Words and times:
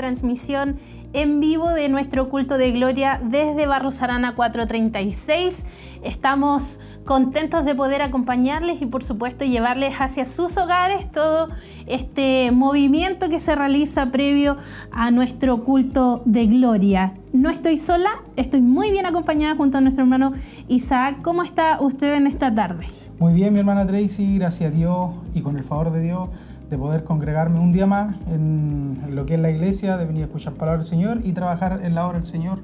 transmisión 0.00 0.76
en 1.12 1.40
vivo 1.40 1.68
de 1.68 1.90
nuestro 1.90 2.30
culto 2.30 2.56
de 2.56 2.72
gloria 2.72 3.20
desde 3.22 3.66
Barros 3.66 4.00
Arana 4.00 4.34
436. 4.34 5.66
Estamos 6.02 6.80
contentos 7.04 7.66
de 7.66 7.74
poder 7.74 8.00
acompañarles 8.00 8.80
y 8.80 8.86
por 8.86 9.04
supuesto 9.04 9.44
llevarles 9.44 9.94
hacia 9.98 10.24
sus 10.24 10.56
hogares 10.56 11.12
todo 11.12 11.50
este 11.86 12.50
movimiento 12.50 13.28
que 13.28 13.40
se 13.40 13.54
realiza 13.54 14.10
previo 14.10 14.56
a 14.90 15.10
nuestro 15.10 15.64
culto 15.64 16.22
de 16.24 16.46
gloria. 16.46 17.12
No 17.34 17.50
estoy 17.50 17.76
sola, 17.76 18.22
estoy 18.36 18.62
muy 18.62 18.90
bien 18.90 19.04
acompañada 19.04 19.54
junto 19.54 19.76
a 19.76 19.80
nuestro 19.82 20.04
hermano 20.04 20.32
Isaac. 20.68 21.20
¿Cómo 21.20 21.42
está 21.42 21.78
usted 21.78 22.14
en 22.14 22.26
esta 22.26 22.54
tarde? 22.54 22.86
Muy 23.18 23.34
bien, 23.34 23.52
mi 23.52 23.58
hermana 23.58 23.86
Tracy, 23.86 24.38
gracias 24.38 24.72
a 24.72 24.74
Dios 24.74 25.10
y 25.34 25.42
con 25.42 25.58
el 25.58 25.64
favor 25.64 25.92
de 25.92 26.00
Dios 26.00 26.30
de 26.70 26.78
poder 26.78 27.02
congregarme 27.02 27.58
un 27.58 27.72
día 27.72 27.86
más 27.86 28.16
en, 28.28 29.00
lo 29.10 29.26
que 29.26 29.34
es 29.34 29.40
la 29.40 29.50
iglesia, 29.50 29.96
de 29.96 30.06
venir 30.06 30.22
a 30.22 30.26
escuchar 30.26 30.54
palabra 30.54 30.78
del 30.78 30.88
Señor 30.88 31.20
y 31.24 31.32
trabajar 31.32 31.80
en 31.82 31.94
la 31.94 32.06
obra 32.06 32.18
del 32.18 32.26
Señor, 32.26 32.60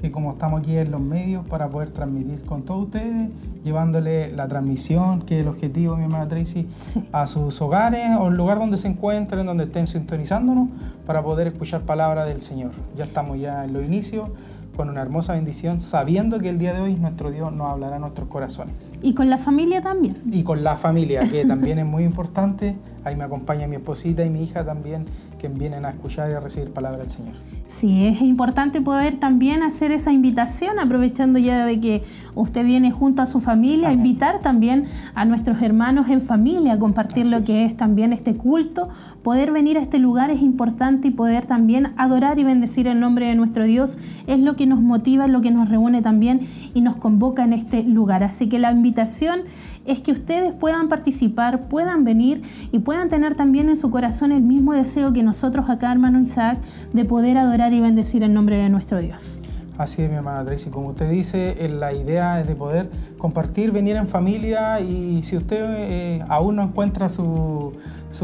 que 0.00 0.10
como 0.10 0.30
estamos 0.30 0.60
aquí 0.60 0.76
en 0.76 0.90
los 0.90 1.00
medios 1.00 1.44
para 1.46 1.68
poder 1.68 1.90
transmitir 1.90 2.42
con 2.42 2.64
todos 2.64 2.84
ustedes, 2.84 3.30
llevándole 3.64 4.30
la 4.30 4.46
transmisión, 4.46 5.22
que 5.22 5.36
es 5.36 5.40
el 5.40 5.48
objetivo, 5.48 5.96
mi 5.96 6.04
hermana 6.04 6.28
Tracy, 6.28 6.68
a 7.12 7.26
sus 7.26 7.60
hogares 7.62 8.10
o 8.20 8.28
el 8.28 8.36
lugar 8.36 8.58
donde 8.58 8.76
se 8.76 8.88
encuentren, 8.88 9.46
donde 9.46 9.64
estén 9.64 9.86
sintonizándonos, 9.86 10.68
para 11.06 11.22
poder 11.22 11.46
escuchar 11.46 11.80
palabra 11.82 12.26
del 12.26 12.42
Señor. 12.42 12.72
Ya 12.94 13.04
estamos 13.04 13.40
ya 13.40 13.64
en 13.64 13.72
los 13.72 13.82
inicios 13.82 14.28
con 14.76 14.90
una 14.90 15.00
hermosa 15.00 15.32
bendición, 15.32 15.80
sabiendo 15.80 16.38
que 16.38 16.50
el 16.50 16.58
día 16.58 16.74
de 16.74 16.82
hoy 16.82 16.94
nuestro 16.94 17.30
Dios 17.30 17.50
nos 17.52 17.68
hablará 17.68 17.96
a 17.96 17.98
nuestros 17.98 18.28
corazones. 18.28 18.74
Y 19.00 19.14
con 19.14 19.30
la 19.30 19.38
familia 19.38 19.80
también. 19.80 20.18
Y 20.30 20.42
con 20.42 20.62
la 20.62 20.76
familia, 20.76 21.26
que 21.30 21.46
también 21.46 21.78
es 21.78 21.86
muy 21.86 22.04
importante. 22.04 22.76
Ahí 23.06 23.14
me 23.14 23.22
acompaña 23.22 23.68
mi 23.68 23.76
esposita 23.76 24.24
y 24.24 24.30
mi 24.30 24.42
hija 24.42 24.64
también, 24.64 25.06
que 25.38 25.46
vienen 25.46 25.84
a 25.84 25.90
escuchar 25.90 26.28
y 26.28 26.34
a 26.34 26.40
recibir 26.40 26.72
palabra 26.72 26.98
del 26.98 27.08
Señor. 27.08 27.34
Sí, 27.66 28.04
es 28.04 28.20
importante 28.20 28.80
poder 28.80 29.20
también 29.20 29.62
hacer 29.62 29.92
esa 29.92 30.12
invitación, 30.12 30.80
aprovechando 30.80 31.38
ya 31.38 31.64
de 31.66 31.78
que 31.78 32.02
usted 32.34 32.64
viene 32.64 32.90
junto 32.90 33.22
a 33.22 33.26
su 33.26 33.40
familia, 33.40 33.92
invitar 33.92 34.40
también 34.40 34.86
a 35.14 35.24
nuestros 35.24 35.62
hermanos 35.62 36.08
en 36.08 36.20
familia 36.20 36.72
a 36.72 36.78
compartir 36.80 37.30
lo 37.30 37.44
que 37.44 37.64
es. 37.64 37.76
también 37.76 38.12
este 38.12 38.34
culto. 38.34 38.88
Poder 39.22 39.52
venir 39.52 39.78
a 39.78 39.82
este 39.82 40.00
lugar 40.00 40.32
es 40.32 40.42
importante 40.42 41.06
y 41.06 41.10
poder 41.12 41.46
también 41.46 41.92
adorar 41.96 42.40
y 42.40 42.44
bendecir 42.44 42.88
el 42.88 42.98
nombre 42.98 43.28
de 43.28 43.36
nuestro 43.36 43.62
Dios 43.64 43.98
es 44.26 44.40
lo 44.40 44.56
que 44.56 44.66
nos 44.66 44.80
motiva, 44.80 45.26
es 45.26 45.30
lo 45.30 45.42
que 45.42 45.52
nos 45.52 45.68
reúne 45.68 46.02
también 46.02 46.40
y 46.74 46.80
nos 46.80 46.96
convoca 46.96 47.44
en 47.44 47.52
este 47.52 47.84
lugar. 47.84 48.24
Así 48.24 48.48
que 48.48 48.58
la 48.58 48.72
invitación 48.72 49.42
es 49.86 50.00
que 50.00 50.12
ustedes 50.12 50.52
puedan 50.52 50.88
participar, 50.88 51.68
puedan 51.68 52.04
venir 52.04 52.42
y 52.72 52.78
puedan 52.78 53.08
tener 53.08 53.34
también 53.34 53.68
en 53.68 53.76
su 53.76 53.90
corazón 53.90 54.32
el 54.32 54.42
mismo 54.42 54.72
deseo 54.72 55.12
que 55.12 55.22
nosotros 55.22 55.68
acá, 55.68 55.92
hermano 55.92 56.20
Isaac, 56.20 56.58
de 56.92 57.04
poder 57.04 57.38
adorar 57.38 57.72
y 57.72 57.80
bendecir 57.80 58.22
el 58.22 58.34
nombre 58.34 58.56
de 58.56 58.68
nuestro 58.68 59.00
Dios. 59.00 59.40
Así 59.78 60.02
es, 60.02 60.08
mi 60.08 60.16
hermana 60.16 60.42
Tracy. 60.42 60.70
Como 60.70 60.88
usted 60.88 61.10
dice, 61.10 61.64
eh, 61.64 61.68
la 61.68 61.92
idea 61.92 62.40
es 62.40 62.46
de 62.46 62.54
poder 62.54 62.90
compartir, 63.18 63.72
venir 63.72 63.96
en 63.96 64.08
familia 64.08 64.80
y 64.80 65.22
si 65.22 65.36
usted 65.36 65.62
eh, 65.62 66.24
aún 66.28 66.56
no 66.56 66.62
encuentra 66.62 67.10
su, 67.10 67.74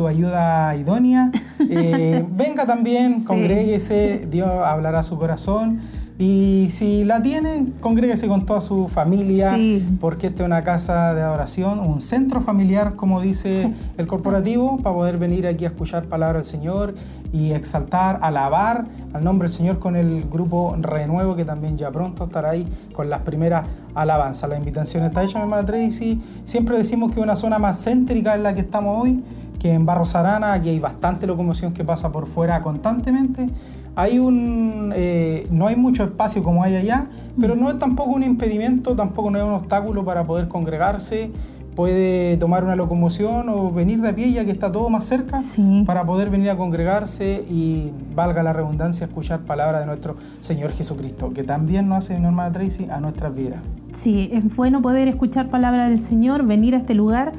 ayuda 0.08 0.74
idónea, 0.76 1.30
eh, 1.70 2.24
venga 2.30 2.64
también, 2.64 3.24
congréguese, 3.24 4.26
Dios 4.30 4.48
hablará 4.48 5.00
a 5.00 5.02
su 5.02 5.18
corazón 5.18 5.80
y 6.18 6.68
si 6.70 7.04
la 7.04 7.22
tiene, 7.22 7.72
congréguese 7.80 8.28
con 8.28 8.44
toda 8.44 8.60
su 8.60 8.88
familia, 8.88 9.58
porque 9.98 10.28
esta 10.28 10.42
es 10.42 10.46
una 10.46 10.62
casa 10.62 11.14
de 11.14 11.22
adoración, 11.22 11.80
un 11.80 12.00
centro 12.00 12.40
familiar, 12.40 12.96
como 12.96 13.20
dice 13.20 13.72
el 13.98 14.06
corporativo, 14.06 14.78
para 14.78 14.94
poder 14.94 15.18
venir 15.18 15.46
aquí 15.46 15.64
a 15.64 15.68
escuchar 15.68 16.04
palabra 16.04 16.38
del 16.38 16.44
Señor 16.44 16.94
y 17.32 17.52
exaltar, 17.52 18.18
alabar 18.22 18.86
al 19.14 19.24
nombre 19.24 19.48
del 19.48 19.56
Señor 19.56 19.78
con 19.78 19.96
el 19.96 20.24
grupo 20.28 20.76
Renuevo, 20.78 21.34
que 21.34 21.44
también 21.44 21.78
ya 21.78 21.90
pronto 21.90 22.24
estará 22.24 22.50
ahí 22.50 22.68
con 22.92 23.08
las 23.08 23.20
primeras 23.20 23.64
alabanzas. 23.94 24.48
La 24.50 24.58
invitación 24.58 25.04
está 25.04 25.24
hecha, 25.24 25.38
mi 25.38 25.44
hermana 25.44 25.64
Tracy. 25.64 26.20
Siempre 26.44 26.76
decimos 26.76 27.10
que 27.10 27.20
es 27.20 27.24
una 27.24 27.36
zona 27.36 27.58
más 27.58 27.82
céntrica 27.82 28.34
en 28.34 28.42
la 28.42 28.54
que 28.54 28.60
estamos 28.60 29.02
hoy, 29.02 29.22
que 29.58 29.72
en 29.72 29.86
Barros 29.86 30.14
Arana, 30.14 30.52
aquí 30.52 30.68
hay 30.68 30.78
bastante 30.78 31.26
locomoción 31.26 31.72
que 31.72 31.84
pasa 31.84 32.12
por 32.12 32.26
fuera 32.26 32.62
constantemente 32.62 33.48
hay 33.94 34.18
un, 34.18 34.92
eh, 34.94 35.46
no 35.50 35.66
hay 35.66 35.76
mucho 35.76 36.04
espacio 36.04 36.42
como 36.42 36.62
hay 36.62 36.76
allá, 36.76 37.06
pero 37.38 37.56
no 37.56 37.68
es 37.68 37.78
tampoco 37.78 38.12
un 38.12 38.22
impedimento, 38.22 38.96
tampoco 38.96 39.30
no 39.30 39.38
es 39.38 39.44
un 39.44 39.52
obstáculo 39.52 40.04
para 40.04 40.26
poder 40.26 40.48
congregarse. 40.48 41.30
Puede 41.74 42.36
tomar 42.36 42.64
una 42.64 42.76
locomoción 42.76 43.48
o 43.48 43.70
venir 43.70 44.02
de 44.02 44.10
a 44.10 44.14
pie 44.14 44.30
ya 44.30 44.44
que 44.44 44.50
está 44.50 44.70
todo 44.70 44.90
más 44.90 45.06
cerca 45.06 45.40
para 45.86 46.04
poder 46.04 46.28
venir 46.28 46.50
a 46.50 46.56
congregarse 46.58 47.42
y, 47.48 47.90
valga 48.14 48.42
la 48.42 48.52
redundancia, 48.52 49.06
escuchar 49.06 49.40
palabras 49.40 49.80
de 49.80 49.86
nuestro 49.86 50.16
Señor 50.40 50.72
Jesucristo, 50.72 51.32
que 51.32 51.44
también 51.44 51.88
nos 51.88 52.04
hace, 52.04 52.20
normal 52.20 52.52
Tracy, 52.52 52.88
a 52.90 53.00
nuestras 53.00 53.34
vidas. 53.34 53.60
Sí, 54.02 54.28
es 54.32 54.54
bueno 54.54 54.82
poder 54.82 55.08
escuchar 55.08 55.48
palabra 55.48 55.88
del 55.88 55.98
Señor, 55.98 56.44
venir 56.44 56.74
a 56.74 56.78
este 56.78 56.92
lugar 56.92 57.32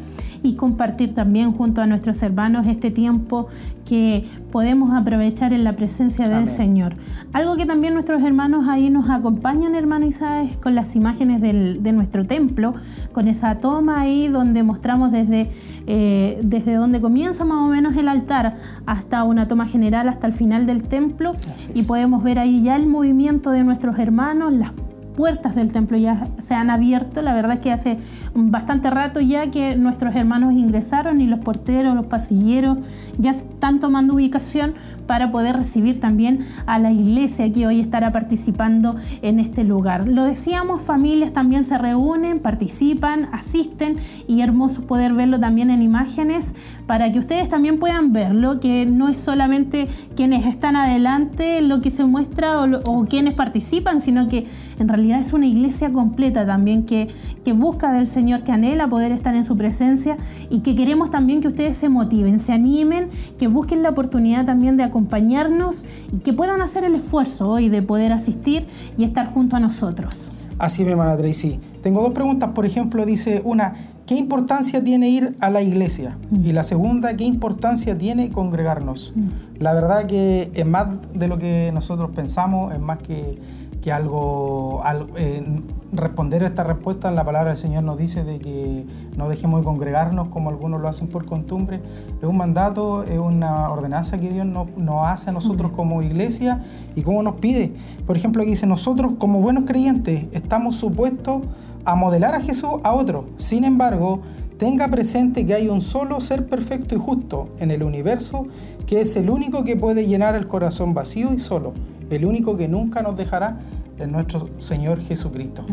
y 0.43 0.55
compartir 0.55 1.15
también 1.15 1.53
junto 1.53 1.81
a 1.81 1.87
nuestros 1.87 2.21
hermanos 2.21 2.67
este 2.67 2.91
tiempo 2.91 3.47
que 3.85 4.29
podemos 4.51 4.93
aprovechar 4.93 5.51
en 5.53 5.63
la 5.63 5.75
presencia 5.75 6.27
del 6.29 6.47
Señor. 6.47 6.95
Algo 7.31 7.55
que 7.55 7.65
también 7.65 7.93
nuestros 7.93 8.21
hermanos 8.21 8.67
ahí 8.67 8.89
nos 8.89 9.09
acompañan, 9.09 9.75
hermano 9.75 10.05
Isaac, 10.05 10.59
con 10.61 10.75
las 10.75 10.95
imágenes 10.95 11.41
de 11.41 11.91
nuestro 11.93 12.25
templo, 12.25 12.73
con 13.11 13.27
esa 13.27 13.55
toma 13.55 14.01
ahí 14.01 14.27
donde 14.27 14.63
mostramos 14.63 15.11
desde, 15.11 15.49
eh, 15.87 16.39
desde 16.43 16.75
donde 16.75 17.01
comienza 17.01 17.45
más 17.45 17.57
o 17.57 17.67
menos 17.67 17.95
el 17.95 18.07
altar 18.07 18.57
hasta 18.85 19.23
una 19.23 19.47
toma 19.47 19.65
general, 19.65 20.07
hasta 20.07 20.27
el 20.27 20.33
final 20.33 20.65
del 20.65 20.83
templo, 20.83 21.33
y 21.73 21.83
podemos 21.83 22.23
ver 22.23 22.39
ahí 22.39 22.63
ya 22.63 22.75
el 22.75 22.87
movimiento 22.87 23.51
de 23.51 23.63
nuestros 23.63 23.97
hermanos, 23.99 24.53
las 24.53 24.71
puertas 25.15 25.55
del 25.55 25.71
templo 25.71 25.97
ya 25.97 26.27
se 26.39 26.53
han 26.53 26.69
abierto. 26.69 27.21
La 27.21 27.33
verdad 27.33 27.55
es 27.55 27.59
que 27.59 27.71
hace 27.71 27.97
bastante 28.33 28.89
rato 28.89 29.19
ya 29.19 29.51
que 29.51 29.75
nuestros 29.75 30.15
hermanos 30.15 30.53
ingresaron 30.53 31.21
y 31.21 31.27
los 31.27 31.39
porteros, 31.39 31.95
los 31.95 32.05
pasilleros 32.05 32.77
ya 33.17 33.31
están 33.31 33.79
tomando 33.79 34.15
ubicación 34.15 34.73
para 35.05 35.31
poder 35.31 35.55
recibir 35.55 35.99
también 35.99 36.45
a 36.65 36.79
la 36.79 36.91
iglesia 36.91 37.51
que 37.51 37.67
hoy 37.67 37.79
estará 37.79 38.11
participando 38.11 38.95
en 39.21 39.39
este 39.39 39.63
lugar. 39.63 40.07
Lo 40.07 40.23
decíamos, 40.23 40.81
familias 40.81 41.33
también 41.33 41.63
se 41.65 41.77
reúnen, 41.77 42.39
participan, 42.39 43.29
asisten 43.31 43.97
y 44.27 44.41
hermoso 44.41 44.83
poder 44.83 45.13
verlo 45.13 45.39
también 45.39 45.69
en 45.69 45.81
imágenes 45.81 46.53
para 46.87 47.11
que 47.11 47.19
ustedes 47.19 47.49
también 47.49 47.79
puedan 47.79 48.13
verlo, 48.13 48.59
que 48.59 48.85
no 48.85 49.09
es 49.09 49.17
solamente 49.17 49.87
quienes 50.15 50.45
están 50.45 50.75
adelante 50.75 51.61
lo 51.61 51.81
que 51.81 51.91
se 51.91 52.03
muestra 52.05 52.61
o, 52.61 53.05
quienes 53.05 53.35
participan, 53.35 53.99
sino 53.99 54.29
que 54.29 54.47
en 54.79 54.87
realidad 54.87 55.19
es 55.19 55.33
una 55.33 55.45
iglesia 55.45 55.91
completa 55.91 56.45
también 56.45 56.85
que, 56.85 57.09
que 57.43 57.53
busca 57.53 57.91
del 57.91 58.07
Señor, 58.07 58.43
que 58.43 58.51
anhela 58.51 58.87
poder 58.87 59.11
estar 59.11 59.35
en 59.35 59.43
su 59.43 59.57
presencia 59.57 60.17
y 60.49 60.59
que 60.59 60.75
queremos 60.75 61.11
también 61.11 61.41
que 61.41 61.47
ustedes 61.47 61.77
se 61.77 61.89
motiven, 61.89 62.39
se 62.39 62.53
animen, 62.53 63.09
que 63.39 63.47
busquen 63.47 63.83
la 63.83 63.89
oportunidad 63.89 64.45
también 64.45 64.77
de 64.77 64.83
acompañarnos 64.93 65.85
y 66.11 66.17
que 66.17 66.33
puedan 66.33 66.61
hacer 66.61 66.83
el 66.83 66.93
esfuerzo 66.93 67.49
hoy 67.49 67.67
de 67.67 67.81
poder 67.81 68.13
asistir 68.13 68.67
y 68.95 69.03
estar 69.03 69.33
junto 69.33 69.55
a 69.55 69.59
nosotros. 69.59 70.13
Así, 70.59 70.85
mi 70.85 70.91
hermana 70.91 71.17
Tracy. 71.17 71.59
Tengo 71.81 72.03
dos 72.03 72.11
preguntas, 72.11 72.51
por 72.53 72.63
ejemplo, 72.63 73.03
dice 73.03 73.41
una, 73.43 73.73
¿qué 74.05 74.13
importancia 74.13 74.83
tiene 74.83 75.09
ir 75.09 75.35
a 75.39 75.49
la 75.49 75.63
iglesia? 75.63 76.15
Mm. 76.29 76.45
Y 76.45 76.53
la 76.53 76.63
segunda, 76.63 77.15
¿qué 77.15 77.23
importancia 77.23 77.97
tiene 77.97 78.31
congregarnos? 78.31 79.13
Mm. 79.15 79.61
La 79.63 79.73
verdad 79.73 80.05
que 80.05 80.51
es 80.53 80.65
más 80.67 80.87
de 81.15 81.27
lo 81.27 81.39
que 81.39 81.71
nosotros 81.73 82.11
pensamos, 82.13 82.71
es 82.71 82.79
más 82.79 82.99
que 82.99 83.39
que 83.83 83.91
algo, 83.91 84.81
eh, 85.17 85.61
responder 85.91 86.41
a 86.43 86.47
esta 86.47 86.63
respuesta, 86.63 87.11
la 87.11 87.25
palabra 87.25 87.49
del 87.49 87.57
Señor 87.57 87.83
nos 87.83 87.97
dice 87.97 88.23
de 88.23 88.39
que 88.39 88.85
no 89.17 89.27
dejemos 89.27 89.59
de 89.59 89.65
congregarnos 89.65 90.29
como 90.29 90.49
algunos 90.49 90.79
lo 90.79 90.87
hacen 90.87 91.09
por 91.09 91.25
costumbre. 91.25 91.81
Es 92.21 92.23
un 92.23 92.37
mandato, 92.37 93.03
es 93.03 93.19
una 93.19 93.69
ordenanza 93.69 94.17
que 94.17 94.29
Dios 94.29 94.45
nos, 94.45 94.69
hace 95.05 95.31
a 95.31 95.33
nosotros 95.33 95.73
como 95.73 96.01
iglesia 96.01 96.61
y 96.95 97.01
como 97.01 97.21
nos 97.23 97.35
pide. 97.35 97.73
Por 98.05 98.15
ejemplo, 98.15 98.41
aquí 98.41 98.51
dice, 98.51 98.65
nosotros 98.65 99.15
como 99.19 99.41
buenos 99.41 99.65
creyentes 99.65 100.27
estamos 100.31 100.77
supuestos 100.77 101.41
a 101.83 101.95
modelar 101.95 102.35
a 102.35 102.39
Jesús 102.39 102.75
a 102.83 102.93
otro. 102.93 103.25
Sin 103.35 103.65
embargo, 103.65 104.21
tenga 104.57 104.87
presente 104.89 105.45
que 105.45 105.53
hay 105.53 105.67
un 105.67 105.81
solo 105.81 106.21
ser 106.21 106.45
perfecto 106.47 106.95
y 106.95 106.97
justo 106.97 107.49
en 107.59 107.71
el 107.71 107.83
universo 107.83 108.45
que 108.85 109.01
es 109.01 109.15
el 109.15 109.29
único 109.29 109.63
que 109.63 109.75
puede 109.75 110.05
llenar 110.07 110.35
el 110.35 110.47
corazón 110.47 110.93
vacío 110.93 111.33
y 111.33 111.39
solo 111.39 111.73
el 112.09 112.25
único 112.25 112.55
que 112.55 112.67
nunca 112.67 113.01
nos 113.01 113.15
dejará 113.15 113.59
es 113.97 114.07
nuestro 114.07 114.49
Señor 114.57 115.01
Jesucristo. 115.01 115.65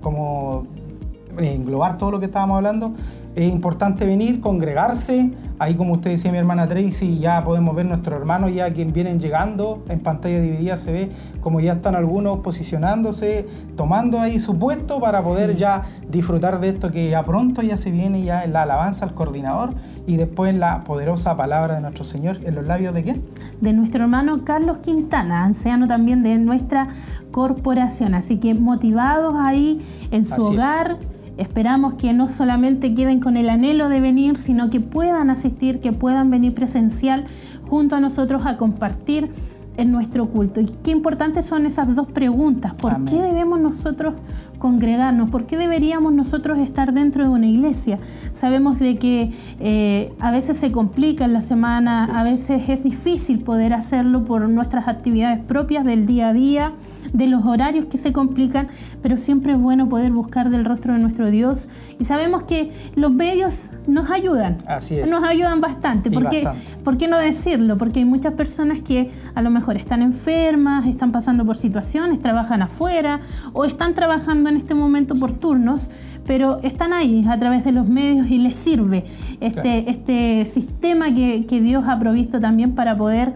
Como 0.00 0.66
englobar 1.38 1.98
todo 1.98 2.10
lo 2.10 2.20
que 2.20 2.26
estábamos 2.26 2.56
hablando, 2.56 2.92
Es 3.38 3.48
importante 3.48 4.04
venir, 4.04 4.40
congregarse. 4.40 5.30
Ahí, 5.60 5.76
como 5.76 5.92
usted 5.92 6.10
decía, 6.10 6.32
mi 6.32 6.38
hermana 6.38 6.66
Tracy, 6.66 7.20
ya 7.20 7.44
podemos 7.44 7.76
ver 7.76 7.86
nuestros 7.86 8.18
hermanos 8.18 8.52
ya 8.52 8.72
quien 8.72 8.92
vienen 8.92 9.20
llegando. 9.20 9.84
En 9.88 10.00
pantalla 10.00 10.40
dividida 10.40 10.76
se 10.76 10.90
ve 10.90 11.10
como 11.40 11.60
ya 11.60 11.74
están 11.74 11.94
algunos 11.94 12.40
posicionándose, 12.40 13.46
tomando 13.76 14.18
ahí 14.18 14.40
su 14.40 14.58
puesto 14.58 14.98
para 14.98 15.22
poder 15.22 15.54
ya 15.54 15.84
disfrutar 16.08 16.58
de 16.58 16.70
esto 16.70 16.90
que 16.90 17.10
ya 17.10 17.24
pronto 17.24 17.62
ya 17.62 17.76
se 17.76 17.92
viene 17.92 18.24
ya 18.24 18.42
en 18.42 18.52
la 18.52 18.62
alabanza 18.62 19.04
al 19.04 19.14
coordinador 19.14 19.72
y 20.04 20.16
después 20.16 20.52
la 20.56 20.82
poderosa 20.82 21.36
palabra 21.36 21.76
de 21.76 21.80
nuestro 21.82 22.02
Señor 22.02 22.40
en 22.42 22.56
los 22.56 22.66
labios 22.66 22.92
de 22.92 23.04
quién? 23.04 23.22
De 23.60 23.72
nuestro 23.72 24.02
hermano 24.02 24.44
Carlos 24.44 24.78
Quintana, 24.78 25.44
anciano 25.44 25.86
también 25.86 26.24
de 26.24 26.38
nuestra 26.38 26.88
corporación. 27.30 28.16
Así 28.16 28.38
que 28.38 28.54
motivados 28.54 29.36
ahí 29.46 29.80
en 30.10 30.24
su 30.24 30.42
hogar. 30.42 30.98
Esperamos 31.38 31.94
que 31.94 32.12
no 32.12 32.28
solamente 32.28 32.94
queden 32.94 33.20
con 33.20 33.36
el 33.36 33.48
anhelo 33.48 33.88
de 33.88 34.00
venir, 34.00 34.36
sino 34.36 34.70
que 34.70 34.80
puedan 34.80 35.30
asistir, 35.30 35.80
que 35.80 35.92
puedan 35.92 36.30
venir 36.30 36.52
presencial 36.52 37.24
junto 37.68 37.96
a 37.96 38.00
nosotros 38.00 38.42
a 38.44 38.56
compartir 38.56 39.30
en 39.78 39.92
nuestro 39.92 40.28
culto. 40.28 40.60
Y 40.60 40.66
qué 40.82 40.90
importantes 40.90 41.46
son 41.46 41.64
esas 41.64 41.94
dos 41.94 42.08
preguntas. 42.08 42.74
¿Por 42.74 43.04
qué 43.04 43.22
debemos 43.22 43.60
nosotros 43.60 44.14
congregarnos? 44.58 45.30
¿Por 45.30 45.46
qué 45.46 45.56
deberíamos 45.56 46.12
nosotros 46.12 46.58
estar 46.58 46.92
dentro 46.92 47.22
de 47.22 47.28
una 47.28 47.46
iglesia? 47.46 48.00
Sabemos 48.32 48.80
de 48.80 48.98
que 48.98 49.32
eh, 49.60 50.12
a 50.18 50.32
veces 50.32 50.56
se 50.56 50.72
complica 50.72 51.24
en 51.24 51.32
la 51.32 51.42
semana, 51.42 52.04
a 52.06 52.24
veces 52.24 52.68
es 52.68 52.82
difícil 52.82 53.38
poder 53.38 53.72
hacerlo 53.72 54.24
por 54.24 54.48
nuestras 54.48 54.88
actividades 54.88 55.38
propias 55.44 55.84
del 55.84 56.06
día 56.06 56.30
a 56.30 56.32
día 56.32 56.72
de 57.12 57.26
los 57.26 57.44
horarios 57.44 57.86
que 57.86 57.98
se 57.98 58.12
complican, 58.12 58.68
pero 59.02 59.18
siempre 59.18 59.52
es 59.52 59.58
bueno 59.58 59.88
poder 59.88 60.12
buscar 60.12 60.50
del 60.50 60.64
rostro 60.64 60.92
de 60.92 60.98
nuestro 60.98 61.30
Dios. 61.30 61.68
Y 61.98 62.04
sabemos 62.04 62.44
que 62.44 62.72
los 62.94 63.12
medios 63.12 63.70
nos 63.86 64.10
ayudan. 64.10 64.58
Así 64.66 64.96
es. 64.98 65.10
Nos 65.10 65.24
ayudan 65.24 65.60
bastante. 65.60 66.10
Porque, 66.10 66.48
¿Por 66.84 66.98
qué 66.98 67.08
no 67.08 67.18
decirlo? 67.18 67.78
Porque 67.78 68.00
hay 68.00 68.04
muchas 68.04 68.34
personas 68.34 68.82
que 68.82 69.10
a 69.34 69.42
lo 69.42 69.50
mejor 69.50 69.76
están 69.76 70.02
enfermas, 70.02 70.86
están 70.86 71.12
pasando 71.12 71.44
por 71.44 71.56
situaciones, 71.56 72.20
trabajan 72.20 72.62
afuera 72.62 73.20
o 73.52 73.64
están 73.64 73.94
trabajando 73.94 74.48
en 74.48 74.56
este 74.56 74.74
momento 74.74 75.14
por 75.14 75.32
turnos, 75.32 75.88
pero 76.26 76.60
están 76.62 76.92
ahí 76.92 77.24
a 77.28 77.38
través 77.38 77.64
de 77.64 77.72
los 77.72 77.88
medios 77.88 78.28
y 78.30 78.38
les 78.38 78.56
sirve 78.56 79.04
este, 79.40 79.90
este 79.90 80.46
sistema 80.46 81.14
que, 81.14 81.46
que 81.46 81.60
Dios 81.60 81.84
ha 81.86 81.98
provisto 81.98 82.40
también 82.40 82.74
para 82.74 82.96
poder 82.96 83.34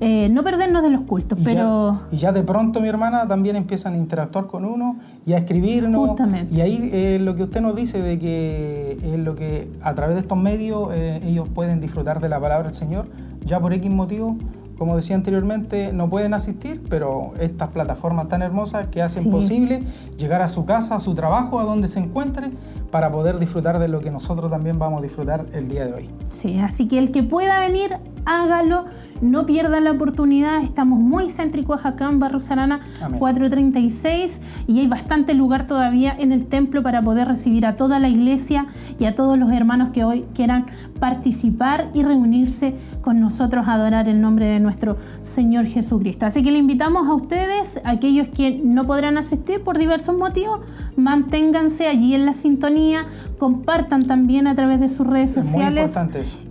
eh, 0.00 0.28
no 0.28 0.42
perdernos 0.42 0.82
de 0.82 0.90
los 0.90 1.02
cultos, 1.02 1.38
y 1.38 1.44
pero... 1.44 2.00
Ya, 2.10 2.16
y 2.16 2.16
ya 2.18 2.32
de 2.32 2.42
pronto, 2.42 2.80
mi 2.80 2.88
hermana, 2.88 3.26
también 3.26 3.56
empiezan 3.56 3.94
a 3.94 3.96
interactuar 3.96 4.46
con 4.46 4.64
uno 4.64 4.96
y 5.24 5.32
a 5.32 5.38
escribirnos. 5.38 6.08
Justamente. 6.08 6.54
Y 6.54 6.60
ahí 6.60 6.90
eh, 6.92 7.18
lo 7.20 7.34
que 7.34 7.44
usted 7.44 7.60
nos 7.60 7.74
dice 7.74 8.00
de 8.02 8.18
que 8.18 8.98
es 9.02 9.18
lo 9.18 9.34
que 9.34 9.70
a 9.80 9.94
través 9.94 10.16
de 10.16 10.20
estos 10.20 10.38
medios 10.38 10.88
eh, 10.92 11.20
ellos 11.24 11.48
pueden 11.48 11.80
disfrutar 11.80 12.20
de 12.20 12.28
la 12.28 12.40
palabra 12.40 12.64
del 12.64 12.74
Señor, 12.74 13.06
ya 13.44 13.58
por 13.60 13.72
X 13.72 13.90
motivo, 13.90 14.36
como 14.78 14.96
decía 14.96 15.16
anteriormente, 15.16 15.92
no 15.92 16.08
pueden 16.10 16.34
asistir, 16.34 16.82
pero 16.88 17.32
estas 17.40 17.70
plataformas 17.70 18.28
tan 18.28 18.42
hermosas 18.42 18.86
que 18.90 19.02
hacen 19.02 19.30
posible 19.30 19.82
llegar 20.18 20.42
a 20.42 20.48
su 20.48 20.66
casa, 20.66 20.96
a 20.96 20.98
su 20.98 21.14
trabajo, 21.14 21.60
a 21.60 21.64
donde 21.64 21.88
se 21.88 22.00
encuentre, 22.00 22.50
para 22.90 23.10
poder 23.10 23.38
disfrutar 23.38 23.78
de 23.78 23.88
lo 23.88 24.00
que 24.00 24.10
nosotros 24.10 24.50
también 24.50 24.78
vamos 24.78 25.00
a 25.00 25.02
disfrutar 25.02 25.46
el 25.52 25.68
día 25.68 25.86
de 25.86 25.94
hoy. 25.94 26.10
Sí, 26.40 26.58
así 26.58 26.88
que 26.88 26.98
el 26.98 27.10
que 27.10 27.22
pueda 27.22 27.58
venir, 27.60 27.96
hágalo, 28.26 28.84
no 29.20 29.46
pierdan 29.46 29.84
la 29.84 29.92
oportunidad. 29.92 30.62
Estamos 30.62 30.98
muy 30.98 31.30
céntricos 31.30 31.84
acá 31.84 32.08
en 32.08 32.18
Barro 32.18 32.40
Sarana 32.40 32.80
436 33.18 34.42
y 34.66 34.80
hay 34.80 34.88
bastante 34.88 35.34
lugar 35.34 35.66
todavía 35.66 36.14
en 36.18 36.32
el 36.32 36.46
templo 36.46 36.82
para 36.82 37.02
poder 37.02 37.28
recibir 37.28 37.64
a 37.66 37.76
toda 37.76 37.98
la 37.98 38.08
iglesia 38.08 38.66
y 38.98 39.06
a 39.06 39.14
todos 39.14 39.38
los 39.38 39.50
hermanos 39.52 39.90
que 39.90 40.04
hoy 40.04 40.26
quieran 40.34 40.66
participar 40.98 41.90
y 41.94 42.02
reunirse 42.02 42.74
con 43.02 43.20
nosotros 43.20 43.66
a 43.68 43.74
adorar 43.74 44.08
el 44.08 44.20
nombre 44.20 44.46
de 44.46 44.60
nuestro 44.60 44.96
Señor 45.22 45.66
Jesucristo. 45.66 46.26
Así 46.26 46.42
que 46.42 46.50
le 46.50 46.58
invitamos 46.58 47.08
a 47.08 47.14
ustedes, 47.14 47.80
aquellos 47.84 48.28
que 48.28 48.60
no 48.62 48.86
podrán 48.86 49.18
asistir 49.18 49.62
por 49.62 49.78
diversos 49.78 50.16
motivos, 50.16 50.60
manténganse 50.96 51.86
allí 51.86 52.14
en 52.14 52.26
la 52.26 52.32
sintonía, 52.32 53.06
compartan 53.38 54.02
también 54.02 54.46
a 54.46 54.54
través 54.54 54.80
de 54.80 54.88
sus 54.88 55.06
redes 55.06 55.32
sociales. 55.32 55.96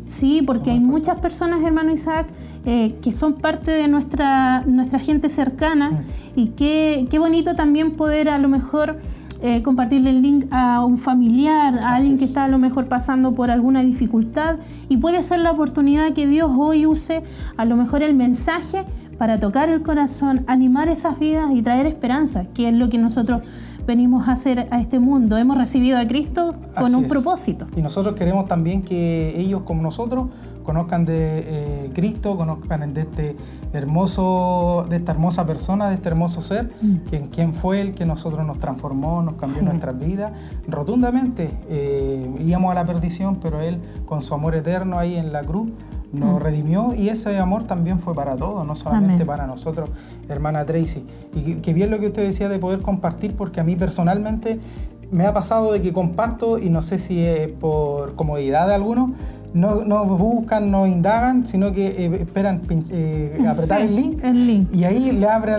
Sí, 0.06 0.44
porque 0.46 0.72
hay 0.72 0.80
muchas 0.80 1.20
personas, 1.20 1.64
hermano 1.64 1.92
Isaac, 1.92 2.28
eh, 2.66 2.96
que 3.02 3.12
son 3.12 3.34
parte 3.34 3.72
de 3.72 3.88
nuestra, 3.88 4.62
nuestra 4.62 5.00
gente 5.00 5.30
cercana 5.30 5.92
mm. 5.92 6.00
y 6.36 6.48
qué, 6.50 7.08
qué 7.10 7.18
bonito 7.18 7.56
también 7.56 7.96
poder 7.96 8.30
a 8.30 8.38
lo 8.38 8.48
mejor 8.48 8.98
eh, 9.46 9.62
compartirle 9.62 10.10
el 10.10 10.24
link 10.24 10.46
a 10.50 10.84
un 10.84 10.98
familiar, 10.98 11.80
a 11.84 11.98
alguien 11.98 12.18
que 12.18 12.24
está 12.24 12.46
a 12.46 12.48
lo 12.48 12.58
mejor 12.58 12.88
pasando 12.88 13.36
por 13.36 13.52
alguna 13.52 13.84
dificultad 13.84 14.56
y 14.90 14.98
puede 14.98 15.22
ser 15.22 15.38
la 15.38 15.52
oportunidad 15.52 16.14
que 16.14 16.26
Dios 16.26 16.50
hoy 16.58 16.88
use 16.88 17.22
a 17.56 17.64
lo 17.66 17.76
mejor 17.76 18.02
el 18.02 18.16
mensaje 18.16 18.86
para 19.20 19.40
tocar 19.40 19.70
el 19.70 19.84
corazón, 19.84 20.46
animar 20.48 20.90
esas 20.90 21.20
vidas 21.20 21.52
y 21.54 21.62
traer 21.62 21.86
esperanza, 21.86 22.46
que 22.56 22.70
es 22.70 22.76
lo 22.76 22.90
que 22.90 22.98
nosotros 22.98 23.56
venimos 23.86 24.28
a 24.28 24.32
hacer 24.32 24.68
a 24.72 24.82
este 24.82 24.98
mundo. 24.98 25.38
Hemos 25.38 25.60
recibido 25.60 26.00
a 26.00 26.08
Cristo 26.08 26.56
con 26.76 26.96
un 26.96 27.06
propósito. 27.06 27.68
Y 27.78 27.84
nosotros 27.84 28.16
queremos 28.16 28.48
también 28.48 28.82
que 28.82 29.40
ellos 29.40 29.62
como 29.62 29.84
nosotros 29.84 30.30
conozcan 30.66 31.06
de 31.06 31.44
eh, 31.46 31.92
Cristo, 31.94 32.36
conozcan 32.36 32.94
de 32.94 33.02
este 33.02 33.38
hermoso, 33.72 34.86
de 34.90 34.98
esta 34.98 35.12
hermosa 35.12 35.46
persona, 35.46 35.90
de 35.90 35.96
este 35.96 36.10
hermoso 36.10 36.42
ser, 36.42 36.72
mm. 36.82 37.30
quien, 37.32 37.54
fue 37.54 37.80
el 37.80 37.94
que 37.94 38.06
nosotros 38.06 38.46
nos 38.46 38.58
transformó, 38.58 39.22
nos 39.22 39.36
cambió 39.36 39.62
nuestras 39.62 39.98
vidas 39.98 40.34
rotundamente. 40.68 41.52
Eh, 41.70 42.30
íbamos 42.40 42.72
a 42.72 42.76
la 42.76 42.86
perdición, 42.86 43.38
pero 43.42 43.62
Él 43.62 43.80
con 44.06 44.22
su 44.22 44.34
amor 44.34 44.56
eterno 44.56 44.98
ahí 44.98 45.16
en 45.16 45.32
la 45.32 45.44
cruz 45.44 45.70
nos 46.12 46.40
mm. 46.40 46.44
redimió 46.44 46.94
y 46.96 47.10
ese 47.10 47.38
amor 47.38 47.66
también 47.66 48.00
fue 48.00 48.16
para 48.16 48.36
todos, 48.36 48.66
no 48.66 48.76
solamente 48.76 49.26
para 49.26 49.48
nosotros, 49.48 49.90
hermana 50.30 50.66
Tracy. 50.66 51.06
Y 51.34 51.56
que 51.56 51.74
bien 51.74 51.92
lo 51.92 52.00
que 52.00 52.08
usted 52.08 52.24
decía 52.24 52.50
de 52.50 52.60
poder 52.60 52.82
compartir, 52.82 53.36
porque 53.36 53.60
a 53.60 53.64
mí 53.64 53.76
personalmente 53.76 54.60
me 55.12 55.26
ha 55.26 55.34
pasado 55.34 55.72
de 55.72 55.82
que 55.82 55.94
comparto 55.94 56.58
y 56.58 56.70
no 56.70 56.82
sé 56.82 57.00
si 57.00 57.24
es 57.24 57.48
por 57.50 58.16
comodidad 58.16 58.68
de 58.68 58.74
algunos, 58.74 59.12
no, 59.56 60.06
buscan, 60.06 60.70
no 60.70 60.86
indagan, 60.86 61.46
sino 61.46 61.72
que 61.72 61.88
eh, 61.88 62.16
esperan 62.22 62.62
eh, 62.90 63.46
apretar 63.50 63.82
el, 63.82 63.96
link, 63.96 64.22
y 64.74 64.84
ahí 64.84 65.12
le 65.14 65.28
abre 65.28 65.56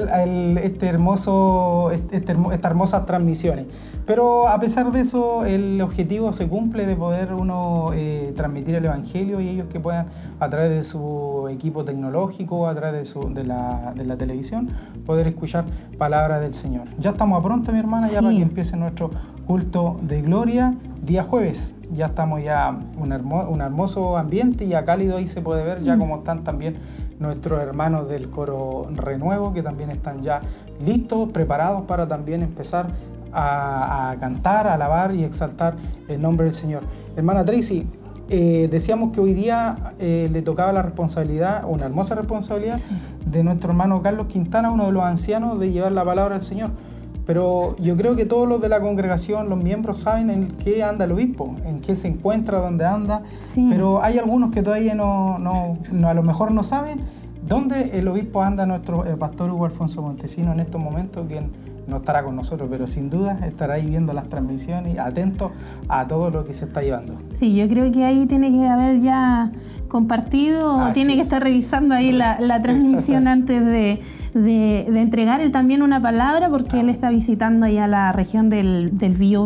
este 0.62 0.86
hermoso, 0.86 1.90
este, 1.90 2.18
estas 2.18 2.70
hermosas 2.70 3.06
transmisiones. 3.06 3.66
Pero 4.04 4.46
a 4.46 4.60
pesar 4.60 4.92
de 4.92 5.00
eso, 5.00 5.44
el 5.44 5.80
objetivo 5.80 6.32
se 6.32 6.46
cumple 6.46 6.86
de 6.86 6.94
poder 6.94 7.32
uno 7.32 7.90
eh, 7.94 8.32
transmitir 8.36 8.76
el 8.76 8.84
Evangelio 8.84 9.40
y 9.40 9.48
ellos 9.48 9.66
que 9.68 9.80
puedan, 9.80 10.06
a 10.38 10.48
través 10.48 10.70
de 10.70 10.82
su 10.84 11.48
equipo 11.50 11.84
tecnológico, 11.84 12.68
a 12.68 12.74
través 12.74 13.14
de, 13.14 13.30
de, 13.30 13.44
la, 13.44 13.94
de 13.96 14.04
la 14.04 14.16
televisión, 14.16 14.68
poder 15.06 15.26
escuchar 15.26 15.64
palabras 15.98 16.40
del 16.40 16.54
Señor. 16.54 16.86
Ya 16.98 17.10
estamos 17.10 17.38
a 17.38 17.42
pronto, 17.42 17.72
mi 17.72 17.78
hermana, 17.78 18.08
ya 18.08 18.20
para 18.20 18.34
que 18.34 18.42
empiece 18.42 18.76
nuestro 18.76 19.10
culto 19.46 19.98
de 20.02 20.22
gloria 20.22 20.76
día 21.02 21.22
jueves. 21.22 21.74
Ya 21.92 22.06
estamos 22.06 22.42
ya 22.42 22.76
un, 22.96 23.12
un 23.12 23.60
hermoso 23.60 24.16
ambiente 24.16 24.66
ya 24.66 24.84
cálido 24.84 25.16
ahí 25.16 25.26
se 25.26 25.40
puede 25.40 25.64
ver 25.64 25.82
ya 25.82 25.96
mm. 25.96 25.98
como 25.98 26.16
están 26.16 26.44
también 26.44 26.76
nuestros 27.18 27.60
hermanos 27.60 28.08
del 28.08 28.28
coro 28.30 28.86
Renuevo 28.94 29.52
que 29.52 29.62
también 29.62 29.90
están 29.90 30.22
ya 30.22 30.42
listos, 30.84 31.30
preparados 31.30 31.82
para 31.82 32.06
también 32.06 32.42
empezar 32.42 32.88
a, 33.32 34.16
cantar, 34.18 34.66
a 34.66 34.74
alabar 34.74 35.14
y 35.14 35.24
exaltar 35.24 35.76
el 36.08 36.22
nombre 36.22 36.46
del 36.46 36.54
Señor. 36.54 36.82
Hermana 37.16 37.44
Tracy, 37.44 37.86
eh, 38.28 38.68
decíamos 38.70 39.12
que 39.12 39.20
hoy 39.20 39.34
día 39.34 39.94
eh, 39.98 40.28
le 40.32 40.42
tocaba 40.42 40.72
la 40.72 40.82
responsabilidad, 40.82 41.64
una 41.66 41.84
hermosa 41.84 42.14
responsabilidad, 42.14 42.80
de 43.26 43.44
nuestro 43.44 43.70
hermano 43.70 44.02
Carlos 44.02 44.26
Quintana, 44.28 44.70
uno 44.70 44.86
de 44.86 44.92
los 44.92 45.02
ancianos, 45.02 45.60
de 45.60 45.70
llevar 45.70 45.92
la 45.92 46.04
palabra 46.04 46.36
del 46.36 46.44
Señor. 46.44 46.70
Pero 47.26 47.76
yo 47.78 47.96
creo 47.96 48.14
que 48.14 48.24
todos 48.24 48.48
los 48.48 48.60
de 48.60 48.68
la 48.68 48.80
congregación, 48.80 49.48
los 49.48 49.58
miembros, 49.58 49.98
saben 50.00 50.30
en 50.30 50.46
qué 50.46 50.84
anda 50.84 51.04
el 51.06 51.12
obispo, 51.12 51.56
en 51.64 51.80
qué 51.80 51.96
se 51.96 52.06
encuentra, 52.06 52.60
dónde 52.60 52.84
anda. 52.84 53.22
Pero 53.68 54.02
hay 54.02 54.18
algunos 54.18 54.52
que 54.52 54.62
todavía 54.62 54.94
no, 54.94 55.38
no, 55.38 56.08
a 56.08 56.14
lo 56.14 56.22
mejor 56.22 56.52
no 56.52 56.62
saben 56.62 57.00
dónde 57.46 57.98
el 57.98 58.06
obispo 58.06 58.42
anda, 58.42 58.64
nuestro 58.64 59.04
el 59.04 59.16
pastor 59.16 59.50
Hugo 59.50 59.64
Alfonso 59.64 60.02
Montesino 60.02 60.52
en 60.52 60.60
estos 60.60 60.80
momentos, 60.80 61.26
quien 61.26 61.50
no 61.86 61.98
estará 61.98 62.24
con 62.24 62.36
nosotros, 62.36 62.68
pero 62.70 62.86
sin 62.86 63.10
duda 63.10 63.38
estará 63.46 63.74
ahí 63.74 63.86
viendo 63.86 64.12
las 64.12 64.28
transmisiones, 64.28 64.98
atento 64.98 65.52
a 65.88 66.06
todo 66.06 66.30
lo 66.30 66.44
que 66.44 66.54
se 66.54 66.64
está 66.64 66.82
llevando. 66.82 67.14
Sí, 67.34 67.54
yo 67.54 67.68
creo 67.68 67.90
que 67.92 68.04
ahí 68.04 68.26
tiene 68.26 68.50
que 68.50 68.66
haber 68.66 69.00
ya 69.00 69.52
compartido 69.88 70.76
o 70.76 70.92
tiene 70.92 71.14
que 71.14 71.22
estar 71.22 71.42
revisando 71.42 71.94
ahí 71.94 72.12
la, 72.12 72.62
transmisión 72.62 73.28
antes 73.28 73.64
de, 73.64 74.02
de, 74.34 75.00
entregar. 75.00 75.40
Él 75.40 75.52
también 75.52 75.82
una 75.82 76.00
palabra 76.00 76.48
porque 76.48 76.80
él 76.80 76.88
está 76.88 77.10
visitando 77.10 77.66
allá 77.66 77.86
la 77.86 78.12
región 78.12 78.50
del, 78.50 78.98
del 78.98 79.14
Bío 79.14 79.44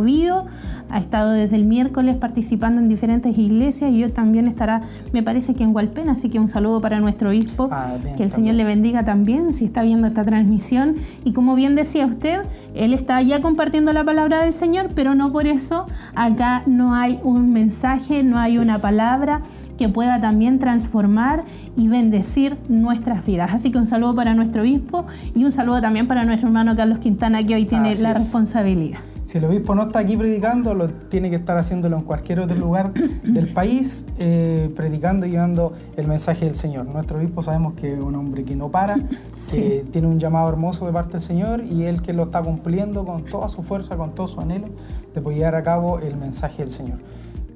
ha 0.90 0.98
estado 0.98 1.32
desde 1.32 1.56
el 1.56 1.64
miércoles 1.64 2.16
participando 2.16 2.80
en 2.80 2.88
diferentes 2.88 3.36
iglesias 3.36 3.92
y 3.92 4.04
hoy 4.04 4.10
también 4.10 4.48
estará, 4.48 4.82
me 5.12 5.22
parece 5.22 5.54
que 5.54 5.64
en 5.64 5.74
Hualpén, 5.74 6.08
así 6.08 6.28
que 6.28 6.38
un 6.38 6.48
saludo 6.48 6.80
para 6.80 7.00
nuestro 7.00 7.30
obispo, 7.30 7.68
ah, 7.70 7.94
que 8.16 8.22
el 8.22 8.30
Señor 8.30 8.54
le 8.56 8.64
bendiga 8.64 9.04
también 9.04 9.52
si 9.52 9.66
está 9.66 9.82
viendo 9.82 10.06
esta 10.06 10.24
transmisión. 10.24 10.96
Y 11.24 11.32
como 11.32 11.54
bien 11.54 11.74
decía 11.74 12.06
usted, 12.06 12.40
él 12.74 12.94
está 12.94 13.22
ya 13.22 13.40
compartiendo 13.40 13.92
la 13.92 14.04
palabra 14.04 14.42
del 14.42 14.52
Señor, 14.52 14.90
pero 14.94 15.14
no 15.14 15.32
por 15.32 15.46
eso 15.46 15.84
acá 16.14 16.62
no 16.66 16.94
hay 16.94 17.18
un 17.22 17.52
mensaje, 17.52 18.22
no 18.22 18.38
hay 18.38 18.58
una 18.58 18.78
palabra 18.78 19.42
que 19.80 19.88
pueda 19.88 20.20
también 20.20 20.58
transformar 20.58 21.44
y 21.74 21.88
bendecir 21.88 22.58
nuestras 22.68 23.24
vidas. 23.24 23.50
Así 23.54 23.72
que 23.72 23.78
un 23.78 23.86
saludo 23.86 24.14
para 24.14 24.34
nuestro 24.34 24.60
obispo 24.60 25.06
y 25.34 25.44
un 25.44 25.52
saludo 25.52 25.80
también 25.80 26.06
para 26.06 26.24
nuestro 26.24 26.48
hermano 26.48 26.76
Carlos 26.76 26.98
Quintana 26.98 27.42
que 27.44 27.54
hoy 27.54 27.64
tiene 27.64 27.94
la 28.02 28.12
responsabilidad. 28.12 28.98
Si 29.30 29.38
el 29.38 29.44
obispo 29.44 29.76
no 29.76 29.82
está 29.82 30.00
aquí 30.00 30.16
predicando, 30.16 30.74
lo 30.74 30.88
tiene 30.88 31.30
que 31.30 31.36
estar 31.36 31.56
haciéndolo 31.56 31.96
en 31.96 32.02
cualquier 32.02 32.40
otro 32.40 32.56
lugar 32.58 32.92
del 33.22 33.52
país, 33.52 34.04
eh, 34.18 34.72
predicando 34.74 35.24
y 35.24 35.30
llevando 35.30 35.72
el 35.96 36.08
mensaje 36.08 36.46
del 36.46 36.56
Señor. 36.56 36.86
Nuestro 36.86 37.18
obispo 37.18 37.40
sabemos 37.40 37.74
que 37.74 37.92
es 37.92 38.00
un 38.00 38.16
hombre 38.16 38.42
que 38.42 38.56
no 38.56 38.72
para, 38.72 38.98
que 39.52 39.86
tiene 39.92 40.08
un 40.08 40.18
llamado 40.18 40.48
hermoso 40.48 40.84
de 40.84 40.92
parte 40.92 41.12
del 41.12 41.20
Señor 41.20 41.62
y 41.62 41.84
él 41.84 42.02
que 42.02 42.12
lo 42.12 42.24
está 42.24 42.42
cumpliendo 42.42 43.04
con 43.04 43.24
toda 43.24 43.48
su 43.48 43.62
fuerza, 43.62 43.96
con 43.96 44.16
todo 44.16 44.26
su 44.26 44.40
anhelo 44.40 44.66
de 45.14 45.20
poder 45.20 45.38
llevar 45.38 45.54
a 45.54 45.62
cabo 45.62 46.00
el 46.00 46.16
mensaje 46.16 46.64
del 46.64 46.72
Señor. 46.72 46.98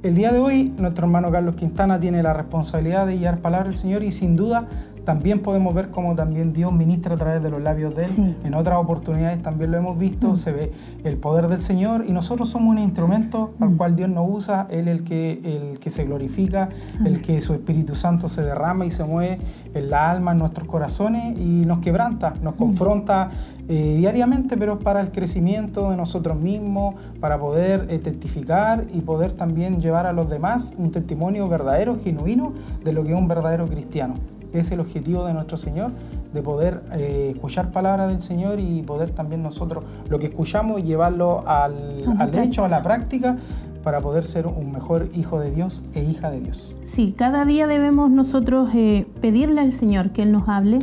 El 0.04 0.14
día 0.14 0.32
de 0.32 0.38
hoy, 0.38 0.72
nuestro 0.78 1.06
hermano 1.06 1.32
Carlos 1.32 1.56
Quintana 1.56 1.98
tiene 1.98 2.22
la 2.22 2.34
responsabilidad 2.34 3.06
de 3.08 3.18
llevar 3.18 3.38
palabra 3.38 3.68
del 3.68 3.76
Señor 3.76 4.04
y 4.04 4.12
sin 4.12 4.36
duda 4.36 4.68
también 5.04 5.40
podemos 5.40 5.74
ver 5.74 5.90
cómo 5.90 6.14
también 6.14 6.52
Dios 6.52 6.72
ministra 6.72 7.14
a 7.14 7.18
través 7.18 7.42
de 7.42 7.50
los 7.50 7.62
labios 7.62 7.94
de 7.94 8.06
Él. 8.06 8.36
En 8.44 8.54
otras 8.54 8.78
oportunidades 8.78 9.40
también 9.42 9.70
lo 9.70 9.78
hemos 9.78 9.98
visto, 9.98 10.30
mm. 10.30 10.36
se 10.36 10.52
ve 10.52 10.72
el 11.04 11.16
poder 11.16 11.48
del 11.48 11.62
Señor 11.62 12.04
y 12.08 12.12
nosotros 12.12 12.48
somos 12.48 12.74
un 12.74 12.78
instrumento 12.78 13.52
al 13.60 13.70
mm. 13.70 13.76
cual 13.76 13.96
Dios 13.96 14.08
nos 14.08 14.26
usa, 14.28 14.66
Él 14.70 14.88
el 14.88 15.04
que, 15.04 15.40
el 15.44 15.78
que 15.78 15.90
se 15.90 16.04
glorifica, 16.04 16.70
el 17.04 17.20
que 17.20 17.40
su 17.40 17.54
Espíritu 17.54 17.94
Santo 17.94 18.28
se 18.28 18.42
derrama 18.42 18.86
y 18.86 18.90
se 18.90 19.04
mueve 19.04 19.38
en 19.74 19.90
la 19.90 20.10
alma, 20.10 20.32
en 20.32 20.38
nuestros 20.38 20.66
corazones 20.66 21.38
y 21.38 21.64
nos 21.66 21.80
quebranta, 21.80 22.34
nos 22.42 22.54
mm. 22.54 22.58
confronta 22.58 23.30
eh, 23.68 23.96
diariamente, 23.98 24.56
pero 24.56 24.78
para 24.78 25.00
el 25.00 25.10
crecimiento 25.10 25.90
de 25.90 25.96
nosotros 25.96 26.38
mismos, 26.38 26.94
para 27.20 27.38
poder 27.38 27.86
eh, 27.90 27.98
testificar 27.98 28.86
y 28.92 29.00
poder 29.00 29.32
también 29.32 29.80
llevar 29.80 30.06
a 30.06 30.12
los 30.12 30.30
demás 30.30 30.74
un 30.76 30.90
testimonio 30.90 31.48
verdadero, 31.48 31.98
genuino 31.98 32.52
de 32.82 32.92
lo 32.92 33.02
que 33.04 33.10
es 33.12 33.18
un 33.18 33.28
verdadero 33.28 33.66
cristiano 33.66 34.33
es 34.54 34.70
el 34.70 34.80
objetivo 34.80 35.24
de 35.24 35.34
nuestro 35.34 35.56
Señor, 35.56 35.92
de 36.32 36.42
poder 36.42 36.82
eh, 36.92 37.32
escuchar 37.34 37.72
palabras 37.72 38.08
del 38.08 38.20
Señor 38.20 38.60
y 38.60 38.82
poder 38.82 39.10
también 39.10 39.42
nosotros 39.42 39.84
lo 40.08 40.18
que 40.18 40.26
escuchamos 40.26 40.82
llevarlo 40.82 41.44
al, 41.46 41.98
hecho, 42.34 42.64
a 42.64 42.68
la 42.68 42.82
práctica, 42.82 43.36
para 43.82 44.00
poder 44.00 44.24
ser 44.24 44.46
un 44.46 44.72
mejor 44.72 45.10
hijo 45.14 45.38
de 45.38 45.50
Dios 45.50 45.82
e 45.94 46.02
hija 46.02 46.30
de 46.30 46.40
Dios. 46.40 46.74
Sí, 46.84 47.14
cada 47.16 47.44
día 47.44 47.66
debemos 47.66 48.10
nosotros 48.10 48.70
eh, 48.74 49.06
pedirle 49.20 49.60
al 49.60 49.72
Señor 49.72 50.10
que 50.10 50.22
Él 50.22 50.32
nos 50.32 50.48
hable, 50.48 50.78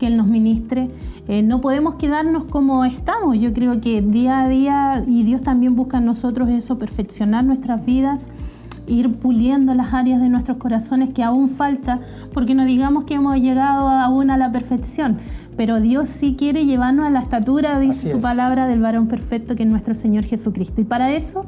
que 0.00 0.08
Él 0.08 0.16
nos 0.16 0.26
ministre. 0.26 0.90
Eh, 1.28 1.42
no 1.42 1.60
podemos 1.60 1.94
quedarnos 1.94 2.46
como 2.46 2.84
estamos. 2.84 3.38
Yo 3.38 3.52
creo 3.52 3.80
que 3.80 4.02
día 4.02 4.40
a 4.40 4.48
día, 4.48 5.04
y 5.06 5.22
Dios 5.22 5.42
también 5.42 5.76
busca 5.76 5.98
en 5.98 6.06
nosotros 6.06 6.48
eso, 6.48 6.76
perfeccionar 6.76 7.44
nuestras 7.44 7.84
vidas 7.84 8.32
ir 8.86 9.12
puliendo 9.14 9.74
las 9.74 9.92
áreas 9.94 10.20
de 10.20 10.28
nuestros 10.28 10.56
corazones 10.58 11.10
que 11.14 11.22
aún 11.22 11.48
falta, 11.48 12.00
porque 12.32 12.54
no 12.54 12.64
digamos 12.64 13.04
que 13.04 13.14
hemos 13.14 13.36
llegado 13.36 13.88
aún 13.88 14.30
a 14.30 14.36
la 14.36 14.52
perfección, 14.52 15.18
pero 15.56 15.80
Dios 15.80 16.08
sí 16.08 16.36
quiere 16.38 16.64
llevarnos 16.64 17.06
a 17.06 17.10
la 17.10 17.20
estatura, 17.20 17.78
dice 17.80 18.10
su 18.10 18.20
palabra, 18.20 18.66
del 18.66 18.80
varón 18.80 19.08
perfecto 19.08 19.56
que 19.56 19.64
es 19.64 19.68
nuestro 19.68 19.94
Señor 19.94 20.24
Jesucristo. 20.24 20.80
Y 20.80 20.84
para 20.84 21.12
eso 21.12 21.44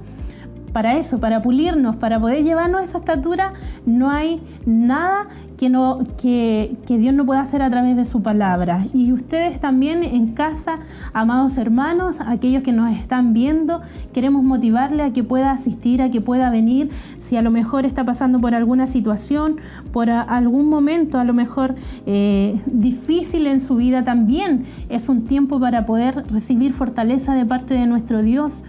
para 0.73 0.97
eso, 0.97 1.19
para 1.21 1.43
pulirnos, 1.43 1.97
para 1.97 2.19
poder 2.21 2.45
llevarnos 2.45 2.81
a 2.81 2.85
esa 2.85 2.99
estatura, 2.99 3.52
no 3.87 4.11
hay 4.11 4.41
nada 4.64 5.29
que, 5.62 5.69
no, 5.69 6.00
que, 6.21 6.76
Dios 6.88 7.14
no 7.14 7.25
pueda 7.25 7.41
hacer 7.41 7.62
a 7.62 7.71
través 7.71 7.95
de 7.95 8.05
su 8.05 8.21
palabra. 8.21 8.81
Y 8.93 9.12
ustedes 9.12 9.61
también 9.61 10.02
en 10.02 10.33
casa, 10.33 10.81
amados 11.12 11.57
hermanos, 11.57 12.21
aquellos 12.21 12.64
que 12.64 12.73
nos 12.73 12.91
están 12.99 13.33
viendo, 13.33 13.81
queremos 14.12 14.43
motivarle 14.43 15.05
a 15.05 15.12
que 15.12 15.23
pueda 15.23 15.52
asistir, 15.52 16.02
a 16.02 16.11
que 16.11 16.21
pueda 16.21 16.50
venir, 16.50 16.91
si 17.19 17.37
a 17.37 17.43
lo 17.43 17.52
mejor 17.52 17.87
está 17.87 18.05
pasando 18.05 18.41
por 18.41 18.57
alguna 18.57 18.88
situación, 18.88 19.59
por 19.93 20.11
algún 20.11 20.69
momento 20.69 21.21
a 21.21 21.25
lo 21.25 21.33
mejor 21.33 21.76
eh, 22.07 22.61
difícil 22.67 23.47
en 23.47 23.61
su 23.61 23.76
vida 23.76 24.02
también, 24.02 24.64
es 24.88 25.09
un 25.09 25.26
tiempo 25.26 25.61
para 25.61 25.87
poder 25.87 26.25
recibir 26.29 26.73
fortaleza 26.73 27.37
de 27.37 27.47
parte 27.47 27.75
de 27.75 27.87
nuestro 27.87 28.23
Dios, 28.23 28.64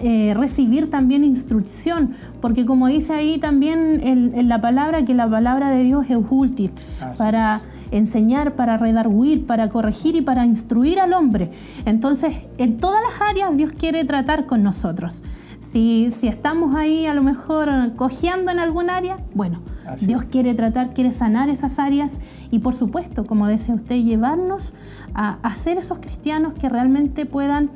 eh, 0.00 0.32
recibir 0.36 0.90
también 0.90 1.24
instrucción, 1.24 2.14
porque 2.40 2.64
como 2.64 2.86
dice 2.86 3.14
ahí 3.14 3.38
también 3.38 4.00
en, 4.02 4.48
la 4.48 4.60
palabra, 4.60 5.04
que 5.04 5.12
la 5.12 5.28
palabra 5.28 5.70
de 5.70 5.82
Dios 5.82 6.04
es 6.08 6.18
útil 6.30 6.70
para 7.18 7.60
enseñar, 7.90 8.54
para 8.54 8.76
redarguir, 8.76 9.44
para 9.44 9.68
corregir 9.70 10.14
y 10.14 10.22
para 10.22 10.46
instruir 10.46 11.00
al 11.00 11.12
hombre. 11.12 11.50
Entonces, 11.84 12.32
en 12.58 12.78
todas 12.78 13.00
las 13.02 13.28
áreas 13.28 13.56
Dios 13.56 13.72
quiere 13.72 14.04
tratar 14.04 14.46
con 14.46 14.62
nosotros. 14.62 15.22
Si, 15.58 16.12
si 16.12 16.28
estamos 16.28 16.76
ahí 16.76 17.06
a 17.06 17.14
lo 17.14 17.24
mejor 17.24 17.68
cojeando 17.96 18.52
en 18.52 18.60
algún 18.60 18.88
área, 18.88 19.18
bueno, 19.34 19.62
Dios 20.00 20.22
quiere 20.24 20.54
tratar, 20.54 20.94
quiere 20.94 21.10
sanar 21.10 21.48
esas 21.50 21.80
áreas 21.80 22.20
y 22.52 22.60
por 22.60 22.74
supuesto, 22.74 23.24
como 23.24 23.48
decía 23.48 23.74
usted, 23.74 23.96
llevarnos 23.96 24.72
a, 25.14 25.38
a 25.42 25.56
ser 25.56 25.78
esos 25.78 25.98
cristianos 25.98 26.52
que 26.54 26.68
realmente 26.68 27.26
puedan 27.26 27.70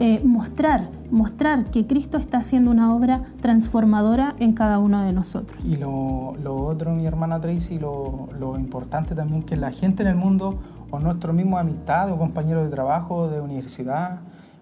eh, 0.00 0.20
mostrar, 0.24 0.90
mostrar 1.10 1.66
que 1.66 1.86
Cristo 1.86 2.18
está 2.18 2.38
haciendo 2.38 2.70
una 2.70 2.94
obra 2.94 3.22
transformadora 3.40 4.34
en 4.38 4.52
cada 4.52 4.78
uno 4.78 5.02
de 5.02 5.12
nosotros. 5.12 5.64
Y 5.64 5.76
lo, 5.76 6.36
otro, 6.44 6.94
mi 6.94 7.06
hermana 7.06 7.40
Tracy, 7.40 7.78
lo, 7.78 8.28
lo, 8.38 8.58
importante 8.58 9.14
también 9.14 9.42
que 9.42 9.56
la 9.56 9.70
gente 9.70 10.02
en 10.02 10.08
el 10.08 10.16
mundo, 10.16 10.58
o 10.90 10.98
nuestros 10.98 11.34
mismos 11.34 11.60
amistades 11.60 12.14
o 12.14 12.18
compañeros 12.18 12.64
de 12.64 12.70
trabajo, 12.70 13.28
de 13.28 13.40
universidad, 13.40 14.20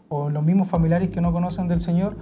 o 0.09 0.31
los 0.31 0.45
mismos 0.45 0.69
familiares 0.69 1.11
que 1.11 1.21
no 1.21 1.33
conocen 1.33 1.69
del 1.69 1.81
Señor, 1.81 2.17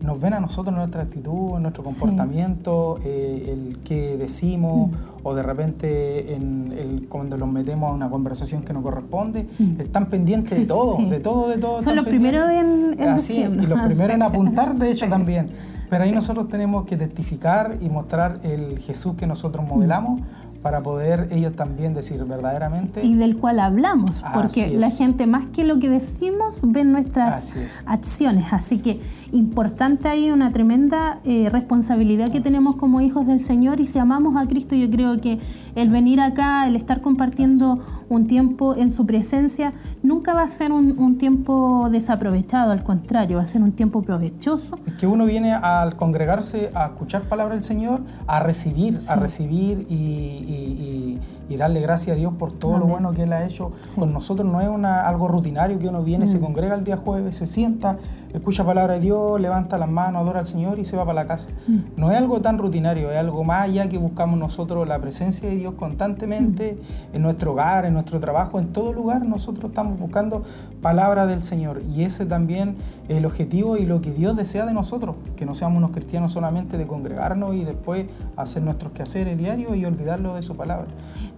nos 0.00 0.20
ven 0.20 0.34
a 0.34 0.40
nosotros 0.40 0.74
nuestra 0.74 1.02
actitud, 1.02 1.58
nuestro 1.58 1.82
comportamiento, 1.82 2.98
eh, 3.04 3.52
el 3.52 3.78
que 3.78 4.16
decimos, 4.16 4.90
mm. 4.90 4.94
o 5.22 5.34
de 5.34 5.42
repente 5.42 6.34
en 6.34 6.72
el, 6.76 7.06
cuando 7.08 7.36
los 7.36 7.48
metemos 7.48 7.90
a 7.90 7.94
una 7.94 8.10
conversación 8.10 8.62
que 8.62 8.72
no 8.72 8.82
corresponde, 8.82 9.46
mm. 9.58 9.80
están 9.80 10.06
pendientes 10.06 10.58
de 10.58 10.66
todo, 10.66 10.98
de 11.08 11.20
todo, 11.20 11.48
de 11.48 11.58
todo. 11.58 11.82
Son 11.82 11.96
los 11.96 12.06
primeros 12.06 12.48
en, 12.50 13.00
Así, 13.08 13.42
y 13.42 13.66
los 13.66 13.80
primeros 13.82 14.14
en 14.14 14.22
apuntar, 14.22 14.76
de 14.76 14.90
hecho, 14.90 15.08
también. 15.08 15.50
Pero 15.88 16.04
ahí 16.04 16.12
nosotros 16.12 16.48
tenemos 16.48 16.84
que 16.84 16.96
testificar 16.96 17.76
y 17.80 17.88
mostrar 17.88 18.40
el 18.42 18.78
Jesús 18.78 19.14
que 19.16 19.26
nosotros 19.26 19.66
modelamos 19.66 20.20
para 20.66 20.82
poder 20.82 21.28
ellos 21.30 21.54
también 21.54 21.94
decir 21.94 22.24
verdaderamente. 22.24 23.04
Y 23.04 23.14
del 23.14 23.36
cual 23.36 23.60
hablamos, 23.60 24.10
porque 24.34 24.76
la 24.76 24.90
gente 24.90 25.24
más 25.28 25.46
que 25.54 25.62
lo 25.62 25.78
que 25.78 25.88
decimos 25.88 26.58
ve 26.60 26.82
nuestras 26.82 27.54
acciones. 27.86 28.46
Así 28.50 28.78
que 28.78 29.00
importante 29.32 30.08
ahí 30.08 30.30
una 30.30 30.52
tremenda 30.52 31.20
eh, 31.24 31.48
responsabilidad 31.50 32.28
que 32.28 32.40
tenemos 32.40 32.76
como 32.76 33.00
hijos 33.00 33.26
del 33.26 33.40
Señor 33.40 33.80
y 33.80 33.86
si 33.86 33.98
amamos 33.98 34.36
a 34.36 34.46
Cristo 34.46 34.74
yo 34.74 34.90
creo 34.90 35.20
que 35.20 35.38
el 35.74 35.90
venir 35.90 36.20
acá, 36.20 36.66
el 36.66 36.76
estar 36.76 37.00
compartiendo 37.00 37.80
un 38.08 38.26
tiempo 38.26 38.74
en 38.74 38.90
su 38.90 39.06
presencia, 39.06 39.72
nunca 40.02 40.34
va 40.34 40.42
a 40.42 40.48
ser 40.48 40.72
un, 40.72 41.18
tiempo 41.18 41.88
desaprovechado, 41.90 42.72
al 42.72 42.82
contrario, 42.82 43.38
va 43.38 43.44
a 43.44 43.46
ser 43.46 43.62
un 43.62 43.72
tiempo 43.72 44.02
provechoso. 44.02 44.78
Es 44.86 44.94
que 44.94 45.06
uno 45.06 45.24
viene 45.24 45.52
al 45.52 45.96
congregarse 45.96 46.70
a 46.74 46.86
escuchar 46.86 47.22
palabra 47.22 47.54
del 47.54 47.64
Señor, 47.64 48.02
a 48.26 48.40
recibir, 48.40 49.00
a 49.08 49.16
recibir 49.16 49.86
y 49.88 51.18
y 51.48 51.56
darle 51.56 51.80
gracias 51.80 52.16
a 52.16 52.18
Dios 52.18 52.32
por 52.34 52.52
todo 52.52 52.78
lo 52.78 52.86
bueno 52.86 53.12
que 53.12 53.22
Él 53.22 53.32
ha 53.32 53.44
hecho 53.44 53.72
con 53.94 54.12
nosotros. 54.12 54.50
No 54.50 54.60
es 54.60 54.68
una, 54.68 55.06
algo 55.06 55.28
rutinario 55.28 55.78
que 55.78 55.88
uno 55.88 56.02
viene, 56.02 56.26
se 56.26 56.38
mm. 56.38 56.42
congrega 56.42 56.74
el 56.74 56.84
día 56.84 56.96
jueves, 56.96 57.36
se 57.36 57.46
sienta, 57.46 57.98
escucha 58.32 58.64
palabra 58.64 58.94
de 58.94 59.00
Dios, 59.00 59.18
levanta 59.38 59.78
las 59.78 59.88
manos, 59.88 60.22
adora 60.22 60.40
al 60.40 60.46
Señor 60.46 60.78
y 60.78 60.84
se 60.84 60.96
va 60.96 61.04
para 61.04 61.22
la 61.22 61.26
casa. 61.26 61.48
Mm. 61.66 61.78
No 61.96 62.10
es 62.10 62.18
algo 62.18 62.40
tan 62.40 62.58
rutinario, 62.58 63.10
es 63.10 63.18
algo 63.18 63.44
más 63.44 63.62
allá 63.62 63.88
que 63.88 63.98
buscamos 63.98 64.38
nosotros 64.38 64.86
la 64.86 64.98
presencia 65.00 65.48
de 65.48 65.56
Dios 65.56 65.74
constantemente 65.74 66.78
mm. 66.78 67.16
en 67.16 67.22
nuestro 67.22 67.52
hogar, 67.52 67.84
en 67.84 67.94
nuestro 67.94 68.20
trabajo, 68.20 68.58
en 68.58 68.72
todo 68.72 68.92
lugar. 68.92 69.24
Nosotros 69.24 69.70
estamos 69.70 69.98
buscando 69.98 70.42
palabra 70.80 71.26
del 71.26 71.42
Señor 71.42 71.82
y 71.94 72.02
ese 72.02 72.26
también 72.26 72.76
es 73.08 73.16
el 73.16 73.26
objetivo 73.26 73.76
y 73.76 73.84
lo 73.86 74.00
que 74.00 74.12
Dios 74.12 74.36
desea 74.36 74.66
de 74.66 74.72
nosotros, 74.72 75.16
que 75.36 75.46
no 75.46 75.54
seamos 75.54 75.78
unos 75.78 75.90
cristianos 75.90 76.32
solamente 76.32 76.78
de 76.78 76.86
congregarnos 76.86 77.54
y 77.54 77.64
después 77.64 78.06
hacer 78.36 78.62
nuestros 78.62 78.92
quehaceres 78.92 79.36
diarios 79.38 79.76
y 79.76 79.84
olvidarlo 79.84 80.34
de 80.34 80.42
su 80.42 80.56
palabra. 80.56 80.86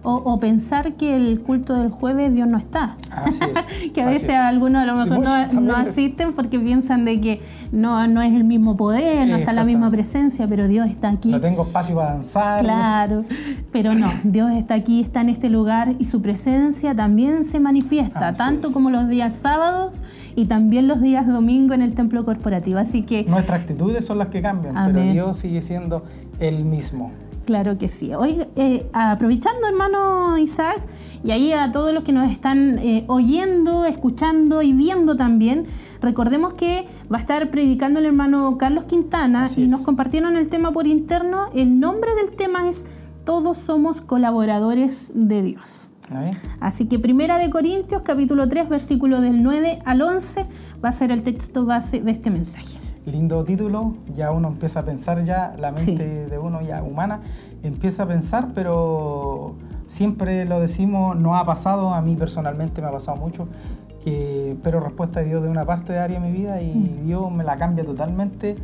O, 0.01 0.39
pensar 0.39 0.93
que 0.93 1.15
el 1.15 1.41
culto 1.41 1.73
del 1.73 1.89
jueves 1.89 2.33
Dios 2.33 2.47
no 2.47 2.57
está. 2.57 2.95
Así 3.11 3.43
es. 3.43 3.91
que 3.93 4.01
a 4.01 4.07
veces 4.07 4.29
algunos 4.29 4.81
a 4.81 4.85
lo 4.85 4.95
mejor 4.95 5.19
no, 5.61 5.75
asisten 5.75 6.33
porque 6.33 6.57
piensan 6.57 7.03
de 7.03 7.19
que 7.19 7.41
no, 7.71 8.07
no 8.07 8.21
es 8.21 8.33
el 8.33 8.43
mismo 8.43 8.75
poder, 8.75 9.27
no 9.27 9.37
está 9.37 9.53
la 9.53 9.63
misma 9.63 9.91
presencia, 9.91 10.47
pero 10.47 10.67
Dios 10.67 10.87
está 10.87 11.09
aquí. 11.09 11.29
No 11.29 11.39
tengo 11.39 11.63
espacio 11.63 11.95
para 11.95 12.11
danzar. 12.11 12.63
Claro, 12.63 13.23
pero 13.71 13.93
no, 13.93 14.09
Dios 14.23 14.51
está 14.51 14.75
aquí, 14.75 15.01
está 15.01 15.21
en 15.21 15.29
este 15.29 15.49
lugar 15.49 15.95
y 15.99 16.05
su 16.05 16.21
presencia 16.21 16.95
también 16.95 17.43
se 17.43 17.59
manifiesta, 17.59 18.33
tanto 18.33 18.71
como 18.73 18.89
los 18.89 19.07
días 19.07 19.33
sábados 19.35 19.97
y 20.35 20.45
también 20.45 20.87
los 20.87 21.01
días 21.01 21.27
domingo 21.27 21.73
en 21.73 21.81
el 21.81 21.93
templo 21.93 22.25
corporativo. 22.25 22.79
Así 22.79 23.03
que 23.03 23.25
nuestras 23.25 23.61
actitudes 23.61 24.05
son 24.05 24.17
las 24.17 24.27
que 24.27 24.41
cambian, 24.41 24.75
pero 24.85 25.01
Dios 25.01 25.37
sigue 25.37 25.61
siendo 25.61 26.03
el 26.39 26.65
mismo. 26.65 27.11
Claro 27.49 27.79
que 27.79 27.89
sí. 27.89 28.13
Hoy, 28.13 28.45
eh, 28.55 28.87
aprovechando, 28.93 29.67
hermano 29.67 30.37
Isaac, 30.37 30.85
y 31.23 31.31
ahí 31.31 31.51
a 31.51 31.71
todos 31.71 31.91
los 31.95 32.03
que 32.03 32.11
nos 32.11 32.31
están 32.31 32.77
eh, 32.77 33.05
oyendo, 33.07 33.85
escuchando 33.85 34.61
y 34.61 34.71
viendo 34.71 35.17
también, 35.17 35.65
recordemos 35.99 36.53
que 36.53 36.85
va 37.11 37.17
a 37.17 37.21
estar 37.21 37.49
predicando 37.49 38.01
el 38.01 38.05
hermano 38.05 38.55
Carlos 38.59 38.85
Quintana 38.85 39.47
y 39.57 39.65
nos 39.65 39.83
compartieron 39.83 40.37
el 40.37 40.47
tema 40.47 40.71
por 40.71 40.85
interno. 40.85 41.49
El 41.55 41.79
nombre 41.79 42.13
del 42.13 42.35
tema 42.35 42.69
es 42.69 42.85
Todos 43.23 43.57
somos 43.57 43.99
colaboradores 43.99 45.09
de 45.15 45.41
Dios. 45.41 45.87
Así 46.59 46.85
que 46.85 46.99
Primera 46.99 47.39
de 47.39 47.49
Corintios, 47.49 48.03
capítulo 48.03 48.47
3, 48.47 48.69
versículo 48.69 49.21
del 49.21 49.41
9 49.41 49.79
al 49.85 50.03
11, 50.03 50.45
va 50.85 50.89
a 50.89 50.91
ser 50.91 51.11
el 51.11 51.23
texto 51.23 51.65
base 51.65 51.99
de 51.99 52.11
este 52.11 52.29
mensaje 52.29 52.78
lindo 53.05 53.43
título, 53.43 53.95
ya 54.13 54.31
uno 54.31 54.49
empieza 54.49 54.81
a 54.81 54.85
pensar 54.85 55.23
ya, 55.23 55.55
la 55.59 55.71
mente 55.71 56.27
de 56.27 56.37
uno 56.37 56.61
ya 56.61 56.83
humana 56.83 57.21
empieza 57.63 58.03
a 58.03 58.07
pensar, 58.07 58.49
pero 58.53 59.55
siempre 59.87 60.45
lo 60.45 60.59
decimos, 60.59 61.17
no 61.17 61.35
ha 61.35 61.45
pasado, 61.45 61.93
a 61.93 62.01
mí 62.01 62.15
personalmente 62.15 62.81
me 62.81 62.87
ha 62.87 62.91
pasado 62.91 63.17
mucho, 63.17 63.47
que, 64.03 64.57
pero 64.63 64.79
respuesta 64.79 65.19
de 65.19 65.27
Dios 65.27 65.43
de 65.43 65.49
una 65.49 65.65
parte 65.65 65.93
de 65.93 65.99
área 65.99 66.19
de 66.19 66.27
mi 66.27 66.37
vida 66.37 66.61
y 66.61 66.73
mm. 66.73 67.05
Dios 67.05 67.31
me 67.31 67.43
la 67.43 67.57
cambia 67.57 67.85
totalmente 67.85 68.55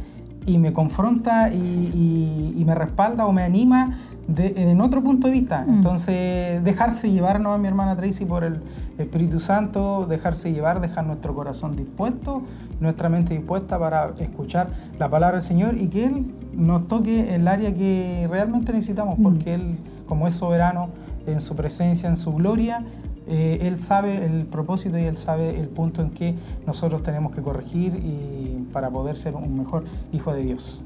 y 0.46 0.58
me 0.58 0.74
confronta 0.74 1.52
y, 1.52 2.64
me 2.66 2.74
respalda 2.74 3.28
o 3.28 3.32
me 3.32 3.44
anima 3.44 3.96
en 4.28 4.82
otro 4.82 5.04
punto 5.04 5.28
de 5.28 5.34
vista. 5.34 5.66
Mm. 5.68 5.74
Entonces, 5.76 6.64
dejarse 6.64 7.12
llevarnos 7.12 7.54
a 7.54 7.58
mi 7.60 7.68
hermana 7.68 7.96
Tracy 7.96 8.26
por 8.26 8.44
el 8.44 8.60
Espíritu 8.98 9.40
Santo, 9.40 10.08
dejarse 10.08 10.52
llevar, 10.52 10.82
dejar 10.82 11.06
nuestro 11.06 11.36
corazón 11.36 11.76
dispuesto, 11.76 12.42
nuestra 12.80 13.08
mente 13.08 13.36
dispuesta 13.36 13.78
para 13.78 14.14
escuchar 14.18 14.70
la 14.98 15.10
palabra 15.10 15.38
del 15.38 15.44
Señor 15.44 15.78
y 15.78 15.90
que 15.90 16.06
Él 16.06 16.26
nos 16.54 16.88
toque 16.88 17.36
el 17.36 17.48
área 17.48 17.74
que 17.74 18.28
realmente 18.30 18.74
necesitamos, 18.74 19.20
mm. 19.20 19.24
porque 19.24 19.54
Él, 19.54 19.78
como 20.08 20.28
es 20.28 20.34
soberano 20.34 20.90
en 21.28 21.40
su 21.40 21.56
presencia, 21.56 22.10
en 22.10 22.18
su 22.18 22.34
gloria, 22.34 22.84
eh, 23.28 23.60
él 23.62 23.80
sabe 23.82 24.26
el 24.26 24.46
propósito 24.46 24.98
y 24.98 25.04
él 25.04 25.18
sabe 25.18 25.60
el 25.60 25.68
punto 25.68 26.02
en 26.02 26.12
que 26.12 26.36
nosotros 26.66 27.04
tenemos 27.04 27.36
que 27.36 27.42
corregir 27.42 27.96
y 27.96 28.68
para 28.72 28.90
poder 28.90 29.18
ser 29.18 29.36
un 29.36 29.58
mejor 29.58 29.86
hijo 30.12 30.34
de 30.34 30.44
Dios. 30.44 30.84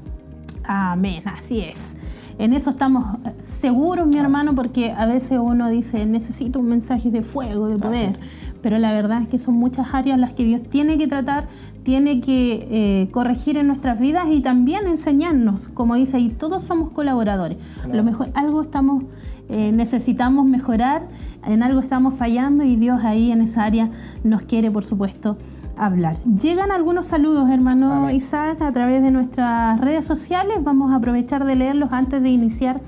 Amén, 0.64 1.22
así 1.26 1.60
es. 1.60 1.96
En 2.38 2.54
eso 2.54 2.70
estamos 2.70 3.18
seguros, 3.60 4.06
mi 4.06 4.18
hermano, 4.18 4.54
porque 4.54 4.92
a 4.92 5.04
veces 5.04 5.38
uno 5.38 5.68
dice, 5.68 6.06
necesito 6.06 6.58
un 6.58 6.68
mensaje 6.68 7.10
de 7.10 7.20
fuego, 7.20 7.68
de 7.68 7.76
poder, 7.76 8.18
pero 8.62 8.78
la 8.78 8.92
verdad 8.92 9.22
es 9.22 9.28
que 9.28 9.38
son 9.38 9.56
muchas 9.56 9.88
áreas 9.92 10.18
las 10.18 10.32
que 10.32 10.44
Dios 10.44 10.62
tiene 10.62 10.96
que 10.96 11.06
tratar, 11.06 11.48
tiene 11.82 12.20
que 12.22 12.68
eh, 12.70 13.08
corregir 13.10 13.58
en 13.58 13.66
nuestras 13.66 14.00
vidas 14.00 14.24
y 14.30 14.40
también 14.40 14.86
enseñarnos, 14.86 15.68
como 15.74 15.96
dice 15.96 16.16
ahí, 16.16 16.30
todos 16.30 16.62
somos 16.62 16.92
colaboradores. 16.92 17.58
A 17.84 17.94
lo 17.94 18.02
mejor 18.02 18.30
algo 18.32 18.62
estamos, 18.62 19.04
eh, 19.50 19.72
necesitamos 19.72 20.46
mejorar 20.46 21.08
en 21.46 21.62
algo 21.62 21.80
estamos 21.80 22.14
fallando 22.14 22.64
y 22.64 22.76
Dios 22.76 23.02
ahí 23.04 23.32
en 23.32 23.40
esa 23.40 23.64
área 23.64 23.90
nos 24.24 24.42
quiere, 24.42 24.70
por 24.70 24.84
supuesto, 24.84 25.36
hablar. 25.76 26.18
Llegan 26.24 26.70
algunos 26.70 27.06
saludos, 27.06 27.48
hermano 27.48 28.10
Isaac, 28.10 28.60
a 28.60 28.72
través 28.72 29.02
de 29.02 29.10
nuestras 29.10 29.80
redes 29.80 30.04
sociales. 30.04 30.58
Vamos 30.62 30.92
a 30.92 30.96
aprovechar 30.96 31.44
de 31.44 31.56
leerlos 31.56 31.90
antes 31.92 32.22
de 32.22 32.28
iniciar 32.28 32.80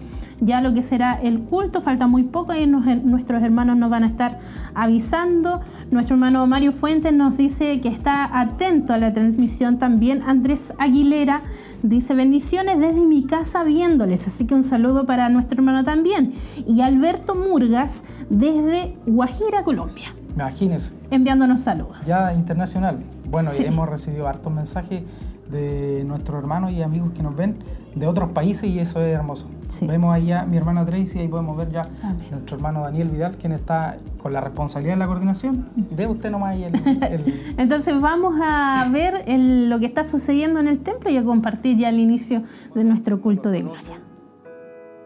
ya 0.43 0.61
lo 0.61 0.75
que 0.75 0.83
será 0.83 1.19
el 1.23 1.41
culto. 1.41 1.81
Falta 1.81 2.07
muy 2.07 2.25
poco 2.25 2.55
y 2.55 2.67
nuestros 2.67 3.43
hermanos 3.43 3.77
nos 3.77 3.91
van 3.91 4.05
a 4.05 4.09
estar 4.09 4.39
avisando. 4.75 5.61
Nuestro 5.91 6.17
hermano 6.17 6.47
Mario 6.47 6.73
Fuentes 6.73 7.13
nos 7.13 7.37
dice 7.37 7.81
que 7.81 7.89
está 7.89 8.39
atento 8.39 8.93
a 8.93 8.99
la 8.99 9.13
transmisión 9.13 9.79
también. 9.79 10.23
Andrés 10.27 10.75
Aguilera 10.79 11.43
dice 11.83 12.15
bendiciones 12.15 12.79
desde 12.79 13.05
mi 13.07 13.25
casa 13.25 13.63
viéndoles. 13.63 14.27
Así 14.27 14.47
que 14.47 14.55
un 14.55 14.65
saludo 14.65 15.07
para 15.07 15.29
nuestro 15.29 15.59
hermano 15.59 15.85
también. 15.85 16.33
Y 16.67 16.81
Alberto 16.81 17.35
Murgas 17.35 18.05
desde 18.29 18.97
Guajira, 19.07 19.63
Colombia. 19.63 20.15
Imagínense. 20.35 20.95
Enviándonos 21.11 21.61
saludos. 21.61 22.05
Ya 22.07 22.35
internacional. 22.35 22.99
Bueno, 23.31 23.51
y 23.59 23.65
hemos 23.65 23.89
recibido 23.89 24.27
hartos 24.27 24.53
mensajes 24.53 25.03
de 25.51 26.03
nuestros 26.05 26.39
hermanos 26.39 26.73
y 26.73 26.83
amigos 26.83 27.13
que 27.13 27.23
nos 27.23 27.37
ven 27.37 27.57
de 27.95 28.07
otros 28.07 28.31
países 28.31 28.65
y 28.71 28.79
eso 28.79 29.01
es 29.01 29.09
hermoso. 29.09 29.49
Vemos 29.81 30.15
ahí 30.15 30.33
a 30.33 30.45
mi 30.45 30.57
hermana 30.57 30.85
Tracy, 30.85 31.19
ahí 31.19 31.29
podemos 31.29 31.57
ver 31.57 31.71
ya 31.71 31.83
a 32.03 32.13
nuestro 32.31 32.57
hermano 32.57 32.83
Daniel 32.83 33.09
Vidal, 33.09 33.37
quien 33.37 33.53
está 33.53 33.97
con 34.23 34.33
la 34.33 34.41
responsabilidad 34.41 34.95
de 34.95 34.99
la 34.99 35.07
coordinación. 35.07 35.69
De 35.75 36.07
usted 36.07 36.31
nomás 36.31 36.51
ahí 36.51 36.65
el, 36.65 37.55
Entonces 37.57 38.01
vamos 38.01 38.35
a 38.43 38.89
ver 38.91 39.25
lo 39.27 39.79
que 39.79 39.87
está 39.87 40.05
sucediendo 40.05 40.61
en 40.61 40.69
el 40.69 40.81
templo 40.81 41.11
y 41.11 41.17
a 41.17 41.25
compartir 41.25 41.79
ya 41.79 41.89
el 41.89 41.99
inicio 41.99 42.43
de 42.75 42.85
nuestro 42.85 43.21
culto 43.21 43.51
de 43.51 43.63
gloria. 43.63 44.01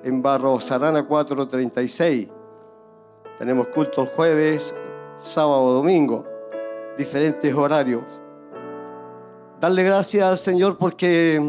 En 0.04 0.22
Barro 0.22 0.60
Sarana 0.60 1.04
436 1.04 2.28
tenemos 3.38 3.68
culto 3.68 4.06
jueves, 4.06 4.74
sábado, 5.18 5.74
domingo, 5.74 6.24
diferentes 6.96 7.52
horarios. 7.54 8.04
Darle 9.60 9.82
gracias 9.82 10.24
al 10.24 10.38
Señor 10.38 10.76
porque 10.78 11.40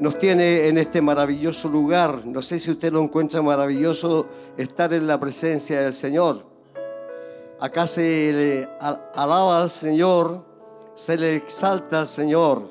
nos 0.00 0.18
tiene 0.18 0.66
en 0.68 0.78
este 0.78 1.00
maravilloso 1.00 1.68
lugar. 1.68 2.26
No 2.26 2.42
sé 2.42 2.58
si 2.58 2.70
usted 2.70 2.92
lo 2.92 3.02
encuentra 3.02 3.42
maravilloso 3.42 4.26
estar 4.56 4.92
en 4.92 5.06
la 5.06 5.18
presencia 5.20 5.82
del 5.82 5.92
Señor. 5.92 6.44
Acá 7.60 7.86
se 7.86 8.32
le 8.32 8.68
alaba 9.14 9.62
al 9.62 9.70
Señor, 9.70 10.44
se 10.94 11.16
le 11.16 11.36
exalta 11.36 12.00
al 12.00 12.06
Señor. 12.06 12.62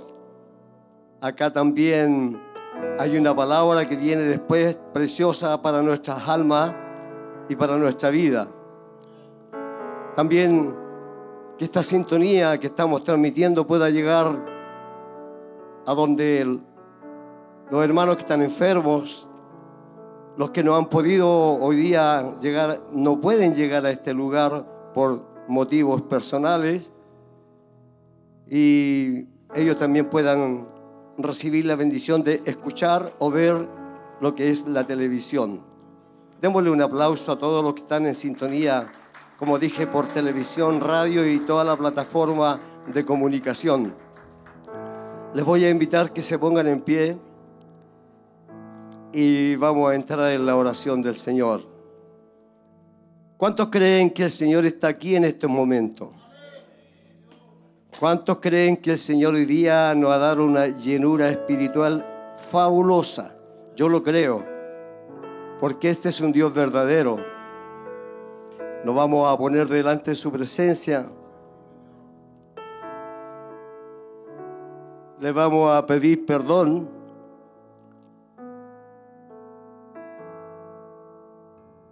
Acá 1.22 1.54
también 1.54 2.42
hay 3.00 3.18
una 3.18 3.36
palabra 3.36 3.88
que 3.88 3.96
viene 3.96 4.24
después 4.24 4.80
preciosa 4.94 5.62
para 5.62 5.82
nuestras 5.82 6.28
almas 6.28 6.74
y 7.48 7.56
para 7.56 7.78
nuestra 7.78 8.10
vida. 8.10 8.48
También 10.16 10.76
que 11.58 11.66
esta 11.66 11.84
sintonía 11.84 12.60
que 12.60 12.68
estamos 12.68 13.04
transmitiendo 13.04 13.66
pueda 13.66 13.90
llegar 13.90 14.28
a 15.86 15.94
donde 15.94 16.42
el 16.42 16.60
los 17.72 17.82
hermanos 17.86 18.18
que 18.18 18.24
están 18.24 18.42
enfermos, 18.42 19.30
los 20.36 20.50
que 20.52 20.62
no 20.62 20.76
han 20.76 20.88
podido 20.88 21.30
hoy 21.30 21.78
día 21.78 22.36
llegar, 22.42 22.78
no 22.92 23.22
pueden 23.22 23.56
llegar 23.56 23.86
a 23.86 23.92
este 23.92 24.14
lugar 24.14 24.92
por 24.94 25.24
motivos 25.48 26.02
personales 26.02 26.94
y 28.50 29.26
ellos 29.56 29.78
también 29.78 30.10
puedan 30.10 30.68
recibir 31.18 31.66
la 31.66 31.76
bendición 31.76 32.24
de 32.24 32.42
escuchar 32.44 33.14
o 33.20 33.32
ver 33.32 33.66
lo 34.20 34.36
que 34.36 34.50
es 34.50 34.68
la 34.68 34.86
televisión. 34.86 35.64
Démosle 36.42 36.72
un 36.72 36.82
aplauso 36.82 37.32
a 37.32 37.40
todos 37.40 37.64
los 37.64 37.74
que 37.74 37.82
están 37.82 38.06
en 38.06 38.16
sintonía, 38.16 38.92
como 39.40 39.58
dije, 39.58 39.88
por 39.88 40.08
televisión, 40.08 40.82
radio 40.82 41.26
y 41.26 41.40
toda 41.40 41.64
la 41.64 41.78
plataforma 41.78 42.60
de 42.94 43.06
comunicación. 43.06 43.94
Les 45.34 45.46
voy 45.46 45.64
a 45.64 45.70
invitar 45.70 46.12
que 46.12 46.22
se 46.22 46.38
pongan 46.38 46.68
en 46.68 46.82
pie 46.82 47.31
y 49.14 49.56
vamos 49.56 49.92
a 49.92 49.96
entrar 49.96 50.32
en 50.32 50.46
la 50.46 50.56
oración 50.56 51.02
del 51.02 51.16
Señor. 51.16 51.62
¿Cuántos 53.38 53.70
creen 53.70 54.12
que 54.12 54.24
el 54.24 54.32
Señor 54.32 54.66
está 54.66 54.90
aquí 54.90 55.16
en 55.16 55.26
estos 55.26 55.50
momentos? 55.50 56.10
¿Cuántos 58.00 58.40
creen 58.40 58.78
que 58.78 58.92
el 58.92 58.98
Señor 58.98 59.34
hoy 59.34 59.46
día 59.46 59.94
nos 59.96 60.12
va 60.12 60.16
a 60.16 60.20
dar 60.20 60.40
una 60.40 60.68
llenura 60.68 61.30
espiritual 61.30 62.06
fabulosa? 62.38 63.36
Yo 63.76 63.90
lo 63.90 64.04
creo, 64.04 64.46
porque 65.60 65.90
este 65.90 66.10
es 66.10 66.22
un 66.22 66.32
Dios 66.32 66.54
verdadero. 66.54 67.18
Nos 68.84 68.96
vamos 68.96 69.32
a 69.32 69.38
poner 69.38 69.68
delante 69.68 70.12
de 70.12 70.16
su 70.16 70.32
presencia. 70.32 71.08
Le 75.20 75.32
vamos 75.32 75.72
a 75.72 75.86
pedir 75.86 76.26
perdón 76.26 77.01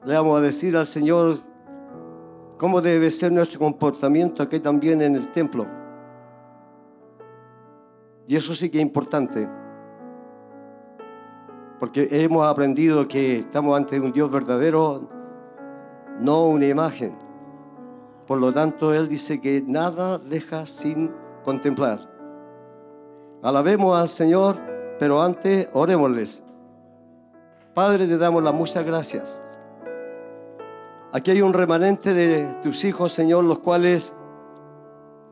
le 0.10 0.16
vamos 0.16 0.40
a 0.40 0.42
decir 0.42 0.76
al 0.76 0.88
Señor 0.88 1.38
cómo 2.58 2.82
debe 2.82 3.12
ser 3.12 3.32
nuestro 3.32 3.60
comportamiento 3.60 4.42
aquí 4.42 4.60
también 4.60 5.04
en 5.04 5.14
el 5.14 5.32
templo. 5.32 5.68
Y 8.28 8.36
eso 8.36 8.56
sí 8.56 8.72
que 8.72 8.80
es 8.80 8.82
importante. 8.82 9.48
Porque 11.80 12.08
hemos 12.10 12.44
aprendido 12.48 13.08
que 13.08 13.38
estamos 13.38 13.78
ante 13.78 14.00
un 14.00 14.12
Dios 14.12 14.32
verdadero, 14.32 15.08
no 16.20 16.48
una 16.48 16.66
imagen. 16.66 17.16
Por 18.26 18.40
lo 18.40 18.52
tanto, 18.52 18.96
Él 18.96 19.08
dice 19.08 19.40
que 19.40 19.64
nada 19.64 20.18
deja 20.18 20.66
sin 20.66 21.14
contemplar. 21.44 22.00
Alabemos 23.44 23.96
al 23.96 24.10
Señor, 24.10 24.56
pero 24.98 25.22
antes 25.22 25.70
orémosles. 25.72 26.44
Padre, 27.76 28.08
te 28.08 28.18
damos 28.18 28.42
las 28.42 28.56
muchas 28.56 28.84
gracias. 28.84 29.40
Aquí 31.12 31.32
hay 31.32 31.42
un 31.42 31.54
remanente 31.54 32.14
de 32.14 32.46
tus 32.62 32.86
hijos, 32.86 33.12
Señor, 33.12 33.44
los 33.44 33.60
cuales 33.60 34.14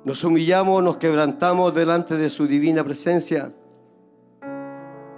nos 0.04 0.24
humillamos, 0.24 0.82
nos 0.82 0.98
quebrantamos 0.98 1.76
delante 1.76 2.18
de 2.18 2.32
su 2.32 2.48
divina 2.48 2.84
presencia. 2.84 3.52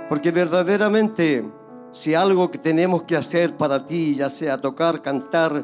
Porque 0.09 0.31
verdaderamente, 0.31 1.45
si 1.93 2.13
algo 2.13 2.51
que 2.51 2.57
tenemos 2.57 3.03
que 3.03 3.15
hacer 3.15 3.55
para 3.55 3.85
ti, 3.85 4.15
ya 4.15 4.29
sea 4.29 4.59
tocar, 4.59 5.01
cantar, 5.01 5.63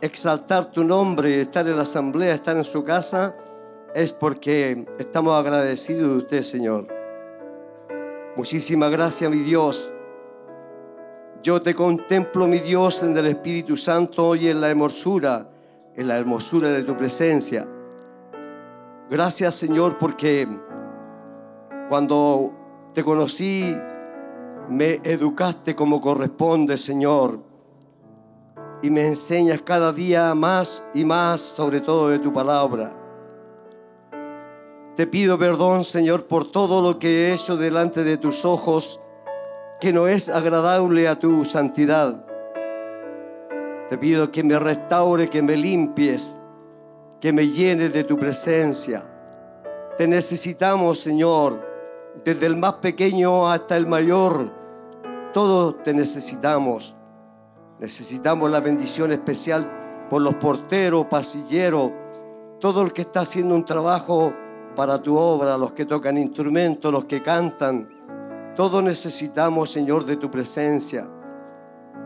exaltar 0.00 0.72
tu 0.72 0.84
nombre, 0.84 1.42
estar 1.42 1.68
en 1.68 1.76
la 1.76 1.82
asamblea, 1.82 2.34
estar 2.34 2.56
en 2.56 2.64
su 2.64 2.82
casa, 2.82 3.36
es 3.94 4.10
porque 4.10 4.86
estamos 4.98 5.38
agradecidos 5.38 6.12
de 6.12 6.16
usted, 6.16 6.42
Señor. 6.42 6.86
Muchísimas 8.36 8.90
gracias, 8.90 9.30
mi 9.30 9.40
Dios. 9.40 9.92
Yo 11.42 11.62
te 11.62 11.74
contemplo, 11.74 12.46
mi 12.46 12.58
Dios, 12.58 13.02
en 13.02 13.16
el 13.16 13.26
Espíritu 13.26 13.74
Santo 13.74 14.34
y 14.34 14.48
en 14.48 14.60
la 14.60 14.68
hermosura, 14.68 15.48
en 15.96 16.06
la 16.06 16.18
hermosura 16.18 16.68
de 16.68 16.82
tu 16.82 16.94
presencia. 16.94 17.66
Gracias, 19.08 19.54
Señor, 19.54 19.96
porque 19.96 20.46
cuando 21.88 22.52
te 22.92 23.02
conocí, 23.02 23.74
me 24.68 25.00
educaste 25.02 25.74
como 25.74 25.98
corresponde, 25.98 26.76
Señor, 26.76 27.40
y 28.82 28.90
me 28.90 29.06
enseñas 29.06 29.62
cada 29.62 29.94
día 29.94 30.34
más 30.34 30.86
y 30.92 31.06
más 31.06 31.40
sobre 31.40 31.80
todo 31.80 32.10
de 32.10 32.18
tu 32.18 32.34
palabra. 32.34 32.94
Te 34.94 35.06
pido 35.06 35.38
perdón, 35.38 35.84
Señor, 35.84 36.26
por 36.26 36.52
todo 36.52 36.82
lo 36.82 36.98
que 36.98 37.08
he 37.08 37.32
hecho 37.32 37.56
delante 37.56 38.04
de 38.04 38.18
tus 38.18 38.44
ojos 38.44 39.00
que 39.80 39.92
no 39.92 40.06
es 40.06 40.28
agradable 40.28 41.08
a 41.08 41.18
tu 41.18 41.44
santidad. 41.44 42.22
Te 43.88 43.96
pido 43.98 44.30
que 44.30 44.44
me 44.44 44.58
restaure, 44.58 45.28
que 45.28 45.42
me 45.42 45.56
limpies, 45.56 46.38
que 47.20 47.32
me 47.32 47.48
llenes 47.48 47.92
de 47.92 48.04
tu 48.04 48.16
presencia. 48.16 49.04
Te 49.96 50.06
necesitamos, 50.06 51.00
Señor, 51.00 51.60
desde 52.24 52.46
el 52.46 52.56
más 52.56 52.74
pequeño 52.74 53.48
hasta 53.50 53.76
el 53.76 53.86
mayor. 53.86 54.52
Todos 55.32 55.82
te 55.82 55.94
necesitamos. 55.94 56.94
Necesitamos 57.78 58.50
la 58.50 58.60
bendición 58.60 59.12
especial 59.12 60.06
por 60.10 60.20
los 60.20 60.34
porteros, 60.34 61.06
pasilleros, 61.06 61.90
todo 62.60 62.82
el 62.82 62.92
que 62.92 63.02
está 63.02 63.20
haciendo 63.20 63.54
un 63.54 63.64
trabajo 63.64 64.34
para 64.76 65.02
tu 65.02 65.16
obra, 65.16 65.56
los 65.56 65.72
que 65.72 65.86
tocan 65.86 66.18
instrumentos, 66.18 66.92
los 66.92 67.06
que 67.06 67.22
cantan. 67.22 67.88
Todos 68.60 68.84
necesitamos, 68.84 69.70
Señor, 69.70 70.04
de 70.04 70.18
tu 70.18 70.30
presencia. 70.30 71.08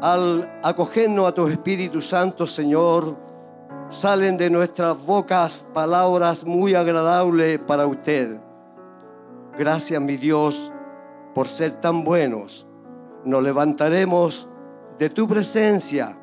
Al 0.00 0.60
acogernos 0.62 1.26
a 1.26 1.34
tu 1.34 1.48
Espíritu 1.48 2.00
Santo, 2.00 2.46
Señor, 2.46 3.16
salen 3.90 4.36
de 4.36 4.48
nuestras 4.48 4.96
bocas 5.04 5.66
palabras 5.74 6.44
muy 6.44 6.76
agradables 6.76 7.58
para 7.58 7.88
usted. 7.88 8.38
Gracias, 9.58 10.00
mi 10.00 10.16
Dios, 10.16 10.72
por 11.34 11.48
ser 11.48 11.72
tan 11.80 12.04
buenos. 12.04 12.68
Nos 13.24 13.42
levantaremos 13.42 14.48
de 14.96 15.10
tu 15.10 15.26
presencia, 15.26 16.16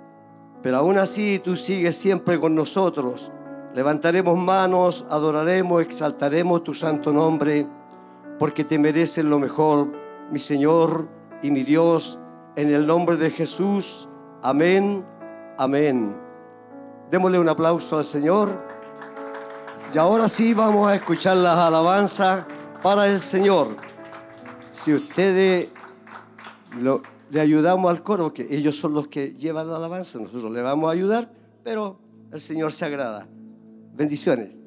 pero 0.61 0.77
aún 0.77 0.97
así 0.97 1.39
tú 1.39 1.57
sigues 1.57 1.97
siempre 1.97 2.39
con 2.39 2.55
nosotros 2.55 3.33
Levantaremos 3.73 4.37
manos, 4.37 5.05
adoraremos, 5.09 5.81
exaltaremos 5.81 6.63
tu 6.63 6.73
santo 6.73 7.11
nombre, 7.11 7.67
porque 8.39 8.63
te 8.63 8.79
mereces 8.79 9.23
lo 9.25 9.37
mejor, 9.37 10.00
mi 10.31 10.39
Señor 10.39 11.07
y 11.43 11.51
mi 11.51 11.63
Dios, 11.63 12.17
en 12.55 12.73
el 12.73 12.87
nombre 12.87 13.17
de 13.17 13.29
Jesús. 13.29 14.07
Amén, 14.41 15.05
amén. 15.57 16.15
Démosle 17.11 17.37
un 17.37 17.49
aplauso 17.49 17.97
al 17.97 18.05
Señor. 18.05 18.49
Y 19.93 19.97
ahora 19.97 20.29
sí 20.29 20.53
vamos 20.53 20.89
a 20.89 20.95
escuchar 20.95 21.35
las 21.35 21.57
alabanzas 21.57 22.45
para 22.81 23.07
el 23.07 23.19
Señor. 23.19 23.75
Si 24.71 24.93
ustedes 24.93 25.67
le 27.29 27.39
ayudamos 27.41 27.91
al 27.91 28.01
coro, 28.01 28.31
que 28.33 28.47
ellos 28.55 28.77
son 28.77 28.93
los 28.93 29.07
que 29.07 29.33
llevan 29.33 29.69
la 29.69 29.75
alabanza, 29.75 30.17
nosotros 30.17 30.51
le 30.51 30.61
vamos 30.61 30.89
a 30.89 30.93
ayudar, 30.93 31.29
pero 31.61 31.99
el 32.31 32.39
Señor 32.39 32.71
se 32.71 32.85
agrada. 32.85 33.27
Bendiciones. 33.93 34.60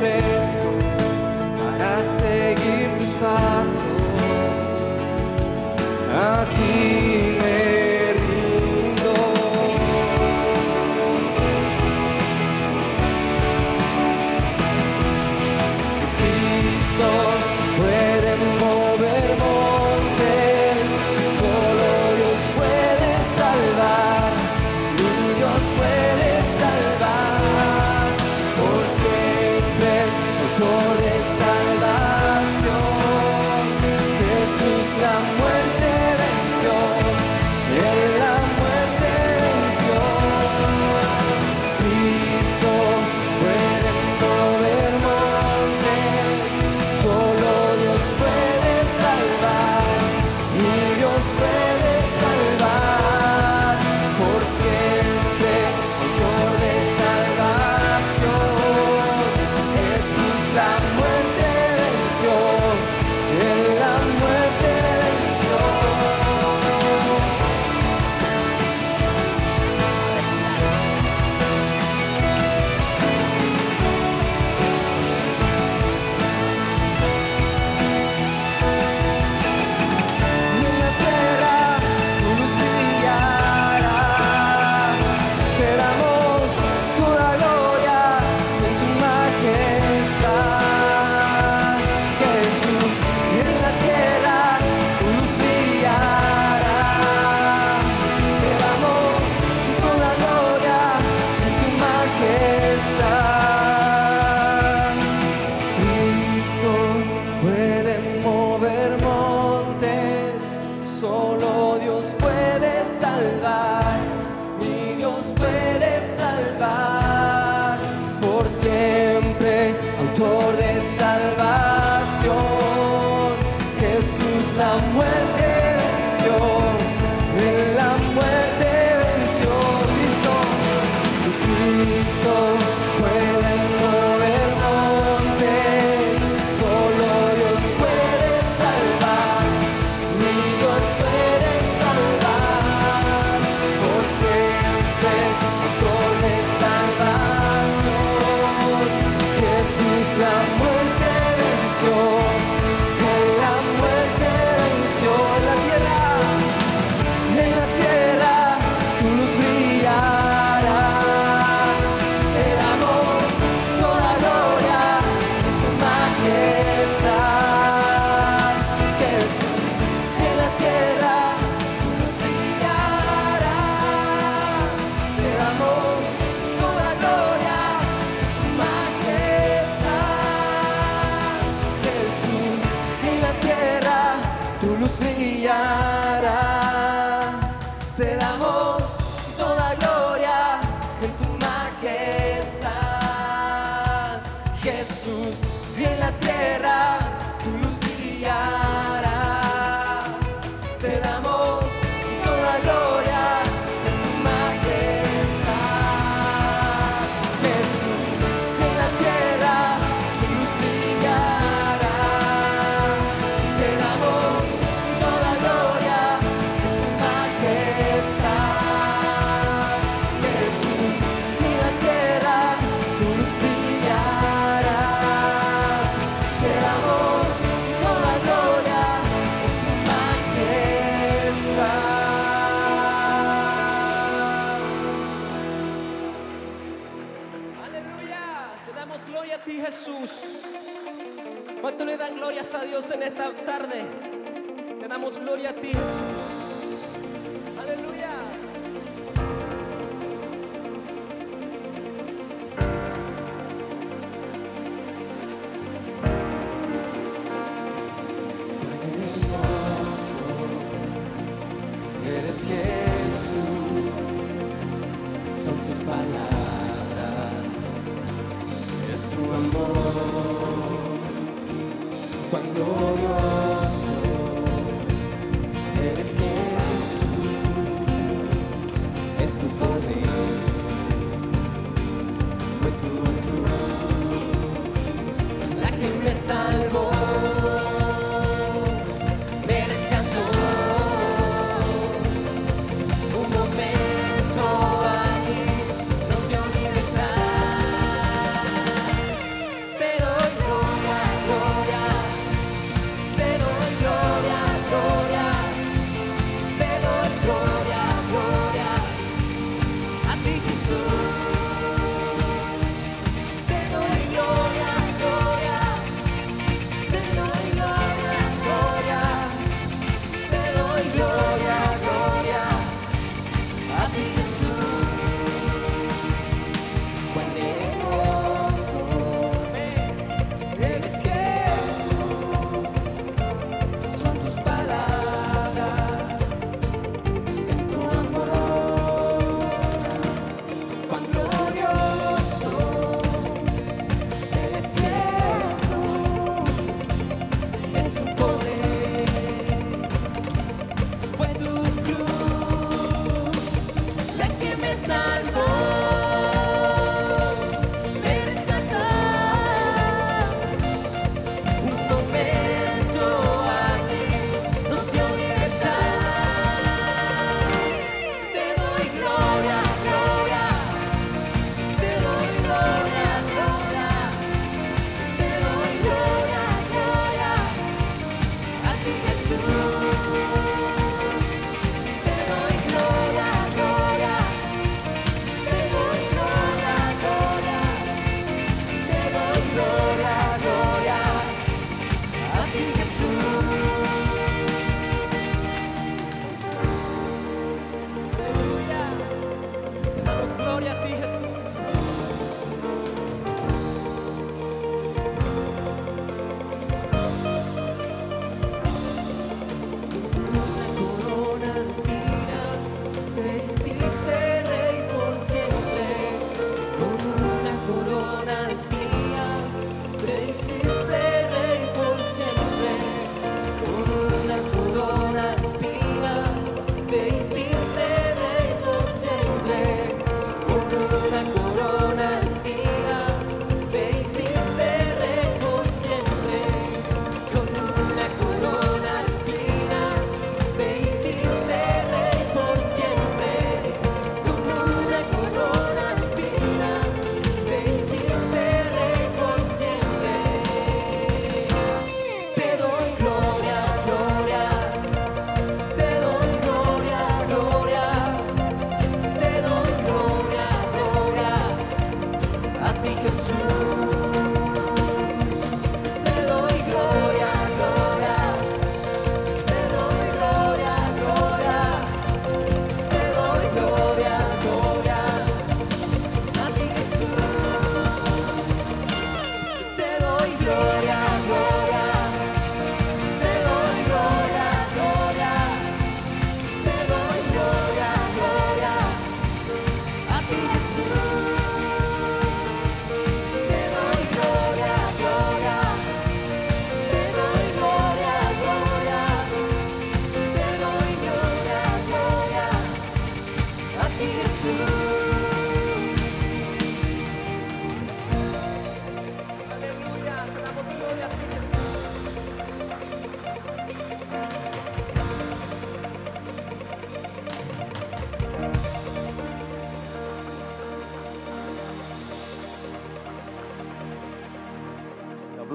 despair. 0.00 0.39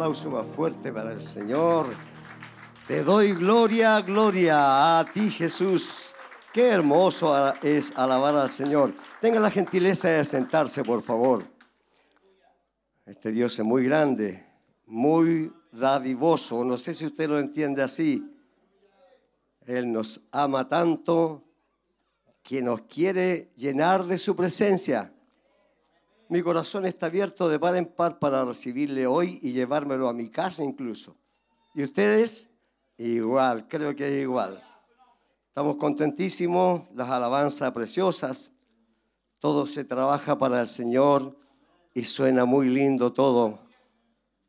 Más 0.05 0.45
fuerte 0.55 0.93
para 0.93 1.13
el 1.13 1.21
Señor. 1.21 1.87
Te 2.87 3.03
doy 3.03 3.33
gloria, 3.33 4.01
gloria 4.01 4.99
a 4.99 5.11
ti 5.11 5.31
Jesús. 5.31 6.13
Qué 6.53 6.67
hermoso 6.67 7.55
es 7.63 7.97
alabar 7.97 8.35
al 8.35 8.49
Señor. 8.49 8.93
Tenga 9.19 9.39
la 9.39 9.49
gentileza 9.49 10.09
de 10.09 10.23
sentarse, 10.23 10.83
por 10.83 11.01
favor. 11.01 11.43
Este 13.03 13.31
Dios 13.31 13.57
es 13.57 13.65
muy 13.65 13.85
grande, 13.85 14.45
muy 14.85 15.51
dadivoso. 15.71 16.63
No 16.63 16.77
sé 16.77 16.93
si 16.93 17.07
usted 17.07 17.27
lo 17.27 17.39
entiende 17.39 17.81
así. 17.81 18.31
Él 19.65 19.91
nos 19.91 20.21
ama 20.31 20.69
tanto 20.69 21.43
que 22.43 22.61
nos 22.61 22.81
quiere 22.81 23.51
llenar 23.55 24.05
de 24.05 24.19
su 24.19 24.35
presencia. 24.35 25.14
Mi 26.27 26.41
corazón 26.41 26.85
está 26.85 27.05
abierto 27.05 27.47
de 27.47 27.59
par 27.59 27.75
en 27.75 27.85
par 27.85 28.17
para 28.17 28.43
recibirle 28.43 29.05
hoy 29.05 29.39
y 29.43 29.51
llevármelo 29.51 30.09
a 30.09 30.13
mi 30.13 30.29
casa 30.29 30.63
incluso. 30.63 31.15
¿Y 31.75 31.83
ustedes? 31.83 32.51
Igual, 32.97 33.67
creo 33.67 33.95
que 33.95 34.21
igual. 34.21 34.63
Estamos 35.49 35.75
contentísimos, 35.75 36.89
las 36.95 37.09
alabanzas 37.09 37.71
preciosas, 37.71 38.53
todo 39.39 39.67
se 39.67 39.83
trabaja 39.83 40.35
para 40.37 40.61
el 40.61 40.67
Señor 40.67 41.37
y 41.93 42.03
suena 42.03 42.45
muy 42.45 42.69
lindo 42.69 43.13
todo. 43.13 43.59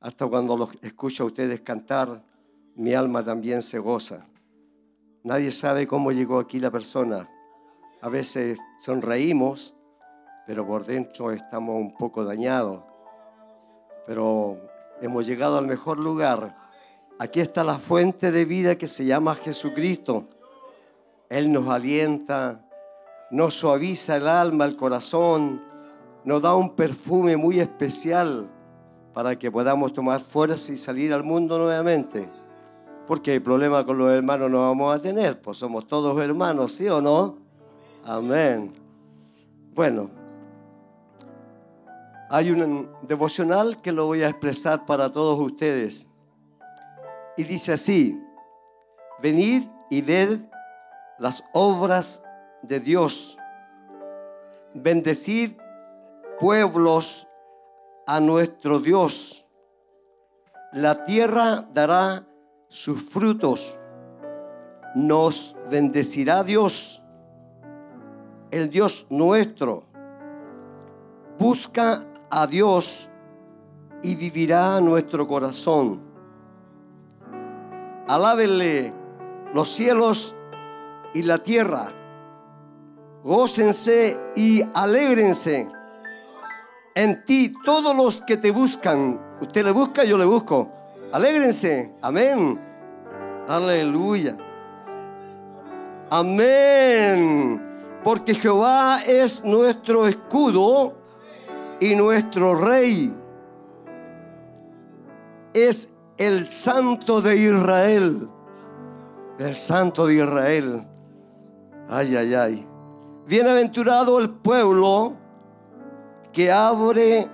Hasta 0.00 0.26
cuando 0.26 0.56
los 0.56 0.70
escucho 0.80 1.24
a 1.24 1.26
ustedes 1.26 1.60
cantar, 1.60 2.24
mi 2.74 2.94
alma 2.94 3.22
también 3.22 3.60
se 3.60 3.78
goza. 3.78 4.26
Nadie 5.24 5.52
sabe 5.52 5.86
cómo 5.86 6.10
llegó 6.10 6.38
aquí 6.38 6.58
la 6.58 6.70
persona. 6.70 7.28
A 8.00 8.08
veces 8.08 8.58
sonreímos, 8.80 9.75
pero 10.46 10.66
por 10.66 10.84
dentro 10.84 11.32
estamos 11.32 11.76
un 11.76 11.94
poco 11.94 12.24
dañados. 12.24 12.82
Pero 14.06 14.58
hemos 15.00 15.26
llegado 15.26 15.58
al 15.58 15.66
mejor 15.66 15.98
lugar 15.98 16.54
Aquí 17.18 17.40
está 17.40 17.64
la 17.64 17.78
fuente 17.78 18.30
de 18.30 18.44
vida 18.44 18.76
que 18.76 18.86
se 18.86 19.06
llama 19.06 19.34
Jesucristo. 19.36 20.24
Él 21.30 21.50
nos 21.50 21.66
alienta, 21.68 22.60
nos 23.30 23.54
suaviza 23.54 24.16
el 24.16 24.28
alma, 24.28 24.66
el 24.66 24.76
corazón, 24.76 25.62
nos 26.24 26.42
da 26.42 26.54
un 26.54 26.76
perfume 26.76 27.38
muy 27.38 27.58
especial 27.58 28.50
para 29.14 29.38
que 29.38 29.50
podamos 29.50 29.94
tomar 29.94 30.20
fuerza 30.20 30.74
y 30.74 30.76
salir 30.76 31.14
al 31.14 31.22
mundo 31.22 31.56
nuevamente. 31.56 32.28
Porque 33.06 33.36
el 33.36 33.42
problema 33.42 33.86
con 33.86 33.96
los 33.96 34.10
hermanos 34.10 34.50
no 34.50 34.60
vamos 34.60 34.94
a 34.94 35.00
tener, 35.00 35.40
pues 35.40 35.56
somos 35.56 35.86
todos 35.86 36.18
hermanos, 36.20 36.72
¿sí 36.72 36.86
o 36.86 37.00
no? 37.00 37.38
Amén. 38.04 38.74
Bueno, 39.74 40.10
hay 42.28 42.50
un 42.50 42.90
devocional 43.02 43.80
que 43.80 43.92
lo 43.92 44.06
voy 44.06 44.22
a 44.22 44.28
expresar 44.28 44.84
para 44.84 45.10
todos 45.10 45.38
ustedes. 45.38 46.08
Y 47.36 47.44
dice 47.44 47.72
así, 47.72 48.20
venid 49.22 49.64
y 49.90 50.00
ved 50.02 50.40
las 51.18 51.44
obras 51.52 52.24
de 52.62 52.80
Dios, 52.80 53.38
bendecid 54.74 55.52
pueblos 56.40 57.28
a 58.06 58.20
nuestro 58.20 58.80
Dios, 58.80 59.46
la 60.72 61.04
tierra 61.04 61.66
dará 61.72 62.26
sus 62.68 63.02
frutos, 63.02 63.78
nos 64.94 65.56
bendecirá 65.70 66.42
Dios, 66.42 67.02
el 68.50 68.68
Dios 68.70 69.06
nuestro, 69.10 69.84
busca 71.38 72.06
a 72.30 72.46
Dios 72.46 73.10
y 74.02 74.14
vivirá 74.14 74.80
nuestro 74.80 75.26
corazón 75.26 76.06
Alábenle 78.08 78.92
los 79.52 79.68
cielos 79.68 80.36
y 81.12 81.22
la 81.22 81.38
tierra. 81.38 81.88
Gócense 83.24 84.16
y 84.36 84.62
alégrense 84.74 85.68
en 86.94 87.24
ti 87.24 87.52
todos 87.64 87.96
los 87.96 88.22
que 88.22 88.36
te 88.36 88.52
buscan. 88.52 89.20
Usted 89.40 89.64
le 89.64 89.72
busca, 89.72 90.04
yo 90.04 90.16
le 90.16 90.24
busco. 90.24 90.70
Alégrense. 91.12 91.96
Amén. 92.00 92.60
Aleluya. 93.48 94.36
Amén. 96.08 97.60
Porque 98.04 98.36
Jehová 98.36 99.00
es 99.04 99.44
nuestro 99.44 100.06
escudo 100.06 100.95
y 101.80 101.94
nuestro 101.94 102.54
rey. 102.54 103.14
Es 105.52 105.94
el 106.18 106.46
santo 106.46 107.20
de 107.20 107.36
Israel. 107.36 108.28
El 109.38 109.54
santo 109.54 110.06
de 110.06 110.14
Israel. 110.16 110.86
Ay, 111.88 112.16
ay, 112.16 112.34
ay. 112.34 112.68
Bienaventurado 113.26 114.18
el 114.18 114.30
pueblo 114.30 115.14
que 116.32 116.50
abre, 116.50 117.26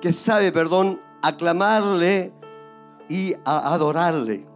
que 0.00 0.12
sabe, 0.12 0.52
perdón, 0.52 1.00
aclamarle 1.22 2.32
y 3.08 3.34
a 3.44 3.72
adorarle. 3.74 4.46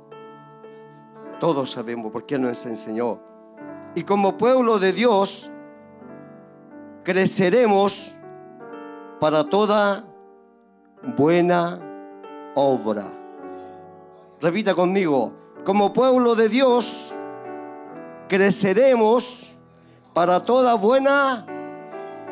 Todos 1.38 1.70
sabemos 1.70 2.12
por 2.12 2.26
qué 2.26 2.38
nos 2.38 2.64
enseñó. 2.66 3.20
Y 3.94 4.02
como 4.02 4.36
pueblo 4.36 4.78
de 4.78 4.92
Dios, 4.92 5.50
creceremos 7.02 8.14
para 9.20 9.44
toda 9.44 10.04
buena 11.16 11.78
obra. 12.54 13.04
Repita 14.40 14.74
conmigo, 14.74 15.32
como 15.64 15.92
pueblo 15.92 16.34
de 16.34 16.48
Dios, 16.48 17.12
creceremos 18.28 19.52
para 20.14 20.40
toda 20.40 20.74
buena 20.74 21.46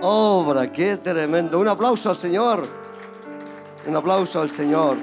obra. 0.00 0.72
Qué 0.72 0.96
tremendo. 0.96 1.60
Un 1.60 1.68
aplauso 1.68 2.08
al 2.08 2.16
Señor. 2.16 2.66
Un 3.86 3.94
aplauso 3.94 4.40
al 4.40 4.50
Señor. 4.50 4.96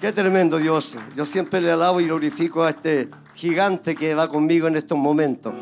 Qué 0.00 0.12
tremendo 0.12 0.56
Dios. 0.56 0.98
Yo 1.14 1.26
siempre 1.26 1.60
le 1.60 1.70
alabo 1.70 2.00
y 2.00 2.06
glorifico 2.06 2.62
a 2.62 2.70
este 2.70 3.10
gigante 3.34 3.94
que 3.94 4.14
va 4.14 4.28
conmigo 4.28 4.66
en 4.66 4.76
estos 4.76 4.96
momentos. 4.96 5.52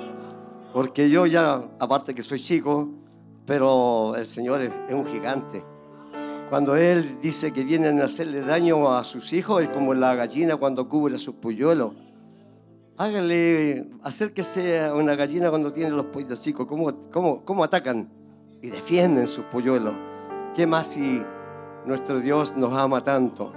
Porque 0.72 1.10
yo 1.10 1.26
ya, 1.26 1.60
aparte 1.80 2.14
que 2.14 2.22
soy 2.22 2.38
chico, 2.38 3.01
pero 3.46 4.14
el 4.16 4.26
Señor 4.26 4.62
es, 4.62 4.72
un 4.90 5.06
gigante. 5.06 5.64
Cuando 6.48 6.76
Él 6.76 7.18
dice 7.22 7.52
que 7.52 7.64
vienen 7.64 8.00
a 8.00 8.04
hacerle 8.04 8.42
daño 8.42 8.92
a 8.92 9.04
sus 9.04 9.32
hijos, 9.32 9.62
es 9.62 9.68
como 9.70 9.94
la 9.94 10.14
gallina 10.14 10.56
cuando 10.56 10.88
cubre 10.88 11.16
a 11.16 11.18
sus 11.18 11.34
polluelos. 11.36 11.92
Hágale, 12.98 13.90
acérquese 14.02 14.80
a 14.84 14.94
una 14.94 15.14
gallina 15.14 15.48
cuando 15.48 15.72
tiene 15.72 15.90
los 15.90 16.06
pollos 16.06 16.40
chicos, 16.42 16.66
¿cómo, 16.66 16.92
cómo, 17.10 17.44
cómo 17.44 17.64
atacan 17.64 18.08
y 18.60 18.68
defienden 18.68 19.26
sus 19.26 19.44
polluelos? 19.46 19.94
¿Qué 20.54 20.66
más 20.66 20.88
si 20.88 21.22
nuestro 21.86 22.20
Dios 22.20 22.54
nos 22.56 22.74
ama 22.74 23.02
tanto? 23.02 23.52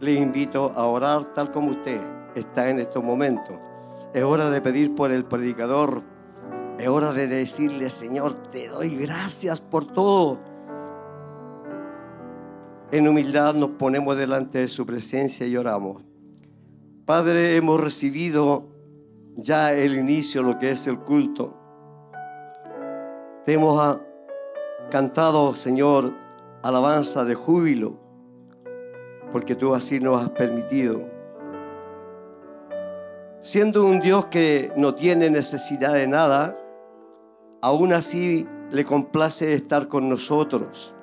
Le 0.00 0.14
invito 0.14 0.70
a 0.76 0.86
orar 0.86 1.34
tal 1.34 1.50
como 1.50 1.72
usted 1.72 2.00
está 2.36 2.70
en 2.70 2.78
estos 2.78 3.02
momentos. 3.02 3.56
Es 4.14 4.22
hora 4.22 4.48
de 4.50 4.60
pedir 4.60 4.94
por 4.94 5.10
el 5.10 5.24
predicador. 5.24 6.02
Es 6.78 6.88
hora 6.88 7.12
de 7.12 7.26
decirle, 7.26 7.90
Señor, 7.90 8.50
te 8.50 8.68
doy 8.68 8.96
gracias 8.96 9.60
por 9.60 9.86
todo 9.92 10.38
en 12.90 13.06
humildad 13.06 13.54
nos 13.54 13.70
ponemos 13.70 14.16
delante 14.16 14.60
de 14.60 14.68
su 14.68 14.86
presencia 14.86 15.46
y 15.46 15.56
oramos. 15.56 16.02
Padre, 17.04 17.56
hemos 17.56 17.80
recibido 17.80 18.64
ya 19.36 19.74
el 19.74 19.94
inicio, 19.94 20.42
lo 20.42 20.58
que 20.58 20.70
es 20.70 20.86
el 20.86 20.98
culto. 21.00 21.54
Te 23.44 23.52
hemos 23.54 23.78
ah, 23.80 24.00
cantado, 24.90 25.54
Señor, 25.54 26.14
alabanza 26.62 27.24
de 27.24 27.34
júbilo, 27.34 27.98
porque 29.32 29.54
tú 29.54 29.74
así 29.74 30.00
nos 30.00 30.22
has 30.22 30.30
permitido. 30.30 31.02
Siendo 33.40 33.84
un 33.84 34.00
Dios 34.00 34.26
que 34.26 34.72
no 34.76 34.94
tiene 34.94 35.28
necesidad 35.30 35.92
de 35.92 36.06
nada, 36.06 36.57
aún 37.60 37.92
así 37.92 38.46
le 38.70 38.84
complace 38.84 39.52
estar 39.52 39.88
con 39.88 40.08
nosotros 40.08 40.94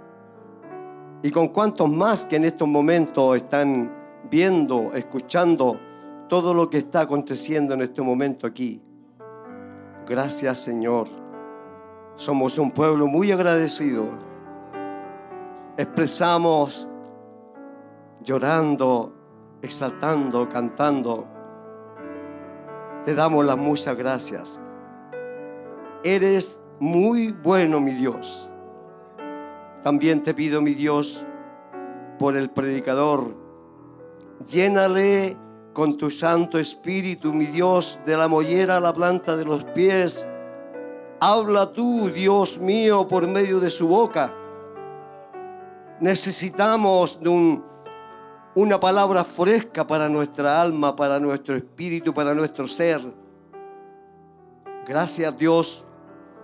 y 1.23 1.31
con 1.31 1.47
cuantos 1.49 1.89
más 1.89 2.25
que 2.25 2.35
en 2.35 2.45
estos 2.45 2.67
momentos 2.67 3.35
están 3.35 3.91
viendo, 4.29 4.93
escuchando 4.93 5.79
todo 6.29 6.53
lo 6.53 6.69
que 6.69 6.77
está 6.77 7.01
aconteciendo 7.01 7.73
en 7.73 7.81
este 7.81 8.01
momento 8.01 8.45
aquí. 8.45 8.81
Gracias 10.07 10.59
Señor. 10.59 11.07
Somos 12.15 12.57
un 12.57 12.71
pueblo 12.71 13.07
muy 13.07 13.31
agradecido. 13.31 14.07
Expresamos 15.77 16.87
llorando, 18.23 19.13
exaltando, 19.61 20.47
cantando. 20.47 21.27
Te 23.03 23.13
damos 23.13 23.45
las 23.45 23.57
muchas 23.57 23.97
gracias. 23.97 24.61
Eres 26.05 26.61
muy 26.79 27.31
bueno, 27.31 27.79
mi 27.79 27.89
Dios. 27.89 28.51
También 29.83 30.21
te 30.21 30.35
pido, 30.35 30.61
mi 30.61 30.75
Dios, 30.75 31.25
por 32.19 32.37
el 32.37 32.51
predicador. 32.51 33.35
Llénale 34.47 35.35
con 35.73 35.97
tu 35.97 36.11
Santo 36.11 36.59
Espíritu, 36.59 37.33
mi 37.33 37.47
Dios, 37.47 37.97
de 38.05 38.15
la 38.15 38.27
mollera 38.27 38.77
a 38.77 38.79
la 38.79 38.93
planta 38.93 39.35
de 39.35 39.45
los 39.45 39.63
pies. 39.63 40.29
Habla 41.19 41.73
tú, 41.73 42.11
Dios 42.11 42.59
mío, 42.59 43.07
por 43.07 43.27
medio 43.27 43.59
de 43.59 43.71
su 43.71 43.87
boca. 43.87 44.31
Necesitamos 45.99 47.19
de 47.19 47.29
un, 47.29 47.65
una 48.53 48.79
palabra 48.79 49.23
fresca 49.23 49.87
para 49.87 50.07
nuestra 50.07 50.61
alma, 50.61 50.95
para 50.95 51.19
nuestro 51.19 51.55
espíritu, 51.55 52.13
para 52.13 52.35
nuestro 52.35 52.67
ser. 52.67 53.01
Gracias 54.87 55.35
Dios 55.35 55.87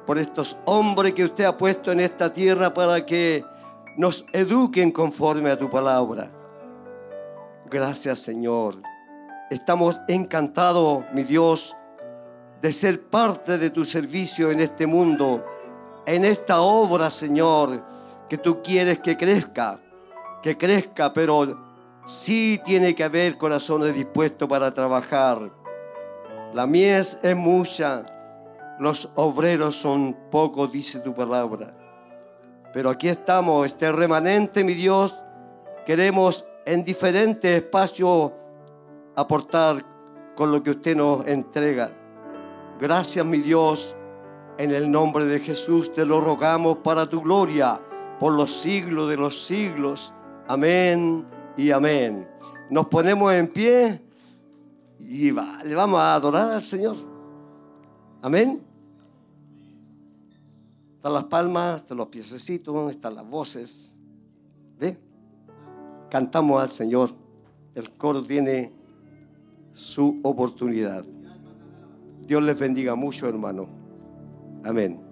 por 0.05 0.17
estos 0.17 0.57
hombres 0.65 1.13
que 1.13 1.25
usted 1.25 1.45
ha 1.45 1.57
puesto 1.57 1.91
en 1.91 1.99
esta 1.99 2.31
tierra 2.31 2.73
para 2.73 3.05
que 3.05 3.43
nos 3.97 4.25
eduquen 4.33 4.91
conforme 4.91 5.51
a 5.51 5.57
tu 5.57 5.69
palabra. 5.69 6.29
Gracias 7.69 8.19
Señor. 8.19 8.75
Estamos 9.49 9.99
encantados, 10.07 11.03
mi 11.13 11.23
Dios, 11.23 11.75
de 12.61 12.71
ser 12.71 13.01
parte 13.09 13.57
de 13.57 13.69
tu 13.69 13.83
servicio 13.83 14.51
en 14.51 14.61
este 14.61 14.85
mundo, 14.87 15.43
en 16.05 16.23
esta 16.25 16.61
obra, 16.61 17.09
Señor, 17.09 17.83
que 18.29 18.37
tú 18.37 18.61
quieres 18.61 18.99
que 18.99 19.17
crezca, 19.17 19.79
que 20.41 20.57
crezca, 20.57 21.11
pero 21.13 21.57
sí 22.05 22.61
tiene 22.63 22.95
que 22.95 23.03
haber 23.03 23.37
corazones 23.37 23.93
dispuestos 23.93 24.47
para 24.47 24.71
trabajar. 24.71 25.51
La 26.53 26.65
mies 26.65 27.19
es 27.23 27.35
mucha, 27.35 28.05
los 28.81 29.11
obreros 29.13 29.75
son 29.75 30.17
pocos, 30.31 30.71
dice 30.71 31.01
tu 31.01 31.13
palabra. 31.13 31.71
Pero 32.73 32.89
aquí 32.89 33.09
estamos, 33.09 33.67
este 33.67 33.91
remanente, 33.91 34.63
mi 34.63 34.73
Dios, 34.73 35.15
queremos 35.85 36.47
en 36.65 36.83
diferentes 36.83 37.57
espacios 37.57 38.31
aportar 39.15 39.85
con 40.35 40.51
lo 40.51 40.63
que 40.63 40.71
usted 40.71 40.95
nos 40.95 41.27
entrega. 41.27 41.91
Gracias, 42.79 43.23
mi 43.23 43.37
Dios, 43.37 43.95
en 44.57 44.71
el 44.71 44.89
nombre 44.89 45.25
de 45.25 45.39
Jesús 45.39 45.93
te 45.93 46.03
lo 46.03 46.19
rogamos 46.19 46.77
para 46.77 47.07
tu 47.07 47.21
gloria, 47.21 47.79
por 48.19 48.33
los 48.33 48.61
siglos 48.61 49.07
de 49.09 49.17
los 49.17 49.45
siglos. 49.45 50.11
Amén 50.47 51.23
y 51.55 51.69
amén. 51.69 52.27
Nos 52.71 52.87
ponemos 52.87 53.31
en 53.31 53.47
pie 53.47 54.01
y 54.97 55.31
le 55.31 55.75
vamos 55.75 55.99
a 55.99 56.15
adorar 56.15 56.53
al 56.53 56.61
Señor. 56.63 56.95
Amén. 58.23 58.70
Están 61.01 61.13
las 61.13 61.23
palmas, 61.23 61.77
están 61.77 61.97
los 61.97 62.09
piececitos, 62.09 62.91
están 62.91 63.15
las 63.15 63.27
voces. 63.27 63.97
¿Ve? 64.77 64.99
Cantamos 66.11 66.61
al 66.61 66.69
Señor. 66.69 67.09
El 67.73 67.89
coro 67.93 68.21
tiene 68.21 68.71
su 69.73 70.19
oportunidad. 70.21 71.03
Dios 72.27 72.43
les 72.43 72.59
bendiga 72.59 72.93
mucho, 72.93 73.27
hermano. 73.27 73.65
Amén. 74.63 75.10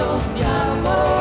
llenos 0.00 0.34
de 0.34 0.44
amor. 0.44 1.19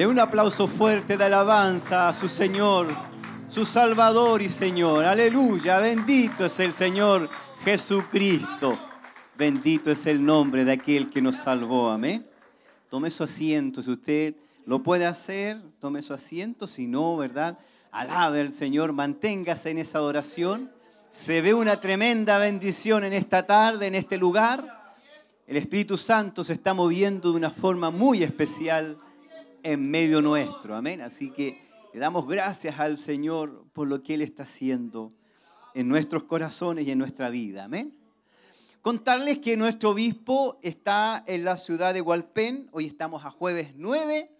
De 0.00 0.06
un 0.06 0.18
aplauso 0.18 0.66
fuerte 0.66 1.18
de 1.18 1.24
alabanza 1.24 2.08
a 2.08 2.14
su 2.14 2.26
Señor, 2.26 2.86
su 3.50 3.66
Salvador 3.66 4.40
y 4.40 4.48
Señor. 4.48 5.04
Aleluya, 5.04 5.78
bendito 5.78 6.46
es 6.46 6.58
el 6.58 6.72
Señor 6.72 7.28
Jesucristo. 7.62 8.78
Bendito 9.36 9.90
es 9.90 10.06
el 10.06 10.24
nombre 10.24 10.64
de 10.64 10.72
aquel 10.72 11.10
que 11.10 11.20
nos 11.20 11.36
salvó. 11.36 11.90
Amén. 11.90 12.26
Tome 12.88 13.10
su 13.10 13.24
asiento. 13.24 13.82
Si 13.82 13.90
usted 13.90 14.36
lo 14.64 14.82
puede 14.82 15.04
hacer, 15.04 15.60
tome 15.78 16.00
su 16.00 16.14
asiento. 16.14 16.66
Si 16.66 16.86
no, 16.86 17.18
¿verdad? 17.18 17.58
Alabe 17.90 18.40
al 18.40 18.52
Señor, 18.52 18.94
manténgase 18.94 19.68
en 19.68 19.76
esa 19.76 19.98
adoración. 19.98 20.72
Se 21.10 21.42
ve 21.42 21.52
una 21.52 21.78
tremenda 21.78 22.38
bendición 22.38 23.04
en 23.04 23.12
esta 23.12 23.44
tarde, 23.44 23.88
en 23.88 23.96
este 23.96 24.16
lugar. 24.16 24.94
El 25.46 25.58
Espíritu 25.58 25.98
Santo 25.98 26.42
se 26.42 26.54
está 26.54 26.72
moviendo 26.72 27.32
de 27.32 27.36
una 27.36 27.50
forma 27.50 27.90
muy 27.90 28.22
especial 28.22 28.96
en 29.62 29.90
medio 29.90 30.22
nuestro. 30.22 30.76
Amén. 30.76 31.00
Así 31.00 31.30
que 31.30 31.60
le 31.92 32.00
damos 32.00 32.26
gracias 32.26 32.78
al 32.78 32.96
Señor 32.96 33.64
por 33.72 33.88
lo 33.88 34.02
que 34.02 34.14
Él 34.14 34.22
está 34.22 34.44
haciendo 34.44 35.12
en 35.74 35.88
nuestros 35.88 36.24
corazones 36.24 36.86
y 36.86 36.90
en 36.90 36.98
nuestra 36.98 37.30
vida. 37.30 37.64
Amén. 37.64 37.96
Contarles 38.82 39.38
que 39.38 39.56
nuestro 39.56 39.90
obispo 39.90 40.58
está 40.62 41.22
en 41.26 41.44
la 41.44 41.58
ciudad 41.58 41.94
de 41.94 42.00
Hualpén. 42.00 42.68
Hoy 42.72 42.86
estamos 42.86 43.24
a 43.24 43.30
jueves 43.30 43.74
9 43.76 44.30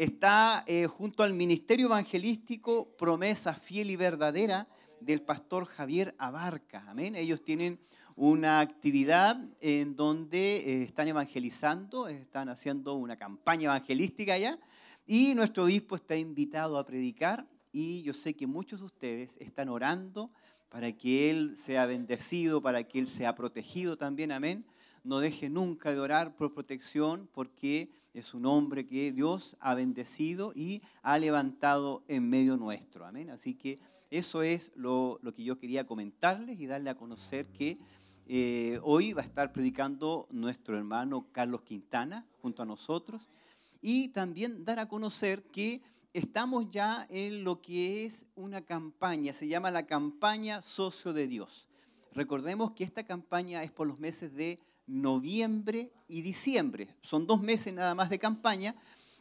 está 0.00 0.64
eh, 0.66 0.86
junto 0.86 1.22
al 1.22 1.34
Ministerio 1.34 1.88
Evangelístico 1.88 2.88
Promesa 2.96 3.52
Fiel 3.52 3.90
y 3.90 3.96
Verdadera 3.96 4.66
del 4.98 5.20
pastor 5.20 5.66
Javier 5.66 6.14
Abarca. 6.16 6.84
Amén. 6.88 7.16
Ellos 7.16 7.42
tienen 7.42 7.78
una 8.20 8.60
actividad 8.60 9.40
en 9.62 9.96
donde 9.96 10.58
eh, 10.58 10.82
están 10.82 11.08
evangelizando, 11.08 12.06
están 12.06 12.50
haciendo 12.50 12.92
una 12.96 13.16
campaña 13.16 13.70
evangelística 13.70 14.34
allá 14.34 14.58
y 15.06 15.34
nuestro 15.34 15.64
obispo 15.64 15.96
está 15.96 16.16
invitado 16.16 16.76
a 16.76 16.84
predicar 16.84 17.46
y 17.72 18.02
yo 18.02 18.12
sé 18.12 18.34
que 18.34 18.46
muchos 18.46 18.80
de 18.80 18.84
ustedes 18.84 19.38
están 19.38 19.70
orando 19.70 20.30
para 20.68 20.92
que 20.92 21.30
él 21.30 21.56
sea 21.56 21.86
bendecido, 21.86 22.60
para 22.60 22.84
que 22.84 22.98
él 22.98 23.08
sea 23.08 23.34
protegido 23.34 23.96
también, 23.96 24.32
amén. 24.32 24.66
No 25.02 25.20
deje 25.20 25.48
nunca 25.48 25.90
de 25.90 26.00
orar 26.00 26.36
por 26.36 26.52
protección 26.52 27.26
porque 27.32 27.88
es 28.12 28.34
un 28.34 28.44
hombre 28.44 28.86
que 28.86 29.12
Dios 29.12 29.56
ha 29.60 29.74
bendecido 29.74 30.52
y 30.54 30.82
ha 31.00 31.18
levantado 31.18 32.02
en 32.06 32.28
medio 32.28 32.58
nuestro. 32.58 33.06
Amén. 33.06 33.30
Así 33.30 33.54
que 33.54 33.78
eso 34.10 34.42
es 34.42 34.72
lo, 34.74 35.20
que 35.34 35.44
yo 35.44 35.58
quería 35.58 35.86
comentarles 35.86 36.60
y 36.60 36.66
darle 36.66 36.90
a 36.90 36.96
conocer 36.96 37.46
que 37.46 37.78
eh, 38.32 38.78
hoy 38.84 39.12
va 39.12 39.22
a 39.22 39.24
estar 39.24 39.52
predicando 39.52 40.28
nuestro 40.30 40.78
hermano 40.78 41.26
Carlos 41.32 41.62
Quintana 41.62 42.24
junto 42.40 42.62
a 42.62 42.64
nosotros 42.64 43.26
y 43.82 44.10
también 44.10 44.64
dar 44.64 44.78
a 44.78 44.86
conocer 44.86 45.42
que 45.42 45.82
estamos 46.14 46.70
ya 46.70 47.08
en 47.10 47.42
lo 47.42 47.60
que 47.60 48.06
es 48.06 48.26
una 48.36 48.60
campaña, 48.60 49.32
se 49.32 49.48
llama 49.48 49.72
la 49.72 49.86
campaña 49.86 50.62
Socio 50.62 51.12
de 51.12 51.26
Dios. 51.26 51.66
Recordemos 52.14 52.70
que 52.70 52.84
esta 52.84 53.02
campaña 53.02 53.64
es 53.64 53.72
por 53.72 53.88
los 53.88 53.98
meses 53.98 54.32
de 54.32 54.60
noviembre 54.86 55.90
y 56.06 56.22
diciembre. 56.22 56.94
Son 57.02 57.26
dos 57.26 57.42
meses 57.42 57.74
nada 57.74 57.96
más 57.96 58.10
de 58.10 58.20
campaña 58.20 58.76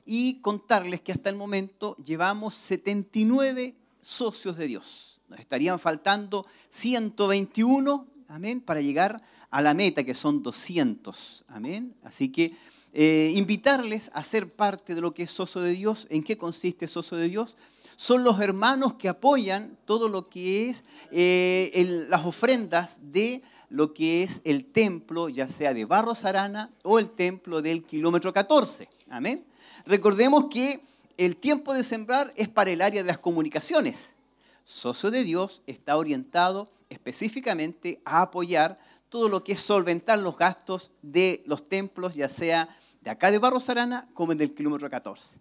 y 0.06 0.40
contarles 0.42 1.02
que 1.02 1.14
hasta 1.14 1.32
el 1.32 1.36
momento 1.36 1.96
llevamos 1.96 2.54
79 2.54 3.76
socios 4.04 4.56
de 4.56 4.68
Dios. 4.68 5.20
Nos 5.30 5.40
estarían 5.40 5.80
faltando 5.80 6.46
121, 6.70 8.08
amén, 8.30 8.62
para 8.62 8.82
llegar 8.82 9.22
a 9.50 9.62
la 9.62 9.74
meta 9.74 10.04
que 10.04 10.14
son 10.14 10.42
200, 10.42 11.46
amén. 11.48 11.96
Así 12.04 12.30
que 12.30 12.54
eh, 12.94 13.32
invitarles 13.36 14.10
a 14.14 14.24
ser 14.24 14.54
parte 14.54 14.96
de 14.96 15.02
lo 15.02 15.14
que 15.14 15.24
es 15.24 15.32
socio 15.32 15.62
de 15.62 15.72
Dios. 15.72 16.08
¿En 16.10 16.24
qué 16.24 16.38
consiste 16.38 16.88
socio 16.88 17.18
de 17.18 17.28
Dios? 17.28 17.58
Son 17.96 18.24
los 18.24 18.40
hermanos 18.40 18.94
que 18.94 19.10
apoyan 19.10 19.78
todo 19.86 20.08
lo 20.08 20.30
que 20.30 20.70
es 20.70 20.84
eh, 21.12 22.06
las 22.08 22.26
ofrendas 22.26 22.98
de 23.02 23.42
lo 23.70 23.94
que 23.94 24.24
es 24.24 24.42
el 24.46 24.66
templo, 24.66 25.30
ya 25.30 25.48
sea 25.48 25.74
de 25.74 25.86
Barros 25.86 26.26
Arana 26.26 26.72
o 26.84 26.98
el 26.98 27.10
templo 27.10 27.62
del 27.62 27.84
kilómetro 27.84 28.32
14. 28.32 28.88
Amén. 29.10 29.46
Recordemos 29.86 30.46
que 30.50 30.82
el 31.18 31.36
tiempo 31.36 31.74
de 31.74 31.84
sembrar 31.84 32.34
es 32.36 32.48
para 32.48 32.72
el 32.72 32.82
área 32.82 33.04
de 33.04 33.08
las 33.08 33.20
comunicaciones. 33.20 34.14
Socio 34.70 35.10
de 35.10 35.24
Dios 35.24 35.64
está 35.66 35.98
orientado 35.98 36.70
específicamente 36.90 38.04
a 38.06 38.22
apoyar 38.22 38.78
todo 39.10 39.28
lo 39.28 39.44
que 39.44 39.54
es 39.54 39.60
solventar 39.60 40.20
los 40.20 40.38
gastos 40.38 40.92
de 41.02 41.42
los 41.48 41.68
templos, 41.68 42.14
ya 42.14 42.30
sea 42.30 42.70
de 43.02 43.10
acá 43.10 43.32
de 43.32 43.40
Barros 43.40 43.68
Arana 43.68 44.08
como 44.14 44.36
del 44.36 44.54
kilómetro 44.54 44.88
14. 44.88 45.40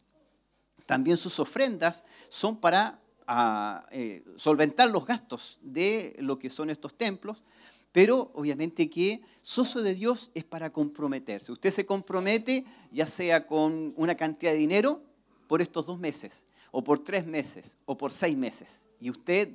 También 0.86 1.18
sus 1.18 1.38
ofrendas 1.40 2.04
son 2.30 2.56
para 2.56 3.02
ah, 3.26 3.84
eh, 3.90 4.24
solventar 4.36 4.88
los 4.88 5.04
gastos 5.04 5.58
de 5.60 6.16
lo 6.20 6.38
que 6.38 6.48
son 6.48 6.70
estos 6.70 6.94
templos, 6.94 7.44
pero 7.92 8.30
obviamente 8.32 8.88
que 8.88 9.20
socio 9.42 9.82
de 9.82 9.94
Dios 9.94 10.30
es 10.32 10.44
para 10.44 10.72
comprometerse. 10.72 11.52
Usted 11.52 11.70
se 11.70 11.84
compromete 11.84 12.64
ya 12.92 13.06
sea 13.06 13.46
con 13.46 13.92
una 13.98 14.14
cantidad 14.14 14.52
de 14.52 14.58
dinero 14.58 15.02
por 15.46 15.60
estos 15.60 15.84
dos 15.84 15.98
meses, 15.98 16.46
o 16.70 16.82
por 16.82 17.04
tres 17.04 17.26
meses, 17.26 17.76
o 17.84 17.98
por 17.98 18.10
seis 18.10 18.34
meses. 18.34 18.87
Y 19.00 19.10
usted 19.10 19.48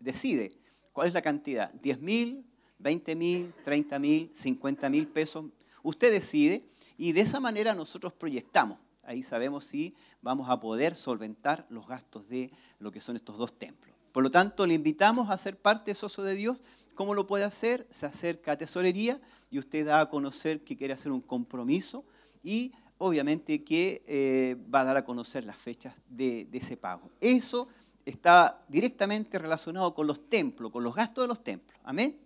decide 0.00 0.52
cuál 0.92 1.08
es 1.08 1.14
la 1.14 1.22
cantidad, 1.22 1.72
10 1.74 2.00
mil, 2.00 2.44
20 2.78 3.16
mil, 3.16 3.52
30 3.64 3.98
mil, 3.98 4.30
50 4.32 4.90
mil 4.90 5.08
pesos. 5.08 5.46
Usted 5.82 6.12
decide 6.12 6.64
y 6.96 7.12
de 7.12 7.22
esa 7.22 7.40
manera 7.40 7.74
nosotros 7.74 8.12
proyectamos. 8.12 8.78
Ahí 9.02 9.22
sabemos 9.22 9.66
si 9.66 9.94
vamos 10.22 10.48
a 10.48 10.60
poder 10.60 10.94
solventar 10.94 11.66
los 11.68 11.86
gastos 11.86 12.28
de 12.28 12.50
lo 12.78 12.90
que 12.90 13.00
son 13.00 13.16
estos 13.16 13.36
dos 13.36 13.58
templos. 13.58 13.94
Por 14.12 14.22
lo 14.22 14.30
tanto, 14.30 14.64
le 14.66 14.74
invitamos 14.74 15.28
a 15.28 15.36
ser 15.36 15.58
parte 15.58 15.90
de 15.90 15.94
Socio 15.96 16.22
de 16.22 16.34
Dios 16.34 16.58
¿Cómo 16.94 17.14
lo 17.14 17.26
puede 17.26 17.44
hacer? 17.44 17.86
Se 17.90 18.06
acerca 18.06 18.52
a 18.52 18.58
tesorería 18.58 19.20
y 19.50 19.58
usted 19.58 19.84
da 19.84 20.00
a 20.00 20.08
conocer 20.08 20.62
que 20.62 20.76
quiere 20.76 20.94
hacer 20.94 21.10
un 21.10 21.20
compromiso 21.20 22.04
y 22.42 22.72
obviamente 22.98 23.64
que 23.64 24.04
eh, 24.06 24.56
va 24.72 24.82
a 24.82 24.84
dar 24.84 24.96
a 24.98 25.04
conocer 25.04 25.44
las 25.44 25.56
fechas 25.56 25.94
de, 26.08 26.48
ese 26.52 26.76
pago. 26.76 27.10
Eso 27.20 27.66
está 28.06 28.62
directamente 28.68 29.38
relacionado 29.38 29.94
con 29.94 30.06
los 30.06 30.28
templos, 30.28 30.70
con 30.70 30.84
los 30.84 30.94
gastos 30.94 31.24
de 31.24 31.28
los 31.28 31.42
templos. 31.42 31.78
Amén. 31.84 32.16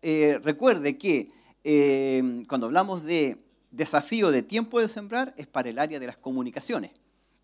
Eh, 0.00 0.40
recuerde 0.42 0.96
que 0.98 1.28
eh, 1.64 2.44
cuando 2.48 2.66
hablamos 2.66 3.04
de 3.04 3.38
desafío 3.70 4.30
de 4.30 4.42
tiempo 4.42 4.80
de 4.80 4.88
sembrar 4.88 5.34
es 5.36 5.46
para 5.46 5.68
el 5.68 5.78
área 5.78 6.00
de 6.00 6.06
las 6.06 6.16
comunicaciones. 6.16 6.92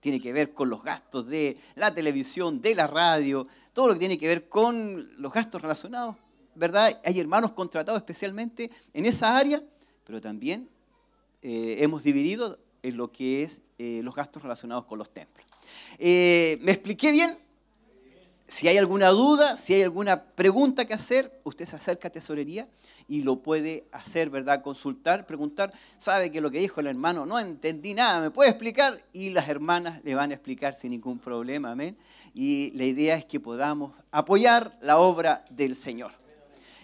Tiene 0.00 0.20
que 0.20 0.32
ver 0.32 0.54
con 0.54 0.70
los 0.70 0.82
gastos 0.82 1.26
de 1.26 1.58
la 1.74 1.94
televisión, 1.94 2.60
de 2.60 2.74
la 2.74 2.86
radio, 2.86 3.46
todo 3.72 3.88
lo 3.88 3.92
que 3.94 4.00
tiene 4.00 4.18
que 4.18 4.28
ver 4.28 4.48
con 4.48 5.10
los 5.20 5.32
gastos 5.32 5.62
relacionados 5.62 6.16
¿verdad? 6.54 7.00
Hay 7.04 7.20
hermanos 7.20 7.52
contratados 7.52 8.00
especialmente 8.00 8.68
en 8.92 9.06
esa 9.06 9.38
área, 9.38 9.62
pero 10.02 10.20
también 10.20 10.68
eh, 11.40 11.76
hemos 11.78 12.02
dividido 12.02 12.58
en 12.82 12.96
lo 12.96 13.12
que 13.12 13.44
es 13.44 13.62
los 13.78 14.12
gastos 14.12 14.42
relacionados 14.42 14.86
con 14.86 14.98
los 14.98 15.08
templos. 15.10 15.46
¿Me 16.00 16.72
expliqué 16.72 17.12
bien? 17.12 17.38
Si 18.48 18.66
hay 18.66 18.78
alguna 18.78 19.08
duda, 19.10 19.58
si 19.58 19.74
hay 19.74 19.82
alguna 19.82 20.22
pregunta 20.22 20.86
que 20.86 20.94
hacer, 20.94 21.38
usted 21.44 21.66
se 21.66 21.76
acerca 21.76 22.08
a 22.08 22.10
tesorería 22.10 22.66
y 23.06 23.20
lo 23.20 23.40
puede 23.42 23.84
hacer, 23.92 24.30
¿verdad? 24.30 24.62
Consultar, 24.62 25.26
preguntar. 25.26 25.70
Sabe 25.98 26.32
que 26.32 26.40
lo 26.40 26.50
que 26.50 26.58
dijo 26.58 26.80
el 26.80 26.86
hermano 26.86 27.26
no 27.26 27.38
entendí 27.38 27.92
nada, 27.92 28.22
¿me 28.22 28.30
puede 28.30 28.48
explicar? 28.48 28.98
Y 29.12 29.30
las 29.30 29.48
hermanas 29.50 30.00
le 30.02 30.14
van 30.14 30.30
a 30.30 30.34
explicar 30.34 30.74
sin 30.74 30.92
ningún 30.92 31.18
problema, 31.18 31.72
amén. 31.72 31.98
Y 32.32 32.72
la 32.74 32.84
idea 32.84 33.16
es 33.16 33.26
que 33.26 33.38
podamos 33.38 33.92
apoyar 34.10 34.78
la 34.80 34.98
obra 34.98 35.44
del 35.50 35.76
Señor. 35.76 36.12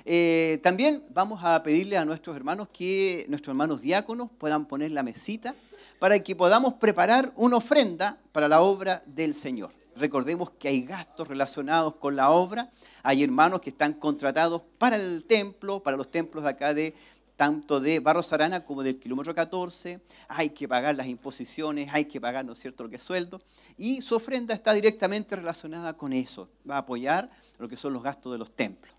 Eh, 0.05 0.61
también 0.63 1.03
vamos 1.09 1.43
a 1.45 1.63
pedirle 1.63 1.97
a 1.97 2.05
nuestros 2.05 2.37
hermanos 2.37 2.69
que 2.75 3.25
nuestros 3.29 3.55
hermanos 3.55 3.81
diáconos 3.81 4.29
puedan 4.37 4.67
poner 4.67 4.91
la 4.91 5.03
mesita 5.03 5.55
para 5.99 6.19
que 6.23 6.37
podamos 6.37 6.75
preparar 6.75 7.33
una 7.37 7.57
ofrenda 7.57 8.19
para 8.33 8.49
la 8.49 8.61
obra 8.61 9.03
del 9.07 9.33
Señor. 9.33 9.71
Recordemos 9.97 10.51
que 10.51 10.69
hay 10.69 10.83
gastos 10.83 11.29
relacionados 11.29 11.97
con 11.97 12.17
la 12.17 12.31
obra, 12.31 12.71
hay 13.03 13.23
hermanos 13.23 13.61
que 13.61 13.71
están 13.71 13.95
contratados 13.95 14.63
para 14.79 14.97
el 14.97 15.25
templo, 15.25 15.83
para 15.83 15.97
los 15.97 16.11
templos 16.11 16.45
de 16.45 16.51
acá 16.51 16.75
de 16.75 16.95
tanto 17.37 17.81
de 17.81 18.01
Barros 18.01 18.33
Arana 18.33 18.65
como 18.65 18.83
del 18.83 18.99
kilómetro 18.99 19.35
14, 19.35 20.01
hay 20.29 20.51
que 20.51 20.69
pagar 20.69 20.95
las 20.95 21.07
imposiciones, 21.07 21.89
hay 21.93 22.05
que 22.05 22.21
pagar, 22.21 22.45
¿no 22.45 22.53
es 22.53 22.61
cierto?, 22.61 22.85
lo 22.85 22.91
que 22.91 22.97
es 22.97 23.03
sueldo, 23.03 23.41
y 23.77 24.03
su 24.03 24.15
ofrenda 24.15 24.55
está 24.55 24.73
directamente 24.73 25.35
relacionada 25.35 25.95
con 25.95 26.13
eso, 26.13 26.49
va 26.69 26.77
a 26.77 26.79
apoyar 26.79 27.31
lo 27.59 27.69
que 27.69 27.77
son 27.77 27.93
los 27.93 28.03
gastos 28.03 28.33
de 28.33 28.39
los 28.39 28.53
templos. 28.53 28.95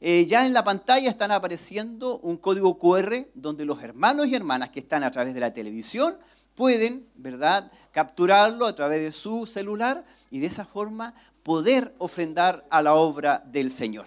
Eh, 0.00 0.24
ya 0.26 0.46
en 0.46 0.54
la 0.54 0.64
pantalla 0.64 1.10
están 1.10 1.30
apareciendo 1.30 2.18
un 2.20 2.38
código 2.38 2.78
QR 2.78 3.26
donde 3.34 3.66
los 3.66 3.82
hermanos 3.82 4.26
y 4.26 4.34
hermanas 4.34 4.70
que 4.70 4.80
están 4.80 5.04
a 5.04 5.10
través 5.10 5.34
de 5.34 5.40
la 5.40 5.52
televisión 5.52 6.16
pueden, 6.56 7.06
¿verdad?, 7.14 7.70
capturarlo 7.92 8.66
a 8.66 8.74
través 8.74 9.02
de 9.02 9.12
su 9.12 9.46
celular 9.46 10.02
y 10.30 10.40
de 10.40 10.48
esa 10.48 10.64
forma 10.64 11.14
poder 11.42 11.94
ofrendar 11.98 12.66
a 12.70 12.82
la 12.82 12.94
obra 12.94 13.44
del 13.46 13.70
Señor. 13.70 14.06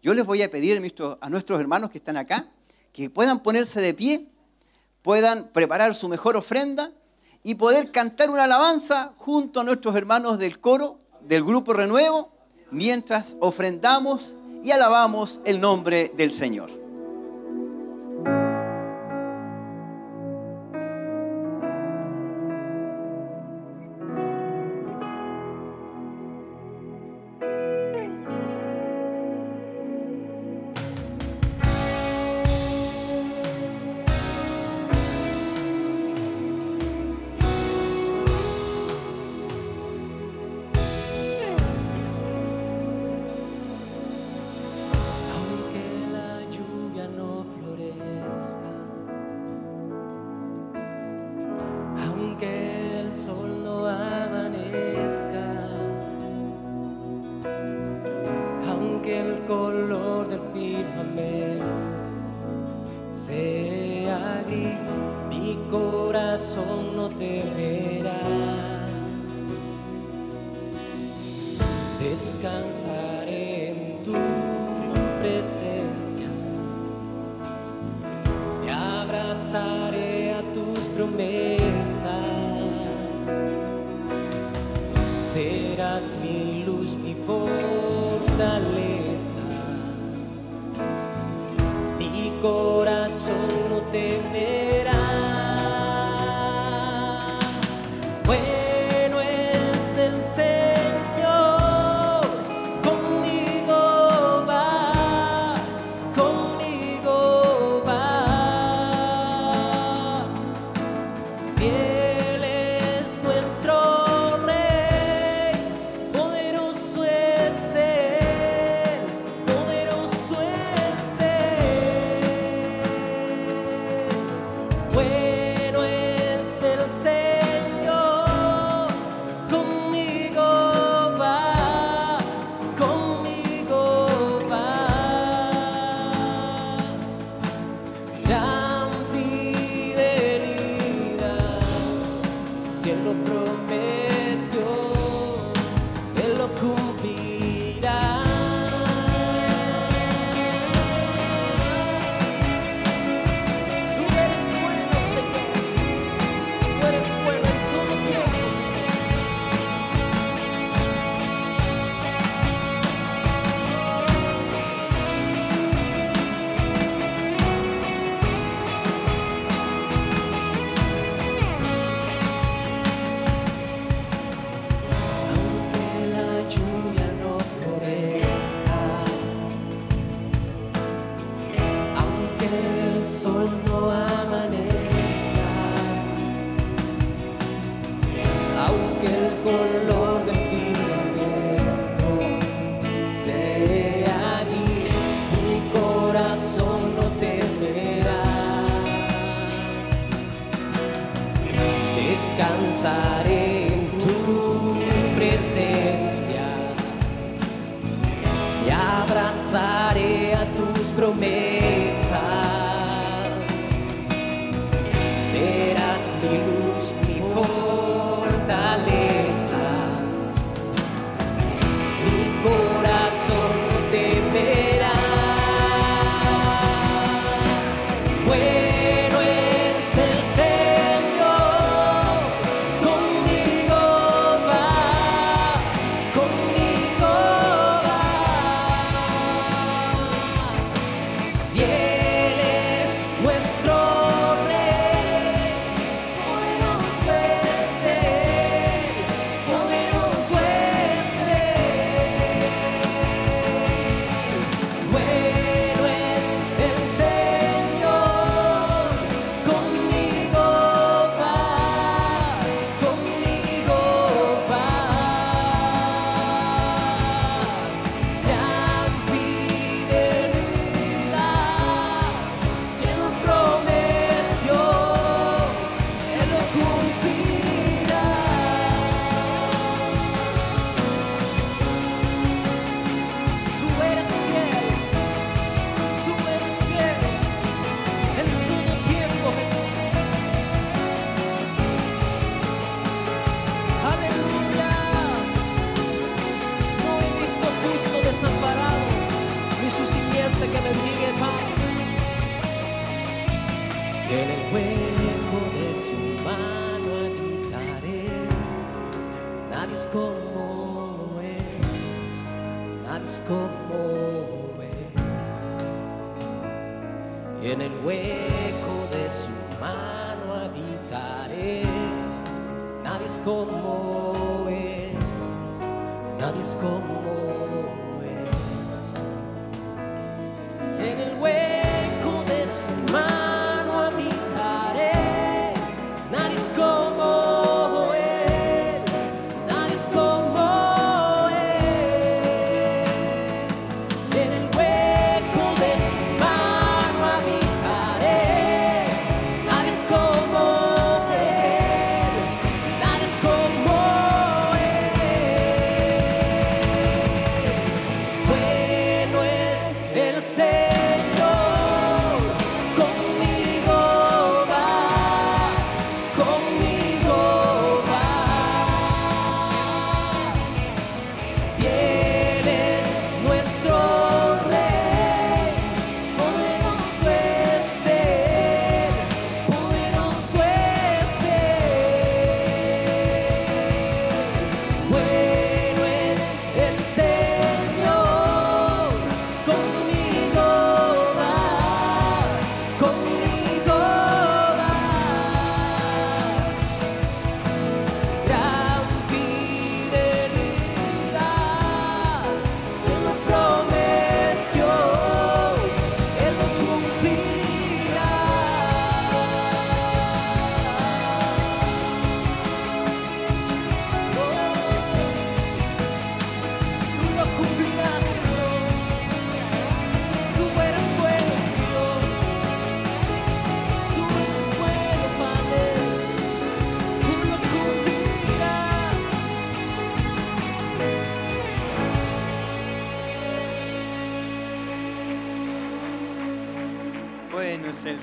Yo 0.00 0.14
les 0.14 0.24
voy 0.24 0.42
a 0.42 0.50
pedir 0.50 0.76
a 1.20 1.28
nuestros 1.28 1.60
hermanos 1.60 1.90
que 1.90 1.98
están 1.98 2.16
acá 2.16 2.46
que 2.92 3.10
puedan 3.10 3.42
ponerse 3.42 3.80
de 3.80 3.94
pie, 3.94 4.28
puedan 5.02 5.48
preparar 5.48 5.94
su 5.94 6.08
mejor 6.08 6.36
ofrenda 6.36 6.92
y 7.42 7.54
poder 7.54 7.90
cantar 7.90 8.30
una 8.30 8.44
alabanza 8.44 9.14
junto 9.16 9.60
a 9.60 9.64
nuestros 9.64 9.96
hermanos 9.96 10.38
del 10.38 10.60
coro, 10.60 10.98
del 11.22 11.44
grupo 11.44 11.72
Renuevo, 11.72 12.32
mientras 12.70 13.36
ofrendamos 13.40 14.36
y 14.62 14.70
alabamos 14.70 15.40
el 15.44 15.60
nombre 15.60 16.12
del 16.16 16.32
Señor. 16.32 16.87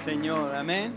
Señor, 0.06 0.54
amén. 0.54 0.94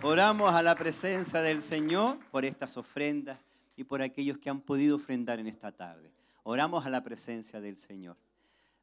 Oramos 0.00 0.54
a 0.54 0.62
la 0.62 0.76
presencia 0.76 1.40
del 1.40 1.60
Señor 1.60 2.20
por 2.30 2.44
estas 2.44 2.76
ofrendas 2.76 3.36
y 3.76 3.82
por 3.82 4.00
aquellos 4.00 4.38
que 4.38 4.48
han 4.48 4.60
podido 4.60 4.94
ofrendar 4.94 5.40
en 5.40 5.48
esta 5.48 5.72
tarde. 5.72 6.08
Oramos 6.44 6.86
a 6.86 6.90
la 6.90 7.02
presencia 7.02 7.60
del 7.60 7.76
Señor. 7.76 8.16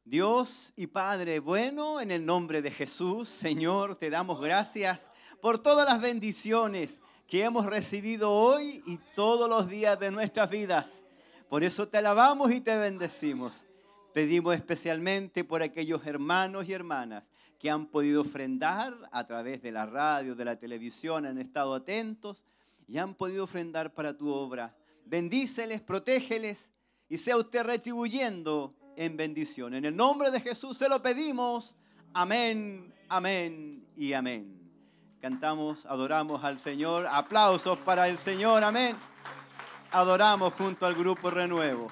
Dios 0.04 0.74
y 0.76 0.88
Padre 0.88 1.38
bueno, 1.38 2.02
en 2.02 2.10
el 2.10 2.26
nombre 2.26 2.60
de 2.60 2.70
Jesús, 2.70 3.30
Señor, 3.30 3.96
te 3.96 4.10
damos 4.10 4.42
gracias 4.42 5.10
por 5.40 5.58
todas 5.58 5.88
las 5.88 6.02
bendiciones 6.02 7.00
que 7.26 7.42
hemos 7.42 7.64
recibido 7.64 8.30
hoy 8.30 8.82
y 8.84 8.98
todos 9.14 9.48
los 9.48 9.70
días 9.70 9.98
de 9.98 10.10
nuestras 10.10 10.50
vidas. 10.50 11.06
Por 11.48 11.64
eso 11.64 11.88
te 11.88 11.96
alabamos 11.96 12.52
y 12.52 12.60
te 12.60 12.76
bendecimos. 12.76 13.66
Pedimos 14.12 14.54
especialmente 14.54 15.44
por 15.44 15.62
aquellos 15.62 16.04
hermanos 16.04 16.68
y 16.68 16.74
hermanas 16.74 17.30
que 17.60 17.70
han 17.70 17.86
podido 17.86 18.22
ofrendar 18.22 18.96
a 19.12 19.26
través 19.26 19.60
de 19.60 19.70
la 19.70 19.84
radio, 19.84 20.34
de 20.34 20.46
la 20.46 20.58
televisión, 20.58 21.26
han 21.26 21.38
estado 21.38 21.74
atentos 21.74 22.42
y 22.88 22.96
han 22.96 23.14
podido 23.14 23.44
ofrendar 23.44 23.92
para 23.92 24.16
tu 24.16 24.30
obra. 24.30 24.74
Bendíceles, 25.04 25.82
protégeles 25.82 26.72
y 27.08 27.18
sea 27.18 27.36
usted 27.36 27.62
retribuyendo 27.62 28.74
en 28.96 29.16
bendición. 29.16 29.74
En 29.74 29.84
el 29.84 29.94
nombre 29.94 30.30
de 30.30 30.40
Jesús 30.40 30.78
se 30.78 30.88
lo 30.88 31.02
pedimos. 31.02 31.76
Amén, 32.14 32.94
amén 33.10 33.86
y 33.94 34.14
amén. 34.14 34.58
Cantamos, 35.20 35.84
adoramos 35.84 36.42
al 36.42 36.58
Señor. 36.58 37.06
Aplausos 37.10 37.78
para 37.80 38.08
el 38.08 38.16
Señor, 38.16 38.64
amén. 38.64 38.96
Adoramos 39.90 40.54
junto 40.54 40.86
al 40.86 40.94
grupo 40.94 41.30
Renuevo. 41.30 41.90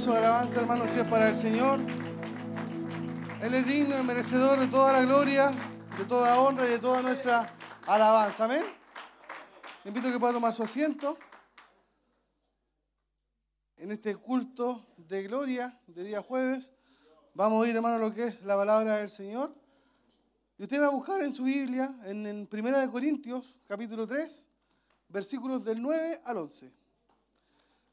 De 0.00 0.16
alabanza, 0.16 0.60
hermanos, 0.60 0.90
si 0.90 0.98
es 0.98 1.06
para 1.08 1.28
el 1.28 1.36
Señor. 1.36 1.78
Él 3.42 3.52
es 3.52 3.66
digno 3.66 3.98
y 3.98 4.02
merecedor 4.02 4.58
de 4.58 4.66
toda 4.66 4.94
la 4.94 5.02
gloria, 5.02 5.50
de 5.98 6.06
toda 6.06 6.40
honra 6.40 6.66
y 6.66 6.70
de 6.70 6.78
toda 6.78 7.02
nuestra 7.02 7.54
alabanza. 7.86 8.46
Amén. 8.46 8.64
Le 9.84 9.90
invito 9.90 10.08
a 10.08 10.12
que 10.12 10.18
pueda 10.18 10.32
tomar 10.32 10.54
su 10.54 10.62
asiento 10.62 11.18
en 13.76 13.92
este 13.92 14.16
culto 14.16 14.86
de 14.96 15.24
gloria 15.24 15.78
de 15.86 16.02
día 16.02 16.22
jueves. 16.22 16.72
Vamos 17.34 17.66
a 17.66 17.68
ir, 17.68 17.76
hermano, 17.76 17.96
a 17.96 17.98
lo 17.98 18.14
que 18.14 18.28
es 18.28 18.42
la 18.42 18.56
palabra 18.56 18.96
del 18.96 19.10
Señor. 19.10 19.54
Y 20.56 20.62
usted 20.62 20.80
va 20.80 20.86
a 20.86 20.92
buscar 20.92 21.22
en 21.22 21.34
su 21.34 21.44
Biblia, 21.44 21.94
en, 22.04 22.26
en 22.26 22.46
Primera 22.46 22.80
de 22.80 22.90
Corintios, 22.90 23.54
capítulo 23.68 24.06
3, 24.06 24.48
versículos 25.08 25.62
del 25.62 25.82
9 25.82 26.22
al 26.24 26.38
11. 26.38 26.79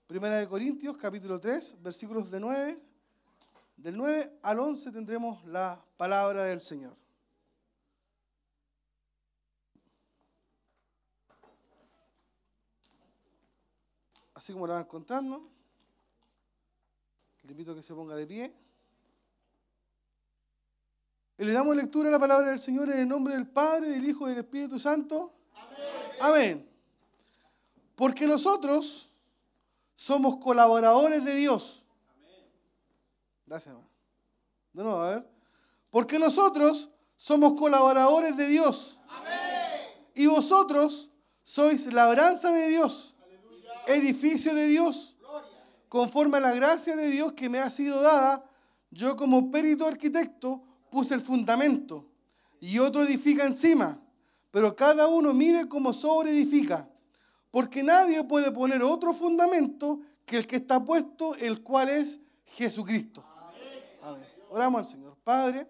Primera 0.08 0.38
de 0.38 0.48
Corintios, 0.48 0.96
capítulo 0.96 1.38
3, 1.38 1.84
versículos 1.84 2.32
de 2.32 2.40
9, 2.40 2.82
del 3.76 3.98
9 3.98 4.40
al 4.42 4.58
11 4.58 4.94
tendremos 4.94 5.44
la 5.44 5.84
palabra 5.98 6.46
del 6.46 6.62
Señor. 6.62 6.96
Así 14.34 14.54
como 14.54 14.66
la 14.66 14.76
van 14.76 14.84
encontrando, 14.84 15.52
le 17.44 17.52
invito 17.52 17.74
a 17.74 17.76
que 17.76 17.84
se 17.84 17.94
ponga 17.94 18.16
de 18.16 18.26
pie. 18.26 18.56
Y 21.38 21.44
le 21.44 21.52
damos 21.52 21.76
lectura 21.76 22.08
a 22.08 22.14
la 22.14 22.20
palabra 22.20 22.48
del 22.48 22.60
Señor 22.60 22.90
en 22.92 23.00
el 23.00 23.10
nombre 23.10 23.34
del 23.34 23.50
Padre, 23.50 23.90
del 23.90 24.06
Hijo 24.06 24.26
y 24.28 24.30
del 24.30 24.40
Espíritu 24.46 24.80
Santo. 24.80 25.34
Amén. 25.54 26.18
Amén. 26.22 26.70
Porque 27.94 28.26
nosotros 28.26 29.07
somos 29.98 30.38
colaboradores 30.38 31.26
de 31.26 31.36
Dios. 31.36 31.84
Gracias, 33.48 33.68
hermano. 33.68 33.90
De 34.72 34.84
nuevo, 34.84 35.00
a 35.02 35.10
ver. 35.10 35.30
Porque 35.90 36.20
nosotros 36.20 36.92
somos 37.18 37.60
colaboradores 37.60 38.38
de 38.38 38.48
Dios. 38.48 39.00
Y 40.14 40.28
vosotros 40.28 41.10
sois 41.44 41.88
labranza 41.88 42.52
de 42.52 42.70
Dios, 42.70 43.16
edificio 43.88 44.54
de 44.54 44.68
Dios. 44.68 45.16
Conforme 45.90 46.38
a 46.38 46.42
la 46.42 46.54
gracia 46.54 46.96
de 46.96 47.08
Dios 47.08 47.34
que 47.34 47.50
me 47.50 47.60
ha 47.60 47.72
sido 47.72 48.02
dada, 48.02 48.44
yo 48.92 49.18
como 49.18 49.50
perito 49.50 49.88
arquitecto 49.88 50.64
puse 50.92 51.16
el 51.16 51.22
fundamento 51.22 52.06
y 52.60 52.78
otro 52.80 53.04
edifica 53.04 53.46
encima. 53.46 54.00
Pero 54.52 54.76
cada 54.76 55.08
uno 55.08 55.34
mire 55.34 55.68
cómo 55.68 55.94
sobre 55.94 56.32
edifica. 56.32 56.90
Porque 57.58 57.82
nadie 57.82 58.24
puede 58.24 58.52
poner 58.52 58.84
otro 58.84 59.16
fundamento 59.16 60.00
que 60.28 60.38
el 60.38 60.46
que 60.46 60.58
está 60.58 60.86
puesto, 60.86 61.34
el 61.38 61.64
cual 61.64 61.90
es 61.90 62.20
Jesucristo. 62.46 63.26
Amén. 64.04 64.24
Oramos 64.52 64.82
al 64.82 64.86
Señor. 64.86 65.18
Padre, 65.24 65.68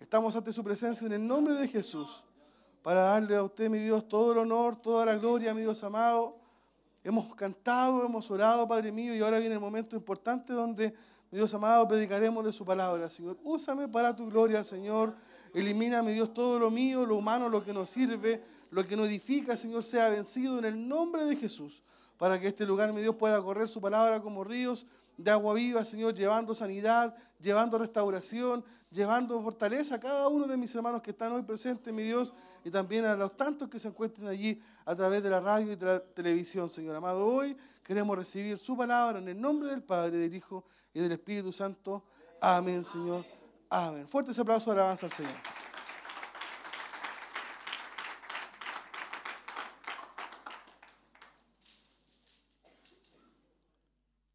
estamos 0.00 0.34
ante 0.34 0.54
su 0.54 0.64
presencia 0.64 1.06
en 1.06 1.12
el 1.12 1.26
nombre 1.26 1.52
de 1.52 1.68
Jesús 1.68 2.24
para 2.82 3.02
darle 3.02 3.36
a 3.36 3.42
usted, 3.42 3.68
mi 3.68 3.78
Dios, 3.78 4.08
todo 4.08 4.32
el 4.32 4.38
honor, 4.38 4.76
toda 4.76 5.04
la 5.04 5.16
gloria, 5.16 5.52
mi 5.52 5.60
Dios 5.60 5.84
amado. 5.84 6.38
hemos 7.04 7.34
cantado, 7.34 8.06
hemos 8.06 8.30
orado, 8.30 8.66
Padre 8.66 8.90
mío, 8.90 9.14
y 9.14 9.20
ahora 9.20 9.38
viene 9.38 9.56
el 9.56 9.60
momento 9.60 9.96
importante 9.96 10.54
donde, 10.54 10.94
mi 11.30 11.36
Dios 11.36 11.52
amado, 11.52 11.86
predicaremos 11.86 12.42
de 12.42 12.54
su 12.54 12.64
palabra, 12.64 13.10
Señor. 13.10 13.36
Úsame 13.44 13.86
para 13.86 14.16
tu 14.16 14.30
gloria, 14.30 14.64
Señor. 14.64 15.14
Elimina, 15.52 16.02
mi 16.02 16.14
Dios, 16.14 16.32
todo 16.32 16.58
lo 16.58 16.70
mío, 16.70 17.04
lo 17.04 17.16
humano, 17.16 17.50
lo 17.50 17.62
que 17.62 17.74
nos 17.74 17.90
sirve, 17.90 18.42
lo 18.70 18.86
que 18.86 18.96
nos 18.96 19.08
edifica, 19.08 19.56
Señor, 19.56 19.82
sea 19.82 20.08
vencido 20.08 20.58
en 20.58 20.64
el 20.64 20.88
nombre 20.88 21.24
de 21.24 21.36
Jesús, 21.36 21.82
para 22.16 22.40
que 22.40 22.48
este 22.48 22.66
lugar, 22.66 22.92
mi 22.92 23.00
Dios, 23.00 23.16
pueda 23.16 23.40
correr 23.42 23.68
su 23.68 23.80
palabra 23.80 24.20
como 24.20 24.44
ríos 24.44 24.86
de 25.16 25.30
agua 25.30 25.54
viva, 25.54 25.84
Señor, 25.84 26.14
llevando 26.14 26.54
sanidad, 26.54 27.14
llevando 27.40 27.78
restauración, 27.78 28.64
llevando 28.90 29.42
fortaleza 29.42 29.96
a 29.96 30.00
cada 30.00 30.28
uno 30.28 30.46
de 30.46 30.56
mis 30.56 30.74
hermanos 30.74 31.02
que 31.02 31.10
están 31.10 31.32
hoy 31.32 31.42
presentes, 31.42 31.92
mi 31.92 32.02
Dios, 32.02 32.32
y 32.64 32.70
también 32.70 33.04
a 33.04 33.16
los 33.16 33.36
tantos 33.36 33.68
que 33.68 33.78
se 33.78 33.88
encuentren 33.88 34.28
allí 34.28 34.60
a 34.84 34.94
través 34.94 35.22
de 35.22 35.30
la 35.30 35.40
radio 35.40 35.72
y 35.72 35.76
de 35.76 35.86
la 35.86 36.00
televisión, 36.00 36.70
Señor 36.70 36.96
amado. 36.96 37.24
Hoy 37.24 37.56
queremos 37.82 38.16
recibir 38.16 38.58
su 38.58 38.76
palabra 38.76 39.18
en 39.18 39.28
el 39.28 39.40
nombre 39.40 39.70
del 39.70 39.82
Padre, 39.82 40.18
del 40.18 40.34
Hijo 40.34 40.64
y 40.94 41.00
del 41.00 41.12
Espíritu 41.12 41.52
Santo. 41.52 42.04
Amén, 42.40 42.84
Señor. 42.84 43.24
Amén. 43.70 44.08
Fuerte 44.08 44.32
ese 44.32 44.40
aplauso 44.40 44.70
de 44.70 44.80
alabanza 44.80 45.06
al 45.06 45.12
Señor. 45.12 45.57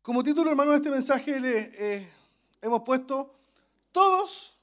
Como 0.03 0.21
título, 0.21 0.49
hermano, 0.49 0.71
de 0.71 0.77
este 0.77 0.91
mensaje 0.91 1.39
le 1.39 1.71
eh, 1.77 2.13
hemos 2.61 2.81
puesto, 2.81 3.39
todos 3.93 4.59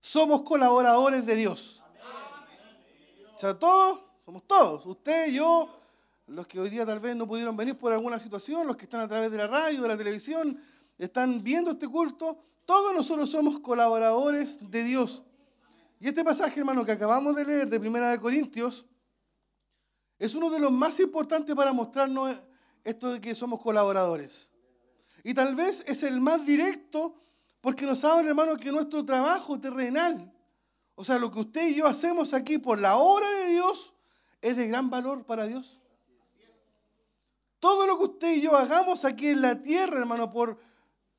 somos 0.00 0.42
colaboradores 0.42 1.26
de 1.26 1.34
Dios. 1.34 1.82
O 3.34 3.38
sea, 3.38 3.58
todos, 3.58 4.00
somos 4.24 4.46
todos. 4.46 4.86
Usted, 4.86 5.32
yo, 5.32 5.68
los 6.28 6.46
que 6.46 6.60
hoy 6.60 6.70
día 6.70 6.86
tal 6.86 7.00
vez 7.00 7.16
no 7.16 7.26
pudieron 7.26 7.56
venir 7.56 7.76
por 7.76 7.92
alguna 7.92 8.20
situación, 8.20 8.64
los 8.64 8.76
que 8.76 8.84
están 8.84 9.00
a 9.00 9.08
través 9.08 9.28
de 9.32 9.38
la 9.38 9.48
radio, 9.48 9.82
de 9.82 9.88
la 9.88 9.96
televisión, 9.96 10.62
están 10.98 11.42
viendo 11.42 11.72
este 11.72 11.88
culto, 11.88 12.38
todos 12.64 12.94
nosotros 12.94 13.28
somos 13.28 13.58
colaboradores 13.58 14.70
de 14.70 14.84
Dios. 14.84 15.24
Y 15.98 16.06
este 16.06 16.22
pasaje, 16.22 16.60
hermano, 16.60 16.84
que 16.84 16.92
acabamos 16.92 17.34
de 17.34 17.44
leer 17.44 17.68
de 17.68 17.80
Primera 17.80 18.08
de 18.08 18.20
Corintios, 18.20 18.86
es 20.16 20.32
uno 20.36 20.48
de 20.48 20.60
los 20.60 20.70
más 20.70 21.00
importantes 21.00 21.56
para 21.56 21.72
mostrarnos 21.72 22.40
esto 22.84 23.12
de 23.12 23.20
que 23.20 23.34
somos 23.34 23.60
colaboradores. 23.60 24.50
Y 25.22 25.34
tal 25.34 25.54
vez 25.54 25.82
es 25.86 26.02
el 26.02 26.20
más 26.20 26.44
directo 26.44 27.20
porque 27.60 27.86
nos 27.86 28.04
habla, 28.04 28.28
hermano, 28.28 28.58
que 28.58 28.70
nuestro 28.70 29.04
trabajo 29.06 29.58
terrenal, 29.58 30.30
o 30.94 31.04
sea, 31.04 31.18
lo 31.18 31.32
que 31.32 31.40
usted 31.40 31.68
y 31.68 31.76
yo 31.76 31.86
hacemos 31.86 32.34
aquí 32.34 32.58
por 32.58 32.78
la 32.78 32.96
obra 32.96 33.28
de 33.30 33.48
Dios, 33.52 33.94
es 34.42 34.56
de 34.56 34.68
gran 34.68 34.90
valor 34.90 35.24
para 35.24 35.46
Dios. 35.46 35.80
Todo 37.58 37.86
lo 37.86 37.96
que 37.96 38.04
usted 38.04 38.34
y 38.34 38.42
yo 38.42 38.54
hagamos 38.54 39.06
aquí 39.06 39.28
en 39.28 39.40
la 39.40 39.62
tierra, 39.62 39.98
hermano, 39.98 40.30
por 40.30 40.60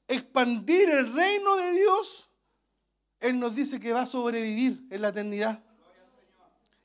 expandir 0.08 0.88
el 0.92 1.12
reino 1.12 1.56
de 1.56 1.72
Dios, 1.72 2.30
Él 3.20 3.40
nos 3.40 3.56
dice 3.56 3.80
que 3.80 3.92
va 3.92 4.02
a 4.02 4.06
sobrevivir 4.06 4.86
en 4.92 5.02
la 5.02 5.08
eternidad. 5.08 5.64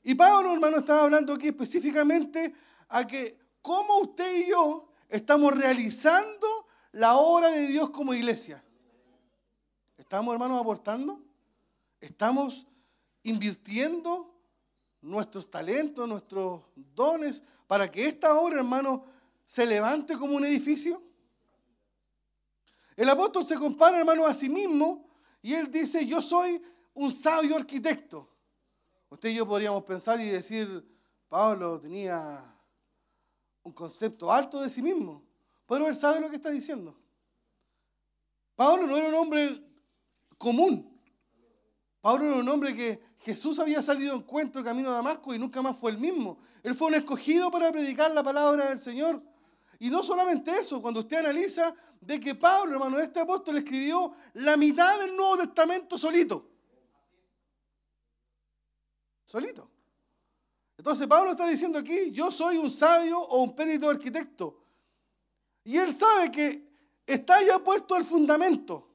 Y 0.01 0.15
Pablo, 0.15 0.53
hermano, 0.53 0.77
estaba 0.77 1.03
hablando 1.03 1.33
aquí 1.33 1.49
específicamente 1.49 2.55
a 2.89 3.05
que 3.05 3.40
cómo 3.61 3.99
usted 3.99 4.37
y 4.37 4.49
yo 4.49 4.89
estamos 5.09 5.55
realizando 5.55 6.47
la 6.91 7.15
obra 7.15 7.49
de 7.49 7.67
Dios 7.67 7.89
como 7.89 8.13
iglesia. 8.13 8.63
¿Estamos, 9.97 10.33
hermanos, 10.33 10.59
aportando? 10.59 11.21
¿Estamos 11.99 12.67
invirtiendo 13.23 14.33
nuestros 15.01 15.49
talentos, 15.49 16.07
nuestros 16.07 16.63
dones, 16.75 17.43
para 17.67 17.89
que 17.89 18.07
esta 18.07 18.35
obra, 18.35 18.57
hermano, 18.57 19.05
se 19.45 19.65
levante 19.65 20.17
como 20.17 20.35
un 20.35 20.45
edificio? 20.45 21.01
El 22.95 23.09
apóstol 23.09 23.45
se 23.45 23.57
compara, 23.57 23.99
hermano, 23.99 24.25
a 24.25 24.33
sí 24.33 24.49
mismo 24.49 25.07
y 25.41 25.53
él 25.53 25.71
dice, 25.71 26.05
yo 26.05 26.21
soy 26.21 26.61
un 26.93 27.11
sabio 27.11 27.55
arquitecto. 27.55 28.29
Usted 29.09 29.29
y 29.29 29.35
yo 29.35 29.47
podríamos 29.47 29.83
pensar 29.83 30.19
y 30.19 30.29
decir, 30.29 30.87
Pablo 31.27 31.79
tenía 31.79 32.50
un 33.63 33.73
concepto 33.73 34.31
alto 34.31 34.61
de 34.61 34.69
sí 34.69 34.81
mismo, 34.81 35.23
pero 35.67 35.87
él 35.87 35.95
sabe 35.95 36.19
lo 36.19 36.29
que 36.29 36.35
está 36.35 36.49
diciendo. 36.49 36.97
Pablo 38.55 38.85
no 38.85 38.97
era 38.97 39.07
un 39.07 39.15
hombre 39.15 39.63
común. 40.37 40.87
Pablo 42.01 42.25
era 42.25 42.35
un 42.35 42.49
hombre 42.49 42.75
que 42.75 43.01
Jesús 43.19 43.59
había 43.59 43.81
salido 43.81 44.15
en 44.15 44.21
encuentro 44.21 44.63
camino 44.63 44.89
a 44.89 44.93
Damasco 44.93 45.33
y 45.33 45.39
nunca 45.39 45.61
más 45.61 45.77
fue 45.77 45.91
el 45.91 45.97
mismo. 45.97 46.39
Él 46.63 46.75
fue 46.75 46.87
un 46.87 46.95
escogido 46.95 47.51
para 47.51 47.71
predicar 47.71 48.11
la 48.11 48.23
palabra 48.23 48.69
del 48.69 48.79
Señor. 48.79 49.21
Y 49.79 49.89
no 49.89 50.03
solamente 50.03 50.51
eso, 50.51 50.79
cuando 50.79 50.99
usted 50.99 51.17
analiza, 51.17 51.73
ve 52.01 52.19
que 52.19 52.35
Pablo, 52.35 52.73
hermano, 52.73 52.99
este 52.99 53.19
apóstol 53.19 53.57
escribió 53.57 54.13
la 54.33 54.57
mitad 54.57 54.99
del 54.99 55.15
Nuevo 55.15 55.37
Testamento 55.37 55.97
solito. 55.97 56.47
Solito. 59.23 59.70
Entonces 60.81 61.05
Pablo 61.05 61.33
está 61.33 61.47
diciendo 61.47 61.77
aquí, 61.77 62.09
yo 62.09 62.31
soy 62.31 62.57
un 62.57 62.71
sabio 62.71 63.19
o 63.19 63.43
un 63.43 63.55
perito 63.55 63.87
arquitecto. 63.87 64.63
Y 65.63 65.77
él 65.77 65.93
sabe 65.93 66.31
que 66.31 66.67
está 67.05 67.39
ya 67.45 67.59
puesto 67.59 67.95
el 67.95 68.03
fundamento. 68.03 68.89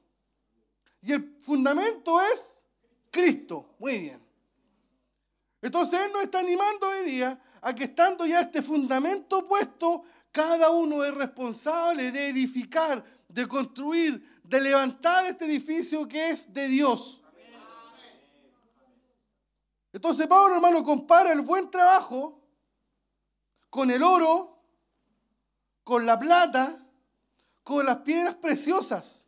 Y 1.01 1.13
el 1.13 1.37
fundamento 1.39 2.19
es 2.19 2.61
Cristo. 3.09 3.75
Muy 3.79 3.99
bien. 3.99 4.21
Entonces 5.61 6.01
Él 6.01 6.11
nos 6.11 6.23
está 6.23 6.39
animando 6.39 6.89
hoy 6.89 7.09
día 7.09 7.41
a 7.61 7.73
que 7.73 7.85
estando 7.85 8.25
ya 8.25 8.41
este 8.41 8.61
fundamento 8.61 9.47
puesto, 9.47 10.03
cada 10.33 10.69
uno 10.71 11.05
es 11.05 11.13
responsable 11.13 12.11
de 12.11 12.27
edificar, 12.27 13.01
de 13.29 13.47
construir, 13.47 14.41
de 14.43 14.59
levantar 14.59 15.25
este 15.27 15.45
edificio 15.45 16.05
que 16.05 16.31
es 16.31 16.51
de 16.51 16.67
Dios. 16.67 17.21
Entonces 19.97 20.27
Pablo, 20.27 20.57
hermano, 20.57 20.83
compara 20.83 21.31
el 21.31 21.41
buen 21.41 21.71
trabajo 21.71 22.39
con 23.67 23.89
el 23.89 24.03
oro, 24.03 24.61
con 25.83 26.05
la 26.05 26.19
plata, 26.19 26.87
con 27.63 27.83
las 27.83 27.97
piedras 28.01 28.35
preciosas. 28.35 29.25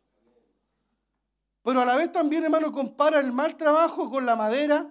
Pero 1.64 1.80
a 1.80 1.84
la 1.84 1.96
vez 1.96 2.12
también, 2.12 2.44
hermano, 2.44 2.70
compara 2.70 3.18
el 3.18 3.32
mal 3.32 3.56
trabajo 3.56 4.12
con 4.12 4.24
la 4.24 4.36
madera, 4.36 4.88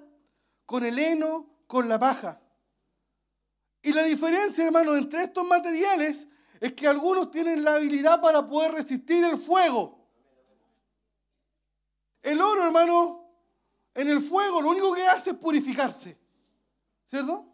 con 0.65 0.83
el 0.83 0.99
heno, 0.99 1.49
con 1.65 1.87
la 1.87 1.97
paja. 1.97 2.41
Y 3.81 3.93
la 3.93 4.03
diferencia, 4.03 4.65
hermano, 4.65 4.97
entre 4.97 5.23
estos 5.23 5.45
materiales 5.45 6.27
es 6.59 6.73
que 6.73 6.89
algunos 6.89 7.31
tienen 7.31 7.63
la 7.63 7.75
habilidad 7.75 8.21
para 8.21 8.45
poder 8.49 8.73
resistir 8.73 9.23
el 9.23 9.37
fuego. 9.37 10.05
El 12.21 12.41
oro, 12.41 12.65
hermano, 12.65 13.18
en 13.99 14.09
el 14.09 14.21
fuego 14.21 14.61
lo 14.61 14.69
único 14.69 14.93
que 14.93 15.05
hace 15.05 15.31
es 15.31 15.35
purificarse. 15.35 16.17
¿Cierto? 17.05 17.45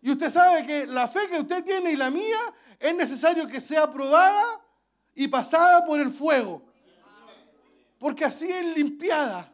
Y 0.00 0.10
usted 0.10 0.30
sabe 0.30 0.66
que 0.66 0.86
la 0.86 1.06
fe 1.08 1.28
que 1.28 1.40
usted 1.40 1.64
tiene 1.64 1.92
y 1.92 1.96
la 1.96 2.10
mía 2.10 2.38
es 2.78 2.94
necesario 2.94 3.46
que 3.46 3.60
sea 3.60 3.92
probada 3.92 4.60
y 5.14 5.28
pasada 5.28 5.84
por 5.84 6.00
el 6.00 6.10
fuego. 6.10 6.62
Porque 7.98 8.24
así 8.24 8.46
es 8.50 8.76
limpiada. 8.76 9.52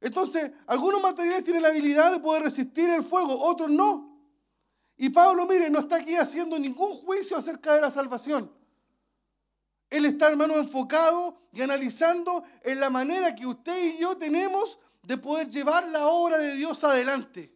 Entonces, 0.00 0.52
algunos 0.66 1.02
materiales 1.02 1.44
tienen 1.44 1.62
la 1.62 1.68
habilidad 1.68 2.12
de 2.12 2.20
poder 2.20 2.44
resistir 2.44 2.88
el 2.90 3.02
fuego, 3.02 3.38
otros 3.38 3.70
no. 3.70 4.18
Y 4.96 5.10
Pablo, 5.10 5.46
mire, 5.46 5.68
no 5.68 5.80
está 5.80 5.96
aquí 5.96 6.16
haciendo 6.16 6.58
ningún 6.58 6.94
juicio 6.94 7.36
acerca 7.36 7.74
de 7.74 7.80
la 7.80 7.90
salvación. 7.90 8.50
Él 9.90 10.06
está, 10.06 10.28
hermano, 10.28 10.54
enfocado 10.54 11.36
y 11.52 11.62
analizando 11.62 12.44
en 12.62 12.78
la 12.78 12.88
manera 12.88 13.34
que 13.34 13.44
usted 13.44 13.84
y 13.84 13.98
yo 13.98 14.16
tenemos 14.16 14.78
de 15.02 15.18
poder 15.18 15.48
llevar 15.48 15.88
la 15.88 16.06
obra 16.06 16.38
de 16.38 16.54
Dios 16.54 16.84
adelante. 16.84 17.52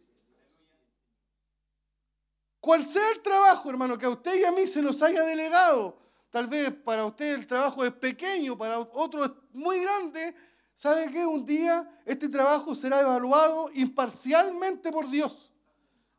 Cual 2.59 2.85
sea 2.85 3.09
el 3.11 3.21
trabajo, 3.21 3.69
hermano, 3.69 3.97
que 3.97 4.05
a 4.05 4.09
usted 4.09 4.35
y 4.39 4.43
a 4.43 4.51
mí 4.51 4.67
se 4.67 4.81
nos 4.81 5.01
haya 5.01 5.23
delegado, 5.23 5.97
tal 6.29 6.47
vez 6.47 6.71
para 6.71 7.05
usted 7.05 7.35
el 7.35 7.47
trabajo 7.47 7.85
es 7.85 7.93
pequeño, 7.93 8.57
para 8.57 8.79
otro 8.79 9.23
es 9.23 9.31
muy 9.53 9.79
grande, 9.79 10.35
¿sabe 10.75 11.09
qué? 11.11 11.25
Un 11.25 11.45
día 11.45 12.01
este 12.05 12.27
trabajo 12.27 12.75
será 12.75 12.99
evaluado 12.99 13.69
imparcialmente 13.75 14.91
por 14.91 15.09
Dios. 15.09 15.51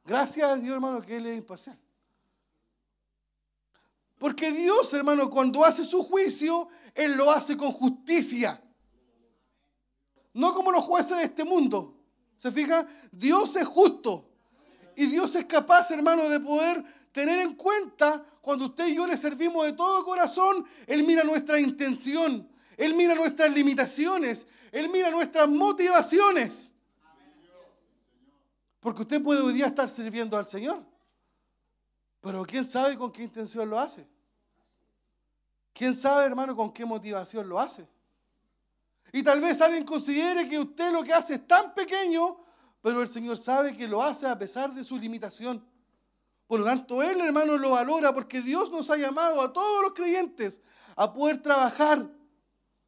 Gracias 0.04 0.48
a 0.48 0.56
Dios, 0.56 0.76
hermano, 0.76 1.02
que 1.02 1.16
Él 1.16 1.26
es 1.26 1.36
imparcial. 1.36 1.78
Porque 4.18 4.52
Dios, 4.52 4.92
hermano, 4.94 5.30
cuando 5.30 5.64
hace 5.64 5.84
su 5.84 6.02
juicio, 6.02 6.68
Él 6.94 7.16
lo 7.16 7.30
hace 7.30 7.56
con 7.56 7.72
justicia. 7.72 8.62
No 10.32 10.54
como 10.54 10.70
los 10.70 10.84
jueces 10.84 11.18
de 11.18 11.24
este 11.24 11.44
mundo. 11.44 11.94
¿Se 12.38 12.52
fija? 12.52 12.86
Dios 13.10 13.56
es 13.56 13.66
justo. 13.66 14.30
Y 14.96 15.06
Dios 15.06 15.34
es 15.34 15.44
capaz, 15.44 15.90
hermano, 15.90 16.28
de 16.28 16.40
poder 16.40 16.84
tener 17.12 17.40
en 17.40 17.54
cuenta 17.54 18.24
cuando 18.40 18.66
usted 18.66 18.86
y 18.86 18.94
yo 18.94 19.06
le 19.06 19.16
servimos 19.16 19.64
de 19.64 19.72
todo 19.72 20.04
corazón, 20.04 20.64
Él 20.86 21.02
mira 21.02 21.24
nuestra 21.24 21.58
intención, 21.58 22.48
Él 22.76 22.94
mira 22.94 23.14
nuestras 23.14 23.52
limitaciones, 23.52 24.46
Él 24.70 24.88
mira 24.88 25.10
nuestras 25.10 25.48
motivaciones. 25.48 26.70
Porque 28.78 29.02
usted 29.02 29.20
puede 29.22 29.40
hoy 29.40 29.52
día 29.52 29.66
estar 29.66 29.88
sirviendo 29.88 30.36
al 30.38 30.46
Señor, 30.46 30.80
Pero 32.26 32.44
¿quién 32.44 32.66
sabe 32.66 32.96
con 32.98 33.12
qué 33.12 33.22
intención 33.22 33.70
lo 33.70 33.78
hace? 33.78 34.04
¿Quién 35.72 35.96
sabe, 35.96 36.26
hermano, 36.26 36.56
con 36.56 36.72
qué 36.72 36.84
motivación 36.84 37.48
lo 37.48 37.60
hace? 37.60 37.88
Y 39.12 39.22
tal 39.22 39.40
vez 39.40 39.60
alguien 39.60 39.84
considere 39.84 40.48
que 40.48 40.58
usted 40.58 40.90
lo 40.90 41.04
que 41.04 41.12
hace 41.12 41.34
es 41.34 41.46
tan 41.46 41.72
pequeño, 41.72 42.36
pero 42.82 43.00
el 43.00 43.06
Señor 43.06 43.36
sabe 43.38 43.76
que 43.76 43.86
lo 43.86 44.02
hace 44.02 44.26
a 44.26 44.36
pesar 44.36 44.74
de 44.74 44.82
su 44.82 44.98
limitación. 44.98 45.64
Por 46.48 46.58
lo 46.58 46.66
tanto, 46.66 47.00
Él, 47.00 47.20
hermano, 47.20 47.56
lo 47.58 47.70
valora 47.70 48.12
porque 48.12 48.42
Dios 48.42 48.72
nos 48.72 48.90
ha 48.90 48.96
llamado 48.96 49.40
a 49.40 49.52
todos 49.52 49.82
los 49.82 49.94
creyentes 49.94 50.60
a 50.96 51.12
poder 51.12 51.40
trabajar 51.40 52.10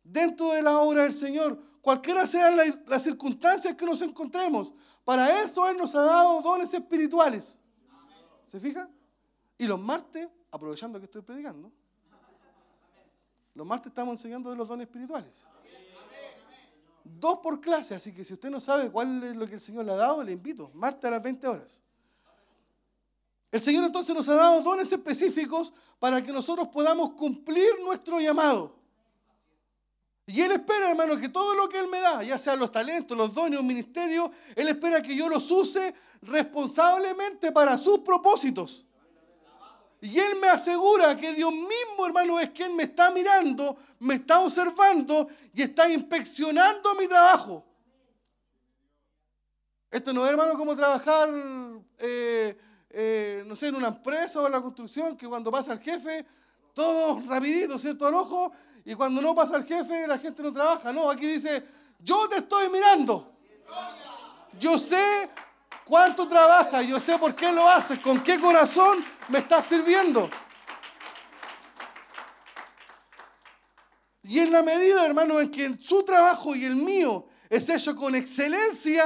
dentro 0.02 0.50
de 0.50 0.62
la 0.64 0.80
obra 0.80 1.02
del 1.04 1.12
Señor, 1.14 1.62
cualquiera 1.80 2.26
sean 2.26 2.56
la- 2.56 2.82
las 2.88 3.04
circunstancias 3.04 3.76
que 3.76 3.86
nos 3.86 4.02
encontremos. 4.02 4.72
Para 5.04 5.42
eso 5.42 5.68
Él 5.68 5.76
nos 5.76 5.94
ha 5.94 6.02
dado 6.02 6.42
dones 6.42 6.74
espirituales. 6.74 7.60
¿Se 8.50 8.58
fija? 8.58 8.90
Y 9.58 9.66
los 9.66 9.80
martes, 9.80 10.28
aprovechando 10.52 10.98
que 10.98 11.06
estoy 11.06 11.22
predicando, 11.22 11.70
los 13.54 13.66
martes 13.66 13.88
estamos 13.88 14.12
enseñando 14.14 14.50
de 14.50 14.56
los 14.56 14.68
dones 14.68 14.86
espirituales. 14.86 15.44
Dos 17.02 17.38
por 17.38 17.60
clase, 17.60 17.96
así 17.96 18.12
que 18.14 18.24
si 18.24 18.34
usted 18.34 18.50
no 18.50 18.60
sabe 18.60 18.90
cuál 18.90 19.22
es 19.24 19.34
lo 19.34 19.48
que 19.48 19.54
el 19.54 19.60
Señor 19.60 19.84
le 19.84 19.92
ha 19.92 19.96
dado, 19.96 20.22
le 20.22 20.32
invito. 20.32 20.70
Martes 20.74 21.04
a 21.06 21.10
las 21.10 21.22
20 21.22 21.48
horas. 21.48 21.82
El 23.50 23.60
Señor 23.60 23.84
entonces 23.84 24.14
nos 24.14 24.28
ha 24.28 24.34
dado 24.34 24.62
dones 24.62 24.92
específicos 24.92 25.72
para 25.98 26.22
que 26.22 26.30
nosotros 26.30 26.68
podamos 26.68 27.14
cumplir 27.14 27.68
nuestro 27.82 28.20
llamado. 28.20 28.76
Y 30.26 30.42
Él 30.42 30.52
espera, 30.52 30.90
hermano, 30.90 31.18
que 31.18 31.30
todo 31.30 31.54
lo 31.54 31.68
que 31.68 31.78
Él 31.78 31.88
me 31.88 32.00
da, 32.00 32.22
ya 32.22 32.38
sean 32.38 32.58
los 32.58 32.70
talentos, 32.70 33.16
los 33.16 33.32
dones, 33.32 33.58
un 33.58 33.66
ministerio, 33.66 34.30
Él 34.54 34.68
espera 34.68 35.02
que 35.02 35.16
yo 35.16 35.28
los 35.28 35.50
use 35.50 35.94
responsablemente 36.20 37.50
para 37.50 37.78
sus 37.78 38.00
propósitos. 38.00 38.84
Y 40.00 40.18
Él 40.18 40.36
me 40.40 40.48
asegura 40.48 41.16
que 41.16 41.32
Dios 41.32 41.52
mismo, 41.52 42.06
hermano, 42.06 42.38
es 42.38 42.50
quien 42.50 42.76
me 42.76 42.84
está 42.84 43.10
mirando, 43.10 43.76
me 43.98 44.14
está 44.14 44.38
observando 44.40 45.28
y 45.52 45.62
está 45.62 45.88
inspeccionando 45.90 46.94
mi 46.94 47.08
trabajo. 47.08 47.64
Esto 49.90 50.12
no 50.12 50.24
es, 50.24 50.30
hermano, 50.30 50.56
como 50.56 50.76
trabajar, 50.76 51.28
eh, 51.98 52.58
eh, 52.90 53.42
no 53.46 53.56
sé, 53.56 53.68
en 53.68 53.76
una 53.76 53.88
empresa 53.88 54.40
o 54.40 54.46
en 54.46 54.52
la 54.52 54.60
construcción, 54.60 55.16
que 55.16 55.26
cuando 55.26 55.50
pasa 55.50 55.72
el 55.72 55.80
jefe, 55.80 56.24
todo 56.74 57.22
rapidito, 57.26 57.78
¿cierto? 57.78 58.06
Al 58.06 58.14
ojo, 58.14 58.52
y 58.84 58.94
cuando 58.94 59.20
no 59.20 59.34
pasa 59.34 59.56
el 59.56 59.64
jefe, 59.64 60.06
la 60.06 60.18
gente 60.18 60.42
no 60.42 60.52
trabaja. 60.52 60.92
No, 60.92 61.10
aquí 61.10 61.26
dice, 61.26 61.66
yo 61.98 62.28
te 62.28 62.38
estoy 62.38 62.68
mirando. 62.68 63.32
Yo 64.60 64.78
sé 64.78 65.28
cuánto 65.84 66.28
trabajas, 66.28 66.86
yo 66.86 67.00
sé 67.00 67.18
por 67.18 67.34
qué 67.34 67.50
lo 67.52 67.68
haces, 67.68 67.98
con 67.98 68.22
qué 68.22 68.38
corazón 68.38 69.04
me 69.28 69.38
estás 69.38 69.66
sirviendo. 69.66 70.28
Y 74.22 74.40
en 74.40 74.52
la 74.52 74.62
medida, 74.62 75.06
hermano, 75.06 75.40
en 75.40 75.50
que 75.50 75.76
su 75.80 76.02
trabajo 76.02 76.54
y 76.54 76.64
el 76.64 76.76
mío 76.76 77.28
es 77.48 77.68
hecho 77.68 77.96
con 77.96 78.14
excelencia, 78.14 79.04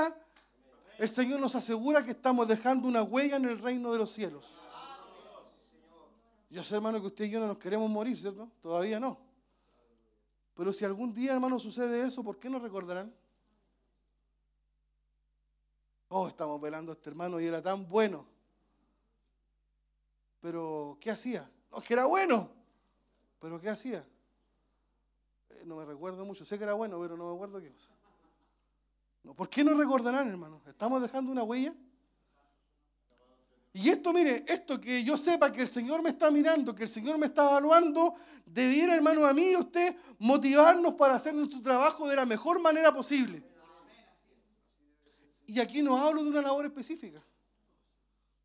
el 0.99 1.09
Señor 1.09 1.39
nos 1.39 1.55
asegura 1.55 2.05
que 2.05 2.11
estamos 2.11 2.49
dejando 2.49 2.89
una 2.89 3.03
huella 3.03 3.37
en 3.37 3.45
el 3.45 3.59
reino 3.59 3.93
de 3.93 3.99
los 3.99 4.11
cielos. 4.11 4.57
Yo 6.51 6.63
sé, 6.65 6.75
hermano, 6.75 7.01
que 7.01 7.07
usted 7.07 7.25
y 7.25 7.31
yo 7.31 7.41
no 7.41 7.47
nos 7.47 7.59
queremos 7.59 7.89
morir, 7.89 8.17
¿cierto? 8.17 8.51
Todavía 8.61 9.01
no. 9.01 9.19
Pero 10.55 10.73
si 10.73 10.85
algún 10.85 11.15
día, 11.15 11.33
hermano, 11.33 11.59
sucede 11.59 12.07
eso, 12.07 12.23
¿por 12.23 12.39
qué 12.39 12.51
nos 12.51 12.61
recordarán? 12.61 13.15
Oh, 16.09 16.29
estamos 16.29 16.61
velando 16.61 16.93
a 16.93 16.95
este 16.95 17.09
hermano 17.09 17.41
y 17.41 17.47
era 17.47 17.63
tan 17.63 17.89
bueno. 17.89 18.32
Pero, 20.43 20.99
¿qué 21.01 21.11
hacía? 21.11 21.49
No, 21.71 21.81
que 21.81 21.95
era 21.95 22.05
bueno. 22.05 22.51
Pero, 23.39 23.61
¿qué 23.61 23.71
hacía? 23.71 24.05
Eh, 25.51 25.63
no 25.65 25.77
me 25.77 25.85
recuerdo 25.85 26.25
mucho. 26.25 26.45
Sé 26.45 26.59
que 26.59 26.65
era 26.65 26.75
bueno, 26.75 27.01
pero 27.01 27.17
no 27.17 27.29
me 27.29 27.35
acuerdo 27.35 27.63
qué 27.63 27.73
cosa. 27.73 27.89
No, 29.23 29.35
¿Por 29.35 29.49
qué 29.49 29.63
nos 29.63 29.79
recordarán, 29.79 30.29
hermano? 30.29 30.61
¿Estamos 30.67 31.01
dejando 31.01 31.31
una 31.31 31.45
huella? 31.45 31.73
Y 33.73 33.89
esto, 33.89 34.13
mire, 34.13 34.45
esto 34.49 34.81
que 34.81 35.05
yo 35.05 35.17
sepa 35.17 35.53
que 35.53 35.63
el 35.63 35.69
Señor 35.69 36.03
me 36.03 36.11
está 36.11 36.29
mirando, 36.31 36.75
que 36.75 36.83
el 36.83 36.89
Señor 36.89 37.19
me 37.19 37.27
está 37.27 37.49
evaluando, 37.49 38.17
debiera, 38.45 38.97
hermano, 38.97 39.25
a 39.25 39.33
mí 39.33 39.45
y 39.45 39.55
a 39.55 39.61
usted 39.61 39.97
motivarnos 40.19 40.95
para 40.95 41.15
hacer 41.15 41.35
nuestro 41.35 41.63
trabajo 41.63 42.09
de 42.09 42.17
la 42.17 42.27
mejor 42.27 42.61
manera 42.61 42.93
posible. 42.93 43.45
Y 45.47 45.61
aquí 45.61 45.83
no 45.83 45.97
hablo 45.97 46.25
de 46.25 46.31
una 46.31 46.43
labor 46.43 46.67
específica. 46.67 47.25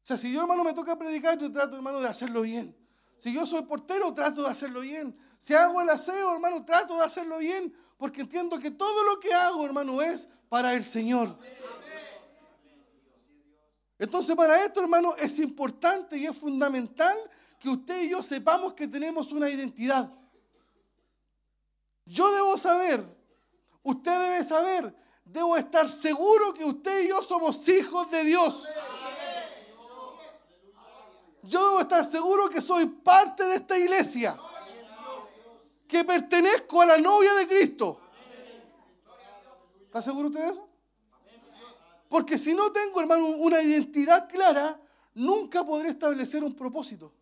O 0.08 0.16
sea, 0.16 0.16
si 0.16 0.32
yo, 0.32 0.40
hermano, 0.40 0.64
me 0.64 0.72
toca 0.72 0.98
predicar, 0.98 1.38
yo 1.38 1.52
trato, 1.52 1.76
hermano, 1.76 2.00
de 2.00 2.08
hacerlo 2.08 2.44
bien. 2.44 2.74
Si 3.20 3.34
yo 3.34 3.46
soy 3.46 3.64
portero, 3.64 4.14
trato 4.14 4.42
de 4.42 4.48
hacerlo 4.48 4.80
bien. 4.80 5.14
Si 5.42 5.54
hago 5.54 5.82
el 5.82 5.90
aseo, 5.90 6.32
hermano, 6.32 6.64
trato 6.64 6.98
de 6.98 7.04
hacerlo 7.04 7.40
bien, 7.40 7.76
porque 7.98 8.22
entiendo 8.22 8.58
que 8.58 8.72
todo 8.72 9.04
lo 9.04 9.20
que 9.20 9.34
hago, 9.34 9.66
hermano, 9.66 10.02
es 10.02 10.30
para 10.48 10.76
el 10.76 10.86
Señor. 10.86 11.38
Entonces, 14.00 14.34
para 14.38 14.64
esto, 14.64 14.80
hermano, 14.80 15.14
es 15.18 15.40
importante 15.40 16.18
y 16.18 16.26
es 16.26 16.38
fundamental 16.38 17.18
que 17.60 17.68
usted 17.68 18.04
y 18.04 18.12
yo 18.12 18.24
sepamos 18.24 18.76
que 18.76 18.88
tenemos 18.88 19.34
una 19.34 19.50
identidad. 19.50 20.10
Yo 22.06 22.32
debo 22.32 22.58
saber, 22.58 23.06
usted 23.84 24.18
debe 24.18 24.46
saber, 24.46 24.96
debo 25.26 25.58
estar 25.58 25.90
seguro 25.90 26.54
que 26.54 26.64
usted 26.64 27.04
y 27.04 27.10
yo 27.10 27.22
somos 27.22 27.68
hijos 27.68 28.10
de 28.10 28.24
Dios. 28.24 28.70
Yo 31.44 31.60
debo 31.70 31.82
estar 31.82 32.04
seguro 32.04 32.50
que 32.50 32.62
soy 32.62 32.86
parte 32.88 33.44
de 33.44 33.56
esta 33.56 33.78
iglesia, 33.78 34.38
que 35.88 36.04
pertenezco 36.04 36.82
a 36.82 36.86
la 36.86 36.98
novia 36.98 37.34
de 37.36 37.48
Cristo. 37.48 38.02
¿Está 39.86 40.02
seguro 40.02 40.28
usted 40.28 40.42
de 40.42 40.52
eso? 40.52 40.68
Porque 42.10 42.38
si 42.38 42.54
no 42.54 42.72
tengo, 42.72 43.00
hermano, 43.00 43.28
una 43.28 43.62
identidad 43.62 44.30
clara, 44.30 44.80
nunca 45.14 45.66
podré 45.66 45.90
establecer 45.90 46.44
un 46.44 46.56
propósito. 46.56 47.14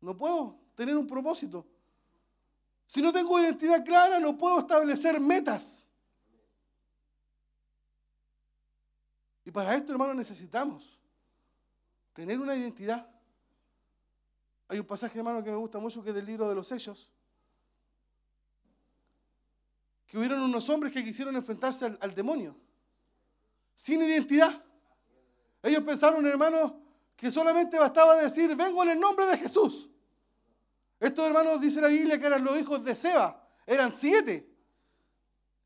No 0.00 0.16
puedo 0.16 0.58
tener 0.74 0.96
un 0.96 1.06
propósito. 1.06 1.66
Si 2.86 3.00
no 3.00 3.12
tengo 3.12 3.38
identidad 3.40 3.84
clara, 3.84 4.18
no 4.18 4.36
puedo 4.36 4.60
establecer 4.60 5.18
metas. 5.20 5.86
Y 9.44 9.50
para 9.50 9.74
esto, 9.74 9.92
hermano, 9.92 10.14
necesitamos 10.14 10.98
tener 12.12 12.40
una 12.40 12.54
identidad. 12.54 13.08
Hay 14.68 14.78
un 14.78 14.86
pasaje, 14.86 15.18
hermano, 15.18 15.42
que 15.42 15.50
me 15.50 15.56
gusta 15.56 15.78
mucho, 15.78 16.02
que 16.02 16.10
es 16.10 16.14
del 16.14 16.26
libro 16.26 16.48
de 16.48 16.54
los 16.54 16.68
sellos. 16.68 17.10
Que 20.06 20.18
hubieron 20.18 20.40
unos 20.40 20.68
hombres 20.68 20.92
que 20.92 21.02
quisieron 21.04 21.34
enfrentarse 21.36 21.86
al, 21.86 21.98
al 22.00 22.14
demonio 22.14 22.56
sin 23.74 24.02
identidad. 24.02 24.62
Ellos 25.62 25.82
pensaron, 25.82 26.26
hermanos, 26.26 26.72
que 27.16 27.30
solamente 27.30 27.78
bastaba 27.78 28.16
decir, 28.16 28.54
vengo 28.56 28.82
en 28.82 28.90
el 28.90 29.00
nombre 29.00 29.26
de 29.26 29.38
Jesús. 29.38 29.88
Estos 30.98 31.26
hermanos, 31.26 31.60
dice 31.60 31.80
la 31.80 31.88
Biblia, 31.88 32.18
que 32.18 32.26
eran 32.26 32.44
los 32.44 32.58
hijos 32.58 32.84
de 32.84 32.94
Seba, 32.94 33.44
eran 33.66 33.92
siete. 33.92 34.48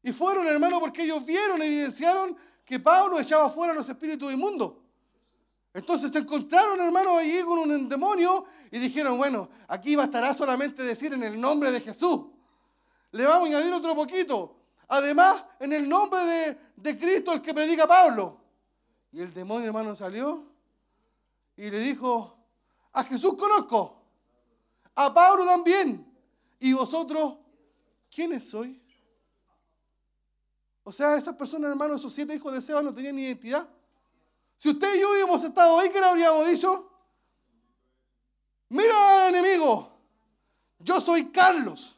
Y 0.03 0.13
fueron, 0.13 0.47
hermanos, 0.47 0.81
porque 0.81 1.03
ellos 1.03 1.25
vieron, 1.27 1.61
evidenciaron 1.61 2.37
que 2.65 2.81
Pablo 2.81 3.21
echaba 3.21 3.51
fuera 3.51 3.75
los 3.75 3.89
espíritus 3.89 4.33
inmundos. 4.33 4.75
Entonces 5.77 6.11
se 6.11 6.21
encontraron, 6.21 6.81
hermanos, 6.81 7.19
allí 7.19 7.43
con 7.43 7.59
un 7.59 7.87
demonio 7.87 8.47
y 8.71 8.79
dijeron, 8.79 9.19
bueno, 9.19 9.51
aquí 9.69 9.95
bastará 9.95 10.33
solamente 10.33 10.83
decir 10.83 11.13
en 11.13 11.23
el 11.23 11.39
nombre 11.39 11.71
de 11.71 11.83
Jesús. 11.83 12.29
Le 13.13 13.27
vamos 13.27 13.51
a 13.51 13.51
añadir 13.51 13.75
otro 13.75 13.95
poquito. 13.95 14.57
Además, 14.89 15.45
en 15.61 15.75
el 15.75 15.87
nombre 15.87 16.19
de, 16.25 16.59
de 16.77 16.99
Cristo, 16.99 17.35
el 17.35 17.43
que 17.43 17.53
predica 17.53 17.87
Pablo. 17.87 18.41
Y 19.13 19.21
el 19.21 19.35
demonio, 19.35 19.67
hermano, 19.67 19.95
salió 19.95 20.47
y 21.59 21.71
le 21.71 21.79
dijo, 21.81 22.39
a 22.95 23.05
Jesús 23.05 23.35
conozco, 23.35 24.03
a 24.95 25.13
Pablo 25.13 25.45
también. 25.45 26.11
Y 26.59 26.73
vosotros, 26.73 27.37
¿quiénes 28.11 28.49
sois? 28.49 28.79
O 30.85 30.91
sea, 30.91 31.19
esas 31.19 31.37
personas, 31.37 31.71
hermano, 31.71 31.97
esos 31.97 32.15
siete 32.15 32.35
hijos 32.35 32.51
de 32.51 32.63
Seba 32.63 32.83
no 32.83 32.95
tenían 32.95 33.19
identidad. 33.19 33.76
Si 34.59 34.71
usted 34.71 34.95
y 34.95 35.01
yo 35.01 35.11
hubiéramos 35.11 35.43
estado 35.45 35.79
ahí, 35.79 35.91
¿qué 35.91 36.01
le 36.01 36.07
habríamos 36.07 36.49
dicho? 36.49 36.91
Mira, 38.69 39.29
enemigo, 39.29 39.97
yo 40.79 41.01
soy 41.01 41.31
Carlos, 41.31 41.97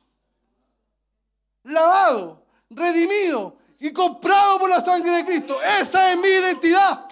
lavado, 1.62 2.44
redimido 2.68 3.58
y 3.80 3.92
comprado 3.92 4.58
por 4.58 4.68
la 4.68 4.84
sangre 4.84 5.10
de 5.12 5.24
Cristo. 5.24 5.62
Esa 5.62 6.12
es 6.12 6.18
mi 6.18 6.28
identidad. 6.28 7.08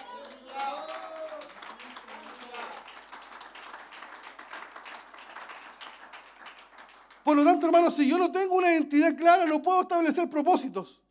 Por 7.23 7.35
lo 7.35 7.43
tanto, 7.43 7.65
hermano, 7.65 7.91
si 7.91 8.07
yo 8.07 8.17
no 8.17 8.31
tengo 8.31 8.55
una 8.55 8.71
identidad 8.71 9.13
clara, 9.17 9.45
no 9.45 9.61
puedo 9.61 9.81
establecer 9.81 10.29
propósitos. 10.29 11.01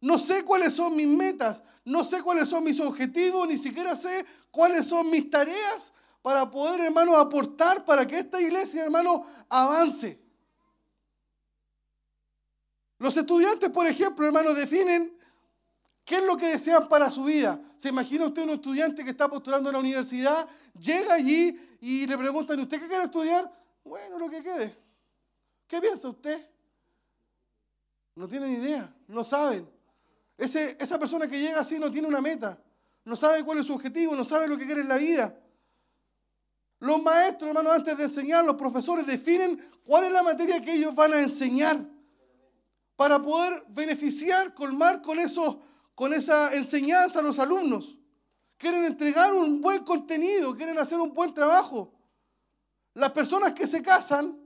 No 0.00 0.18
sé 0.18 0.44
cuáles 0.44 0.74
son 0.74 0.96
mis 0.96 1.06
metas, 1.06 1.62
no 1.84 2.04
sé 2.04 2.22
cuáles 2.22 2.48
son 2.48 2.64
mis 2.64 2.80
objetivos, 2.80 3.46
ni 3.46 3.58
siquiera 3.58 3.94
sé 3.94 4.24
cuáles 4.50 4.86
son 4.86 5.10
mis 5.10 5.28
tareas 5.28 5.92
para 6.22 6.50
poder, 6.50 6.80
hermano, 6.80 7.16
aportar 7.16 7.84
para 7.84 8.06
que 8.06 8.18
esta 8.18 8.40
iglesia, 8.40 8.82
hermano, 8.82 9.26
avance. 9.48 10.20
Los 12.98 13.16
estudiantes, 13.16 13.70
por 13.70 13.86
ejemplo, 13.86 14.26
hermano, 14.26 14.52
definen 14.54 15.18
qué 16.04 16.16
es 16.16 16.24
lo 16.24 16.36
que 16.36 16.48
desean 16.48 16.88
para 16.88 17.10
su 17.10 17.24
vida. 17.24 17.60
¿Se 17.76 17.88
imagina 17.88 18.26
usted 18.26 18.42
un 18.42 18.50
estudiante 18.50 19.04
que 19.04 19.10
está 19.10 19.28
postulando 19.28 19.70
a 19.70 19.72
la 19.72 19.78
universidad, 19.78 20.48
llega 20.78 21.14
allí 21.14 21.58
y 21.80 22.06
le 22.06 22.18
preguntan, 22.18 22.60
¿usted 22.60 22.80
qué 22.80 22.88
quiere 22.88 23.04
estudiar? 23.04 23.50
Bueno, 23.84 24.18
lo 24.18 24.28
que 24.28 24.42
quede. 24.42 24.76
¿Qué 25.66 25.80
piensa 25.80 26.08
usted? 26.08 26.46
No 28.14 28.28
tienen 28.28 28.52
idea, 28.52 28.94
no 29.08 29.24
saben. 29.24 29.79
Esa 30.40 30.98
persona 30.98 31.28
que 31.28 31.38
llega 31.38 31.60
así 31.60 31.78
no 31.78 31.90
tiene 31.90 32.08
una 32.08 32.22
meta, 32.22 32.58
no 33.04 33.14
sabe 33.14 33.44
cuál 33.44 33.58
es 33.58 33.66
su 33.66 33.74
objetivo, 33.74 34.16
no 34.16 34.24
sabe 34.24 34.48
lo 34.48 34.56
que 34.56 34.64
quiere 34.64 34.80
en 34.80 34.88
la 34.88 34.96
vida. 34.96 35.38
Los 36.78 37.02
maestros, 37.02 37.48
hermano, 37.48 37.70
antes 37.70 37.94
de 37.98 38.04
enseñar, 38.04 38.42
los 38.46 38.56
profesores 38.56 39.06
definen 39.06 39.70
cuál 39.84 40.04
es 40.04 40.12
la 40.12 40.22
materia 40.22 40.62
que 40.62 40.72
ellos 40.72 40.94
van 40.94 41.12
a 41.12 41.20
enseñar 41.20 41.86
para 42.96 43.22
poder 43.22 43.64
beneficiar, 43.68 44.54
colmar 44.54 45.02
con, 45.02 45.18
esos, 45.18 45.58
con 45.94 46.14
esa 46.14 46.54
enseñanza 46.54 47.18
a 47.18 47.22
los 47.22 47.38
alumnos. 47.38 47.98
Quieren 48.56 48.84
entregar 48.84 49.34
un 49.34 49.60
buen 49.60 49.84
contenido, 49.84 50.56
quieren 50.56 50.78
hacer 50.78 50.98
un 50.98 51.12
buen 51.12 51.34
trabajo. 51.34 51.92
Las 52.94 53.12
personas 53.12 53.52
que 53.52 53.66
se 53.66 53.82
casan, 53.82 54.38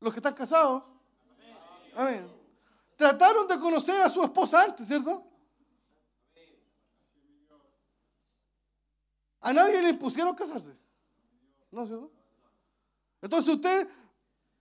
los 0.00 0.14
que 0.14 0.20
están 0.20 0.34
casados, 0.34 0.84
amén, 1.94 2.37
trataron 2.98 3.46
de 3.46 3.60
conocer 3.60 4.00
a 4.02 4.10
su 4.10 4.22
esposa 4.24 4.64
antes, 4.64 4.88
¿cierto? 4.88 5.24
A 9.40 9.52
nadie 9.52 9.80
le 9.80 9.90
impusieron 9.90 10.34
casarse. 10.34 10.76
¿No 11.70 11.82
es 11.82 11.88
cierto? 11.88 12.10
Entonces 13.22 13.54
usted 13.54 13.88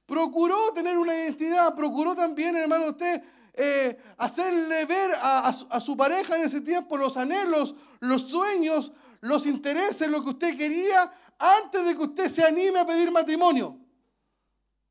procuró 0.05 0.55
tener 0.73 0.99
una 0.99 1.15
identidad, 1.15 1.75
procuró 1.75 2.15
también, 2.15 2.55
hermano, 2.55 2.89
usted 2.89 3.23
eh, 3.53 3.99
hacerle 4.17 4.85
ver 4.85 5.15
a, 5.19 5.51
su, 5.51 5.67
a 5.71 5.81
su 5.81 5.97
pareja 5.97 6.35
en 6.35 6.43
ese 6.43 6.61
tiempo 6.61 6.95
los 6.95 7.17
anhelos, 7.17 7.73
los 8.01 8.29
sueños, 8.29 8.93
los 9.19 9.47
intereses, 9.47 10.07
lo 10.09 10.23
que 10.23 10.29
usted 10.29 10.55
quería 10.55 11.11
antes 11.39 11.85
de 11.85 11.95
que 11.95 12.03
usted 12.03 12.31
se 12.31 12.45
anime 12.45 12.79
a 12.81 12.85
pedir 12.85 13.09
matrimonio. 13.09 13.79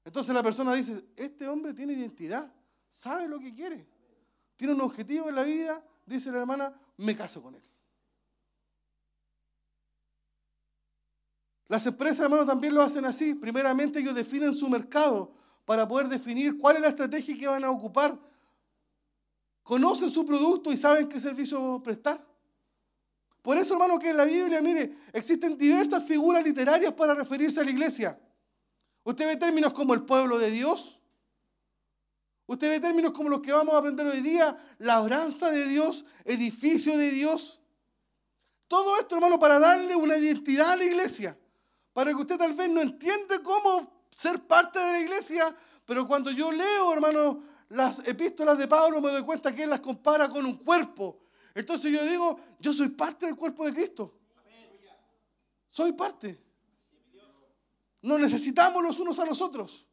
Entonces 0.04 0.34
la 0.34 0.42
persona 0.42 0.74
dice, 0.74 1.06
este 1.14 1.46
hombre 1.46 1.74
tiene 1.74 1.92
identidad, 1.92 2.52
sabe 2.96 3.28
lo 3.28 3.38
que 3.38 3.54
quiere, 3.54 3.86
tiene 4.56 4.72
un 4.72 4.80
objetivo 4.80 5.28
en 5.28 5.34
la 5.34 5.42
vida, 5.42 5.84
dice 6.06 6.32
la 6.32 6.38
hermana, 6.38 6.74
me 6.96 7.14
caso 7.14 7.42
con 7.42 7.54
él. 7.54 7.62
Las 11.68 11.84
empresas, 11.84 12.20
hermano, 12.20 12.46
también 12.46 12.74
lo 12.74 12.80
hacen 12.80 13.04
así. 13.04 13.34
Primeramente 13.34 13.98
ellos 13.98 14.14
definen 14.14 14.54
su 14.54 14.68
mercado 14.68 15.34
para 15.64 15.86
poder 15.86 16.08
definir 16.08 16.56
cuál 16.58 16.76
es 16.76 16.82
la 16.82 16.88
estrategia 16.88 17.36
que 17.36 17.48
van 17.48 17.64
a 17.64 17.70
ocupar. 17.70 18.18
Conocen 19.62 20.08
su 20.08 20.24
producto 20.24 20.72
y 20.72 20.76
saben 20.76 21.08
qué 21.08 21.20
servicio 21.20 21.82
prestar. 21.82 22.24
Por 23.42 23.58
eso, 23.58 23.74
hermano, 23.74 23.98
que 23.98 24.10
en 24.10 24.16
la 24.16 24.24
Biblia, 24.24 24.62
mire, 24.62 24.96
existen 25.12 25.58
diversas 25.58 26.04
figuras 26.04 26.42
literarias 26.42 26.94
para 26.94 27.14
referirse 27.14 27.60
a 27.60 27.64
la 27.64 27.70
iglesia. 27.72 28.18
Usted 29.02 29.26
ve 29.26 29.36
términos 29.36 29.72
como 29.72 29.92
el 29.92 30.04
pueblo 30.04 30.38
de 30.38 30.50
Dios. 30.50 30.95
Usted 32.46 32.70
ve 32.70 32.80
términos 32.80 33.12
como 33.12 33.28
los 33.28 33.40
que 33.40 33.52
vamos 33.52 33.74
a 33.74 33.78
aprender 33.78 34.06
hoy 34.06 34.20
día, 34.20 34.56
labranza 34.78 35.50
de 35.50 35.66
Dios, 35.66 36.04
edificio 36.24 36.96
de 36.96 37.10
Dios. 37.10 37.60
Todo 38.68 38.98
esto, 39.00 39.16
hermano, 39.16 39.38
para 39.38 39.58
darle 39.58 39.96
una 39.96 40.16
identidad 40.16 40.72
a 40.72 40.76
la 40.76 40.84
iglesia. 40.84 41.38
Para 41.92 42.10
que 42.10 42.16
usted 42.16 42.36
tal 42.36 42.52
vez 42.52 42.70
no 42.70 42.80
entiende 42.80 43.42
cómo 43.42 44.08
ser 44.12 44.46
parte 44.46 44.78
de 44.78 44.92
la 44.92 45.00
iglesia, 45.00 45.44
pero 45.84 46.06
cuando 46.06 46.30
yo 46.30 46.52
leo, 46.52 46.92
hermano, 46.92 47.42
las 47.70 48.06
epístolas 48.06 48.56
de 48.58 48.68
Pablo, 48.68 49.00
me 49.00 49.10
doy 49.10 49.22
cuenta 49.22 49.54
que 49.54 49.64
él 49.64 49.70
las 49.70 49.80
compara 49.80 50.28
con 50.28 50.44
un 50.44 50.58
cuerpo. 50.58 51.18
Entonces 51.54 51.90
yo 51.90 52.04
digo, 52.04 52.38
yo 52.60 52.72
soy 52.72 52.88
parte 52.90 53.26
del 53.26 53.34
cuerpo 53.34 53.64
de 53.66 53.74
Cristo. 53.74 54.18
Soy 55.70 55.92
parte. 55.92 56.40
Nos 58.02 58.20
necesitamos 58.20 58.82
los 58.82 58.98
unos 58.98 59.18
a 59.18 59.24
los 59.24 59.40
otros. 59.40 59.85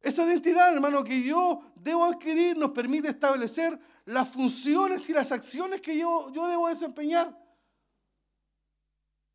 Esa 0.00 0.24
identidad, 0.24 0.72
hermano, 0.72 1.02
que 1.02 1.22
yo 1.22 1.62
debo 1.76 2.04
adquirir 2.04 2.56
nos 2.56 2.70
permite 2.70 3.08
establecer 3.08 3.78
las 4.04 4.28
funciones 4.28 5.08
y 5.08 5.12
las 5.12 5.32
acciones 5.32 5.80
que 5.80 5.96
yo, 5.96 6.32
yo 6.32 6.46
debo 6.46 6.68
desempeñar. 6.68 7.36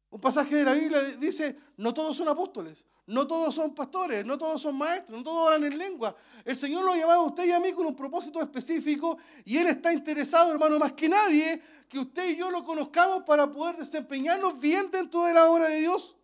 Un 0.09 0.21
pasaje 0.21 0.55
de 0.55 0.63
la 0.63 0.73
Biblia 0.73 1.01
dice, 1.19 1.57
no 1.77 1.93
todos 1.93 2.15
son 2.15 2.29
apóstoles, 2.29 2.85
no 3.07 3.27
todos 3.27 3.53
son 3.53 3.73
pastores, 3.73 4.25
no 4.25 4.37
todos 4.37 4.61
son 4.61 4.77
maestros, 4.77 5.17
no 5.17 5.23
todos 5.23 5.51
hablan 5.51 5.71
en 5.71 5.77
lengua. 5.77 6.15
El 6.45 6.55
Señor 6.55 6.85
lo 6.85 6.93
ha 6.93 6.97
llamado 6.97 7.21
a 7.21 7.25
usted 7.25 7.45
y 7.45 7.51
a 7.51 7.59
mí 7.59 7.71
con 7.73 7.85
un 7.85 7.95
propósito 7.95 8.41
específico 8.41 9.17
y 9.43 9.57
Él 9.57 9.67
está 9.67 9.91
interesado, 9.91 10.51
hermano, 10.51 10.79
más 10.79 10.93
que 10.93 11.09
nadie, 11.09 11.61
que 11.89 11.99
usted 11.99 12.29
y 12.29 12.37
yo 12.37 12.49
lo 12.49 12.63
conozcamos 12.63 13.23
para 13.23 13.51
poder 13.51 13.77
desempeñarnos 13.77 14.59
bien 14.59 14.89
dentro 14.91 15.23
de 15.23 15.33
la 15.33 15.49
obra 15.49 15.67
de 15.67 15.79
Dios. 15.79 16.17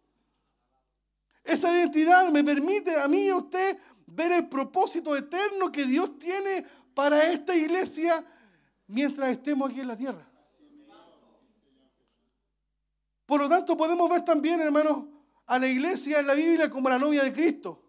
Esa 1.44 1.72
identidad 1.72 2.30
me 2.30 2.44
permite 2.44 2.99
a 2.99 3.07
mí 3.07 3.26
y 3.26 3.30
a 3.30 3.36
usted 3.36 3.78
ver 4.11 4.31
el 4.31 4.49
propósito 4.49 5.15
eterno 5.15 5.72
que 5.72 5.86
Dios 5.86 6.18
tiene 6.19 6.65
para 6.94 7.31
esta 7.31 7.56
iglesia 7.56 8.23
mientras 8.88 9.30
estemos 9.30 9.69
aquí 9.69 9.81
en 9.81 9.88
la 9.88 9.98
tierra. 9.98 10.27
Por 13.26 13.41
lo 13.41 13.48
tanto, 13.48 13.77
podemos 13.77 14.10
ver 14.10 14.26
también, 14.26 14.60
hermanos, 14.60 15.06
a 15.45 15.60
la 15.60 15.68
iglesia 15.68 16.19
en 16.19 16.27
la 16.27 16.34
Biblia 16.34 16.69
como 16.69 16.90
la 16.90 16.98
novia 16.98 17.23
de 17.23 17.31
Cristo, 17.31 17.84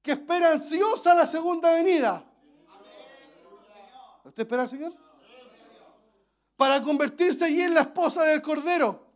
que 0.00 0.12
espera 0.12 0.52
ansiosa 0.52 1.14
la 1.14 1.26
segunda 1.26 1.72
venida. 1.74 2.24
¿Usted 4.24 4.42
espera 4.42 4.62
al 4.62 4.68
Señor? 4.68 4.94
Para 6.56 6.82
convertirse 6.82 7.44
allí 7.44 7.62
en 7.62 7.74
la 7.74 7.80
esposa 7.80 8.22
del 8.24 8.42
Cordero. 8.42 9.07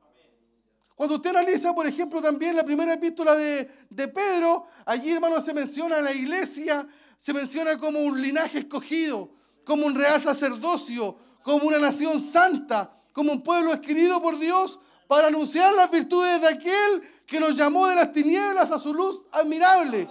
Cuando 1.03 1.17
usted 1.17 1.31
analiza, 1.31 1.75
por 1.75 1.85
ejemplo, 1.85 2.23
también 2.23 2.55
la 2.55 2.63
primera 2.63 2.93
epístola 2.93 3.35
de, 3.35 3.69
de 3.91 4.07
Pedro, 4.07 4.69
allí, 4.87 5.11
hermano, 5.11 5.41
se 5.41 5.53
menciona 5.53 5.97
a 5.97 6.01
la 6.01 6.13
iglesia, 6.13 6.87
se 7.19 7.35
menciona 7.35 7.77
como 7.77 7.99
un 7.99 8.23
linaje 8.23 8.61
escogido, 8.61 9.33
como 9.65 9.85
un 9.85 9.97
real 9.97 10.23
sacerdocio, 10.23 11.17
como 11.43 11.67
una 11.67 11.81
nación 11.81 12.21
santa, 12.21 13.03
como 13.13 13.33
un 13.33 13.43
pueblo 13.43 13.73
escogido 13.73 14.23
por 14.23 14.39
Dios 14.39 14.79
para 15.09 15.27
anunciar 15.27 15.75
las 15.75 15.91
virtudes 15.91 16.41
de 16.41 16.47
aquel 16.47 17.03
que 17.27 17.41
nos 17.41 17.57
llamó 17.57 17.89
de 17.89 17.97
las 17.97 18.13
tinieblas 18.13 18.71
a 18.71 18.79
su 18.79 18.95
luz 18.95 19.25
admirable. 19.33 20.09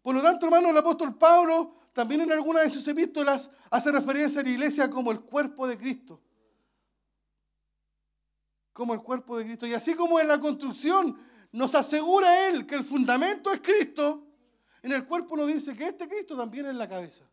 Por 0.00 0.14
lo 0.14 0.22
tanto, 0.22 0.46
hermano, 0.46 0.70
el 0.70 0.78
apóstol 0.78 1.18
Pablo 1.18 1.74
también 1.92 2.22
en 2.22 2.32
algunas 2.32 2.64
de 2.64 2.70
sus 2.70 2.88
epístolas 2.88 3.50
hace 3.70 3.92
referencia 3.92 4.40
a 4.40 4.44
la 4.44 4.48
iglesia 4.48 4.90
como 4.90 5.12
el 5.12 5.20
cuerpo 5.20 5.68
de 5.68 5.76
Cristo. 5.76 6.18
Como 8.72 8.94
el 8.94 9.00
cuerpo 9.00 9.36
de 9.36 9.44
Cristo. 9.44 9.66
Y 9.66 9.74
así 9.74 9.94
como 9.94 10.18
en 10.18 10.28
la 10.28 10.40
construcción 10.40 11.18
nos 11.52 11.74
asegura 11.74 12.48
Él 12.48 12.66
que 12.66 12.76
el 12.76 12.84
fundamento 12.84 13.52
es 13.52 13.60
Cristo, 13.60 14.26
en 14.82 14.92
el 14.92 15.06
cuerpo 15.06 15.36
nos 15.36 15.46
dice 15.46 15.74
que 15.74 15.84
este 15.84 16.08
Cristo 16.08 16.36
también 16.36 16.66
es 16.66 16.74
la 16.74 16.88
cabeza. 16.88 17.24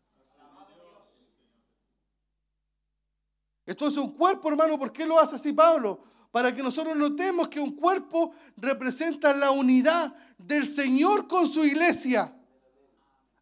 Entonces 3.65 3.97
un 3.99 4.13
cuerpo, 4.13 4.49
hermano, 4.49 4.77
¿por 4.77 4.91
qué 4.91 5.05
lo 5.05 5.19
hace 5.19 5.35
así 5.35 5.53
Pablo? 5.53 6.01
Para 6.31 6.55
que 6.55 6.61
nosotros 6.61 6.95
notemos 6.95 7.47
que 7.47 7.59
un 7.59 7.75
cuerpo 7.75 8.33
representa 8.57 9.33
la 9.33 9.51
unidad 9.51 10.15
del 10.37 10.67
Señor 10.67 11.27
con 11.27 11.47
su 11.47 11.63
iglesia. 11.63 12.35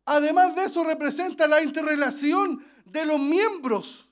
Además 0.06 0.56
de 0.56 0.64
eso 0.64 0.84
representa 0.84 1.48
la 1.48 1.62
interrelación 1.62 2.64
de 2.86 3.06
los 3.06 3.20
miembros. 3.20 4.07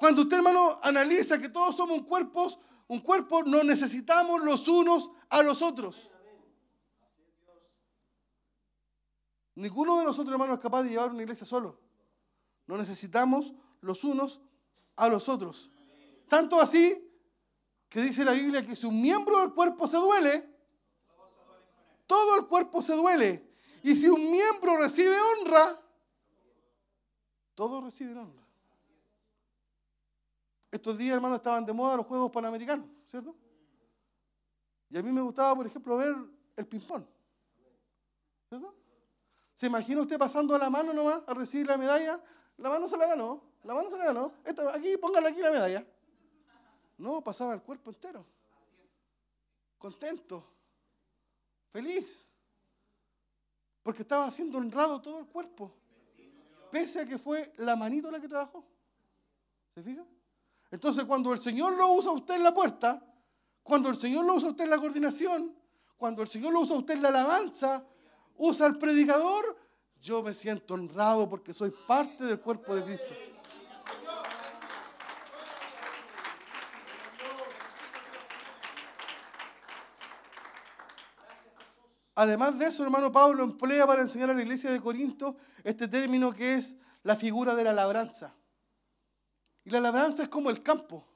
Cuando 0.00 0.22
usted, 0.22 0.38
hermano, 0.38 0.80
analiza 0.82 1.38
que 1.38 1.50
todos 1.50 1.76
somos 1.76 1.98
un 1.98 2.04
cuerpo, 2.04 2.48
un 2.88 3.00
cuerpo, 3.00 3.42
nos 3.42 3.66
necesitamos 3.66 4.42
los 4.42 4.66
unos 4.66 5.10
a 5.28 5.42
los 5.42 5.60
otros. 5.60 6.10
Ninguno 9.56 9.98
de 9.98 10.04
nosotros, 10.04 10.32
hermano, 10.32 10.54
es 10.54 10.60
capaz 10.60 10.84
de 10.84 10.88
llevar 10.88 11.10
una 11.10 11.20
iglesia 11.20 11.44
solo. 11.44 11.78
Nos 12.66 12.78
necesitamos 12.78 13.52
los 13.82 14.02
unos 14.02 14.40
a 14.96 15.06
los 15.10 15.28
otros. 15.28 15.70
Tanto 16.28 16.58
así 16.58 17.06
que 17.90 18.00
dice 18.00 18.24
la 18.24 18.32
Biblia 18.32 18.64
que 18.64 18.76
si 18.76 18.86
un 18.86 19.02
miembro 19.02 19.38
del 19.40 19.52
cuerpo 19.52 19.86
se 19.86 19.98
duele, 19.98 20.48
todo 22.06 22.38
el 22.38 22.46
cuerpo 22.46 22.80
se 22.80 22.94
duele. 22.94 23.54
Y 23.82 23.94
si 23.96 24.08
un 24.08 24.30
miembro 24.30 24.78
recibe 24.78 25.14
honra, 25.20 25.78
todos 27.54 27.84
reciben 27.84 28.16
honra. 28.16 28.39
Estos 30.70 30.96
días, 30.96 31.14
hermano, 31.14 31.36
estaban 31.36 31.66
de 31.66 31.72
moda 31.72 31.96
los 31.96 32.06
Juegos 32.06 32.30
Panamericanos, 32.30 32.86
¿cierto? 33.06 33.34
Y 34.88 34.98
a 34.98 35.02
mí 35.02 35.10
me 35.10 35.20
gustaba, 35.20 35.54
por 35.54 35.66
ejemplo, 35.66 35.96
ver 35.96 36.14
el 36.56 36.66
ping-pong. 36.66 37.04
¿Cierto? 38.48 38.74
¿Se 39.54 39.66
imagina 39.66 40.00
usted 40.00 40.18
pasando 40.18 40.56
la 40.56 40.70
mano 40.70 40.92
nomás 40.92 41.22
a 41.26 41.34
recibir 41.34 41.66
la 41.66 41.76
medalla? 41.76 42.20
La 42.56 42.70
mano 42.70 42.88
se 42.88 42.96
la 42.96 43.06
ganó. 43.06 43.42
La 43.64 43.74
mano 43.74 43.90
se 43.90 43.98
la 43.98 44.06
ganó. 44.06 44.32
Aquí, 44.74 44.96
póngale 44.96 45.28
aquí 45.28 45.40
la 45.40 45.50
medalla. 45.50 45.86
No, 46.98 47.22
pasaba 47.22 47.54
el 47.54 47.62
cuerpo 47.62 47.90
entero. 47.90 48.24
Contento. 49.78 50.44
Feliz. 51.70 52.26
Porque 53.82 54.02
estaba 54.02 54.30
siendo 54.30 54.58
honrado 54.58 55.00
todo 55.00 55.20
el 55.20 55.26
cuerpo. 55.26 55.74
Pese 56.70 57.00
a 57.00 57.06
que 57.06 57.18
fue 57.18 57.52
la 57.58 57.76
manito 57.76 58.10
la 58.10 58.20
que 58.20 58.28
trabajó. 58.28 58.64
¿Se 59.74 59.82
fija? 59.82 60.04
Entonces, 60.70 61.04
cuando 61.04 61.32
el 61.32 61.38
Señor 61.38 61.72
lo 61.76 61.92
usa 61.94 62.12
a 62.12 62.14
usted 62.14 62.34
en 62.34 62.44
la 62.44 62.54
puerta, 62.54 63.02
cuando 63.62 63.88
el 63.88 63.96
Señor 63.96 64.24
lo 64.24 64.34
usa 64.34 64.48
a 64.48 64.50
usted 64.52 64.64
en 64.64 64.70
la 64.70 64.78
coordinación, 64.78 65.56
cuando 65.96 66.22
el 66.22 66.28
Señor 66.28 66.52
lo 66.52 66.60
usa 66.60 66.76
a 66.76 66.78
usted 66.78 66.94
en 66.94 67.02
la 67.02 67.08
alabanza, 67.08 67.84
usa 68.36 68.66
al 68.66 68.78
predicador, 68.78 69.56
yo 70.00 70.22
me 70.22 70.32
siento 70.32 70.74
honrado 70.74 71.28
porque 71.28 71.52
soy 71.52 71.72
parte 71.86 72.24
del 72.24 72.40
cuerpo 72.40 72.74
de 72.74 72.84
Cristo. 72.84 73.14
Además 82.14 82.58
de 82.58 82.66
eso, 82.66 82.84
hermano 82.84 83.10
Pablo 83.10 83.42
emplea 83.42 83.86
para 83.86 84.02
enseñar 84.02 84.30
a 84.30 84.34
la 84.34 84.42
iglesia 84.42 84.70
de 84.70 84.80
Corinto 84.80 85.36
este 85.64 85.88
término 85.88 86.32
que 86.32 86.54
es 86.54 86.76
la 87.02 87.16
figura 87.16 87.54
de 87.54 87.64
la 87.64 87.72
labranza. 87.72 88.34
Y 89.64 89.70
la 89.70 89.80
labranza 89.80 90.22
es 90.22 90.28
como 90.28 90.50
el 90.50 90.62
campo. 90.62 91.06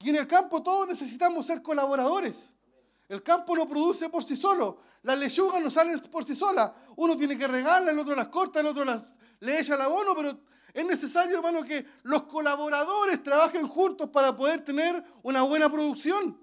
Y 0.00 0.10
en 0.10 0.16
el 0.16 0.26
campo 0.26 0.62
todos 0.62 0.86
necesitamos 0.88 1.46
ser 1.46 1.62
colaboradores. 1.62 2.54
El 3.08 3.22
campo 3.22 3.56
no 3.56 3.68
produce 3.68 4.08
por 4.08 4.24
sí 4.24 4.36
solo. 4.36 4.78
Las 5.02 5.18
lechugas 5.18 5.62
no 5.62 5.70
salen 5.70 6.00
por 6.00 6.24
sí 6.24 6.34
solas. 6.34 6.72
Uno 6.96 7.16
tiene 7.16 7.36
que 7.36 7.46
regarlas, 7.46 7.92
el 7.92 7.98
otro 7.98 8.14
las 8.14 8.28
corta, 8.28 8.60
el 8.60 8.66
otro 8.66 8.84
las, 8.84 9.14
le 9.40 9.60
echa 9.60 9.74
el 9.74 9.80
abono, 9.82 10.14
pero 10.14 10.38
es 10.72 10.84
necesario, 10.84 11.36
hermano, 11.36 11.62
que 11.62 11.86
los 12.02 12.24
colaboradores 12.24 13.22
trabajen 13.22 13.68
juntos 13.68 14.08
para 14.08 14.36
poder 14.36 14.64
tener 14.64 15.04
una 15.22 15.42
buena 15.42 15.70
producción. 15.70 16.38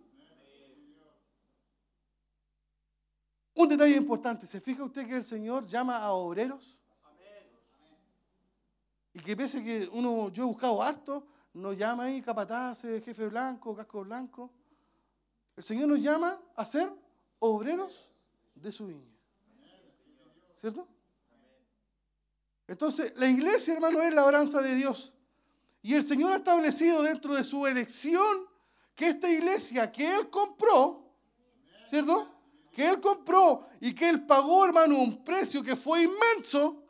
Un 3.53 3.67
detalle 3.67 3.95
importante, 3.95 4.47
¿se 4.47 4.61
fija 4.61 4.83
usted 4.83 5.05
que 5.05 5.15
el 5.15 5.23
Señor 5.23 5.67
llama 5.67 5.97
a 5.97 6.11
obreros? 6.11 6.77
Y 9.13 9.19
que 9.19 9.35
pese 9.35 9.63
que 9.63 9.89
uno, 9.91 10.29
yo 10.29 10.43
he 10.43 10.45
buscado 10.45 10.81
harto, 10.81 11.27
nos 11.53 11.77
llama 11.77 12.05
ahí 12.05 12.21
capataces, 12.21 13.03
jefe 13.03 13.27
blanco, 13.27 13.75
casco 13.75 14.03
blanco. 14.03 14.51
El 15.55 15.63
Señor 15.63 15.89
nos 15.89 15.99
llama 15.99 16.39
a 16.55 16.65
ser 16.65 16.91
obreros 17.39 18.11
de 18.55 18.71
su 18.71 18.87
viña. 18.87 19.11
¿Cierto? 20.55 20.87
Entonces, 22.67 23.13
la 23.17 23.27
iglesia, 23.27 23.73
hermano, 23.73 24.01
es 24.01 24.13
la 24.13 24.21
labranza 24.21 24.61
de 24.61 24.75
Dios. 24.75 25.13
Y 25.81 25.95
el 25.95 26.03
Señor 26.03 26.31
ha 26.31 26.37
establecido 26.37 27.01
dentro 27.01 27.33
de 27.33 27.43
su 27.43 27.65
elección 27.67 28.47
que 28.95 29.09
esta 29.09 29.29
iglesia 29.29 29.91
que 29.91 30.15
Él 30.15 30.29
compró, 30.29 31.17
¿cierto? 31.89 32.29
Que 32.71 32.87
Él 32.87 33.01
compró 33.01 33.67
y 33.81 33.93
que 33.93 34.07
Él 34.07 34.25
pagó, 34.25 34.63
hermano, 34.63 34.97
un 34.99 35.23
precio 35.23 35.63
que 35.63 35.75
fue 35.75 36.03
inmenso. 36.03 36.80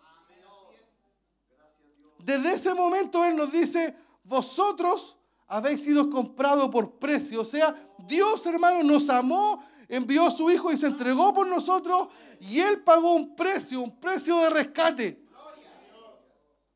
Desde 2.23 2.53
ese 2.53 2.73
momento 2.73 3.23
Él 3.25 3.35
nos 3.35 3.51
dice, 3.51 3.95
vosotros 4.23 5.17
habéis 5.47 5.83
sido 5.83 6.09
comprados 6.09 6.69
por 6.69 6.97
precio. 6.97 7.41
O 7.41 7.45
sea, 7.45 7.75
Dios, 8.07 8.45
hermano, 8.45 8.83
nos 8.83 9.09
amó, 9.09 9.63
envió 9.87 10.27
a 10.27 10.31
su 10.31 10.49
Hijo 10.49 10.71
y 10.71 10.77
se 10.77 10.87
entregó 10.87 11.33
por 11.33 11.47
nosotros 11.47 12.09
y 12.39 12.59
Él 12.59 12.81
pagó 12.83 13.13
un 13.13 13.35
precio, 13.35 13.81
un 13.81 13.99
precio 13.99 14.37
de 14.41 14.49
rescate. 14.49 15.23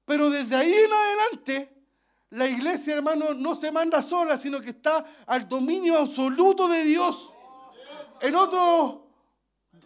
Pero 0.06 0.30
desde 0.30 0.56
ahí 0.56 0.72
en 0.72 0.94
adelante, 0.94 1.76
la 2.32 2.48
iglesia, 2.48 2.96
hermano, 2.96 3.34
no 3.34 3.56
se 3.56 3.72
manda 3.72 4.04
sola, 4.04 4.38
sino 4.38 4.60
que 4.60 4.72
está 4.72 5.06
al 5.26 5.48
dominio 5.48 5.98
absoluto 5.98 6.68
de 6.68 6.84
Dios. 6.84 7.34
En 8.22 8.36
otra 8.36 8.60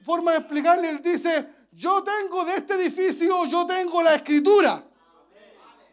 forma 0.04 0.32
de 0.32 0.40
explicarle, 0.40 0.90
Él 0.90 1.02
dice, 1.02 1.54
yo 1.72 2.04
tengo 2.04 2.44
de 2.46 2.56
este 2.56 2.74
edificio, 2.74 3.46
yo 3.46 3.66
tengo 3.66 4.02
la 4.02 4.16
escritura. 4.16 4.89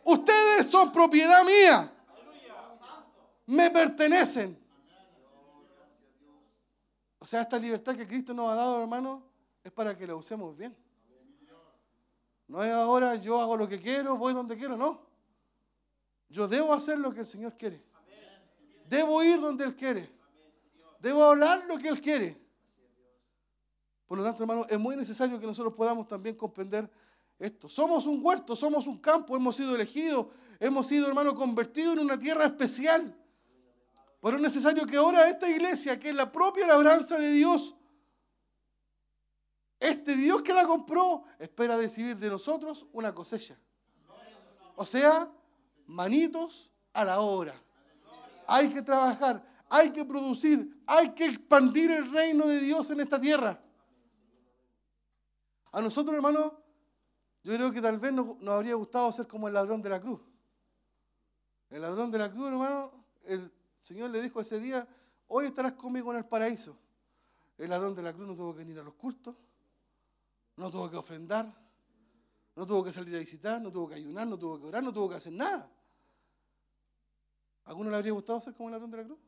Ustedes 0.07 0.69
son 0.70 0.93
propiedad 0.93 1.43
mía. 1.45 1.93
Me 3.47 3.70
pertenecen. 3.70 4.57
O 7.19 7.27
sea, 7.27 7.43
esta 7.43 7.59
libertad 7.59 7.97
que 7.97 8.07
Cristo 8.07 8.33
nos 8.33 8.49
ha 8.51 8.55
dado, 8.55 8.81
hermano, 8.81 9.24
es 9.65 9.73
para 9.73 9.97
que 9.99 10.07
la 10.07 10.15
usemos 10.15 10.57
bien. 10.57 10.77
No 12.47 12.62
es 12.62 12.70
ahora 12.70 13.16
yo 13.16 13.41
hago 13.41 13.57
lo 13.57 13.66
que 13.66 13.81
quiero, 13.81 14.16
voy 14.16 14.33
donde 14.33 14.57
quiero, 14.57 14.77
no. 14.77 15.05
Yo 16.28 16.47
debo 16.47 16.73
hacer 16.73 17.01
lo 17.01 17.12
que 17.12 17.20
el 17.20 17.27
Señor 17.27 17.57
quiere. 17.57 17.85
Debo 18.89 19.24
ir 19.24 19.41
donde 19.41 19.65
Él 19.65 19.74
quiere. 19.74 20.09
Debo 21.01 21.24
hablar 21.24 21.65
lo 21.66 21.78
que 21.78 21.89
Él 21.89 22.01
quiere. 22.01 22.41
Por 24.07 24.19
lo 24.19 24.23
tanto, 24.23 24.45
hermano, 24.45 24.66
es 24.69 24.78
muy 24.78 24.95
necesario 24.95 25.41
que 25.41 25.47
nosotros 25.47 25.74
podamos 25.74 26.07
también 26.07 26.37
comprender 26.37 26.89
esto. 27.38 27.68
Somos 27.68 28.06
un 28.06 28.20
huerto, 28.22 28.56
somos 28.56 28.86
un 28.86 28.98
campo, 28.98 29.36
hemos 29.36 29.56
sido 29.56 29.74
elegidos, 29.74 30.28
hemos 30.58 30.86
sido, 30.86 31.08
hermano, 31.08 31.34
convertidos 31.34 31.96
en 31.96 32.04
una 32.04 32.18
tierra 32.18 32.46
especial. 32.46 33.16
Pero 34.20 34.36
es 34.36 34.42
necesario 34.42 34.86
que 34.86 34.96
ahora 34.96 35.28
esta 35.28 35.48
iglesia, 35.48 35.98
que 36.00 36.08
es 36.08 36.14
la 36.14 36.32
propia 36.32 36.66
labranza 36.66 37.18
de 37.18 37.30
Dios, 37.32 37.74
este 39.78 40.16
Dios 40.16 40.42
que 40.42 40.54
la 40.54 40.66
compró, 40.66 41.24
espera 41.38 41.76
recibir 41.76 42.16
de 42.16 42.28
nosotros 42.28 42.86
una 42.92 43.14
cosecha. 43.14 43.58
O 44.74 44.86
sea, 44.86 45.30
manitos 45.86 46.72
a 46.92 47.04
la 47.04 47.20
obra. 47.20 47.54
Hay 48.46 48.68
que 48.70 48.82
trabajar, 48.82 49.46
hay 49.68 49.90
que 49.90 50.04
producir, 50.04 50.82
hay 50.86 51.12
que 51.14 51.26
expandir 51.26 51.90
el 51.90 52.10
reino 52.10 52.46
de 52.46 52.60
Dios 52.60 52.88
en 52.90 53.00
esta 53.00 53.20
tierra. 53.20 53.60
A 55.72 55.82
nosotros, 55.82 56.16
hermanos, 56.16 56.52
yo 57.47 57.55
creo 57.55 57.70
que 57.70 57.81
tal 57.81 58.01
vez 58.01 58.12
nos, 58.12 58.39
nos 58.39 58.55
habría 58.55 58.74
gustado 58.74 59.12
ser 59.12 59.28
como 59.28 59.47
el 59.47 59.55
ladrón 59.55 59.81
de 59.81 59.89
la 59.89 60.01
cruz. 60.01 60.20
El 61.70 61.81
ladrón 61.81 62.10
de 62.10 62.18
la 62.18 62.28
cruz, 62.28 62.48
hermano, 62.48 62.90
el 63.23 63.52
Señor 63.81 64.10
le 64.10 64.20
dijo 64.20 64.40
ese 64.40 64.59
día, 64.59 64.85
hoy 65.28 65.47
estarás 65.47 65.74
conmigo 65.74 66.10
en 66.10 66.18
el 66.18 66.24
paraíso. 66.24 66.77
El 67.56 67.70
ladrón 67.70 67.94
de 67.94 68.02
la 68.02 68.12
cruz 68.12 68.27
no 68.27 68.35
tuvo 68.35 68.52
que 68.52 68.62
ir 68.62 68.77
a 68.81 68.82
los 68.82 68.94
cultos, 68.94 69.36
no 70.56 70.73
tuvo 70.73 70.90
que 70.90 70.97
ofrendar, 70.97 71.55
no 72.56 72.66
tuvo 72.66 72.82
que 72.82 72.90
salir 72.90 73.14
a 73.14 73.20
visitar, 73.20 73.62
no 73.62 73.70
tuvo 73.70 73.90
que 73.90 73.94
ayunar, 73.94 74.27
no 74.27 74.36
tuvo 74.36 74.59
que 74.59 74.66
orar, 74.66 74.82
no 74.82 74.93
tuvo 74.93 75.09
que 75.09 75.14
hacer 75.14 75.32
nada. 75.32 75.70
¿A 77.64 77.70
alguno 77.70 77.90
le 77.90 77.97
habría 77.97 78.10
gustado 78.10 78.40
ser 78.40 78.55
como 78.55 78.70
el 78.70 78.73
ladrón 78.73 78.90
de 78.90 78.97
la 78.97 79.05
cruz? 79.05 79.20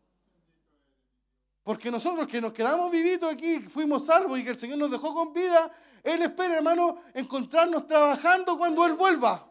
Porque 1.62 1.88
nosotros 1.88 2.26
que 2.26 2.40
nos 2.40 2.52
quedamos 2.52 2.90
vivitos 2.90 3.32
aquí, 3.32 3.60
fuimos 3.60 4.06
salvos 4.06 4.40
y 4.40 4.42
que 4.42 4.50
el 4.50 4.58
Señor 4.58 4.78
nos 4.78 4.90
dejó 4.90 5.14
con 5.14 5.32
vida, 5.32 5.72
Él 6.08 6.22
espera, 6.22 6.56
hermano, 6.56 7.02
encontrarnos 7.12 7.86
trabajando 7.86 8.56
cuando 8.56 8.86
Él 8.86 8.94
vuelva. 8.94 9.46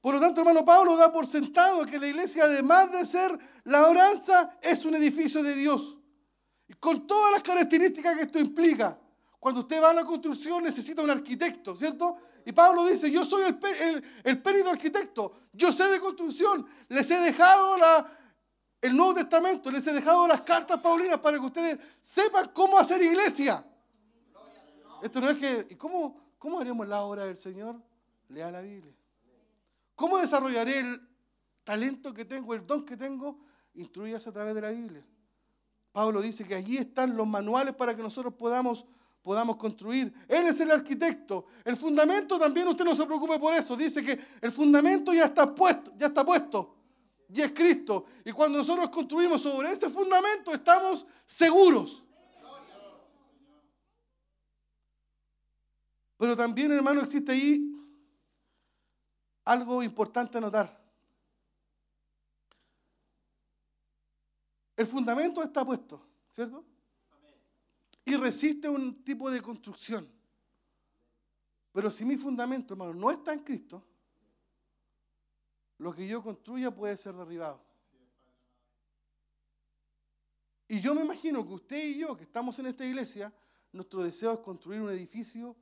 Por 0.00 0.14
lo 0.14 0.20
tanto, 0.20 0.40
hermano 0.42 0.64
Pablo 0.64 0.96
da 0.96 1.12
por 1.12 1.26
sentado 1.26 1.84
que 1.84 1.98
la 1.98 2.06
iglesia, 2.06 2.44
además 2.44 2.92
de 2.92 3.04
ser 3.06 3.36
la 3.64 3.88
oranza, 3.88 4.56
es 4.62 4.84
un 4.84 4.94
edificio 4.94 5.42
de 5.42 5.54
Dios. 5.54 5.98
Con 6.78 7.08
todas 7.08 7.32
las 7.32 7.42
características 7.42 8.14
que 8.16 8.22
esto 8.22 8.38
implica. 8.38 8.96
Cuando 9.40 9.62
usted 9.62 9.82
va 9.82 9.90
a 9.90 9.94
la 9.94 10.04
construcción 10.04 10.62
necesita 10.62 11.02
un 11.02 11.10
arquitecto, 11.10 11.74
¿cierto? 11.74 12.16
Y 12.46 12.52
Pablo 12.52 12.84
dice, 12.84 13.10
yo 13.10 13.24
soy 13.24 13.42
el, 13.42 13.58
el, 13.80 14.04
el 14.22 14.42
perito 14.42 14.70
arquitecto, 14.70 15.32
yo 15.52 15.72
sé 15.72 15.88
de 15.88 15.98
construcción, 15.98 16.64
les 16.88 17.10
he 17.10 17.18
dejado 17.18 17.78
la, 17.78 18.06
el 18.80 18.96
Nuevo 18.96 19.14
Testamento, 19.14 19.72
les 19.72 19.84
he 19.88 19.92
dejado 19.92 20.28
las 20.28 20.42
cartas 20.42 20.78
paulinas 20.80 21.18
para 21.18 21.38
que 21.40 21.46
ustedes 21.46 21.78
sepan 22.00 22.52
cómo 22.54 22.78
hacer 22.78 23.02
iglesia. 23.02 23.64
Esto 25.04 25.20
no 25.20 25.28
es 25.28 25.36
que, 25.36 25.66
¿y 25.68 25.74
cómo, 25.74 26.18
cómo 26.38 26.58
haremos 26.58 26.88
la 26.88 27.02
obra 27.02 27.26
del 27.26 27.36
Señor? 27.36 27.76
Lea 28.30 28.50
la 28.50 28.62
Biblia. 28.62 28.94
¿Cómo 29.94 30.16
desarrollaré 30.16 30.78
el 30.78 31.08
talento 31.62 32.14
que 32.14 32.24
tengo, 32.24 32.54
el 32.54 32.66
don 32.66 32.86
que 32.86 32.96
tengo? 32.96 33.38
Instruyase 33.74 34.30
a 34.30 34.32
través 34.32 34.54
de 34.54 34.62
la 34.62 34.70
Biblia. 34.70 35.04
Pablo 35.92 36.22
dice 36.22 36.44
que 36.44 36.54
allí 36.54 36.78
están 36.78 37.14
los 37.18 37.26
manuales 37.26 37.74
para 37.74 37.94
que 37.94 38.00
nosotros 38.00 38.32
podamos, 38.32 38.86
podamos 39.20 39.56
construir. 39.56 40.10
Él 40.26 40.46
es 40.46 40.58
el 40.60 40.70
arquitecto. 40.70 41.44
El 41.66 41.76
fundamento 41.76 42.38
también 42.38 42.66
usted 42.66 42.86
no 42.86 42.94
se 42.94 43.04
preocupe 43.04 43.38
por 43.38 43.52
eso. 43.52 43.76
Dice 43.76 44.02
que 44.02 44.18
el 44.40 44.52
fundamento 44.52 45.12
ya 45.12 45.26
está 45.26 45.54
puesto, 45.54 45.92
ya 45.98 46.06
está 46.06 46.24
puesto. 46.24 46.76
Y 47.28 47.42
es 47.42 47.52
Cristo. 47.52 48.06
Y 48.24 48.32
cuando 48.32 48.56
nosotros 48.56 48.88
construimos 48.88 49.42
sobre 49.42 49.70
ese 49.70 49.90
fundamento 49.90 50.50
estamos 50.54 51.04
seguros. 51.26 52.03
Pero 56.24 56.38
también, 56.38 56.72
hermano, 56.72 57.02
existe 57.02 57.32
ahí 57.32 57.70
algo 59.44 59.82
importante 59.82 60.38
a 60.38 60.40
notar. 60.40 60.82
El 64.74 64.86
fundamento 64.86 65.42
está 65.42 65.66
puesto, 65.66 66.02
¿cierto? 66.30 66.64
Y 68.06 68.16
resiste 68.16 68.70
un 68.70 69.04
tipo 69.04 69.30
de 69.30 69.42
construcción. 69.42 70.10
Pero 71.72 71.90
si 71.90 72.06
mi 72.06 72.16
fundamento, 72.16 72.72
hermano, 72.72 72.94
no 72.94 73.10
está 73.10 73.34
en 73.34 73.40
Cristo, 73.40 73.84
lo 75.76 75.94
que 75.94 76.08
yo 76.08 76.22
construya 76.22 76.74
puede 76.74 76.96
ser 76.96 77.14
derribado. 77.16 77.62
Y 80.68 80.80
yo 80.80 80.94
me 80.94 81.02
imagino 81.02 81.46
que 81.46 81.52
usted 81.52 81.86
y 81.86 81.98
yo, 81.98 82.16
que 82.16 82.22
estamos 82.22 82.58
en 82.60 82.68
esta 82.68 82.86
iglesia, 82.86 83.30
nuestro 83.72 84.02
deseo 84.02 84.32
es 84.32 84.38
construir 84.38 84.80
un 84.80 84.88
edificio 84.88 85.54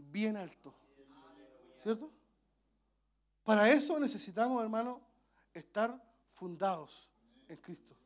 bien 0.00 0.36
alto. 0.36 0.74
¿Cierto? 1.76 2.12
Para 3.42 3.70
eso 3.70 3.98
necesitamos, 3.98 4.62
hermano, 4.62 5.00
estar 5.52 6.02
fundados 6.32 7.10
en 7.48 7.56
Cristo. 7.56 7.96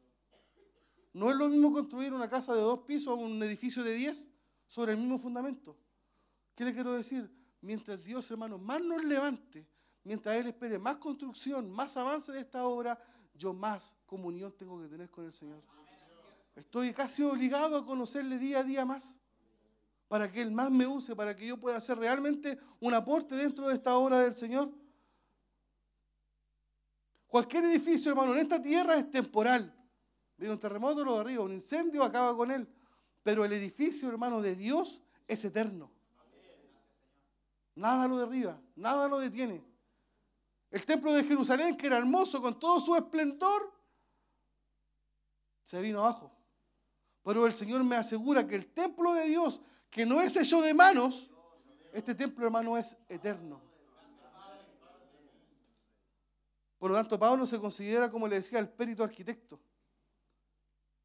No 1.13 1.31
es 1.31 1.37
lo 1.37 1.49
mismo 1.49 1.73
construir 1.73 2.13
una 2.13 2.29
casa 2.29 2.55
de 2.55 2.61
dos 2.61 2.81
pisos 2.81 3.13
o 3.13 3.17
un 3.17 3.43
edificio 3.43 3.83
de 3.83 3.95
diez 3.95 4.29
sobre 4.67 4.93
el 4.93 4.99
mismo 4.99 5.19
fundamento. 5.19 5.77
¿Qué 6.55 6.65
le 6.65 6.75
quiero 6.75 6.93
decir? 6.93 7.31
Mientras 7.61 8.05
Dios, 8.05 8.31
hermano, 8.31 8.59
más 8.59 8.81
nos 8.83 9.05
levante, 9.05 9.67
mientras 10.03 10.37
Él 10.37 10.49
espere 10.49 10.79
más 10.79 10.97
construcción, 10.97 11.71
más 11.71 11.97
avance 11.97 12.33
de 12.33 12.41
esta 12.41 12.67
obra, 12.67 12.99
yo 13.35 13.53
más 13.53 13.97
comunión 14.07 14.53
tengo 14.57 14.81
que 14.81 14.89
tener 14.89 15.11
con 15.11 15.25
el 15.25 15.33
Señor. 15.33 15.63
Estoy 16.55 16.93
casi 16.93 17.23
obligado 17.23 17.79
a 17.79 17.85
conocerle 17.85 18.39
día 18.39 18.61
a 18.61 18.63
día 18.63 18.85
más, 18.85 19.19
para 20.09 20.31
que 20.31 20.43
Él 20.43 20.51
más 20.51 20.71
me 20.71 20.87
use, 20.87 21.17
para 21.17 21.35
que 21.35 21.47
yo 21.47 21.59
pueda 21.59 21.79
hacer 21.79 21.99
realmente 21.99 22.59
un 22.81 22.95
aporte 22.95 23.35
dentro 23.35 23.69
de 23.69 23.75
esta 23.75 23.97
obra 23.97 24.19
del 24.19 24.35
Señor. 24.35 24.73
Cualquier 27.27 27.65
edificio, 27.65 28.11
hermano, 28.11 28.33
en 28.33 28.39
esta 28.39 28.63
tierra 28.63 28.97
es 28.97 29.11
temporal. 29.11 29.75
Viene 30.37 30.55
un 30.55 30.61
terremoto, 30.61 31.05
lo 31.05 31.15
de 31.15 31.21
arriba, 31.21 31.45
un 31.45 31.53
incendio 31.53 32.05
acaba 32.05 32.37
con 32.37 32.51
él. 32.51 32.69
Pero 33.23 33.45
el 33.45 33.53
edificio, 33.53 34.09
hermano, 34.09 34.41
de 34.41 34.55
Dios 34.55 35.03
es 35.27 35.45
eterno. 35.45 35.91
Nada 37.75 38.07
lo 38.07 38.19
derriba, 38.19 38.61
nada 38.77 39.09
lo 39.09 39.19
detiene. 39.19 39.65
El 40.71 40.85
templo 40.85 41.13
de 41.13 41.25
Jerusalén, 41.25 41.77
que 41.77 41.87
era 41.87 41.99
hermoso 41.99 42.41
con 42.41 42.59
todo 42.59 42.81
su 42.81 42.95
esplendor, 42.95 43.73
se 45.63 45.81
vino 45.81 46.01
abajo. 46.01 46.31
Pero 47.25 47.47
el 47.47 47.55
Señor 47.55 47.83
me 47.83 47.97
asegura 47.97 48.47
que 48.47 48.55
el 48.55 48.73
templo 48.73 49.15
de 49.15 49.27
Dios, 49.27 49.61
que 49.95 50.05
no 50.05 50.21
es 50.21 50.35
hecho 50.35 50.61
de 50.61 50.75
manos, 50.75 51.31
este 51.93 52.17
templo, 52.17 52.45
hermano, 52.45 52.77
es 52.77 52.97
eterno. 53.09 53.63
Por 56.81 56.91
lo 56.91 56.97
tanto, 56.97 57.17
Pablo 57.17 57.47
se 57.47 57.61
considera, 57.61 58.11
como 58.11 58.27
le 58.27 58.41
decía, 58.41 58.59
el 58.59 58.69
perito 58.69 59.05
arquitecto. 59.05 59.61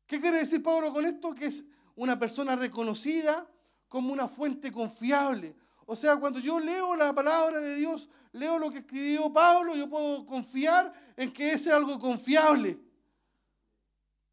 ¿Qué 0.08 0.20
quiere 0.20 0.40
decir 0.40 0.64
Pablo 0.64 0.92
con 0.92 1.06
esto? 1.06 1.36
Que 1.36 1.46
es 1.46 1.66
una 1.98 2.18
persona 2.18 2.56
reconocida 2.56 3.48
como 3.88 4.12
una 4.12 4.28
fuente 4.28 4.72
confiable. 4.72 5.56
O 5.86 5.96
sea, 5.96 6.18
cuando 6.18 6.40
yo 6.40 6.60
leo 6.60 6.96
la 6.96 7.14
palabra 7.14 7.60
de 7.60 7.76
Dios, 7.76 8.10
leo 8.32 8.58
lo 8.58 8.72
que 8.72 8.80
escribió 8.80 9.32
Pablo, 9.32 9.76
yo 9.76 9.88
puedo 9.88 10.26
confiar 10.26 10.92
en 11.16 11.32
que 11.32 11.54
ese 11.54 11.70
es 11.70 11.76
algo 11.76 12.00
confiable. 12.00 12.80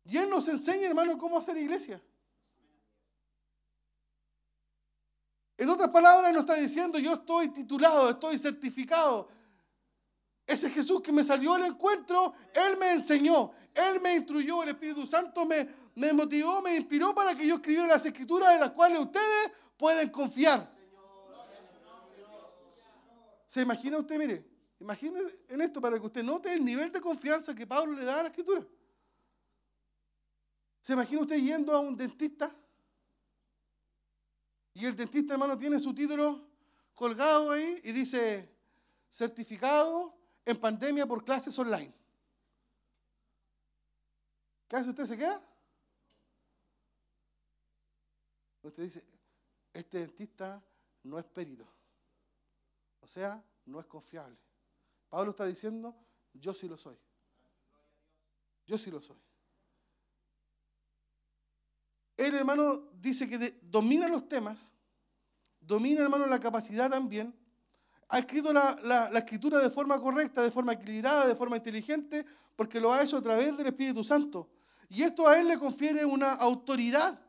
Y 0.07 0.17
Él 0.17 0.31
nos 0.31 0.49
enseña, 0.49 0.89
hermano, 0.89 1.19
cómo 1.19 1.37
hacer 1.37 1.59
iglesia. 1.59 2.01
En 5.59 5.71
otras 5.71 5.91
palabras, 5.91 6.33
nos 6.33 6.43
está 6.43 6.55
diciendo, 6.55 6.99
yo 6.99 7.15
estoy 7.15 7.49
titulado, 7.49 8.11
estoy 8.11 8.39
certificado. 8.39 9.29
Ese 10.47 10.71
Jesús 10.71 11.01
que 11.01 11.13
me 11.13 11.25
salió 11.25 11.55
al 11.55 11.65
encuentro, 11.65 12.35
Él 12.53 12.77
me 12.77 12.93
enseñó, 12.93 13.53
Él 13.75 14.01
me 14.01 14.15
instruyó, 14.15 14.63
el 14.63 14.71
Espíritu 14.71 15.07
Santo 15.07 15.47
me, 15.47 16.13
motivó, 16.13 16.61
me 16.61 16.77
inspiró 16.77 17.15
para 17.15 17.35
que 17.35 17.47
yo 17.47 17.57
escribiera 17.57 17.89
las 17.89 18.05
escrituras 18.05 18.53
de 18.53 18.61
las 18.61 18.71
cuales 18.71 18.99
ustedes 18.99 19.51
pueden 19.77 20.11
confiar. 20.11 20.75
¿Se 23.47 23.63
imagina 23.63 23.99
usted, 23.99 24.19
mire? 24.19 24.47
Imagine 24.79 25.21
en 25.49 25.63
esto 25.63 25.81
para 25.81 25.99
que 25.99 26.05
usted 26.05 26.23
note 26.23 26.53
el 26.53 26.63
nivel 26.63 26.93
de 26.93 27.01
confianza 27.01 27.55
que 27.55 27.67
Pablo 27.67 27.95
le 27.95 28.05
da 28.05 28.21
a 28.21 28.23
la 28.25 28.29
escritura. 28.29 28.63
¿Se 30.81 30.93
imagina 30.93 31.23
usted 31.23 31.39
yendo 31.39 31.73
a 31.73 31.81
un 31.81 31.97
dentista? 31.97 32.55
Y 34.77 34.85
el 34.85 34.95
dentista, 34.95 35.33
hermano, 35.33 35.57
tiene 35.57 35.81
su 35.81 35.95
título 35.95 36.51
colgado 36.95 37.51
ahí 37.51 37.81
y 37.83 37.93
dice, 37.93 38.55
certificado 39.09 40.15
en 40.45 40.61
pandemia 40.61 41.07
por 41.07 41.25
clases 41.25 41.59
online. 41.59 41.95
¿Qué 44.69 44.77
hace 44.77 44.91
usted? 44.91 45.07
¿Se 45.07 45.17
queda? 45.17 45.43
Usted 48.61 48.83
dice, 48.83 49.05
este 49.73 50.01
dentista 50.01 50.63
no 51.05 51.19
es 51.19 51.25
perito. 51.25 51.67
O 53.01 53.09
sea, 53.09 53.43
no 53.65 53.81
es 53.81 53.87
confiable. 53.87 54.37
Pablo 55.09 55.31
está 55.31 55.47
diciendo, 55.47 55.97
yo 56.35 56.53
sí 56.53 56.69
lo 56.69 56.77
soy. 56.77 56.99
Yo 58.67 58.77
sí 58.77 58.91
lo 58.91 59.01
soy. 59.01 59.26
El 62.17 62.35
hermano 62.35 62.91
dice 63.01 63.29
que 63.29 63.59
domina 63.63 64.09
los 64.09 64.29
temas, 64.29 64.73
domina, 65.61 66.01
hermano, 66.03 66.27
la 66.27 66.41
capacidad 66.41 66.91
también. 66.91 67.35
Ha 68.09 68.21
escrito 68.21 68.53
la, 68.53 68.79
la- 68.85 69.19
escritura 69.19 69.59
de 69.59 69.69
forma 69.69 70.01
correcta, 70.01 70.41
de 70.41 70.51
forma 70.51 70.73
equilibrada, 70.75 71.27
de 71.27 71.35
forma 71.35 71.57
inteligente, 71.57 72.25
porque 72.55 72.81
lo 72.81 72.93
ha 72.93 73.03
hecho 73.03 73.17
a 73.17 73.23
través 73.23 73.57
del 73.57 73.67
Espíritu 73.67 74.05
Santo. 74.05 74.49
Y 74.89 75.03
esto 75.03 75.27
a 75.27 75.39
él 75.39 75.49
le 75.49 75.59
confiere 75.59 76.05
una 76.05 76.33
autoridad. 76.35 77.21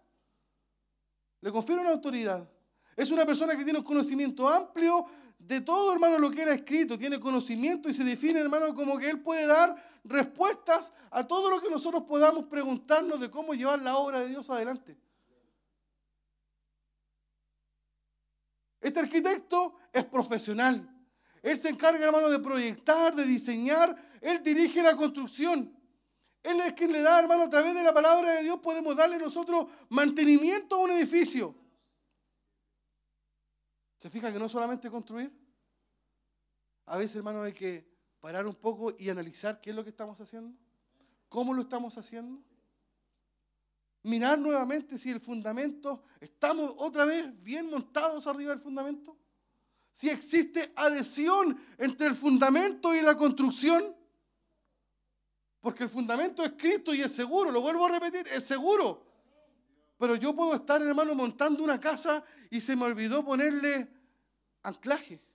Le 1.41 1.51
confiere 1.51 1.81
una 1.81 1.91
autoridad. 1.91 2.47
Es 2.95 3.09
una 3.11 3.25
persona 3.25 3.55
que 3.57 3.63
tiene 3.63 3.79
un 3.79 3.85
conocimiento 3.85 4.47
amplio 4.47 5.05
de 5.39 5.61
todo, 5.61 5.93
hermano, 5.93 6.19
lo 6.19 6.29
que 6.31 6.43
él 6.43 6.49
ha 6.49 6.53
escrito. 6.53 6.97
Tiene 6.97 7.19
conocimiento 7.19 7.89
y 7.89 7.93
se 7.93 8.03
define, 8.03 8.39
hermano, 8.39 8.73
como 8.75 8.97
que 8.99 9.09
él 9.09 9.21
puede 9.21 9.47
dar 9.47 9.75
respuestas 10.07 10.93
a 11.11 11.25
todo 11.27 11.49
lo 11.49 11.61
que 11.61 11.69
nosotros 11.69 12.03
podamos 12.03 12.45
preguntarnos 12.45 13.19
de 13.19 13.29
cómo 13.29 13.53
llevar 13.53 13.81
la 13.81 13.97
obra 13.97 14.19
de 14.19 14.29
Dios 14.29 14.49
adelante. 14.49 14.97
Este 18.79 18.99
arquitecto 18.99 19.75
es 19.91 20.05
profesional. 20.05 20.87
Él 21.41 21.57
se 21.57 21.69
encarga, 21.69 22.05
hermano, 22.05 22.29
de 22.29 22.39
proyectar, 22.39 23.15
de 23.15 23.23
diseñar. 23.23 23.95
Él 24.21 24.43
dirige 24.43 24.81
la 24.81 24.95
construcción. 24.95 25.73
Él 26.43 26.61
es 26.61 26.73
quien 26.73 26.91
le 26.91 27.01
da, 27.01 27.19
hermano, 27.19 27.43
a 27.43 27.49
través 27.49 27.73
de 27.73 27.83
la 27.83 27.93
palabra 27.93 28.33
de 28.33 28.43
Dios 28.43 28.59
podemos 28.59 28.95
darle 28.95 29.17
nosotros 29.17 29.67
mantenimiento 29.89 30.75
a 30.75 30.79
un 30.79 30.91
edificio. 30.91 31.55
¿Se 33.97 34.09
fija 34.09 34.31
que 34.31 34.39
no 34.39 34.47
solamente 34.47 34.89
construir? 34.89 35.31
A 36.85 36.97
veces, 36.97 37.17
hermano, 37.17 37.41
hay 37.41 37.53
que 37.53 37.96
parar 38.19 38.47
un 38.47 38.55
poco 38.55 38.95
y 38.97 39.09
analizar 39.09 39.61
qué 39.61 39.69
es 39.69 39.75
lo 39.75 39.83
que 39.83 39.89
estamos 39.89 40.19
haciendo, 40.19 40.57
cómo 41.29 41.53
lo 41.53 41.61
estamos 41.61 41.97
haciendo. 41.97 42.41
Mirar 44.03 44.39
nuevamente 44.39 44.97
si 44.97 45.11
el 45.11 45.19
fundamento, 45.19 46.03
estamos 46.19 46.73
otra 46.77 47.05
vez 47.05 47.25
bien 47.43 47.69
montados 47.69 48.25
arriba 48.27 48.51
del 48.51 48.59
fundamento. 48.59 49.17
Si 49.91 50.09
existe 50.09 50.71
adhesión 50.75 51.59
entre 51.77 52.07
el 52.07 52.13
fundamento 52.13 52.93
y 52.95 53.01
la 53.01 53.17
construcción. 53.17 53.95
Porque 55.59 55.83
el 55.83 55.89
fundamento 55.89 56.43
es 56.43 56.53
Cristo 56.57 56.93
y 56.93 57.01
es 57.01 57.11
seguro, 57.11 57.51
lo 57.51 57.61
vuelvo 57.61 57.87
a 57.87 57.89
repetir, 57.89 58.27
es 58.27 58.43
seguro. 58.45 59.05
Pero 59.97 60.15
yo 60.15 60.35
puedo 60.35 60.55
estar, 60.55 60.81
hermano, 60.81 61.15
montando 61.15 61.63
una 61.63 61.81
casa 61.81 62.23
y 62.49 62.61
se 62.61 62.75
me 62.75 62.85
olvidó 62.85 63.25
ponerle 63.25 63.89
anclaje. 64.63 65.26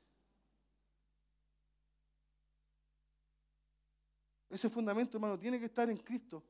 Ese 4.53 4.69
fundamento, 4.69 5.17
hermano, 5.17 5.39
tiene 5.39 5.59
que 5.59 5.65
estar 5.65 5.89
en 5.89 5.97
Cristo. 5.97 6.45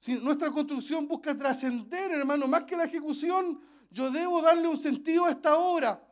Si 0.00 0.18
nuestra 0.18 0.50
construcción 0.50 1.06
busca 1.06 1.36
trascender, 1.38 2.10
hermano, 2.10 2.48
más 2.48 2.64
que 2.64 2.76
la 2.76 2.82
ejecución, 2.82 3.60
yo 3.90 4.10
debo 4.10 4.42
darle 4.42 4.66
un 4.66 4.76
sentido 4.76 5.24
a 5.24 5.30
esta 5.30 5.56
obra. 5.56 6.04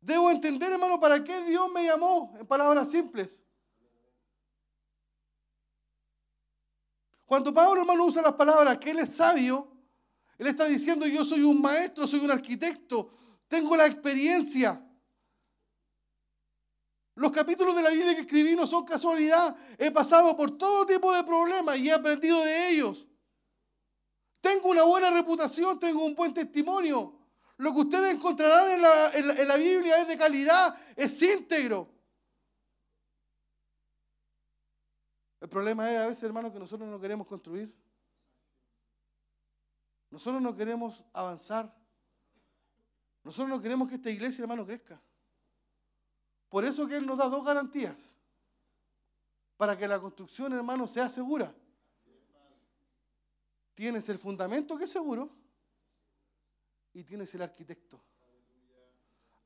Debo 0.00 0.30
entender, 0.30 0.72
hermano, 0.72 0.98
para 0.98 1.22
qué 1.22 1.44
Dios 1.44 1.70
me 1.70 1.84
llamó, 1.84 2.34
en 2.40 2.46
palabras 2.46 2.90
simples. 2.90 3.42
Cuando 7.26 7.52
Pablo, 7.52 7.82
hermano, 7.82 8.06
usa 8.06 8.22
las 8.22 8.36
palabras 8.36 8.78
que 8.78 8.92
él 8.92 9.00
es 9.00 9.14
sabio, 9.14 9.70
él 10.38 10.46
está 10.46 10.64
diciendo, 10.64 11.06
yo 11.06 11.26
soy 11.26 11.42
un 11.42 11.60
maestro, 11.60 12.06
soy 12.06 12.20
un 12.20 12.30
arquitecto, 12.30 13.10
tengo 13.48 13.76
la 13.76 13.86
experiencia. 13.86 14.82
Los 17.18 17.32
capítulos 17.32 17.74
de 17.74 17.82
la 17.82 17.90
Biblia 17.90 18.14
que 18.14 18.20
escribí 18.20 18.54
no 18.54 18.64
son 18.64 18.84
casualidad. 18.84 19.56
He 19.76 19.90
pasado 19.90 20.36
por 20.36 20.56
todo 20.56 20.86
tipo 20.86 21.12
de 21.12 21.24
problemas 21.24 21.76
y 21.76 21.88
he 21.88 21.92
aprendido 21.92 22.40
de 22.44 22.70
ellos. 22.70 23.08
Tengo 24.40 24.68
una 24.68 24.84
buena 24.84 25.10
reputación, 25.10 25.80
tengo 25.80 26.04
un 26.04 26.14
buen 26.14 26.32
testimonio. 26.32 27.18
Lo 27.56 27.74
que 27.74 27.80
ustedes 27.80 28.14
encontrarán 28.14 28.70
en 28.70 29.48
la, 29.48 29.56
Biblia 29.56 30.00
es 30.00 30.06
de 30.06 30.16
calidad, 30.16 30.80
es 30.94 31.20
íntegro. 31.20 31.92
El 35.40 35.48
problema 35.48 35.90
es 35.90 35.98
a 35.98 36.06
veces, 36.06 36.22
hermano, 36.22 36.52
que 36.52 36.60
nosotros 36.60 36.88
no 36.88 37.00
queremos 37.00 37.26
construir. 37.26 37.74
Nosotros 40.10 40.40
no 40.40 40.54
queremos 40.54 41.04
avanzar. 41.12 41.76
Nosotros 43.24 43.48
no 43.48 43.60
queremos 43.60 43.88
que 43.88 43.96
esta 43.96 44.08
iglesia, 44.08 44.42
hermano, 44.42 44.64
crezca. 44.64 45.02
Por 46.48 46.64
eso 46.64 46.86
que 46.86 46.96
Él 46.96 47.06
nos 47.06 47.18
da 47.18 47.28
dos 47.28 47.44
garantías. 47.44 48.14
Para 49.56 49.76
que 49.76 49.88
la 49.88 50.00
construcción, 50.00 50.52
hermano, 50.52 50.86
sea 50.86 51.08
segura. 51.08 51.54
Tienes 53.74 54.08
el 54.08 54.18
fundamento 54.18 54.76
que 54.76 54.84
es 54.84 54.90
seguro 54.90 55.30
y 56.92 57.04
tienes 57.04 57.34
el 57.34 57.42
arquitecto. 57.42 58.02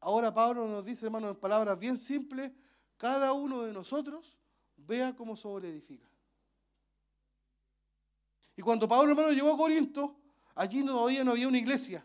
Ahora 0.01 0.33
Pablo 0.33 0.67
nos 0.67 0.85
dice, 0.85 1.07
hermano, 1.07 1.29
en 1.31 1.37
palabras 1.37 1.79
bien 1.79 1.99
simples, 1.99 2.51
cada 2.97 3.33
uno 3.33 3.63
de 3.63 3.73
nosotros 3.73 4.39
vea 4.77 5.15
cómo 5.15 5.37
sobreedifica. 5.37 6.09
Y 8.57 8.63
cuando 8.63 8.89
Pablo, 8.89 9.13
hermano, 9.13 9.33
llegó 9.33 9.53
a 9.53 9.57
Corinto, 9.57 10.17
allí 10.55 10.85
todavía 10.85 11.25
no 11.25 11.33
había 11.33 11.49
una 11.49 11.59
iglesia. 11.59 12.05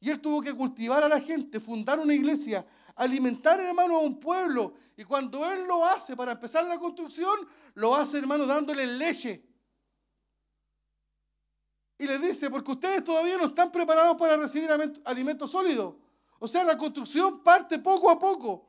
Y 0.00 0.08
él 0.10 0.20
tuvo 0.20 0.40
que 0.40 0.54
cultivar 0.54 1.04
a 1.04 1.08
la 1.08 1.20
gente, 1.20 1.60
fundar 1.60 1.98
una 1.98 2.14
iglesia, 2.14 2.66
alimentar, 2.96 3.60
hermano, 3.60 3.96
a 3.96 4.00
un 4.00 4.18
pueblo. 4.20 4.74
Y 4.96 5.04
cuando 5.04 5.50
él 5.50 5.66
lo 5.66 5.84
hace 5.86 6.16
para 6.16 6.32
empezar 6.32 6.64
la 6.66 6.78
construcción, 6.78 7.48
lo 7.74 7.94
hace, 7.94 8.18
hermano, 8.18 8.46
dándole 8.46 8.86
leche. 8.86 9.46
Y 11.98 12.06
le 12.06 12.18
dice, 12.18 12.50
porque 12.50 12.72
ustedes 12.72 13.04
todavía 13.04 13.36
no 13.36 13.46
están 13.46 13.70
preparados 13.70 14.16
para 14.16 14.36
recibir 14.36 14.70
alimento- 14.70 15.00
alimento 15.04 15.46
sólido. 15.46 15.98
O 16.38 16.48
sea, 16.48 16.64
la 16.64 16.78
construcción 16.78 17.42
parte 17.42 17.78
poco 17.78 18.10
a 18.10 18.18
poco. 18.18 18.66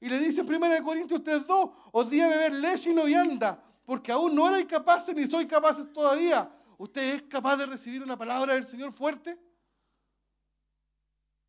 Y 0.00 0.08
le 0.08 0.18
dice 0.18 0.40
en 0.40 0.46
1 0.48 0.82
Corintios 0.82 1.22
3.2, 1.22 1.72
os 1.92 2.08
di 2.10 2.20
a 2.20 2.28
beber 2.28 2.54
leche 2.54 2.90
y 2.90 2.94
no 2.94 3.04
vianda, 3.04 3.62
porque 3.84 4.10
aún 4.12 4.34
no 4.34 4.48
erais 4.48 4.64
capaces 4.64 5.14
ni 5.14 5.26
sois 5.26 5.46
capaces 5.46 5.92
todavía. 5.92 6.50
¿Usted 6.78 7.14
es 7.16 7.22
capaz 7.24 7.56
de 7.58 7.66
recibir 7.66 8.02
una 8.02 8.16
palabra 8.16 8.54
del 8.54 8.64
Señor 8.64 8.92
fuerte? 8.92 9.38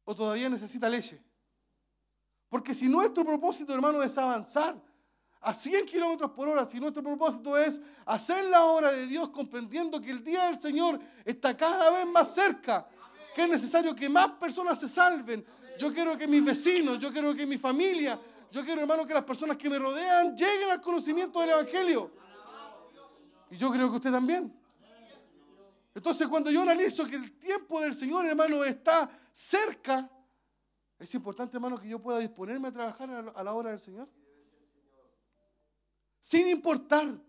¿O 0.03 0.13
todavía 0.13 0.49
necesita 0.49 0.89
leche? 0.89 1.23
Porque 2.51 2.75
si 2.75 2.89
nuestro 2.89 3.23
propósito, 3.23 3.73
hermano, 3.73 4.03
es 4.03 4.17
avanzar 4.17 4.75
a 5.39 5.53
100 5.53 5.85
kilómetros 5.85 6.31
por 6.31 6.49
hora, 6.49 6.67
si 6.67 6.81
nuestro 6.81 7.01
propósito 7.01 7.57
es 7.57 7.79
hacer 8.05 8.43
la 8.43 8.65
obra 8.65 8.91
de 8.91 9.07
Dios 9.07 9.29
comprendiendo 9.29 10.01
que 10.01 10.11
el 10.11 10.21
día 10.21 10.47
del 10.47 10.59
Señor 10.59 10.99
está 11.23 11.55
cada 11.55 11.89
vez 11.91 12.05
más 12.07 12.33
cerca, 12.33 12.85
que 13.33 13.43
es 13.43 13.47
necesario 13.47 13.95
que 13.95 14.09
más 14.09 14.31
personas 14.31 14.77
se 14.77 14.89
salven. 14.89 15.45
Yo 15.79 15.93
quiero 15.93 16.17
que 16.17 16.27
mis 16.27 16.43
vecinos, 16.43 16.99
yo 16.99 17.09
quiero 17.13 17.33
que 17.33 17.47
mi 17.47 17.57
familia, 17.57 18.19
yo 18.51 18.65
quiero, 18.65 18.81
hermano, 18.81 19.05
que 19.05 19.13
las 19.13 19.23
personas 19.23 19.55
que 19.55 19.69
me 19.69 19.79
rodean 19.79 20.35
lleguen 20.35 20.71
al 20.71 20.81
conocimiento 20.81 21.39
del 21.39 21.51
Evangelio. 21.51 22.11
Y 23.49 23.55
yo 23.55 23.71
creo 23.71 23.89
que 23.89 23.95
usted 23.95 24.11
también. 24.11 24.53
Entonces, 25.95 26.27
cuando 26.27 26.51
yo 26.51 26.63
analizo 26.63 27.05
que 27.07 27.15
el 27.15 27.31
tiempo 27.39 27.79
del 27.79 27.93
Señor, 27.93 28.25
hermano, 28.25 28.61
está 28.65 29.09
cerca, 29.31 30.09
es 31.01 31.15
importante, 31.15 31.57
hermano, 31.57 31.77
que 31.77 31.89
yo 31.89 31.99
pueda 31.99 32.19
disponerme 32.19 32.67
a 32.67 32.71
trabajar 32.71 33.09
a 33.09 33.21
la- 33.23 33.31
a 33.31 33.43
la 33.43 33.53
hora 33.53 33.71
del 33.71 33.79
Señor. 33.79 34.07
Sin 36.19 36.47
importar 36.47 37.19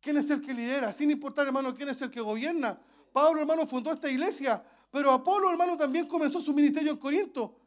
quién 0.00 0.18
es 0.18 0.28
el 0.28 0.42
que 0.42 0.52
lidera, 0.52 0.92
sin 0.92 1.10
importar, 1.10 1.46
hermano, 1.46 1.74
quién 1.74 1.88
es 1.88 2.00
el 2.02 2.10
que 2.10 2.20
gobierna. 2.20 2.78
Pablo, 3.12 3.40
hermano, 3.40 3.66
fundó 3.66 3.90
esta 3.90 4.10
iglesia, 4.10 4.62
pero 4.90 5.10
Apolo, 5.10 5.50
hermano, 5.50 5.78
también 5.78 6.06
comenzó 6.06 6.40
su 6.42 6.52
ministerio 6.52 6.92
en 6.92 6.98
Corinto 6.98 7.58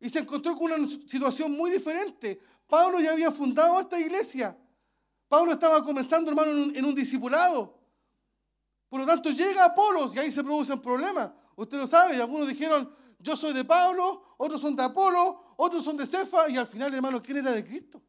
y 0.00 0.10
se 0.10 0.18
encontró 0.18 0.56
con 0.56 0.72
una 0.72 0.88
situación 0.88 1.52
muy 1.52 1.70
diferente. 1.70 2.40
Pablo 2.66 2.98
ya 2.98 3.12
había 3.12 3.30
fundado 3.30 3.78
esta 3.78 4.00
iglesia. 4.00 4.58
Pablo 5.28 5.52
estaba 5.52 5.84
comenzando, 5.84 6.30
hermano, 6.32 6.50
en 6.50 6.58
un, 6.58 6.76
en 6.76 6.84
un 6.84 6.94
discipulado. 6.94 7.78
Por 8.88 9.00
lo 9.00 9.06
tanto, 9.06 9.30
llega 9.30 9.64
Apolos 9.64 10.14
y 10.14 10.18
ahí 10.18 10.32
se 10.32 10.42
producen 10.42 10.80
problemas. 10.80 11.30
Usted 11.54 11.78
lo 11.78 11.86
sabe, 11.86 12.16
y 12.16 12.20
algunos 12.20 12.48
dijeron, 12.48 12.95
yo 13.18 13.36
soy 13.36 13.52
de 13.52 13.64
Pablo, 13.64 14.34
otros 14.38 14.60
son 14.60 14.76
de 14.76 14.82
Apolo, 14.82 15.54
otros 15.56 15.82
son 15.82 15.96
de 15.96 16.06
Cefa, 16.06 16.48
y 16.48 16.56
al 16.56 16.66
final, 16.66 16.92
hermano, 16.94 17.22
¿quién 17.22 17.38
era 17.38 17.52
de 17.52 17.64
Cristo? 17.64 18.02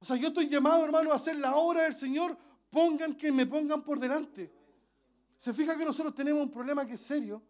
O 0.00 0.04
sea, 0.04 0.16
yo 0.16 0.28
estoy 0.28 0.48
llamado, 0.48 0.84
hermano, 0.84 1.12
a 1.12 1.16
hacer 1.16 1.36
la 1.36 1.56
obra 1.56 1.82
del 1.82 1.94
Señor, 1.94 2.36
pongan 2.70 3.16
que 3.16 3.32
me 3.32 3.46
pongan 3.46 3.82
por 3.82 3.98
delante. 3.98 4.52
Se 5.38 5.54
fija 5.54 5.76
que 5.76 5.84
nosotros 5.84 6.14
tenemos 6.14 6.42
un 6.42 6.50
problema 6.50 6.86
que 6.86 6.94
es 6.94 7.00
serio. 7.00 7.42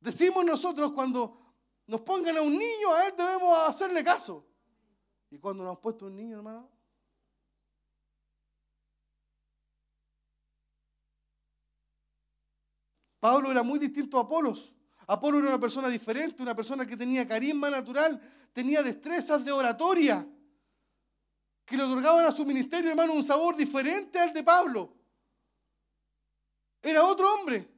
Decimos 0.00 0.44
nosotros 0.44 0.92
cuando 0.92 1.54
nos 1.86 2.00
pongan 2.02 2.36
a 2.36 2.42
un 2.42 2.52
niño, 2.52 2.92
a 2.94 3.06
él 3.06 3.14
debemos 3.16 3.52
hacerle 3.68 4.04
caso. 4.04 4.46
Y 5.30 5.38
cuando 5.38 5.64
nos 5.64 5.76
han 5.76 5.80
puesto 5.80 6.06
un 6.06 6.16
niño, 6.16 6.36
hermano, 6.36 6.70
Pablo 13.20 13.50
era 13.50 13.62
muy 13.62 13.78
distinto 13.78 14.18
a 14.18 14.22
Apolos. 14.22 14.74
Apolo 15.10 15.38
era 15.38 15.48
una 15.48 15.58
persona 15.58 15.88
diferente, 15.88 16.40
una 16.40 16.54
persona 16.54 16.86
que 16.86 16.96
tenía 16.96 17.26
carisma 17.26 17.68
natural, 17.68 18.20
tenía 18.52 18.80
destrezas 18.80 19.44
de 19.44 19.50
oratoria, 19.50 20.24
que 21.64 21.76
le 21.76 21.82
otorgaban 21.82 22.26
a 22.26 22.30
su 22.30 22.46
ministerio, 22.46 22.90
hermano, 22.90 23.14
un 23.14 23.24
sabor 23.24 23.56
diferente 23.56 24.20
al 24.20 24.32
de 24.32 24.44
Pablo. 24.44 24.94
Era 26.80 27.02
otro 27.02 27.34
hombre. 27.34 27.68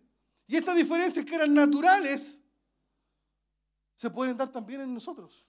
Y 0.46 0.56
estas 0.56 0.76
diferencias 0.76 1.24
que 1.24 1.34
eran 1.34 1.54
naturales 1.54 2.38
se 3.94 4.10
pueden 4.10 4.36
dar 4.36 4.50
también 4.52 4.82
en 4.82 4.92
nosotros. 4.92 5.48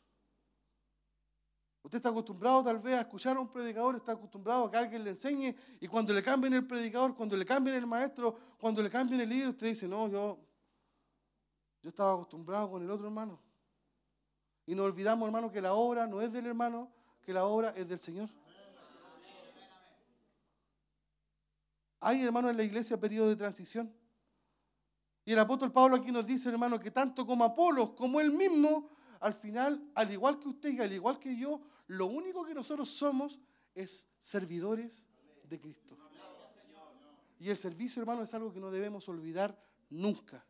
Usted 1.84 1.98
está 1.98 2.10
acostumbrado 2.10 2.64
tal 2.64 2.80
vez 2.80 2.98
a 2.98 3.02
escuchar 3.02 3.36
a 3.36 3.42
un 3.42 3.52
predicador, 3.52 3.98
está 3.98 4.14
acostumbrado 4.14 4.66
a 4.68 4.72
que 4.72 4.78
alguien 4.78 5.04
le 5.04 5.10
enseñe 5.10 5.54
y 5.82 5.88
cuando 5.88 6.14
le 6.14 6.24
cambien 6.24 6.54
el 6.54 6.66
predicador, 6.66 7.14
cuando 7.14 7.36
le 7.36 7.44
cambien 7.44 7.76
el 7.76 7.86
maestro, 7.86 8.56
cuando 8.58 8.82
le 8.82 8.90
cambien 8.90 9.20
el 9.20 9.28
líder, 9.28 9.50
usted 9.50 9.68
dice, 9.68 9.86
no, 9.86 10.08
yo, 10.08 10.53
yo 11.84 11.90
estaba 11.90 12.14
acostumbrado 12.14 12.72
con 12.72 12.82
el 12.82 12.90
otro 12.90 13.06
hermano. 13.08 13.40
Y 14.66 14.74
nos 14.74 14.86
olvidamos, 14.86 15.26
hermano, 15.28 15.52
que 15.52 15.62
la 15.62 15.74
obra 15.74 16.08
no 16.08 16.22
es 16.22 16.32
del 16.32 16.46
hermano, 16.46 16.90
que 17.22 17.34
la 17.34 17.46
obra 17.46 17.72
es 17.76 17.88
del 17.88 18.00
Señor. 18.00 18.30
Hay, 22.00 22.24
hermano, 22.24 22.50
en 22.50 22.58
la 22.58 22.64
iglesia 22.64 23.00
periodo 23.00 23.30
de 23.30 23.36
transición. 23.36 23.94
Y 25.26 25.34
el 25.34 25.40
apóstol 25.40 25.72
Pablo 25.72 25.98
aquí 25.98 26.12
nos 26.12 26.26
dice, 26.26 26.50
hermano, 26.50 26.80
que 26.80 26.92
tanto 26.92 27.26
como 27.26 27.44
Apolos, 27.44 27.92
como 27.92 28.22
él 28.22 28.32
mismo, 28.32 28.90
al 29.20 29.34
final, 29.34 29.92
al 29.96 30.12
igual 30.12 30.40
que 30.40 30.50
usted 30.50 30.72
y 30.74 30.80
al 30.80 30.92
igual 30.92 31.20
que 31.20 31.38
yo, 31.38 31.62
lo 31.88 32.08
único 32.08 32.46
que 32.46 32.54
nosotros 32.54 32.90
somos 32.90 33.40
es 33.76 34.08
servidores 34.20 35.06
de 35.44 35.60
Cristo. 35.60 35.98
Y 37.40 37.50
el 37.50 37.58
servicio, 37.58 38.02
hermano, 38.02 38.24
es 38.24 38.34
algo 38.34 38.54
que 38.54 38.60
no 38.62 38.72
debemos 38.72 39.08
olvidar 39.10 39.62
nunca. 39.90 40.46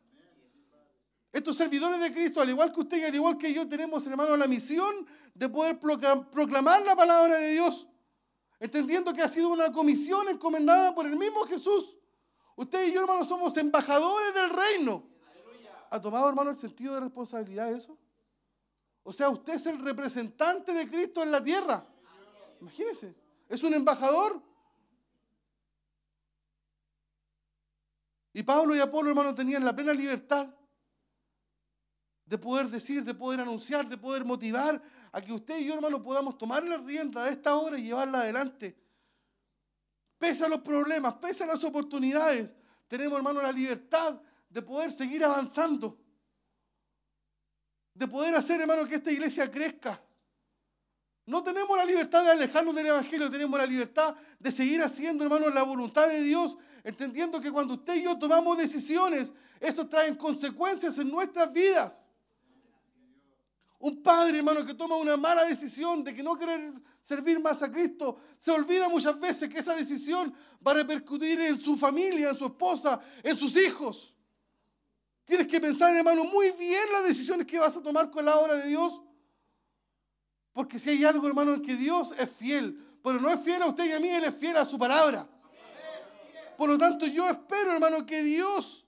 Estos 1.34 1.58
servidores 1.58 2.00
de 2.00 2.14
Cristo, 2.14 2.42
al 2.42 2.50
igual 2.50 2.72
que 2.72 2.82
usted 2.82 2.98
y 2.98 3.04
al 3.06 3.16
igual 3.16 3.40
que 3.40 3.52
yo, 3.52 3.68
tenemos, 3.68 4.06
hermano, 4.06 4.38
la 4.38 4.46
misión 4.46 5.08
de 5.34 5.50
poder 5.50 5.80
proclam- 5.80 6.30
proclamar 6.30 6.84
la 6.84 6.96
palabra 6.96 7.38
de 7.38 7.50
Dios, 7.50 7.88
entendiendo 8.60 9.16
que 9.16 9.24
ha 9.24 9.28
sido 9.28 9.50
una 9.50 9.74
comisión 9.74 10.30
encomendada 10.30 10.94
por 10.94 11.08
el 11.08 11.16
mismo 11.18 11.42
Jesús. 11.48 11.98
Usted 12.56 12.88
y 12.88 12.94
yo, 12.94 13.02
hermano, 13.02 13.26
somos 13.26 13.58
embajadores 13.58 14.32
del 14.36 14.52
reino. 14.52 15.10
¿Ha 15.90 16.00
tomado, 16.00 16.30
hermano, 16.30 16.52
el 16.52 16.56
sentido 16.56 16.94
de 16.94 17.02
responsabilidad 17.02 17.68
de 17.72 17.78
eso? 17.78 17.98
O 19.02 19.12
sea, 19.12 19.30
usted 19.30 19.56
es 19.56 19.66
el 19.66 19.84
representante 19.84 20.72
de 20.72 20.88
Cristo 20.88 21.24
en 21.24 21.32
la 21.32 21.44
tierra. 21.44 21.84
Imagínese, 22.62 23.16
es 23.50 23.64
un 23.64 23.74
embajador. 23.74 24.40
Y 28.34 28.44
Pablo 28.44 28.76
y 28.76 28.80
Apolo, 28.80 29.10
hermano, 29.10 29.34
tenían 29.34 29.66
la 29.66 29.76
plena 29.76 29.94
libertad 29.94 30.48
de 32.26 32.38
poder 32.38 32.70
decir, 32.70 33.04
de 33.04 33.14
poder 33.14 33.42
anunciar, 33.42 33.88
de 33.88 33.98
poder 33.98 34.26
motivar 34.26 34.82
a 35.12 35.22
que 35.22 35.34
usted 35.34 35.60
y 35.60 35.66
yo, 35.66 35.76
hermano, 35.76 36.02
podamos 36.02 36.38
tomar 36.38 36.64
la 36.64 36.78
rienda 36.78 37.26
de 37.26 37.32
esta 37.32 37.56
obra 37.56 37.78
y 37.78 37.84
llevarla 37.84 38.20
adelante. 38.20 38.76
Pese 40.18 40.46
a 40.46 40.50
los 40.50 40.62
problemas, 40.62 41.16
pese 41.16 41.44
a 41.44 41.48
las 41.48 41.64
oportunidades, 41.64 42.56
tenemos, 42.88 43.18
hermano, 43.18 43.42
la 43.42 43.52
libertad 43.52 44.20
de 44.50 44.62
poder 44.62 44.92
seguir 44.92 45.24
avanzando. 45.24 46.00
De 47.94 48.08
poder 48.08 48.36
hacer, 48.36 48.62
hermano, 48.62 48.88
que 48.88 48.96
esta 48.96 49.12
iglesia 49.12 49.52
crezca. 49.52 50.02
No 51.26 51.44
tenemos 51.44 51.78
la 51.78 51.86
libertad 51.86 52.24
de 52.24 52.32
alejarnos 52.32 52.76
del 52.76 52.88
Evangelio, 52.88 53.30
tenemos 53.30 53.58
la 53.58 53.66
libertad 53.66 54.16
de 54.40 54.52
seguir 54.52 54.82
haciendo, 54.82 55.24
hermano, 55.24 55.50
la 55.50 55.64
voluntad 55.64 56.08
de 56.08 56.22
Dios, 56.22 56.58
entendiendo 56.84 57.40
que 57.40 57.52
cuando 57.52 57.76
usted 57.76 57.96
y 57.96 58.04
yo 58.04 58.18
tomamos 58.18 58.58
decisiones, 58.58 59.34
eso 59.60 59.88
trae 59.88 60.18
consecuencias 60.18 60.98
en 61.00 61.10
nuestras 61.10 61.52
vidas. 61.54 62.10
Un 63.84 64.02
padre, 64.02 64.38
hermano, 64.38 64.66
que 64.66 64.76
toma 64.76 64.96
una 64.96 65.18
mala 65.18 65.44
decisión 65.44 66.06
de 66.06 66.16
que 66.16 66.24
no 66.24 66.38
querer 66.38 66.72
servir 67.02 67.38
más 67.42 67.62
a 67.64 67.70
Cristo, 67.70 68.18
se 68.38 68.50
olvida 68.50 68.88
muchas 68.88 69.20
veces 69.20 69.50
que 69.50 69.60
esa 69.60 69.76
decisión 69.76 70.34
va 70.66 70.72
a 70.72 70.76
repercutir 70.76 71.38
en 71.42 71.60
su 71.60 71.76
familia, 71.76 72.30
en 72.30 72.38
su 72.38 72.46
esposa, 72.46 73.02
en 73.22 73.36
sus 73.36 73.58
hijos. 73.58 74.16
Tienes 75.26 75.50
que 75.50 75.60
pensar, 75.60 75.94
hermano, 75.94 76.24
muy 76.24 76.52
bien 76.52 76.82
las 76.94 77.04
decisiones 77.04 77.46
que 77.46 77.60
vas 77.60 77.76
a 77.76 77.84
tomar 77.84 78.10
con 78.10 78.24
la 78.24 78.38
obra 78.38 78.56
de 78.56 78.70
Dios. 78.70 79.02
Porque 80.54 80.80
si 80.80 80.92
hay 80.92 81.04
algo, 81.04 81.28
hermano, 81.28 81.52
en 81.52 81.62
que 81.62 81.76
Dios 81.76 82.14
es 82.18 82.32
fiel, 82.32 82.82
pero 83.04 83.20
no 83.20 83.30
es 83.30 83.42
fiel 83.42 83.62
a 83.64 83.68
usted 83.68 83.84
y 83.84 83.92
a 83.92 84.00
mí, 84.00 84.08
Él 84.08 84.24
es 84.24 84.34
fiel 84.34 84.56
a 84.56 84.66
su 84.66 84.78
palabra. 84.78 85.28
Por 86.58 86.70
lo 86.70 86.78
tanto, 86.78 87.06
yo 87.06 87.30
espero, 87.30 87.74
hermano, 87.74 88.06
que 88.06 88.24
Dios 88.24 88.86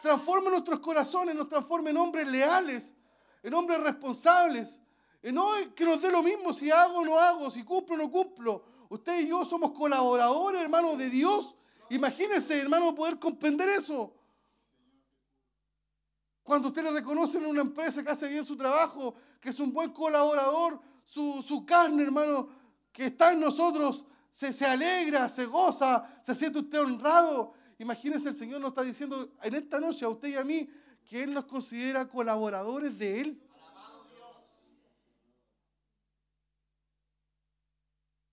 transforme 0.00 0.50
nuestros 0.50 0.78
corazones, 0.78 1.34
nos 1.34 1.48
transforme 1.48 1.90
en 1.90 1.96
hombres 1.96 2.28
leales, 2.28 2.94
en 3.42 3.54
hombres 3.54 3.80
responsables, 3.80 4.80
en 5.22 5.34
no 5.34 5.48
que 5.74 5.84
nos 5.84 6.00
dé 6.00 6.10
lo 6.10 6.22
mismo 6.22 6.52
si 6.52 6.70
hago 6.70 6.98
o 6.98 7.04
no 7.04 7.18
hago, 7.18 7.50
si 7.50 7.62
cumplo 7.62 7.94
o 7.94 7.98
no 7.98 8.10
cumplo. 8.10 8.64
Usted 8.88 9.20
y 9.20 9.28
yo 9.28 9.44
somos 9.44 9.72
colaboradores, 9.72 10.60
hermanos, 10.60 10.98
de 10.98 11.08
Dios. 11.08 11.54
Imagínense, 11.90 12.58
hermano, 12.58 12.94
poder 12.94 13.18
comprender 13.18 13.68
eso. 13.68 14.14
Cuando 16.42 16.68
usted 16.68 16.82
le 16.82 16.90
reconoce 16.90 17.38
en 17.38 17.46
una 17.46 17.62
empresa 17.62 18.02
que 18.02 18.10
hace 18.10 18.28
bien 18.28 18.44
su 18.44 18.56
trabajo, 18.56 19.14
que 19.40 19.50
es 19.50 19.60
un 19.60 19.72
buen 19.72 19.92
colaborador, 19.92 20.80
su, 21.04 21.64
carne, 21.66 22.02
hermano, 22.02 22.48
que 22.92 23.06
está 23.06 23.32
en 23.32 23.40
nosotros, 23.40 24.04
se, 24.30 24.52
se 24.52 24.66
alegra, 24.66 25.28
se 25.28 25.46
goza, 25.46 26.20
se 26.24 26.34
siente 26.34 26.58
usted 26.58 26.80
honrado. 26.80 27.54
Imagínense, 27.78 28.28
el 28.28 28.36
Señor 28.36 28.60
nos 28.60 28.70
está 28.70 28.82
diciendo 28.82 29.30
en 29.42 29.54
esta 29.54 29.80
noche 29.80 30.04
a 30.04 30.08
usted 30.08 30.28
y 30.28 30.36
a 30.36 30.44
mí 30.44 30.68
que 31.08 31.22
Él 31.22 31.32
nos 31.32 31.44
considera 31.44 32.08
colaboradores 32.08 32.98
de 32.98 33.20
Él. 33.20 33.42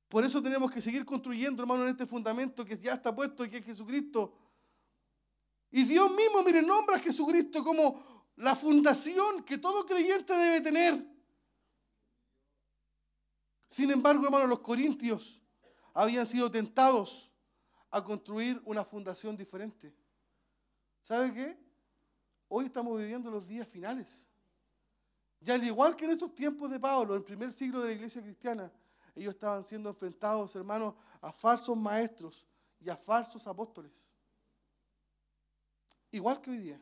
Por 0.08 0.26
eso 0.26 0.42
tenemos 0.42 0.72
que 0.72 0.82
seguir 0.82 1.06
construyendo, 1.06 1.62
hermano, 1.62 1.84
en 1.84 1.90
este 1.90 2.08
fundamento 2.08 2.66
que 2.66 2.78
ya 2.80 2.94
está 2.94 3.16
puesto 3.16 3.46
y 3.46 3.50
que 3.50 3.58
es 3.58 3.66
Jesucristo. 3.66 4.36
Y 5.70 5.84
Dios 5.84 6.10
mismo, 6.12 6.42
mire, 6.44 6.64
nombra 6.64 6.96
a 6.96 7.00
Jesucristo 7.00 7.64
como 7.64 8.34
la 8.38 8.56
fundación 8.56 9.44
que 9.44 9.60
todo 9.60 9.86
creyente 9.86 10.34
debe 10.34 10.62
tener. 10.62 11.08
Sin 13.68 13.92
embargo, 13.92 14.26
hermano, 14.26 14.48
los 14.48 14.62
corintios 14.62 15.40
habían 15.94 16.26
sido 16.26 16.50
tentados 16.50 17.30
a 17.92 18.04
construir 18.04 18.60
una 18.66 18.84
fundación 18.84 19.38
diferente. 19.38 19.96
¿Sabe 21.02 21.34
qué? 21.34 21.69
Hoy 22.52 22.66
estamos 22.66 22.98
viviendo 22.98 23.30
los 23.30 23.48
días 23.48 23.68
finales. 23.68 24.28
Y 25.40 25.52
al 25.52 25.64
igual 25.64 25.96
que 25.96 26.06
en 26.06 26.12
estos 26.12 26.34
tiempos 26.34 26.70
de 26.72 26.80
Pablo, 26.80 27.14
en 27.14 27.20
el 27.20 27.24
primer 27.24 27.54
siglo 27.54 27.80
de 27.80 27.90
la 27.90 27.94
iglesia 27.94 28.24
cristiana, 28.24 28.72
ellos 29.16 29.36
estaban 29.36 29.64
siendo 29.64 29.90
enfrentados, 29.90 30.56
hermanos, 30.56 30.96
a 31.22 31.32
falsos 31.32 31.78
maestros 31.78 32.48
y 32.80 32.90
a 32.90 32.98
falsos 32.98 33.46
apóstoles. 33.46 33.94
Igual 36.12 36.42
que 36.42 36.50
hoy 36.50 36.58
día. 36.58 36.82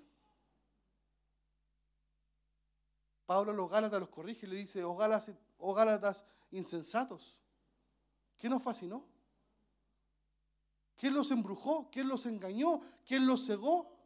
Pablo 3.25 3.51
a 3.51 3.53
los 3.55 3.69
Gálatas 3.69 3.99
los 3.99 4.09
corrige 4.09 4.45
y 4.45 4.49
le 4.49 4.55
dice, 4.55 4.85
oh 4.85 4.95
Gálatas, 4.95 5.35
oh 5.57 5.73
Gálatas 5.73 6.23
insensatos, 6.51 7.37
¿qué 8.37 8.47
nos 8.47 8.63
fascinó? 8.63 9.05
¿Quién 10.95 11.13
los 11.13 11.29
embrujó? 11.31 11.91
¿Quién 11.91 12.07
los 12.07 12.25
engañó? 12.25 12.81
¿Quién 13.05 13.27
los 13.27 13.45
cegó? 13.45 13.96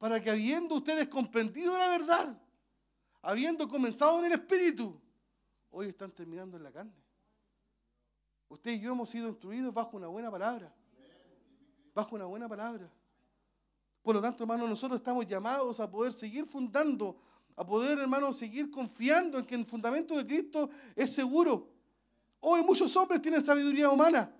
Para 0.00 0.18
que 0.18 0.30
habiendo 0.30 0.76
ustedes 0.76 1.10
comprendido 1.10 1.76
la 1.76 1.86
verdad, 1.88 2.42
habiendo 3.20 3.68
comenzado 3.68 4.18
en 4.20 4.24
el 4.24 4.32
Espíritu, 4.32 4.98
hoy 5.68 5.88
están 5.88 6.10
terminando 6.10 6.56
en 6.56 6.62
la 6.62 6.72
carne. 6.72 6.94
Usted 8.48 8.70
y 8.70 8.80
yo 8.80 8.92
hemos 8.92 9.10
sido 9.10 9.28
instruidos 9.28 9.74
bajo 9.74 9.98
una 9.98 10.06
buena 10.06 10.30
palabra. 10.30 10.74
Bajo 11.94 12.16
una 12.16 12.24
buena 12.24 12.48
palabra. 12.48 12.90
Por 14.00 14.14
lo 14.14 14.22
tanto, 14.22 14.42
hermanos, 14.42 14.70
nosotros 14.70 14.98
estamos 14.98 15.26
llamados 15.26 15.78
a 15.80 15.90
poder 15.90 16.14
seguir 16.14 16.46
fundando, 16.46 17.20
a 17.54 17.66
poder, 17.66 17.98
hermanos, 17.98 18.38
seguir 18.38 18.70
confiando 18.70 19.38
en 19.38 19.44
que 19.44 19.54
el 19.54 19.66
fundamento 19.66 20.16
de 20.16 20.26
Cristo 20.26 20.70
es 20.96 21.14
seguro. 21.14 21.68
Hoy 22.40 22.62
muchos 22.62 22.96
hombres 22.96 23.20
tienen 23.20 23.44
sabiduría 23.44 23.90
humana, 23.90 24.34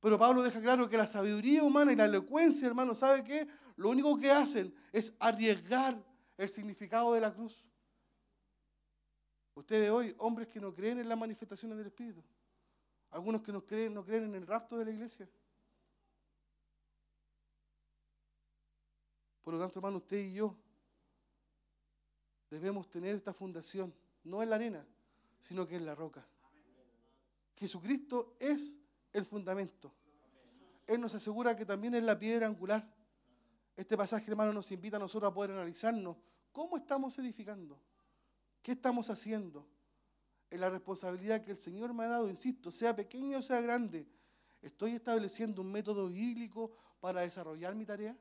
pero 0.00 0.18
Pablo 0.18 0.42
deja 0.42 0.60
claro 0.60 0.90
que 0.90 0.96
la 0.96 1.06
sabiduría 1.06 1.62
humana 1.62 1.92
y 1.92 1.96
la 1.96 2.06
elocuencia, 2.06 2.66
hermano, 2.66 2.96
¿sabe 2.96 3.22
qué? 3.22 3.46
Lo 3.80 3.88
único 3.88 4.18
que 4.18 4.30
hacen 4.30 4.74
es 4.92 5.14
arriesgar 5.18 5.96
el 6.36 6.48
significado 6.50 7.14
de 7.14 7.20
la 7.22 7.32
cruz. 7.32 7.64
Ustedes 9.54 9.88
hoy, 9.88 10.14
hombres 10.18 10.48
que 10.48 10.60
no 10.60 10.74
creen 10.74 10.98
en 10.98 11.08
las 11.08 11.16
manifestaciones 11.16 11.78
del 11.78 11.86
Espíritu, 11.86 12.22
algunos 13.08 13.40
que 13.40 13.50
no 13.50 13.64
creen, 13.64 13.94
no 13.94 14.04
creen 14.04 14.24
en 14.24 14.34
el 14.34 14.46
rapto 14.46 14.76
de 14.76 14.84
la 14.84 14.90
iglesia. 14.90 15.26
Por 19.40 19.54
lo 19.54 19.60
tanto, 19.60 19.78
hermano, 19.78 19.96
usted 19.96 20.26
y 20.26 20.34
yo 20.34 20.54
debemos 22.50 22.90
tener 22.90 23.14
esta 23.14 23.32
fundación, 23.32 23.94
no 24.24 24.42
en 24.42 24.50
la 24.50 24.56
arena, 24.56 24.86
sino 25.40 25.66
que 25.66 25.76
en 25.76 25.86
la 25.86 25.94
roca. 25.94 26.22
Jesucristo 27.56 28.36
es 28.40 28.76
el 29.14 29.24
fundamento. 29.24 29.90
Él 30.86 31.00
nos 31.00 31.14
asegura 31.14 31.56
que 31.56 31.64
también 31.64 31.94
es 31.94 32.02
la 32.02 32.18
piedra 32.18 32.46
angular. 32.46 32.99
Este 33.76 33.96
pasaje, 33.96 34.30
hermano, 34.30 34.52
nos 34.52 34.70
invita 34.72 34.96
a 34.96 35.00
nosotros 35.00 35.30
a 35.30 35.34
poder 35.34 35.52
analizarnos 35.52 36.16
cómo 36.52 36.76
estamos 36.76 37.18
edificando, 37.18 37.80
qué 38.62 38.72
estamos 38.72 39.08
haciendo, 39.10 39.66
en 40.50 40.60
la 40.60 40.68
responsabilidad 40.68 41.42
que 41.42 41.52
el 41.52 41.58
Señor 41.58 41.94
me 41.94 42.04
ha 42.04 42.08
dado, 42.08 42.28
insisto, 42.28 42.70
sea 42.70 42.94
pequeña 42.94 43.38
o 43.38 43.42
sea 43.42 43.60
grande. 43.60 44.06
¿Estoy 44.60 44.92
estableciendo 44.92 45.62
un 45.62 45.70
método 45.70 46.08
bíblico 46.08 46.76
para 47.00 47.20
desarrollar 47.20 47.74
mi 47.74 47.86
tarea? 47.86 48.16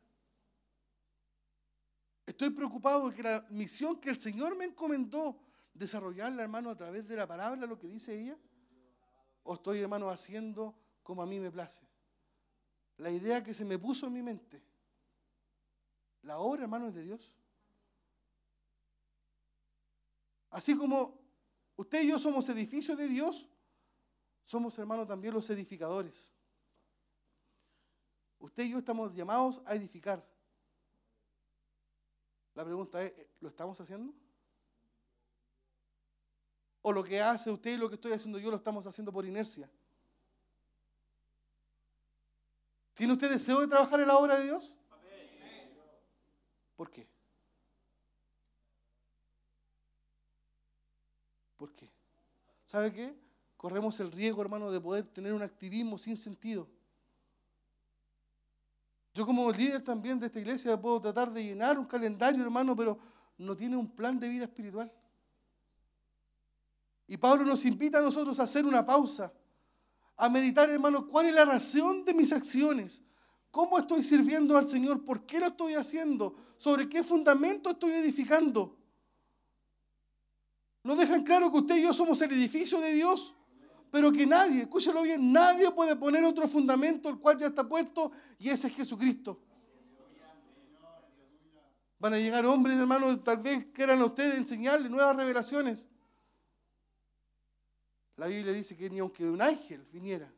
Estoy 2.25 2.51
preocupado 2.51 3.09
de 3.09 3.15
que 3.15 3.23
la 3.23 3.45
misión 3.49 3.99
que 3.99 4.11
el 4.11 4.15
Señor 4.15 4.55
me 4.55 4.65
encomendó, 4.65 5.41
desarrollarla, 5.73 6.43
hermano, 6.43 6.69
a 6.69 6.75
través 6.75 7.07
de 7.07 7.15
la 7.15 7.27
palabra, 7.27 7.65
lo 7.65 7.79
que 7.79 7.87
dice 7.87 8.21
ella. 8.21 8.37
¿O 9.43 9.55
estoy, 9.55 9.79
hermano, 9.79 10.09
haciendo 10.09 10.75
como 11.01 11.23
a 11.23 11.25
mí 11.25 11.39
me 11.39 11.51
place? 11.51 11.81
La 12.97 13.09
idea 13.09 13.43
que 13.43 13.55
se 13.55 13.65
me 13.65 13.79
puso 13.79 14.05
en 14.05 14.13
mi 14.13 14.21
mente. 14.21 14.61
La 16.23 16.39
obra, 16.39 16.63
hermano, 16.63 16.87
es 16.87 16.93
de 16.93 17.03
Dios. 17.03 17.33
Así 20.49 20.75
como 20.75 21.19
usted 21.75 22.01
y 22.01 22.09
yo 22.09 22.19
somos 22.19 22.49
edificios 22.49 22.97
de 22.97 23.07
Dios, 23.07 23.47
somos, 24.43 24.77
hermano, 24.79 25.05
también 25.05 25.33
los 25.33 25.49
edificadores. 25.49 26.33
Usted 28.39 28.63
y 28.63 28.71
yo 28.71 28.79
estamos 28.79 29.13
llamados 29.13 29.61
a 29.65 29.75
edificar. 29.75 30.27
La 32.55 32.65
pregunta 32.65 33.03
es, 33.03 33.13
¿lo 33.39 33.49
estamos 33.49 33.79
haciendo? 33.79 34.13
¿O 36.81 36.91
lo 36.91 37.03
que 37.03 37.21
hace 37.21 37.51
usted 37.51 37.75
y 37.75 37.77
lo 37.77 37.89
que 37.89 37.95
estoy 37.95 38.13
haciendo 38.13 38.39
yo 38.39 38.49
lo 38.49 38.57
estamos 38.57 38.87
haciendo 38.87 39.11
por 39.11 39.25
inercia? 39.25 39.69
¿Tiene 42.93 43.13
usted 43.13 43.29
deseo 43.29 43.61
de 43.61 43.67
trabajar 43.67 43.99
en 43.99 44.07
la 44.07 44.17
obra 44.17 44.37
de 44.39 44.45
Dios? 44.45 44.75
¿Por 46.79 46.89
qué? 46.89 47.05
¿Por 51.57 51.75
qué? 51.75 51.91
¿Sabe 52.63 52.93
qué? 52.93 53.19
Corremos 53.57 53.99
el 53.99 54.09
riesgo, 54.09 54.41
hermano, 54.41 54.71
de 54.71 54.79
poder 54.79 55.03
tener 55.03 55.33
un 55.33 55.41
activismo 55.41 55.97
sin 55.97 56.15
sentido. 56.15 56.69
Yo 59.13 59.25
como 59.25 59.51
líder 59.51 59.81
también 59.81 60.21
de 60.21 60.27
esta 60.27 60.39
iglesia 60.39 60.79
puedo 60.79 61.01
tratar 61.01 61.33
de 61.33 61.43
llenar 61.43 61.77
un 61.77 61.85
calendario, 61.85 62.41
hermano, 62.43 62.77
pero 62.77 62.97
no 63.37 63.57
tiene 63.57 63.75
un 63.75 63.93
plan 63.93 64.17
de 64.17 64.29
vida 64.29 64.45
espiritual. 64.45 64.89
Y 67.07 67.17
Pablo 67.17 67.43
nos 67.43 67.65
invita 67.65 67.99
a 67.99 68.03
nosotros 68.03 68.39
a 68.39 68.43
hacer 68.43 68.65
una 68.65 68.85
pausa, 68.85 69.33
a 70.15 70.29
meditar, 70.29 70.69
hermano, 70.69 71.09
cuál 71.09 71.25
es 71.25 71.35
la 71.35 71.43
razón 71.43 72.05
de 72.05 72.13
mis 72.13 72.31
acciones, 72.31 73.03
cómo 73.51 73.79
estoy 73.79 74.03
sirviendo 74.03 74.57
al 74.57 74.65
Señor, 74.65 75.03
por 75.03 75.25
qué 75.25 75.39
lo 75.39 75.47
estoy 75.47 75.73
haciendo, 75.73 76.35
sobre 76.57 76.87
qué 76.87 77.03
fundamento 77.03 77.71
estoy 77.71 77.91
edificando. 77.91 78.77
Nos 80.83 80.97
dejan 80.97 81.23
claro 81.23 81.51
que 81.51 81.59
usted 81.59 81.77
y 81.77 81.83
yo 81.83 81.93
somos 81.93 82.21
el 82.21 82.31
edificio 82.31 82.79
de 82.79 82.93
Dios, 82.93 83.35
pero 83.91 84.11
que 84.11 84.25
nadie, 84.25 84.61
escúchalo 84.61 85.01
bien, 85.01 85.33
nadie 85.33 85.71
puede 85.71 85.95
poner 85.95 86.23
otro 86.23 86.47
fundamento 86.47 87.09
el 87.09 87.19
cual 87.19 87.37
ya 87.37 87.47
está 87.47 87.67
puesto 87.67 88.11
y 88.37 88.49
ese 88.49 88.67
es 88.67 88.75
Jesucristo. 88.75 89.41
Van 91.97 92.13
a 92.13 92.17
llegar 92.17 92.45
hombres, 92.45 92.77
hermanos, 92.77 93.23
tal 93.25 93.41
vez 93.41 93.65
quieran 93.73 93.99
a 94.01 94.05
ustedes 94.05 94.37
enseñarles 94.37 94.89
nuevas 94.89 95.15
revelaciones. 95.15 95.89
La 98.15 98.27
Biblia 98.27 98.53
dice 98.53 98.77
que 98.77 98.89
ni 98.89 98.99
aunque 98.99 99.25
un 99.27 99.41
ángel 99.41 99.85
viniera, 99.91 100.31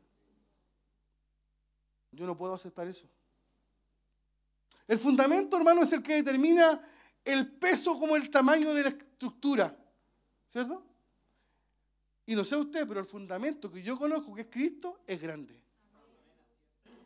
yo 2.12 2.26
no 2.26 2.36
puedo 2.36 2.54
aceptar 2.54 2.86
eso. 2.86 3.08
El 4.86 4.98
fundamento, 4.98 5.56
hermano, 5.56 5.82
es 5.82 5.92
el 5.92 6.02
que 6.02 6.16
determina 6.16 6.86
el 7.24 7.50
peso 7.52 7.98
como 7.98 8.14
el 8.16 8.30
tamaño 8.30 8.74
de 8.74 8.82
la 8.82 8.88
estructura. 8.90 9.76
¿Cierto? 10.48 10.84
Y 12.26 12.34
no 12.34 12.44
sé 12.44 12.56
usted, 12.56 12.86
pero 12.86 13.00
el 13.00 13.06
fundamento 13.06 13.70
que 13.70 13.82
yo 13.82 13.98
conozco, 13.98 14.34
que 14.34 14.42
es 14.42 14.48
Cristo, 14.50 15.00
es 15.06 15.20
grande. 15.20 15.58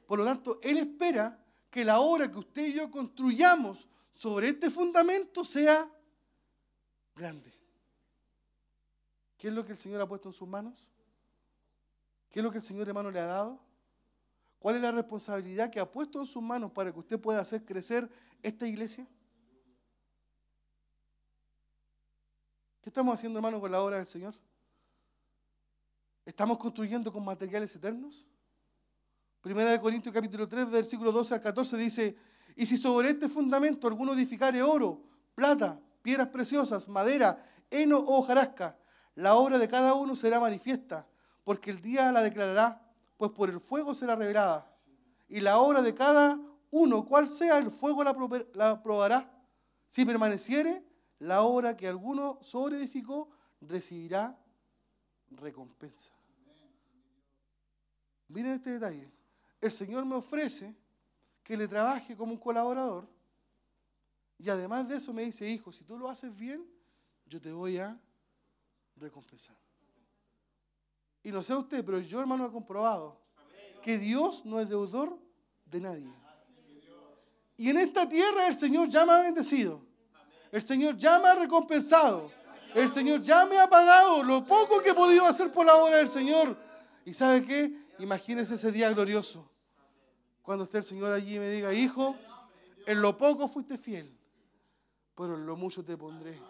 Por 0.06 0.18
lo 0.18 0.24
tanto, 0.24 0.58
Él 0.62 0.78
espera 0.78 1.42
que 1.70 1.84
la 1.84 2.00
obra 2.00 2.30
que 2.30 2.38
usted 2.38 2.66
y 2.66 2.72
yo 2.74 2.90
construyamos 2.90 3.88
sobre 4.10 4.48
este 4.48 4.70
fundamento 4.70 5.44
sea 5.44 5.88
grande. 7.14 7.52
¿Qué 9.36 9.48
es 9.48 9.54
lo 9.54 9.64
que 9.64 9.72
el 9.72 9.78
Señor 9.78 10.00
ha 10.00 10.08
puesto 10.08 10.28
en 10.28 10.34
sus 10.34 10.48
manos? 10.48 10.88
¿Qué 12.30 12.40
es 12.40 12.44
lo 12.44 12.50
que 12.50 12.58
el 12.58 12.64
Señor 12.64 12.88
hermano 12.88 13.10
le 13.10 13.20
ha 13.20 13.26
dado? 13.26 13.65
¿Cuál 14.58 14.76
es 14.76 14.82
la 14.82 14.92
responsabilidad 14.92 15.70
que 15.70 15.80
ha 15.80 15.90
puesto 15.90 16.20
en 16.20 16.26
sus 16.26 16.42
manos 16.42 16.72
para 16.72 16.92
que 16.92 16.98
usted 16.98 17.20
pueda 17.20 17.40
hacer 17.40 17.64
crecer 17.64 18.10
esta 18.42 18.66
iglesia? 18.66 19.06
¿Qué 22.80 22.90
estamos 22.90 23.14
haciendo, 23.14 23.38
hermano, 23.38 23.60
con 23.60 23.70
la 23.70 23.80
obra 23.80 23.98
del 23.98 24.06
Señor? 24.06 24.34
¿Estamos 26.24 26.58
construyendo 26.58 27.12
con 27.12 27.24
materiales 27.24 27.74
eternos? 27.74 28.26
Primera 29.40 29.70
de 29.70 29.80
Corintios 29.80 30.12
capítulo 30.12 30.48
3, 30.48 30.70
versículo 30.70 31.12
12 31.12 31.34
al 31.34 31.40
14 31.40 31.76
dice, 31.76 32.16
y 32.56 32.66
si 32.66 32.76
sobre 32.76 33.10
este 33.10 33.28
fundamento 33.28 33.86
alguno 33.86 34.12
edificare 34.12 34.62
oro, 34.62 35.04
plata, 35.34 35.80
piedras 36.02 36.28
preciosas, 36.28 36.88
madera, 36.88 37.44
heno 37.70 37.98
o 37.98 38.20
hojarasca, 38.20 38.78
la 39.14 39.34
obra 39.34 39.58
de 39.58 39.68
cada 39.68 39.94
uno 39.94 40.16
será 40.16 40.40
manifiesta, 40.40 41.06
porque 41.44 41.70
el 41.70 41.80
día 41.80 42.10
la 42.12 42.22
declarará, 42.22 42.85
pues 43.16 43.30
por 43.32 43.50
el 43.50 43.60
fuego 43.60 43.94
será 43.94 44.16
revelada. 44.16 44.72
Y 45.28 45.40
la 45.40 45.58
obra 45.58 45.82
de 45.82 45.94
cada 45.94 46.38
uno, 46.70 47.04
cual 47.04 47.28
sea, 47.28 47.58
el 47.58 47.70
fuego 47.70 48.04
la, 48.04 48.82
probará. 48.82 49.32
Si 49.88 50.04
permaneciere, 50.04 50.84
la 51.18 51.42
obra 51.42 51.76
que 51.76 51.88
alguno 51.88 52.38
sobreedificó 52.42 53.30
recibirá 53.60 54.38
recompensa. 55.30 56.12
Miren 58.28 58.52
este 58.52 58.70
detalle. 58.70 59.10
El 59.60 59.72
Señor 59.72 60.04
me 60.04 60.16
ofrece 60.16 60.76
que 61.42 61.56
le 61.56 61.68
trabaje 61.68 62.16
como 62.16 62.32
un 62.32 62.38
colaborador 62.38 63.08
y 64.38 64.50
además 64.50 64.88
de 64.88 64.96
eso 64.96 65.12
me 65.12 65.22
dice, 65.22 65.48
hijo, 65.48 65.72
si 65.72 65.84
tú 65.84 65.98
lo 65.98 66.08
haces 66.08 66.34
bien, 66.36 66.66
yo 67.24 67.40
te 67.40 67.52
voy 67.52 67.78
a 67.78 67.98
recompensar. 68.96 69.56
Y 71.26 71.32
no 71.32 71.42
sé 71.42 71.56
usted, 71.56 71.84
pero 71.84 71.98
yo, 71.98 72.20
hermano, 72.20 72.46
he 72.46 72.52
comprobado 72.52 73.18
que 73.82 73.98
Dios 73.98 74.44
no 74.44 74.60
es 74.60 74.68
deudor 74.68 75.18
de 75.64 75.80
nadie. 75.80 76.08
Y 77.56 77.68
en 77.68 77.78
esta 77.78 78.08
tierra 78.08 78.46
el 78.46 78.56
Señor 78.56 78.88
ya 78.88 79.04
me 79.04 79.10
ha 79.10 79.22
bendecido. 79.22 79.82
El 80.52 80.62
Señor 80.62 80.96
ya 80.96 81.18
me 81.18 81.26
ha 81.26 81.34
recompensado. 81.34 82.30
El 82.76 82.88
Señor 82.88 83.24
ya 83.24 83.44
me 83.44 83.58
ha 83.58 83.68
pagado 83.68 84.22
lo 84.22 84.46
poco 84.46 84.80
que 84.84 84.90
he 84.90 84.94
podido 84.94 85.26
hacer 85.26 85.50
por 85.50 85.66
la 85.66 85.74
obra 85.74 85.96
del 85.96 86.08
Señor. 86.08 86.56
¿Y 87.04 87.12
sabe 87.12 87.44
qué? 87.44 87.76
Imagínese 87.98 88.54
ese 88.54 88.70
día 88.70 88.92
glorioso. 88.92 89.50
Cuando 90.42 90.62
esté 90.62 90.78
el 90.78 90.84
Señor 90.84 91.12
allí 91.12 91.34
y 91.34 91.40
me 91.40 91.48
diga, 91.48 91.74
hijo, 91.74 92.16
en 92.86 93.02
lo 93.02 93.16
poco 93.16 93.48
fuiste 93.48 93.78
fiel, 93.78 94.16
pero 95.16 95.34
en 95.34 95.44
lo 95.44 95.56
mucho 95.56 95.84
te 95.84 95.96
pondré. 95.96 96.40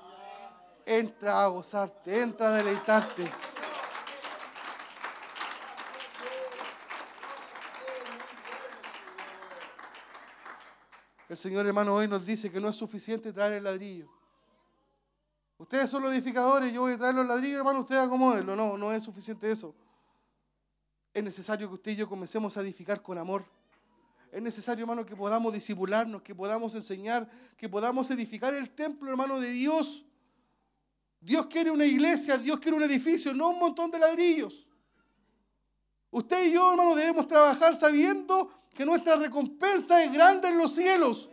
Entra 0.85 1.45
a 1.45 1.49
gozarte, 1.49 2.21
entra 2.21 2.49
a 2.49 2.59
deleitarte. 2.59 3.25
El 11.29 11.37
Señor 11.37 11.67
hermano 11.67 11.95
hoy 11.95 12.07
nos 12.07 12.25
dice 12.25 12.51
que 12.51 12.61
no 12.61 12.69
es 12.69 12.77
suficiente 12.77 13.33
traer 13.33 13.55
el 13.55 13.65
ladrillo. 13.65 14.09
Ustedes 15.59 15.91
son 15.91 16.03
los 16.03 16.13
edificadores, 16.13 16.73
yo 16.73 16.83
voy 16.83 16.93
a 16.93 16.99
traer 16.99 17.15
los 17.15 17.27
ladrillos, 17.27 17.59
hermano, 17.59 17.81
ustedes 17.81 18.03
acomódenlo. 18.03 18.55
No, 18.55 18.77
no 18.77 18.93
es 18.93 19.03
suficiente 19.03 19.51
eso. 19.51 19.75
Es 21.13 21.25
necesario 21.25 21.67
que 21.67 21.75
usted 21.75 21.93
y 21.93 21.97
yo 21.97 22.09
comencemos 22.09 22.57
a 22.57 22.61
edificar 22.61 23.03
con 23.03 23.19
amor. 23.19 23.45
Es 24.31 24.43
necesario, 24.43 24.83
hermano, 24.83 25.07
que 25.07 25.17
podamos 25.17 25.53
disipularnos, 25.53 26.23
que 26.23 26.35
podamos 26.35 26.75
enseñar, 26.75 27.29
que 27.57 27.69
podamos 27.69 28.11
edificar 28.11 28.53
el 28.55 28.71
templo, 28.71 29.11
hermano, 29.11 29.41
de 29.41 29.51
Dios. 29.51 30.05
Dios 31.21 31.47
quiere 31.47 31.71
una 31.71 31.87
iglesia, 31.87 32.37
Dios 32.37 32.61
quiere 32.61 32.77
un 32.77 32.83
edificio, 32.83 33.33
no 33.33 33.49
un 33.49 33.59
montón 33.59 33.91
de 33.91 33.99
ladrillos. 33.99 34.67
Usted 36.11 36.49
y 36.49 36.53
yo, 36.53 36.71
hermano, 36.71 36.95
debemos 36.95 37.27
trabajar 37.27 37.75
sabiendo 37.77 38.53
que 38.77 38.85
nuestra 38.85 39.17
recompensa 39.17 40.05
es 40.05 40.13
grande 40.13 40.49
en 40.49 40.59
los 40.59 40.75
cielos. 40.75 41.31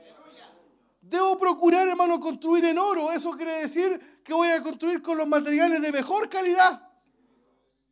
Debo 1.01 1.37
procurar, 1.37 1.87
hermano, 1.87 2.19
construir 2.19 2.63
en 2.63 2.77
oro. 2.77 3.11
Eso 3.11 3.31
quiere 3.33 3.51
decir 3.59 4.21
que 4.23 4.33
voy 4.33 4.47
a 4.47 4.63
construir 4.63 5.01
con 5.01 5.17
los 5.17 5.27
materiales 5.27 5.81
de 5.81 5.91
mejor 5.91 6.29
calidad. 6.29 6.89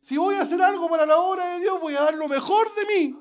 Si 0.00 0.16
voy 0.16 0.36
a 0.36 0.42
hacer 0.42 0.60
algo 0.62 0.88
para 0.88 1.04
la 1.04 1.18
obra 1.18 1.44
de 1.54 1.60
Dios, 1.60 1.78
voy 1.80 1.94
a 1.94 2.00
dar 2.00 2.14
lo 2.14 2.26
mejor 2.28 2.74
de 2.74 2.86
mí. 2.86 3.18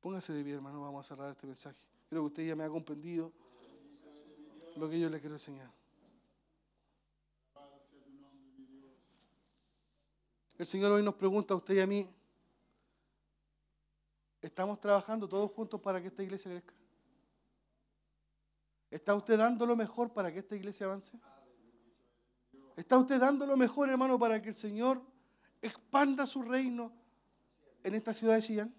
Póngase 0.00 0.32
de 0.32 0.42
pie, 0.42 0.54
hermano, 0.54 0.80
vamos 0.80 1.06
a 1.06 1.08
cerrar 1.08 1.30
este 1.30 1.46
mensaje. 1.46 1.78
Creo 2.08 2.22
que 2.22 2.26
usted 2.26 2.46
ya 2.46 2.56
me 2.56 2.64
ha 2.64 2.68
comprendido 2.68 3.30
lo 4.76 4.88
que 4.88 4.98
yo 4.98 5.08
le 5.08 5.20
quiero 5.20 5.36
enseñar. 5.36 5.81
El 10.62 10.68
Señor 10.68 10.92
hoy 10.92 11.02
nos 11.02 11.14
pregunta 11.14 11.54
a 11.54 11.56
usted 11.56 11.74
y 11.74 11.80
a 11.80 11.88
mí, 11.88 12.08
¿estamos 14.40 14.78
trabajando 14.78 15.28
todos 15.28 15.50
juntos 15.50 15.80
para 15.80 16.00
que 16.00 16.06
esta 16.06 16.22
iglesia 16.22 16.52
crezca? 16.52 16.72
¿Está 18.88 19.12
usted 19.16 19.36
dando 19.38 19.66
lo 19.66 19.74
mejor 19.74 20.12
para 20.12 20.32
que 20.32 20.38
esta 20.38 20.54
iglesia 20.54 20.86
avance? 20.86 21.18
¿Está 22.76 22.96
usted 22.96 23.18
dando 23.18 23.44
lo 23.44 23.56
mejor, 23.56 23.90
hermano, 23.90 24.16
para 24.20 24.40
que 24.40 24.50
el 24.50 24.54
Señor 24.54 25.02
expanda 25.60 26.28
su 26.28 26.42
reino 26.42 26.92
en 27.82 27.96
esta 27.96 28.14
ciudad 28.14 28.36
de 28.36 28.42
Chillán? 28.42 28.74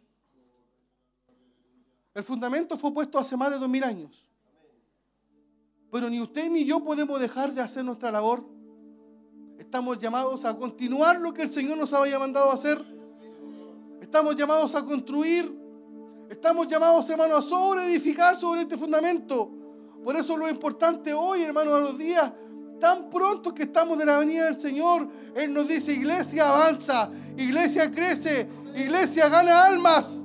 El 2.14 2.24
fundamento 2.24 2.78
fue 2.78 2.94
puesto 2.94 3.20
hace 3.20 3.36
más 3.36 3.52
de 3.52 3.60
dos 3.60 3.68
mil 3.68 3.84
años. 3.84 4.26
Pero 5.92 6.10
ni 6.10 6.22
usted 6.22 6.50
ni 6.50 6.64
yo 6.64 6.82
podemos 6.82 7.20
dejar 7.20 7.52
de 7.52 7.60
hacer 7.60 7.84
nuestra 7.84 8.10
labor. 8.10 8.54
Estamos 9.58 10.00
llamados 10.00 10.46
a 10.46 10.58
continuar 10.58 11.20
lo 11.20 11.34
que 11.34 11.44
el 11.44 11.50
Señor 11.50 11.78
nos 11.78 11.94
había 11.94 12.20
mandado 12.20 12.52
a 12.52 12.56
hacer. 12.56 12.84
Estamos 14.02 14.36
llamados 14.36 14.76
a 14.76 14.84
construir. 14.84 15.60
Estamos 16.30 16.68
llamados, 16.68 17.10
hermano, 17.10 17.38
a 17.38 17.42
sobre 17.42 17.86
edificar 17.86 18.40
sobre 18.40 18.62
este 18.62 18.78
fundamento. 18.78 19.52
Por 20.04 20.16
eso 20.16 20.36
lo 20.36 20.50
importante 20.50 21.14
hoy, 21.14 21.44
hermano, 21.44 21.76
a 21.76 21.80
los 21.80 21.98
días 21.98 22.32
tan 22.80 23.10
pronto 23.10 23.54
que 23.54 23.64
estamos 23.64 23.98
de 23.98 24.06
la 24.06 24.18
venida 24.18 24.46
del 24.46 24.56
Señor, 24.56 25.08
Él 25.36 25.54
nos 25.54 25.68
dice, 25.68 25.94
iglesia 25.94 26.50
avanza, 26.50 27.10
iglesia 27.38 27.90
crece, 27.94 28.50
iglesia 28.76 29.30
gana 29.30 29.66
almas. 29.66 30.22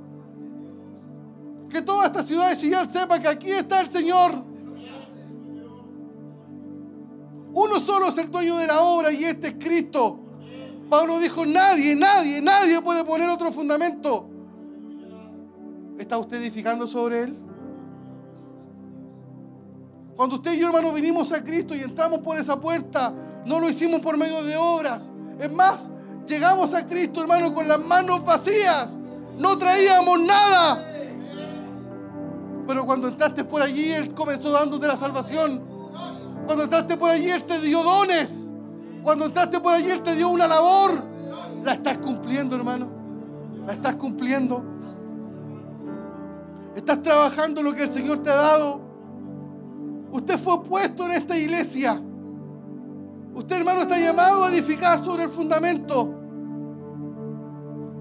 Que 1.69 1.81
toda 1.81 2.07
esta 2.07 2.23
ciudad 2.23 2.49
de 2.49 2.57
Chillán 2.57 2.89
sepa 2.89 3.19
que 3.19 3.27
aquí 3.27 3.51
está 3.51 3.79
el 3.81 3.91
Señor. 3.91 4.48
Uno 7.53 7.79
solo 7.79 8.07
es 8.07 8.17
el 8.17 8.29
dueño 8.29 8.57
de 8.57 8.67
la 8.67 8.81
obra 8.81 9.11
y 9.11 9.23
este 9.23 9.47
es 9.49 9.55
Cristo. 9.55 10.19
Pablo 10.89 11.19
dijo, 11.19 11.45
nadie, 11.45 11.95
nadie, 11.95 12.41
nadie 12.41 12.81
puede 12.81 13.03
poner 13.03 13.29
otro 13.29 13.51
fundamento. 13.51 14.27
¿Está 15.97 16.17
usted 16.17 16.37
edificando 16.37 16.87
sobre 16.87 17.23
él? 17.23 17.37
Cuando 20.15 20.37
usted 20.37 20.53
y 20.53 20.59
yo, 20.59 20.67
hermano, 20.67 20.91
vinimos 20.91 21.31
a 21.31 21.43
Cristo 21.43 21.75
y 21.75 21.81
entramos 21.81 22.19
por 22.19 22.37
esa 22.37 22.59
puerta, 22.59 23.13
no 23.45 23.59
lo 23.59 23.69
hicimos 23.69 24.01
por 24.01 24.17
medio 24.17 24.43
de 24.43 24.57
obras. 24.57 25.11
Es 25.39 25.51
más, 25.51 25.91
llegamos 26.27 26.73
a 26.73 26.87
Cristo, 26.87 27.21
hermano, 27.21 27.53
con 27.53 27.67
las 27.67 27.79
manos 27.79 28.25
vacías. 28.25 28.97
No 29.37 29.57
traíamos 29.57 30.19
nada. 30.19 30.85
Pero 32.67 32.85
cuando 32.85 33.07
entraste 33.07 33.45
por 33.45 33.61
allí, 33.61 33.91
Él 33.91 34.13
comenzó 34.13 34.51
dándote 34.51 34.87
la 34.87 34.97
salvación. 34.97 35.68
Cuando 36.49 36.63
entraste 36.63 36.97
por 36.97 37.11
allí, 37.11 37.29
Él 37.29 37.43
te 37.43 37.59
dio 37.59 37.83
dones. 37.83 38.49
Cuando 39.03 39.25
entraste 39.27 39.59
por 39.59 39.71
allí, 39.71 39.91
Él 39.91 40.01
te 40.01 40.15
dio 40.15 40.29
una 40.29 40.47
labor. 40.47 41.03
La 41.63 41.73
estás 41.73 41.99
cumpliendo, 41.99 42.55
hermano. 42.55 42.89
La 43.67 43.73
estás 43.73 43.95
cumpliendo. 43.97 44.65
Estás 46.75 47.03
trabajando 47.03 47.61
lo 47.61 47.71
que 47.75 47.83
el 47.83 47.89
Señor 47.89 48.23
te 48.23 48.31
ha 48.31 48.35
dado. 48.35 48.81
Usted 50.11 50.39
fue 50.39 50.63
puesto 50.63 51.05
en 51.05 51.11
esta 51.11 51.37
iglesia. 51.37 52.01
Usted, 53.35 53.57
hermano, 53.57 53.81
está 53.81 53.99
llamado 53.99 54.43
a 54.43 54.49
edificar 54.51 55.05
sobre 55.05 55.25
el 55.25 55.29
fundamento. 55.29 56.15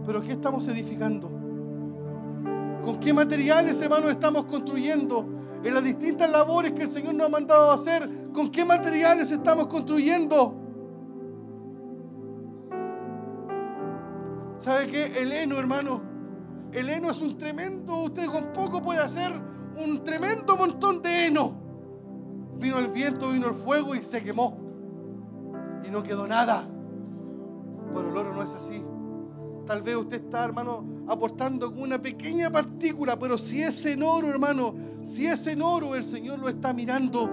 Pero 0.07 0.23
¿qué 0.23 0.33
estamos 0.33 0.67
edificando? 0.69 1.29
¿Con 2.83 2.99
qué 2.99 3.13
materiales, 3.13 3.79
hermano, 3.83 4.09
estamos 4.09 4.47
construyendo? 4.47 5.38
En 5.65 5.75
las 5.75 5.83
distintas 5.83 6.31
labores 6.31 6.73
que 6.73 6.83
el 6.83 6.89
Señor 6.89 7.15
nos 7.15 7.27
ha 7.27 7.31
mandado 7.31 7.73
hacer, 7.73 8.09
¿con 8.33 8.51
qué 8.51 8.65
materiales 8.65 9.31
estamos 9.31 9.67
construyendo? 9.67 10.57
¿Sabe 14.59 14.87
qué? 14.87 15.07
El 15.21 15.33
heno, 15.33 15.59
hermano. 15.59 16.03
El 16.73 16.89
heno 16.91 17.11
es 17.11 17.21
un 17.21 17.39
tremendo, 17.39 18.03
usted 18.03 18.27
con 18.27 18.53
poco 18.53 18.83
puede 18.83 19.01
hacer 19.01 19.33
un 19.85 20.05
tremendo 20.05 20.57
montón 20.57 21.03
de 21.03 21.27
heno. 21.27 21.53
Vino 22.59 22.79
el 22.79 22.89
viento, 22.89 23.31
vino 23.31 23.49
el 23.49 23.55
fuego 23.55 23.95
y 23.95 24.03
se 24.03 24.23
quemó. 24.23 24.59
Y 25.85 25.91
no 25.91 26.03
quedó 26.03 26.27
nada. 26.27 26.69
Pero 27.95 28.11
el 28.11 28.17
oro 28.17 28.35
no 28.35 28.43
es 28.43 28.53
así. 28.53 28.85
Tal 29.69 29.83
vez 29.83 29.97
usted 29.97 30.25
está, 30.25 30.47
hermano, 30.47 30.83
aportando 31.07 31.71
con 31.71 31.83
una 31.83 32.01
pequeña 32.01 32.49
partícula, 32.49 33.19
pero 33.19 33.37
si 33.37 33.61
es 33.61 33.85
en 33.85 34.03
oro, 34.03 34.29
hermano, 34.29 34.75
si 35.05 35.27
es 35.27 35.47
en 35.47 35.61
oro, 35.61 35.95
el 35.95 36.05
Señor 36.05 36.39
lo 36.39 36.49
está 36.49 36.73
mirando. 36.73 37.31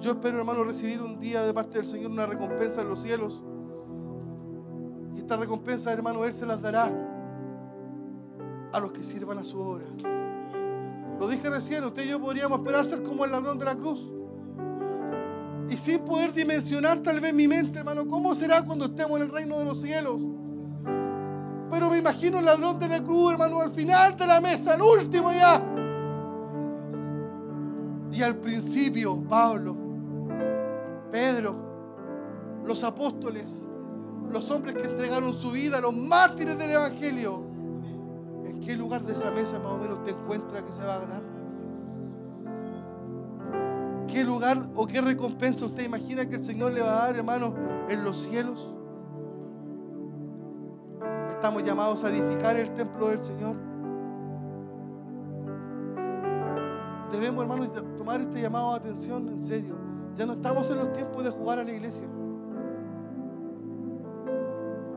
Yo, 0.00 0.12
espero, 0.12 0.38
hermano, 0.38 0.64
recibir 0.64 1.02
un 1.02 1.18
día 1.18 1.42
de 1.42 1.52
parte 1.52 1.74
del 1.74 1.84
Señor 1.84 2.10
una 2.10 2.24
recompensa 2.24 2.80
en 2.80 2.88
los 2.88 3.02
cielos. 3.02 3.42
Y 5.14 5.18
esta 5.18 5.36
recompensa, 5.36 5.92
hermano, 5.92 6.24
Él 6.24 6.32
se 6.32 6.46
las 6.46 6.62
dará 6.62 6.90
a 8.72 8.80
los 8.80 8.92
que 8.92 9.04
sirvan 9.04 9.36
a 9.36 9.44
su 9.44 9.60
obra. 9.60 10.21
Lo 11.18 11.28
dije 11.28 11.48
recién, 11.48 11.84
usted 11.84 12.04
y 12.04 12.08
yo 12.08 12.20
podríamos 12.20 12.58
esperar 12.58 12.84
ser 12.84 13.02
como 13.02 13.24
el 13.24 13.32
ladrón 13.32 13.58
de 13.58 13.64
la 13.64 13.76
cruz. 13.76 14.10
Y 15.70 15.76
sin 15.76 16.04
poder 16.04 16.32
dimensionar 16.32 17.00
tal 17.00 17.20
vez 17.20 17.32
mi 17.32 17.48
mente, 17.48 17.78
hermano, 17.78 18.06
¿cómo 18.06 18.34
será 18.34 18.62
cuando 18.62 18.86
estemos 18.86 19.16
en 19.16 19.22
el 19.22 19.32
reino 19.32 19.58
de 19.58 19.64
los 19.64 19.80
cielos? 19.80 20.20
Pero 21.70 21.88
me 21.88 21.98
imagino 21.98 22.38
el 22.40 22.44
ladrón 22.44 22.78
de 22.78 22.88
la 22.88 23.02
cruz, 23.02 23.32
hermano, 23.32 23.60
al 23.60 23.70
final 23.70 24.16
de 24.16 24.26
la 24.26 24.40
mesa, 24.40 24.74
el 24.74 24.82
último 24.82 25.32
ya. 25.32 25.62
Y 28.12 28.22
al 28.22 28.36
principio, 28.36 29.22
Pablo, 29.26 29.74
Pedro, 31.10 31.56
los 32.66 32.84
apóstoles, 32.84 33.66
los 34.30 34.50
hombres 34.50 34.76
que 34.76 34.88
entregaron 34.88 35.32
su 35.32 35.50
vida, 35.50 35.80
los 35.80 35.96
mártires 35.96 36.58
del 36.58 36.72
Evangelio. 36.72 37.51
¿En 38.44 38.60
qué 38.60 38.76
lugar 38.76 39.02
de 39.02 39.12
esa 39.12 39.30
mesa 39.30 39.58
más 39.58 39.72
o 39.72 39.78
menos 39.78 40.02
te 40.04 40.10
encuentra 40.10 40.64
que 40.64 40.72
se 40.72 40.84
va 40.84 40.96
a 40.96 40.98
ganar? 40.98 41.22
¿Qué 44.08 44.24
lugar 44.24 44.58
o 44.74 44.86
qué 44.86 45.00
recompensa 45.00 45.64
usted 45.64 45.84
imagina 45.84 46.28
que 46.28 46.36
el 46.36 46.44
Señor 46.44 46.72
le 46.72 46.82
va 46.82 46.90
a 46.90 47.06
dar, 47.06 47.16
hermano, 47.16 47.54
en 47.88 48.04
los 48.04 48.18
cielos? 48.18 48.74
Estamos 51.30 51.64
llamados 51.64 52.04
a 52.04 52.10
edificar 52.10 52.56
el 52.56 52.72
templo 52.74 53.08
del 53.08 53.20
Señor. 53.20 53.56
Debemos, 57.10 57.42
hermano, 57.42 57.70
tomar 57.96 58.20
este 58.20 58.42
llamado 58.42 58.72
de 58.72 58.76
atención 58.76 59.28
en 59.28 59.42
serio. 59.42 59.76
Ya 60.16 60.26
no 60.26 60.34
estamos 60.34 60.68
en 60.70 60.78
los 60.78 60.92
tiempos 60.92 61.24
de 61.24 61.30
jugar 61.30 61.58
a 61.58 61.64
la 61.64 61.72
iglesia. 61.72 62.06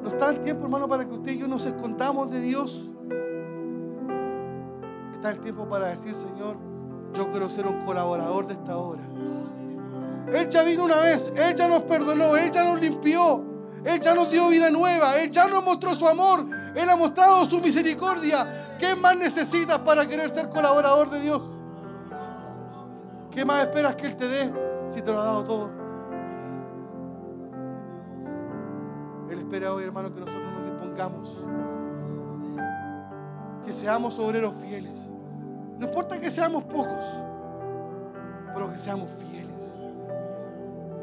No 0.04 0.10
está 0.10 0.30
el 0.30 0.40
tiempo, 0.42 0.66
hermano, 0.66 0.88
para 0.88 1.06
que 1.08 1.14
usted 1.16 1.32
y 1.32 1.40
yo 1.40 1.48
nos 1.48 1.66
escondamos 1.66 2.30
de 2.32 2.42
Dios. 2.42 2.92
Está 5.26 5.38
el 5.38 5.41
tiempo 5.41 5.68
para 5.68 5.88
decir, 5.88 6.15
Señor, 6.15 6.56
yo 7.15 7.31
quiero 7.31 7.49
ser 7.49 7.65
un 7.65 7.84
colaborador 7.84 8.45
de 8.45 8.53
esta 8.53 8.77
obra. 8.77 9.02
Él 10.31 10.49
ya 10.52 10.61
vino 10.61 10.84
una 10.84 10.97
vez, 10.97 11.34
Él 11.35 11.56
ya 11.56 11.68
nos 11.68 11.80
perdonó, 11.80 12.38
Él 12.38 12.52
ya 12.52 12.64
nos 12.64 12.80
limpió, 12.80 13.43
Él 13.84 13.99
ya 14.02 14.14
nos 14.14 14.30
dio 14.30 14.49
vida 14.49 14.69
nueva, 14.69 15.18
Él 15.18 15.31
ya 15.31 15.47
nos 15.47 15.65
mostró 15.65 15.95
su 15.95 16.07
amor, 16.07 16.45
Él 16.76 16.88
ha 16.88 16.95
mostrado 16.95 17.43
su 17.49 17.60
misericordia. 17.60 18.77
¿Qué 18.77 18.95
más 18.95 19.18
necesitas 19.18 19.80
para 19.80 20.07
querer 20.07 20.30
ser 20.30 20.47
colaborador 20.49 21.10
de 21.10 21.19
Dios? 21.22 21.41
¿Qué 23.31 23.43
más 23.43 23.61
esperas 23.61 23.95
que 23.95 24.06
Él 24.06 24.15
te 24.15 24.27
dé 24.27 24.53
si 24.93 25.02
te 25.02 25.11
lo 25.11 25.19
ha 25.19 25.26
dado 25.26 25.43
todo? 25.43 25.72
Él 29.31 29.39
espera 29.39 29.73
hoy, 29.73 29.85
hermano, 29.85 30.14
que 30.14 30.19
nosotros 30.19 30.52
nos 30.53 30.65
dispongamos. 30.65 31.43
Que 33.66 33.74
seamos 33.74 34.20
obreros 34.20 34.54
fieles. 34.62 35.10
No 35.78 35.88
importa 35.88 36.20
que 36.20 36.32
seamos 36.32 36.64
pocos, 36.64 37.04
pero 38.54 38.70
que 38.70 38.80
seamos 38.80 39.10
fieles. 39.20 39.82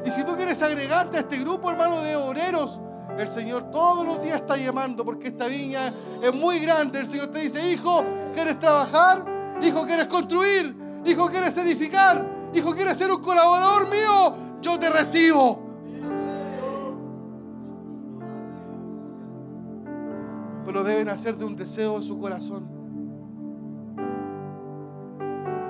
Y 0.05 0.11
si 0.11 0.23
tú 0.23 0.35
quieres 0.35 0.61
agregarte 0.61 1.17
a 1.17 1.19
este 1.21 1.37
grupo, 1.39 1.69
hermano, 1.69 2.01
de 2.01 2.15
obreros, 2.15 2.81
el 3.17 3.27
Señor 3.27 3.69
todos 3.69 4.05
los 4.05 4.21
días 4.21 4.37
está 4.37 4.57
llamando 4.57 5.05
porque 5.05 5.27
esta 5.27 5.47
viña 5.47 5.93
es 6.21 6.33
muy 6.33 6.59
grande. 6.59 6.99
El 6.99 7.05
Señor 7.05 7.29
te 7.31 7.39
dice, 7.39 7.71
hijo, 7.71 8.03
¿quieres 8.33 8.57
trabajar? 8.59 9.25
Hijo, 9.61 9.85
¿quieres 9.85 10.07
construir? 10.07 10.75
Hijo, 11.05 11.29
¿quieres 11.29 11.55
edificar? 11.57 12.25
Hijo, 12.53 12.73
¿quieres 12.73 12.97
ser 12.97 13.11
un 13.11 13.21
colaborador 13.21 13.89
mío? 13.89 14.35
Yo 14.61 14.79
te 14.79 14.89
recibo. 14.89 15.62
Pero 20.73 20.85
deben 20.85 21.07
hacer 21.07 21.37
de 21.37 21.45
un 21.45 21.55
deseo 21.55 21.99
de 21.99 22.01
su 22.01 22.17
corazón. 22.17 22.67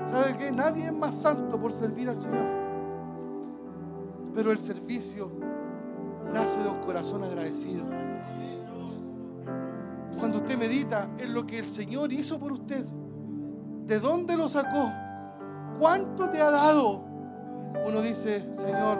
¿Sabe 0.06 0.34
qué? 0.38 0.50
Nadie 0.50 0.86
es 0.86 0.94
más 0.94 1.14
santo 1.14 1.60
por 1.60 1.72
servir 1.72 2.08
al 2.08 2.16
Señor. 2.16 2.46
Pero 4.34 4.50
el 4.50 4.58
servicio 4.58 5.30
nace 6.32 6.58
de 6.58 6.70
un 6.70 6.78
corazón 6.80 7.22
agradecido. 7.22 7.84
Cuando 10.18 10.38
usted 10.38 10.56
medita 10.56 11.10
en 11.18 11.34
lo 11.34 11.46
que 11.46 11.58
el 11.58 11.66
Señor 11.66 12.10
hizo 12.10 12.38
por 12.38 12.52
usted, 12.52 12.86
de 13.86 14.00
dónde 14.00 14.38
lo 14.38 14.48
sacó, 14.48 14.90
cuánto 15.78 16.30
te 16.30 16.40
ha 16.40 16.50
dado, 16.50 17.04
uno 17.86 18.00
dice, 18.00 18.54
Señor, 18.54 18.96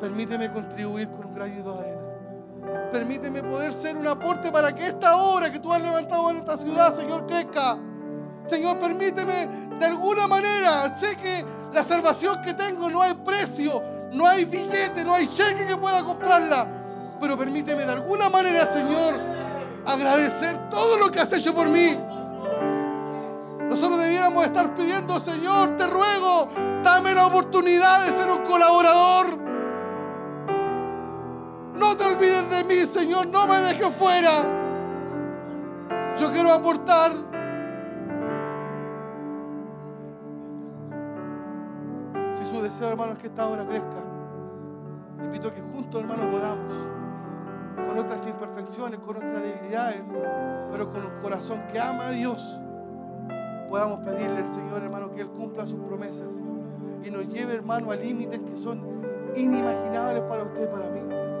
permíteme 0.00 0.50
contribuir 0.50 1.08
con 1.12 1.26
un 1.26 1.34
granito 1.36 1.72
de 1.74 1.80
arena. 1.82 2.03
Permíteme 2.94 3.42
poder 3.42 3.72
ser 3.72 3.96
un 3.96 4.06
aporte 4.06 4.52
para 4.52 4.72
que 4.72 4.86
esta 4.86 5.16
obra 5.16 5.50
que 5.50 5.58
tú 5.58 5.72
has 5.72 5.82
levantado 5.82 6.30
en 6.30 6.36
esta 6.36 6.56
ciudad, 6.56 6.94
Señor, 6.94 7.26
crezca. 7.26 7.76
Señor, 8.46 8.78
permíteme 8.78 9.48
de 9.80 9.84
alguna 9.84 10.28
manera. 10.28 10.96
Sé 10.96 11.16
que 11.16 11.44
la 11.72 11.82
salvación 11.82 12.40
que 12.40 12.54
tengo 12.54 12.88
no 12.88 13.02
hay 13.02 13.14
precio, 13.14 13.82
no 14.12 14.24
hay 14.28 14.44
billete, 14.44 15.04
no 15.04 15.12
hay 15.12 15.26
cheque 15.26 15.66
que 15.66 15.76
pueda 15.76 16.04
comprarla. 16.04 17.16
Pero 17.20 17.36
permíteme 17.36 17.84
de 17.84 17.90
alguna 17.90 18.30
manera, 18.30 18.64
Señor, 18.64 19.16
agradecer 19.84 20.70
todo 20.70 20.96
lo 20.96 21.10
que 21.10 21.18
has 21.18 21.32
hecho 21.32 21.52
por 21.52 21.68
mí. 21.68 21.98
Nosotros 23.68 23.98
debiéramos 23.98 24.44
estar 24.44 24.72
pidiendo, 24.76 25.18
Señor, 25.18 25.76
te 25.76 25.88
ruego, 25.88 26.48
dame 26.84 27.12
la 27.12 27.26
oportunidad 27.26 28.06
de 28.06 28.12
ser 28.12 28.30
un 28.30 28.44
colaborador. 28.44 29.43
No 31.74 31.96
te 31.96 32.04
olvides 32.04 32.50
de 32.50 32.64
mí, 32.64 32.86
Señor, 32.86 33.26
no 33.26 33.48
me 33.48 33.56
dejes 33.56 33.88
fuera. 33.96 34.64
Yo 36.16 36.30
quiero 36.30 36.52
aportar. 36.52 37.12
Si 42.38 42.46
su 42.46 42.62
deseo, 42.62 42.90
hermano, 42.90 43.12
es 43.12 43.18
que 43.18 43.26
esta 43.26 43.48
obra 43.48 43.66
crezca, 43.66 44.04
le 45.18 45.24
invito 45.24 45.48
a 45.48 45.54
que 45.54 45.62
juntos, 45.62 46.00
hermano, 46.00 46.30
podamos, 46.30 46.72
con 47.74 47.94
nuestras 47.94 48.24
imperfecciones, 48.24 49.00
con 49.00 49.18
nuestras 49.18 49.42
debilidades, 49.42 50.04
pero 50.70 50.90
con 50.92 51.04
un 51.04 51.20
corazón 51.20 51.60
que 51.72 51.80
ama 51.80 52.06
a 52.06 52.10
Dios, 52.10 52.60
podamos 53.68 53.98
pedirle 54.00 54.38
al 54.38 54.54
Señor, 54.54 54.80
hermano, 54.80 55.10
que 55.10 55.22
Él 55.22 55.30
cumpla 55.30 55.66
sus 55.66 55.80
promesas 55.80 56.34
y 57.02 57.10
nos 57.10 57.26
lleve, 57.26 57.54
hermano, 57.54 57.90
a 57.90 57.96
límites 57.96 58.38
que 58.48 58.56
son 58.56 58.80
inimaginables 59.34 60.22
para 60.22 60.44
usted 60.44 60.64
y 60.64 60.68
para 60.68 60.88
mí. 60.90 61.33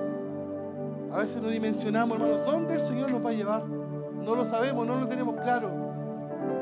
A 1.14 1.18
veces 1.18 1.40
no 1.40 1.46
dimensionamos, 1.46 2.18
hermano, 2.18 2.38
dónde 2.44 2.74
el 2.74 2.80
Señor 2.80 3.08
nos 3.08 3.24
va 3.24 3.30
a 3.30 3.34
llevar. 3.34 3.64
No 3.68 4.34
lo 4.34 4.44
sabemos, 4.44 4.84
no 4.84 4.96
lo 4.96 5.06
tenemos 5.06 5.36
claro. 5.36 5.70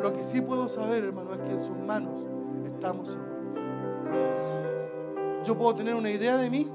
Lo 0.02 0.12
que 0.12 0.26
sí 0.26 0.42
puedo 0.42 0.68
saber, 0.68 1.04
hermano, 1.04 1.32
es 1.32 1.38
que 1.38 1.52
en 1.52 1.60
sus 1.60 1.78
manos 1.78 2.26
estamos 2.66 3.08
seguros. 3.08 3.32
Yo 5.42 5.56
puedo 5.56 5.74
tener 5.74 5.94
una 5.94 6.10
idea 6.10 6.36
de 6.36 6.50
mí, 6.50 6.70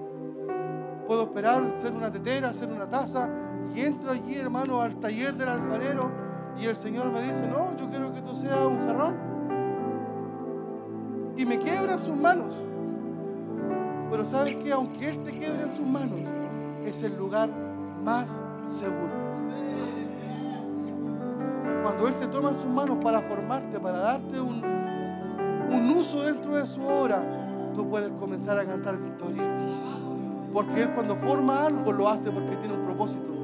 puedo 1.06 1.26
esperar 1.26 1.76
ser 1.80 1.94
una 1.94 2.12
tetera, 2.12 2.52
ser 2.52 2.70
una 2.70 2.90
taza, 2.90 3.30
y 3.76 3.82
entro 3.82 4.10
allí, 4.10 4.36
hermano, 4.36 4.82
al 4.82 5.00
taller 5.00 5.36
del 5.36 5.50
alfarero, 5.50 6.12
y 6.60 6.66
el 6.66 6.76
Señor 6.76 7.12
me 7.12 7.22
dice, 7.22 7.46
no, 7.48 7.78
yo 7.78 7.88
quiero 7.90 8.12
que 8.12 8.24
tú 8.24 8.36
seas 8.36 8.60
un 8.60 8.88
jarrón. 8.88 9.16
Y 11.38 11.46
me 11.46 11.60
quiebra 11.60 11.94
en 11.94 12.00
sus 12.02 12.16
manos. 12.16 12.56
Pero 14.10 14.26
sabes 14.26 14.56
que 14.56 14.72
aunque 14.72 15.10
Él 15.10 15.24
te 15.24 15.32
quiebre 15.32 15.62
en 15.62 15.76
sus 15.76 15.86
manos, 15.86 16.22
es 16.84 17.04
el 17.04 17.16
lugar 17.16 17.67
más 18.08 18.42
seguro. 18.66 19.12
Cuando 21.84 22.08
Él 22.08 22.16
te 22.16 22.28
toma 22.28 22.50
en 22.52 22.60
sus 22.60 22.70
manos 22.70 22.98
para 23.04 23.22
formarte, 23.22 23.82
para 23.82 23.98
darte 23.98 24.40
un, 24.40 24.64
un 24.64 25.90
uso 25.90 26.24
dentro 26.24 26.56
de 26.56 26.66
su 26.66 26.82
obra, 26.82 27.22
tú 27.76 27.90
puedes 27.90 28.10
comenzar 28.12 28.58
a 28.58 28.66
cantar 28.66 28.98
victoria. 28.98 29.44
Porque 30.54 30.84
Él 30.84 30.94
cuando 30.94 31.18
forma 31.18 31.66
algo 31.66 31.92
lo 31.92 32.08
hace 32.08 32.32
porque 32.32 32.56
tiene 32.56 32.76
un 32.76 32.82
propósito. 32.84 33.36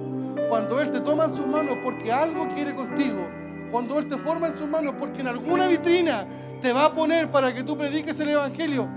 Cuando 0.49 0.79
Él 0.79 0.91
te 0.91 1.01
toma 1.01 1.25
en 1.25 1.35
sus 1.35 1.45
manos 1.45 1.75
porque 1.83 2.09
algo 2.13 2.47
quiere 2.55 2.73
contigo. 2.73 3.27
Cuando 3.69 3.99
Él 3.99 4.07
te 4.07 4.17
forma 4.17 4.47
en 4.47 4.57
sus 4.57 4.69
manos 4.69 4.95
porque 4.97 5.19
en 5.19 5.27
alguna 5.27 5.67
vitrina 5.67 6.25
te 6.61 6.71
va 6.71 6.85
a 6.85 6.93
poner 6.93 7.29
para 7.29 7.53
que 7.53 7.63
tú 7.63 7.77
prediques 7.77 8.17
el 8.21 8.29
Evangelio. 8.29 8.87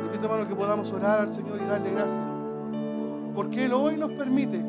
Te 0.00 0.06
invito, 0.06 0.24
hermano, 0.24 0.48
que 0.48 0.56
podamos 0.56 0.92
orar 0.92 1.20
al 1.20 1.28
Señor 1.28 1.60
y 1.62 1.64
darle 1.64 1.92
gracias. 1.92 2.47
Porque 3.38 3.66
Él 3.66 3.72
hoy 3.72 3.96
nos 3.96 4.10
permite 4.14 4.60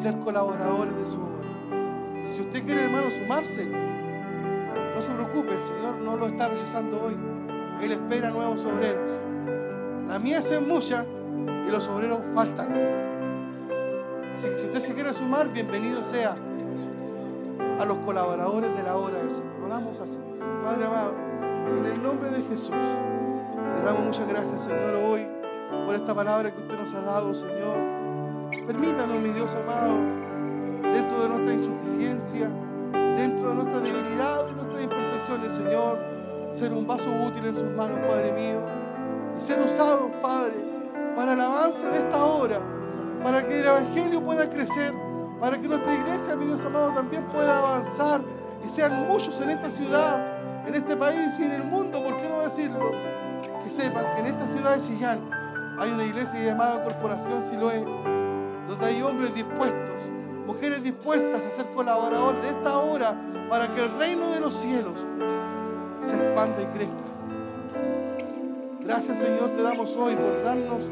ser 0.00 0.16
colaboradores 0.20 0.94
de 0.94 1.08
su 1.08 1.16
obra. 1.16 2.24
Y 2.28 2.30
si 2.30 2.42
usted 2.42 2.64
quiere, 2.64 2.84
hermano, 2.84 3.10
sumarse, 3.10 3.66
no 3.66 5.02
se 5.02 5.12
preocupe, 5.12 5.52
el 5.52 5.60
Señor 5.60 5.96
no 5.96 6.16
lo 6.16 6.26
está 6.26 6.46
rechazando 6.46 7.02
hoy. 7.02 7.16
Él 7.82 7.90
espera 7.90 8.30
nuevos 8.30 8.64
obreros. 8.64 9.10
La 10.06 10.20
mies 10.20 10.48
es 10.52 10.62
mucha 10.64 11.04
y 11.66 11.68
los 11.68 11.88
obreros 11.88 12.20
faltan. 12.32 12.72
Así 14.36 14.50
que 14.50 14.58
si 14.58 14.66
usted 14.66 14.78
se 14.78 14.94
quiere 14.94 15.12
sumar, 15.12 15.52
bienvenido 15.52 16.04
sea 16.04 16.36
a 17.80 17.84
los 17.84 17.96
colaboradores 17.98 18.72
de 18.76 18.84
la 18.84 18.96
obra 18.98 19.18
del 19.18 19.32
Señor. 19.32 19.64
Oramos 19.64 19.98
al 19.98 20.10
Señor. 20.10 20.62
Padre 20.62 20.86
amado, 20.86 21.12
en 21.76 21.84
el 21.84 22.00
nombre 22.00 22.30
de 22.30 22.40
Jesús, 22.44 22.70
Le 22.70 23.82
damos 23.82 24.04
muchas 24.04 24.28
gracias, 24.28 24.62
Señor, 24.62 24.94
hoy 24.94 25.26
por 25.84 25.96
esta 25.96 26.14
palabra 26.14 26.52
que 26.52 26.62
usted 26.62 26.78
nos 26.78 26.94
ha 26.94 27.00
dado, 27.00 27.34
Señor. 27.34 27.95
Permítanos, 28.66 29.20
mi 29.20 29.28
Dios 29.28 29.54
amado, 29.54 29.94
dentro 30.92 31.20
de 31.20 31.28
nuestra 31.28 31.54
insuficiencia, 31.54 32.48
dentro 33.16 33.50
de 33.50 33.54
nuestra 33.54 33.78
debilidad 33.78 34.48
y 34.50 34.54
nuestras 34.54 34.82
imperfecciones, 34.82 35.52
Señor, 35.52 36.00
ser 36.50 36.72
un 36.72 36.84
vaso 36.84 37.08
útil 37.28 37.46
en 37.46 37.54
sus 37.54 37.70
manos, 37.76 37.96
Padre 38.08 38.32
mío, 38.32 38.66
y 39.38 39.40
ser 39.40 39.60
usados, 39.60 40.10
Padre, 40.20 40.56
para 41.14 41.34
el 41.34 41.40
avance 41.40 41.86
de 41.86 41.96
esta 41.96 42.24
obra, 42.24 42.58
para 43.22 43.46
que 43.46 43.60
el 43.60 43.66
Evangelio 43.66 44.24
pueda 44.24 44.50
crecer, 44.50 44.92
para 45.40 45.60
que 45.60 45.68
nuestra 45.68 45.94
iglesia, 45.94 46.34
mi 46.34 46.46
Dios 46.46 46.64
amado, 46.64 46.92
también 46.92 47.24
pueda 47.28 47.58
avanzar 47.58 48.20
y 48.66 48.68
sean 48.68 49.06
muchos 49.06 49.40
en 49.42 49.50
esta 49.50 49.70
ciudad, 49.70 50.66
en 50.66 50.74
este 50.74 50.96
país 50.96 51.38
y 51.38 51.44
en 51.44 51.52
el 51.52 51.64
mundo, 51.66 52.02
¿por 52.02 52.16
qué 52.16 52.28
no 52.28 52.40
decirlo? 52.40 52.90
Que 53.62 53.70
sepan 53.70 54.06
que 54.16 54.22
en 54.22 54.26
esta 54.26 54.48
ciudad 54.48 54.74
de 54.74 54.82
Chillán 54.82 55.20
hay 55.78 55.92
una 55.92 56.04
iglesia 56.04 56.42
llamada 56.42 56.82
Corporación 56.82 57.44
Siloé, 57.44 57.84
donde 58.66 58.86
hay 58.86 59.02
hombres 59.02 59.34
dispuestos, 59.34 60.10
mujeres 60.46 60.82
dispuestas 60.82 61.44
a 61.44 61.50
ser 61.50 61.66
colaboradores 61.72 62.42
de 62.42 62.48
esta 62.48 62.78
obra 62.78 63.16
para 63.48 63.66
que 63.74 63.84
el 63.84 63.98
reino 63.98 64.28
de 64.30 64.40
los 64.40 64.54
cielos 64.54 65.06
se 66.00 66.16
expanda 66.16 66.62
y 66.62 66.66
crezca. 66.66 67.06
Gracias 68.80 69.18
Señor 69.18 69.50
te 69.50 69.62
damos 69.62 69.96
hoy 69.96 70.14
por 70.14 70.42
darnos 70.44 70.90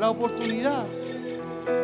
la 0.00 0.10
oportunidad 0.10 0.84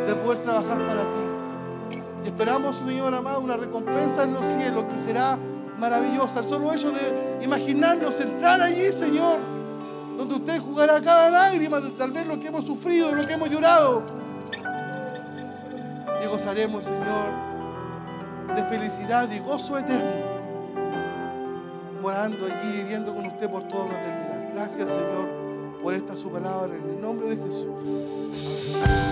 de 0.06 0.14
poder 0.16 0.42
trabajar 0.42 0.78
para 0.86 1.02
ti. 1.02 2.00
Y 2.24 2.28
esperamos, 2.28 2.76
Señor 2.76 3.14
amado, 3.14 3.40
una 3.40 3.56
recompensa 3.56 4.24
en 4.24 4.34
los 4.34 4.44
cielos 4.44 4.84
que 4.84 5.00
será 5.00 5.38
maravillosa. 5.78 6.40
El 6.40 6.44
solo 6.44 6.72
hecho 6.72 6.90
de 6.92 7.38
imaginarnos 7.42 8.20
entrar 8.20 8.60
allí, 8.60 8.92
Señor, 8.92 9.38
donde 10.16 10.34
usted 10.34 10.60
jugará 10.60 11.00
cada 11.00 11.30
lágrima 11.30 11.80
de 11.80 11.90
tal 11.92 12.12
vez 12.12 12.26
lo 12.26 12.38
que 12.38 12.48
hemos 12.48 12.64
sufrido, 12.64 13.14
lo 13.14 13.26
que 13.26 13.34
hemos 13.34 13.48
llorado. 13.48 14.19
Y 16.22 16.26
gozaremos, 16.26 16.84
Señor, 16.84 17.32
de 18.54 18.64
felicidad 18.64 19.30
y 19.30 19.38
gozo 19.38 19.78
eterno, 19.78 20.10
morando 22.02 22.46
allí, 22.46 22.82
viviendo 22.82 23.14
con 23.14 23.26
usted 23.26 23.48
por 23.48 23.62
toda 23.64 23.84
una 23.84 23.96
eternidad. 23.96 24.52
Gracias, 24.54 24.88
Señor, 24.88 25.28
por 25.82 25.94
esta 25.94 26.16
su 26.16 26.30
palabra, 26.30 26.74
en 26.76 26.82
el 26.82 27.00
nombre 27.00 27.28
de 27.28 27.36
Jesús. 27.36 27.66
Mi 27.66 29.09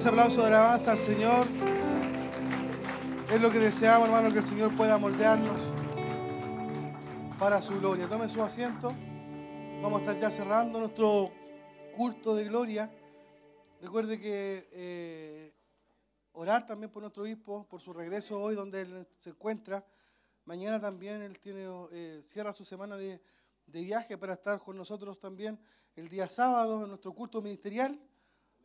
ese 0.00 0.08
aplauso 0.08 0.40
de 0.40 0.46
alabanza 0.46 0.92
al 0.92 0.98
Señor. 0.98 1.46
Es 3.30 3.38
lo 3.38 3.50
que 3.50 3.58
deseamos, 3.58 4.08
hermano, 4.08 4.32
que 4.32 4.38
el 4.38 4.44
Señor 4.46 4.74
pueda 4.74 4.96
moldearnos 4.96 5.60
para 7.38 7.60
su 7.60 7.78
gloria. 7.78 8.08
Tome 8.08 8.26
su 8.30 8.42
asiento. 8.42 8.94
Vamos 9.82 10.00
a 10.00 10.04
estar 10.04 10.18
ya 10.18 10.30
cerrando 10.30 10.78
nuestro 10.78 11.30
culto 11.94 12.34
de 12.34 12.44
gloria. 12.44 12.90
Recuerde 13.82 14.18
que 14.18 14.70
eh, 14.72 15.54
orar 16.32 16.64
también 16.64 16.90
por 16.90 17.02
nuestro 17.02 17.24
obispo, 17.24 17.66
por 17.68 17.82
su 17.82 17.92
regreso 17.92 18.40
hoy 18.40 18.54
donde 18.54 18.80
él 18.80 19.06
se 19.18 19.28
encuentra. 19.28 19.84
Mañana 20.46 20.80
también 20.80 21.20
él 21.20 21.38
tiene, 21.38 21.66
eh, 21.92 22.22
cierra 22.24 22.54
su 22.54 22.64
semana 22.64 22.96
de, 22.96 23.20
de 23.66 23.82
viaje 23.82 24.16
para 24.16 24.32
estar 24.32 24.60
con 24.60 24.78
nosotros 24.78 25.18
también 25.18 25.60
el 25.94 26.08
día 26.08 26.26
sábado 26.26 26.84
en 26.84 26.88
nuestro 26.88 27.12
culto 27.12 27.42
ministerial 27.42 28.00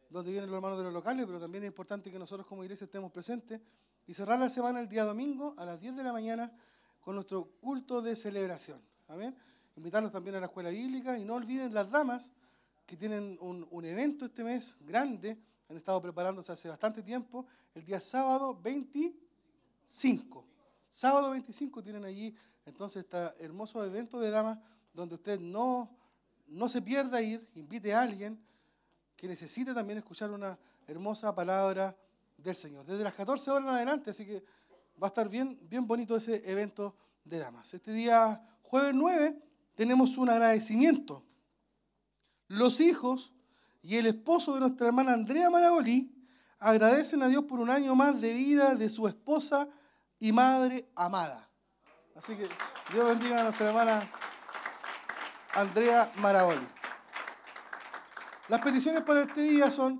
donde 0.09 0.31
vienen 0.31 0.49
los 0.49 0.57
hermanos 0.57 0.77
de 0.77 0.83
los 0.83 0.93
locales, 0.93 1.25
pero 1.25 1.39
también 1.39 1.63
es 1.63 1.67
importante 1.67 2.11
que 2.11 2.19
nosotros 2.19 2.45
como 2.47 2.63
iglesia 2.63 2.85
estemos 2.85 3.11
presentes 3.11 3.61
y 4.07 4.13
cerrar 4.13 4.39
la 4.39 4.49
semana 4.49 4.79
el 4.79 4.87
día 4.87 5.03
domingo 5.03 5.55
a 5.57 5.65
las 5.65 5.79
10 5.79 5.95
de 5.95 6.03
la 6.03 6.13
mañana 6.13 6.51
con 7.01 7.15
nuestro 7.15 7.45
culto 7.61 8.01
de 8.01 8.15
celebración. 8.15 8.81
Amén. 9.07 9.35
Invitarlos 9.75 10.11
también 10.11 10.35
a 10.35 10.39
la 10.39 10.45
escuela 10.47 10.69
bíblica 10.69 11.17
y 11.17 11.25
no 11.25 11.35
olviden 11.35 11.73
las 11.73 11.89
damas 11.89 12.31
que 12.85 12.95
tienen 12.95 13.37
un, 13.41 13.67
un 13.71 13.85
evento 13.85 14.25
este 14.25 14.43
mes 14.43 14.77
grande, 14.81 15.37
han 15.69 15.77
estado 15.77 16.01
preparándose 16.01 16.51
hace 16.51 16.69
bastante 16.69 17.01
tiempo, 17.01 17.45
el 17.73 17.83
día 17.83 17.99
sábado 17.99 18.59
25. 18.61 20.45
Sábado 20.89 21.31
25 21.31 21.83
tienen 21.83 22.05
allí 22.05 22.35
entonces 22.65 23.03
este 23.03 23.43
hermoso 23.43 23.83
evento 23.83 24.19
de 24.19 24.31
damas 24.31 24.57
donde 24.93 25.15
usted 25.15 25.39
no, 25.39 25.89
no 26.47 26.69
se 26.69 26.81
pierda 26.81 27.21
ir, 27.21 27.47
invite 27.55 27.93
a 27.93 28.01
alguien 28.01 28.39
que 29.15 29.27
necesite 29.27 29.73
también 29.73 29.99
escuchar 29.99 30.31
una 30.31 30.57
hermosa 30.87 31.33
palabra 31.33 31.95
del 32.37 32.55
Señor. 32.55 32.85
Desde 32.85 33.03
las 33.03 33.13
14 33.13 33.51
horas 33.51 33.69
en 33.69 33.75
adelante, 33.75 34.11
así 34.11 34.25
que 34.25 34.43
va 35.01 35.07
a 35.07 35.09
estar 35.09 35.29
bien, 35.29 35.57
bien 35.63 35.87
bonito 35.87 36.15
ese 36.15 36.49
evento 36.49 36.95
de 37.23 37.39
damas. 37.39 37.73
Este 37.73 37.91
día, 37.91 38.41
jueves 38.61 38.93
9, 38.93 39.41
tenemos 39.75 40.17
un 40.17 40.29
agradecimiento. 40.29 41.23
Los 42.47 42.79
hijos 42.79 43.33
y 43.81 43.97
el 43.97 44.07
esposo 44.07 44.53
de 44.53 44.61
nuestra 44.61 44.87
hermana 44.87 45.13
Andrea 45.13 45.49
Maragolí 45.49 46.11
agradecen 46.59 47.21
a 47.23 47.27
Dios 47.27 47.43
por 47.45 47.59
un 47.59 47.69
año 47.69 47.95
más 47.95 48.19
de 48.21 48.33
vida 48.33 48.75
de 48.75 48.89
su 48.89 49.07
esposa 49.07 49.67
y 50.19 50.31
madre 50.31 50.89
amada. 50.95 51.49
Así 52.15 52.35
que 52.35 52.47
Dios 52.93 53.07
bendiga 53.07 53.41
a 53.41 53.43
nuestra 53.43 53.67
hermana 53.67 54.09
Andrea 55.53 56.11
Maragoli. 56.17 56.74
Las 58.47 58.61
peticiones 58.61 59.01
para 59.01 59.21
este 59.21 59.41
día 59.41 59.71
son 59.71 59.99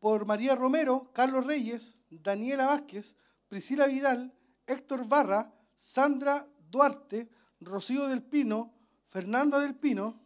por 0.00 0.26
María 0.26 0.56
Romero, 0.56 1.12
Carlos 1.12 1.46
Reyes, 1.46 1.94
Daniela 2.10 2.66
Vázquez, 2.66 3.14
Priscila 3.46 3.86
Vidal, 3.86 4.34
Héctor 4.66 5.06
Barra, 5.06 5.54
Sandra 5.76 6.48
Duarte, 6.68 7.30
Rocío 7.60 8.08
del 8.08 8.24
Pino, 8.24 8.74
Fernanda 9.06 9.60
del 9.60 9.76
Pino, 9.76 10.20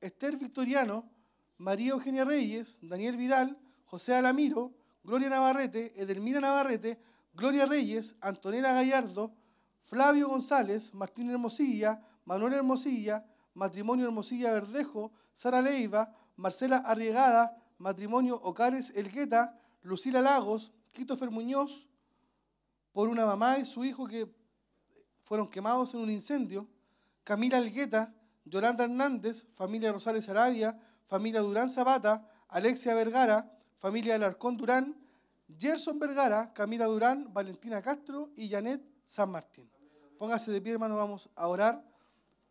Esther 0.00 0.38
Victoriano, 0.38 1.10
María 1.58 1.92
Eugenia 1.92 2.24
Reyes, 2.24 2.78
Daniel 2.80 3.18
Vidal, 3.18 3.58
José 3.84 4.14
Alamiro, 4.14 4.72
Gloria 5.02 5.28
Navarrete, 5.28 5.92
Edelmira 6.00 6.40
Navarrete, 6.40 6.98
Gloria 7.34 7.66
Reyes, 7.66 8.16
Antonella 8.22 8.72
Gallardo, 8.72 9.34
Flavio 9.82 10.28
González, 10.28 10.94
Martín 10.94 11.30
Hermosilla, 11.30 12.00
Manuel 12.24 12.54
Hermosilla, 12.54 13.26
Matrimonio 13.52 14.06
Hermosilla 14.06 14.50
Verdejo, 14.52 15.12
Sara 15.34 15.60
Leiva, 15.60 16.23
Marcela 16.36 16.78
Arriegada, 16.78 17.56
Matrimonio 17.78 18.36
Ocares 18.42 18.90
Elgueta, 18.94 19.58
Lucila 19.82 20.20
Lagos, 20.20 20.72
Christopher 20.92 21.30
Muñoz, 21.30 21.88
por 22.92 23.08
una 23.08 23.26
mamá 23.26 23.58
y 23.58 23.64
su 23.64 23.84
hijo 23.84 24.06
que 24.06 24.32
fueron 25.22 25.48
quemados 25.48 25.94
en 25.94 26.00
un 26.00 26.10
incendio, 26.10 26.68
Camila 27.24 27.58
Elgueta, 27.58 28.14
Yolanda 28.44 28.84
Hernández, 28.84 29.46
familia 29.54 29.92
Rosales 29.92 30.28
Arabia, 30.28 30.78
familia 31.06 31.40
Durán 31.40 31.70
Zapata, 31.70 32.28
Alexia 32.48 32.94
Vergara, 32.94 33.50
familia 33.78 34.14
Alarcón 34.14 34.56
Durán, 34.56 34.96
Gerson 35.58 35.98
Vergara, 35.98 36.52
Camila 36.52 36.86
Durán, 36.86 37.32
Valentina 37.32 37.82
Castro 37.82 38.30
y 38.36 38.48
Janet 38.48 38.82
San 39.04 39.30
Martín. 39.30 39.68
Póngase 40.18 40.50
de 40.50 40.60
pie, 40.60 40.72
hermano, 40.72 40.96
vamos 40.96 41.28
a 41.34 41.48
orar 41.48 41.84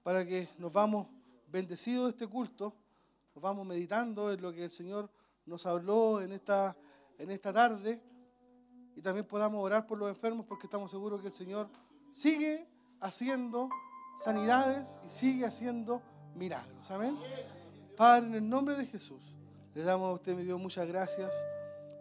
para 0.04 0.26
que 0.26 0.50
nos 0.58 0.72
vamos 0.72 1.08
bendecidos 1.48 2.06
de 2.06 2.10
este 2.12 2.28
culto, 2.28 2.76
nos 3.36 3.42
vamos 3.42 3.66
meditando 3.66 4.32
en 4.32 4.42
lo 4.42 4.52
que 4.54 4.66
el 4.66 4.72
Señor 4.72 5.10
nos 5.46 5.66
habló 5.66 6.22
en 6.22 6.32
esta, 6.32 6.76
en 7.18 7.32
esta 7.32 7.52
tarde 7.52 8.02
y 8.96 9.02
también 9.02 9.26
podamos 9.26 9.64
orar 9.64 9.88
por 9.88 9.98
los 9.98 10.10
enfermos 10.10 10.46
porque 10.46 10.68
estamos 10.68 10.92
seguros 10.92 11.22
que 11.22 11.28
el 11.28 11.34
Señor 11.34 11.68
sigue 12.12 12.68
haciendo 13.00 13.70
sanidades 14.24 15.00
y 15.06 15.10
sigue 15.10 15.46
haciendo 15.46 16.02
milagros. 16.36 16.92
Amén. 16.92 17.18
Padre, 17.98 18.28
en 18.28 18.36
el 18.36 18.50
nombre 18.50 18.76
de 18.76 18.86
Jesús, 18.86 19.36
le 19.74 19.82
damos 19.82 20.10
a 20.10 20.14
usted, 20.14 20.36
mi 20.36 20.44
Dios, 20.44 20.60
muchas 20.60 20.88
gracias 20.88 21.34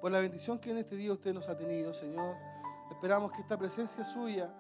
por 0.01 0.13
la 0.13 0.21
bendición 0.21 0.59
que 0.59 0.71
en 0.71 0.79
este 0.79 0.97
día 0.97 1.13
usted 1.13 1.33
nos 1.33 1.49
ha 1.49 1.57
tenido, 1.57 1.95
Señor. 1.95 2.37
Esperamos 2.91 3.33
que 3.33 3.41
esta 3.41 3.59
presencia 3.59 4.05
suya 4.05 4.55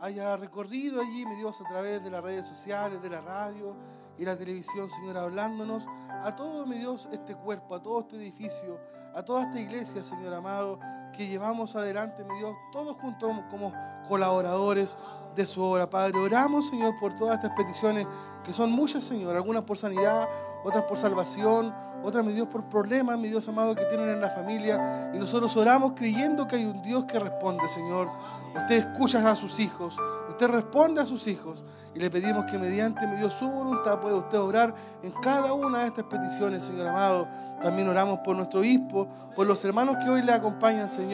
haya 0.00 0.36
recorrido 0.36 1.00
allí, 1.00 1.24
mi 1.26 1.36
Dios, 1.36 1.60
a 1.60 1.68
través 1.68 2.02
de 2.02 2.10
las 2.10 2.22
redes 2.22 2.46
sociales, 2.46 3.00
de 3.00 3.10
la 3.10 3.20
radio 3.20 3.76
y 4.18 4.24
la 4.24 4.36
televisión, 4.36 4.90
Señor, 4.90 5.16
hablándonos 5.16 5.86
a 6.08 6.34
todo, 6.34 6.66
mi 6.66 6.78
Dios, 6.78 7.08
este 7.12 7.34
cuerpo, 7.36 7.76
a 7.76 7.82
todo 7.82 8.00
este 8.00 8.16
edificio, 8.16 8.80
a 9.14 9.22
toda 9.22 9.44
esta 9.44 9.60
iglesia, 9.60 10.04
Señor 10.04 10.34
amado, 10.34 10.78
que 11.18 11.26
llevamos 11.26 11.74
adelante, 11.74 12.22
mi 12.22 12.38
Dios, 12.38 12.56
todos 12.70 12.96
juntos 12.96 13.28
como 13.50 13.72
colaboradores 14.08 14.94
de 15.34 15.46
su 15.46 15.60
obra, 15.60 15.90
Padre. 15.90 16.16
Oramos, 16.16 16.68
Señor, 16.68 16.94
por 17.00 17.12
todas 17.14 17.34
estas 17.34 17.50
peticiones, 17.56 18.06
que 18.44 18.52
son 18.52 18.70
muchas, 18.70 19.02
Señor, 19.02 19.34
algunas 19.34 19.64
por 19.64 19.76
sanidad, 19.76 20.28
otras 20.64 20.84
por 20.84 20.96
salvación, 20.96 21.74
otras, 22.04 22.24
mi 22.24 22.32
Dios, 22.32 22.46
por 22.46 22.68
problemas, 22.68 23.18
mi 23.18 23.28
Dios 23.28 23.48
amado, 23.48 23.74
que 23.74 23.84
tienen 23.86 24.08
en 24.08 24.20
la 24.20 24.30
familia. 24.30 25.10
Y 25.12 25.18
nosotros 25.18 25.56
oramos 25.56 25.94
creyendo 25.96 26.46
que 26.46 26.54
hay 26.54 26.64
un 26.64 26.82
Dios 26.82 27.04
que 27.06 27.18
responde, 27.18 27.68
Señor. 27.68 28.08
Usted 28.56 28.76
escucha 28.76 29.28
a 29.28 29.34
sus 29.34 29.58
hijos, 29.58 29.98
usted 30.28 30.46
responde 30.48 31.00
a 31.00 31.06
sus 31.06 31.26
hijos. 31.26 31.64
Y 31.94 31.98
le 31.98 32.10
pedimos 32.10 32.44
que 32.44 32.58
mediante, 32.58 33.06
mi 33.08 33.16
Dios, 33.16 33.32
su 33.32 33.50
voluntad 33.50 34.00
pueda 34.00 34.16
usted 34.16 34.38
obrar 34.38 34.72
en 35.02 35.10
cada 35.20 35.52
una 35.52 35.80
de 35.80 35.88
estas 35.88 36.04
peticiones, 36.04 36.64
Señor 36.64 36.86
amado. 36.86 37.26
También 37.60 37.88
oramos 37.88 38.20
por 38.20 38.36
nuestro 38.36 38.60
obispo, 38.60 39.08
por 39.34 39.46
los 39.46 39.64
hermanos 39.64 39.96
que 40.02 40.08
hoy 40.08 40.22
le 40.22 40.32
acompañan, 40.32 40.88
Señor. 40.88 41.07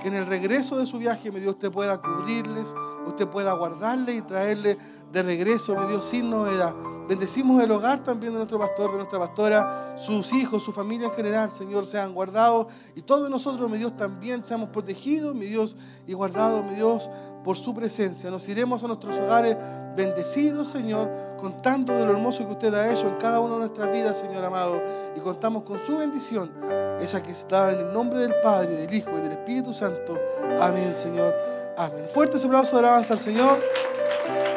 Que 0.00 0.08
en 0.08 0.14
el 0.14 0.26
regreso 0.26 0.76
de 0.76 0.86
su 0.86 0.98
viaje, 0.98 1.30
mi 1.30 1.40
Dios, 1.40 1.54
usted 1.54 1.70
pueda 1.70 2.00
cubrirles, 2.00 2.74
usted 3.06 3.28
pueda 3.28 3.52
guardarles 3.52 4.16
y 4.16 4.22
traerle 4.22 4.78
de 5.12 5.22
regreso, 5.22 5.76
mi 5.76 5.86
Dios, 5.86 6.04
sin 6.04 6.30
novedad. 6.30 6.74
Bendecimos 7.08 7.62
el 7.62 7.70
hogar 7.70 8.04
también 8.04 8.34
de 8.34 8.36
nuestro 8.36 8.58
pastor, 8.58 8.90
de 8.90 8.98
nuestra 8.98 9.18
pastora, 9.18 9.94
sus 9.96 10.30
hijos, 10.34 10.62
su 10.62 10.72
familia 10.72 11.06
en 11.06 11.14
general, 11.14 11.50
Señor, 11.50 11.86
sean 11.86 12.12
guardados. 12.12 12.66
Y 12.94 13.00
todos 13.00 13.30
nosotros, 13.30 13.70
mi 13.70 13.78
Dios, 13.78 13.96
también 13.96 14.44
seamos 14.44 14.68
protegidos, 14.68 15.34
mi 15.34 15.46
Dios, 15.46 15.74
y 16.06 16.12
guardados, 16.12 16.62
mi 16.64 16.74
Dios, 16.74 17.08
por 17.42 17.56
su 17.56 17.72
presencia. 17.72 18.30
Nos 18.30 18.46
iremos 18.50 18.84
a 18.84 18.88
nuestros 18.88 19.18
hogares 19.20 19.56
bendecidos, 19.96 20.68
Señor, 20.68 21.10
contando 21.38 21.94
de 21.94 22.04
lo 22.04 22.12
hermoso 22.12 22.46
que 22.46 22.52
usted 22.52 22.74
ha 22.74 22.92
hecho 22.92 23.08
en 23.08 23.16
cada 23.16 23.40
una 23.40 23.54
de 23.54 23.60
nuestras 23.60 23.90
vidas, 23.90 24.18
Señor 24.18 24.44
amado. 24.44 24.82
Y 25.16 25.20
contamos 25.20 25.62
con 25.62 25.78
su 25.78 25.96
bendición, 25.96 26.52
esa 27.00 27.22
que 27.22 27.32
está 27.32 27.72
en 27.72 27.86
el 27.86 27.92
nombre 27.94 28.18
del 28.18 28.34
Padre, 28.42 28.76
del 28.76 28.92
Hijo 28.92 29.12
y 29.16 29.20
del 29.22 29.32
Espíritu 29.32 29.72
Santo. 29.72 30.20
Amén, 30.60 30.94
Señor. 30.94 31.34
Amén. 31.78 32.04
Fuerte 32.12 32.36
ese 32.36 32.48
aplauso 32.48 32.76
de 32.76 32.86
alabanza 32.86 33.14
al 33.14 33.20
Señor. 33.20 33.58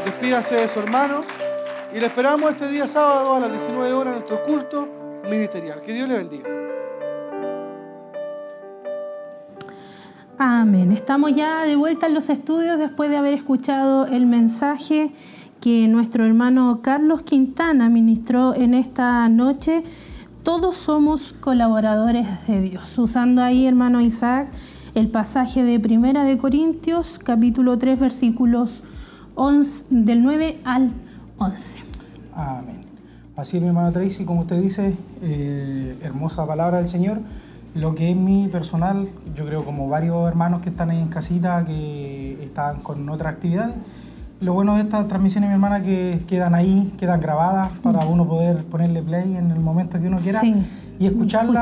Despídase 0.04 0.56
de 0.56 0.68
su 0.68 0.80
hermano. 0.80 1.24
Y 1.94 2.00
le 2.00 2.06
esperamos 2.06 2.52
este 2.52 2.70
día 2.70 2.88
sábado 2.88 3.36
a 3.36 3.40
las 3.42 3.52
19 3.52 3.92
horas 3.92 4.14
nuestro 4.14 4.42
culto 4.46 4.88
ministerial. 5.30 5.82
Que 5.82 5.94
Dios 5.94 6.08
le 6.08 6.18
bendiga. 6.20 6.50
Amén. 10.38 10.94
Estamos 10.94 11.36
ya 11.36 11.64
de 11.66 11.76
vuelta 11.76 12.08
en 12.08 12.14
los 12.14 12.30
estudios 12.30 12.80
después 12.80 13.10
de 13.10 13.18
haber 13.18 13.34
escuchado 13.34 14.06
el 14.06 14.26
mensaje 14.26 15.12
que 15.60 15.90
nuestro 15.90 16.26
hermano 16.26 16.80
Carlos 16.82 17.24
Quintana 17.24 17.90
ministró 17.90 18.56
en 18.56 18.74
esta 18.74 19.28
noche. 19.28 19.84
Todos 20.44 20.78
somos 20.78 21.34
colaboradores 21.34 22.26
de 22.48 22.62
Dios. 22.62 22.98
Usando 22.98 23.44
ahí, 23.44 23.68
hermano 23.68 24.00
Isaac, 24.00 24.48
el 24.96 25.10
pasaje 25.10 25.64
de 25.64 25.78
Primera 25.78 26.24
de 26.24 26.38
Corintios, 26.38 27.20
capítulo 27.20 27.78
3, 27.78 28.00
versículos 28.00 28.82
11, 29.36 29.88
del 29.90 30.24
9 30.24 30.62
al 30.64 30.84
11. 30.84 31.11
Amén. 32.36 32.86
Así 33.36 33.58
es, 33.58 33.64
mi 33.64 33.70
hermana 33.70 33.92
Tracy, 33.92 34.26
como 34.26 34.42
usted 34.42 34.62
dice, 34.62 34.96
eh, 35.22 35.98
hermosa 36.04 36.46
palabra 36.46 36.78
del 36.78 36.88
Señor. 36.88 37.20
lo 37.74 37.96
que 37.96 38.12
es 38.12 38.18
mi 38.18 38.50
personal, 38.50 39.08
yo 39.34 39.46
creo 39.46 39.64
como 39.64 39.88
varios 39.88 40.28
hermanos 40.28 40.62
que 40.62 40.68
están 40.70 40.90
ahí 40.90 41.00
en 41.00 41.08
casita, 41.08 41.64
que 41.66 42.38
están 42.44 42.82
con 42.82 43.08
otras 43.10 43.34
actividades. 43.34 43.74
Lo 44.42 44.54
bueno 44.54 44.76
de 44.76 44.82
estas 44.82 45.08
transmisiones, 45.08 45.50
mi 45.50 45.54
hermana, 45.54 45.82
que 45.82 46.20
quedan 46.28 46.54
ahí, 46.54 46.92
quedan 46.98 47.22
grabadas 47.22 47.72
para 47.82 48.06
uno 48.06 48.28
poder 48.28 48.66
ponerle 48.66 49.02
play 49.02 49.38
en 49.38 49.52
el 49.52 49.60
momento 49.62 50.00
que 50.02 50.08
uno 50.08 50.18
quiera 50.18 50.42
Sí. 50.42 50.54
y 51.00 51.06
escucharla 51.06 51.62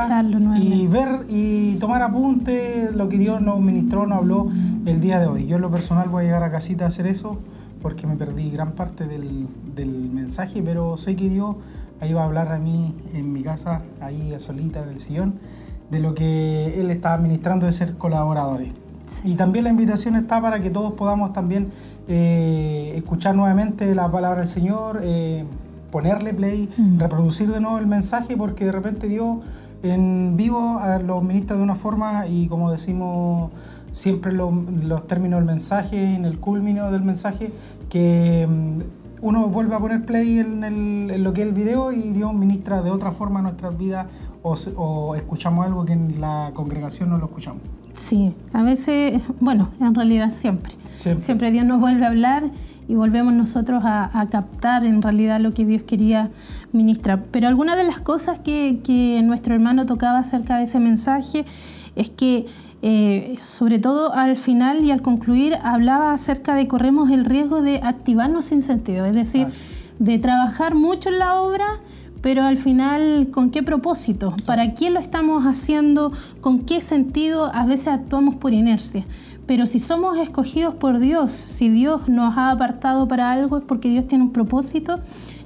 y 0.60 0.86
ver 0.88 1.08
y 1.28 1.76
tomar 1.76 2.02
apuntes 2.02 2.92
lo 2.94 3.06
que 3.06 3.16
Dios 3.16 3.40
nos 3.40 3.60
ministró, 3.60 4.04
nos 4.04 4.18
habló 4.18 4.48
el 4.86 5.00
día 5.00 5.20
de 5.20 5.26
hoy. 5.28 5.46
Yo 5.46 5.56
en 5.56 5.62
lo 5.62 5.70
personal 5.70 6.08
voy 6.08 6.24
a 6.24 6.26
llegar 6.26 6.42
a 6.42 6.50
casita 6.50 6.86
a 6.86 6.88
hacer 6.88 7.06
eso 7.06 7.38
porque 7.82 8.06
me 8.06 8.16
perdí 8.16 8.50
gran 8.50 8.72
parte 8.72 9.06
del, 9.06 9.48
del 9.74 10.10
mensaje, 10.10 10.62
pero 10.62 10.96
sé 10.96 11.16
que 11.16 11.28
Dios 11.28 11.56
ahí 12.00 12.12
va 12.12 12.22
a 12.22 12.24
hablar 12.24 12.52
a 12.52 12.58
mí 12.58 12.94
en 13.14 13.32
mi 13.32 13.42
casa, 13.42 13.82
ahí 14.00 14.32
a 14.34 14.40
solita 14.40 14.82
en 14.82 14.88
el 14.90 15.00
sillón, 15.00 15.34
de 15.90 15.98
lo 16.00 16.14
que 16.14 16.80
Él 16.80 16.90
está 16.90 17.14
administrando 17.14 17.66
de 17.66 17.72
ser 17.72 17.96
colaboradores. 17.96 18.72
Y 19.24 19.34
también 19.34 19.64
la 19.64 19.70
invitación 19.70 20.14
está 20.16 20.40
para 20.40 20.60
que 20.60 20.70
todos 20.70 20.92
podamos 20.94 21.32
también 21.32 21.68
eh, 22.08 22.92
escuchar 22.96 23.34
nuevamente 23.34 23.94
la 23.94 24.10
palabra 24.10 24.40
del 24.40 24.48
Señor, 24.48 25.00
eh, 25.02 25.44
ponerle 25.90 26.32
play, 26.32 26.68
Mm. 26.78 26.98
reproducir 27.00 27.50
de 27.52 27.60
nuevo 27.60 27.78
el 27.78 27.86
mensaje, 27.86 28.36
porque 28.36 28.64
de 28.64 28.72
repente 28.72 29.08
Dios 29.08 29.38
en 29.82 30.36
vivo 30.36 30.78
a 30.78 30.98
los 30.98 31.22
ministra 31.22 31.56
de 31.56 31.62
una 31.62 31.74
forma 31.74 32.26
y 32.26 32.46
como 32.48 32.70
decimos 32.70 33.50
siempre 33.92 34.32
lo- 34.32 34.52
los 34.84 35.06
términos 35.06 35.40
del 35.40 35.46
mensaje, 35.46 36.14
en 36.14 36.24
el 36.24 36.38
culmino 36.38 36.90
del 36.90 37.02
mensaje, 37.02 37.52
que 37.88 38.46
mm, 38.48 38.80
uno 39.22 39.48
vuelve 39.48 39.74
a 39.74 39.78
poner 39.78 40.04
play 40.06 40.38
en, 40.38 40.64
el- 40.64 41.10
en 41.10 41.22
lo 41.24 41.32
que 41.32 41.42
es 41.42 41.48
el 41.48 41.54
video 41.54 41.92
y 41.92 42.12
Dios 42.12 42.32
ministra 42.34 42.82
de 42.82 42.90
otra 42.90 43.12
forma 43.12 43.42
nuestras 43.42 43.76
vidas 43.76 44.06
o, 44.42 45.14
escuchamos 45.16 45.66
algo 45.66 45.84
que 45.84 45.92
en 45.92 46.18
la 46.20 46.52
congregación 46.54 47.10
no 47.10 47.18
lo 47.18 47.26
escuchamos. 47.26 47.60
Sí, 47.92 48.34
a 48.54 48.62
veces, 48.62 49.20
bueno, 49.40 49.68
en 49.80 49.94
realidad 49.94 50.30
siempre. 50.30 50.72
Siempre. 50.96 51.50
Dios 51.50 51.66
nos 51.66 51.78
vuelve 51.80 52.04
a 52.06 52.08
hablar 52.08 52.44
y 52.88 52.94
volvemos 52.94 53.32
nosotros 53.34 53.82
a, 53.84 54.18
a 54.18 54.28
captar 54.30 54.84
en 54.86 55.02
realidad 55.02 55.40
lo 55.40 55.52
que 55.52 55.64
Dios 55.66 55.82
quería 55.82 56.30
ministrar. 56.72 57.24
Pero 57.30 57.48
alguna 57.48 57.76
de 57.76 57.84
las 57.84 58.00
cosas 58.00 58.38
que, 58.38 58.80
que 58.82 59.20
nuestro 59.22 59.54
hermano 59.54 59.84
tocaba 59.84 60.18
acerca 60.20 60.56
de 60.56 60.64
ese 60.64 60.78
mensaje 60.80 61.44
es 61.96 62.08
que, 62.10 62.46
eh, 62.82 63.36
sobre 63.42 63.78
todo 63.78 64.14
al 64.14 64.36
final 64.36 64.84
y 64.84 64.90
al 64.90 65.02
concluir, 65.02 65.56
hablaba 65.62 66.12
acerca 66.12 66.54
de 66.54 66.66
corremos 66.66 67.10
el 67.10 67.24
riesgo 67.24 67.60
de 67.60 67.80
activarnos 67.82 68.46
sin 68.46 68.62
sentido, 68.62 69.04
es 69.04 69.14
decir, 69.14 69.48
de 69.98 70.18
trabajar 70.18 70.74
mucho 70.74 71.10
en 71.10 71.18
la 71.18 71.40
obra, 71.40 71.80
pero 72.22 72.42
al 72.42 72.56
final, 72.56 73.28
¿con 73.30 73.50
qué 73.50 73.62
propósito? 73.62 74.34
¿Para 74.46 74.72
quién 74.72 74.94
lo 74.94 75.00
estamos 75.00 75.44
haciendo? 75.44 76.12
¿Con 76.40 76.60
qué 76.60 76.80
sentido? 76.80 77.50
A 77.54 77.64
veces 77.64 77.88
actuamos 77.88 78.34
por 78.34 78.52
inercia. 78.52 79.04
Pero 79.46 79.66
si 79.66 79.80
somos 79.80 80.16
escogidos 80.18 80.74
por 80.74 81.00
Dios, 81.00 81.32
si 81.32 81.70
Dios 81.70 82.08
nos 82.08 82.36
ha 82.36 82.50
apartado 82.50 83.08
para 83.08 83.32
algo, 83.32 83.58
es 83.58 83.64
porque 83.64 83.88
Dios 83.88 84.06
tiene 84.06 84.24
un 84.24 84.32
propósito 84.32 85.00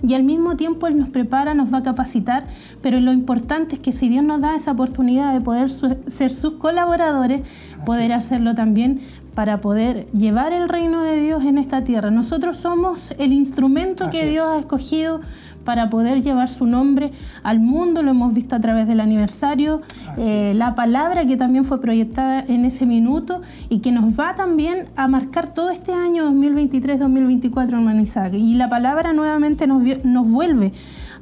y 0.07 0.15
al 0.15 0.23
mismo 0.23 0.57
tiempo 0.57 0.87
Él 0.87 0.99
nos 0.99 1.09
prepara, 1.09 1.55
nos 1.55 1.73
va 1.73 1.79
a 1.79 1.83
capacitar. 1.83 2.47
Pero 2.83 3.01
lo 3.01 3.13
importante 3.13 3.77
es 3.77 3.81
que 3.81 3.93
si 3.93 4.09
Dios 4.09 4.25
nos 4.25 4.41
da 4.41 4.55
esa 4.55 4.73
oportunidad 4.73 5.33
de 5.33 5.41
poder 5.41 5.71
su- 5.71 5.97
ser 6.07 6.31
sus 6.31 6.55
colaboradores, 6.55 7.41
poder 7.87 8.11
es. 8.11 8.17
hacerlo 8.17 8.55
también 8.55 9.01
para 9.35 9.61
poder 9.61 10.07
llevar 10.13 10.53
el 10.53 10.69
reino 10.69 11.03
de 11.03 11.21
Dios 11.21 11.43
en 11.45 11.59
esta 11.59 11.83
tierra. 11.83 12.11
Nosotros 12.13 12.59
somos 12.59 13.13
el 13.19 13.33
instrumento 13.33 14.05
Así 14.05 14.19
que 14.19 14.27
es. 14.27 14.31
Dios 14.31 14.49
ha 14.53 14.59
escogido 14.59 15.21
para 15.65 15.89
poder 15.91 16.23
llevar 16.23 16.49
su 16.49 16.67
nombre 16.67 17.11
al 17.43 17.59
mundo, 17.61 18.03
lo 18.03 18.11
hemos 18.11 18.35
visto 18.35 18.55
a 18.55 18.61
través 18.61 18.87
del 18.87 19.01
aniversario, 19.01 19.81
eh, 20.19 20.53
la 20.57 20.75
palabra 20.75 21.27
que 21.27 21.37
también 21.37 21.65
fue 21.65 21.81
proyectada 21.81 22.41
en 22.47 22.65
ese 22.65 22.87
minuto 22.87 23.41
y 23.69 23.79
que 23.79 23.91
nos 23.93 24.19
va 24.19 24.35
también 24.35 24.87
a 24.97 25.09
marcar 25.09 25.53
todo 25.55 25.71
este 25.71 25.93
año 25.93 26.31
2023-2024, 26.33 27.69
hermano 27.75 28.01
Isaac. 28.03 28.35
Y 28.35 28.55
la 28.55 28.69
palabra 28.69 29.13
nuevamente 29.13 29.67
nos, 29.67 29.83
nos 30.05 30.29
vuelve 30.29 30.73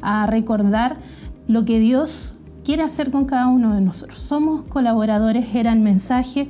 a 0.01 0.27
recordar 0.27 0.97
lo 1.49 1.65
que 1.65 1.79
Dios 1.79 2.35
quiere 2.65 2.83
hacer 2.83 3.11
con 3.11 3.25
cada 3.25 3.49
uno 3.49 3.75
de 3.75 3.81
nosotros. 3.81 4.19
Somos 4.21 4.63
colaboradores, 4.65 5.47
era 5.55 5.73
el 5.73 5.81
mensaje 5.81 6.49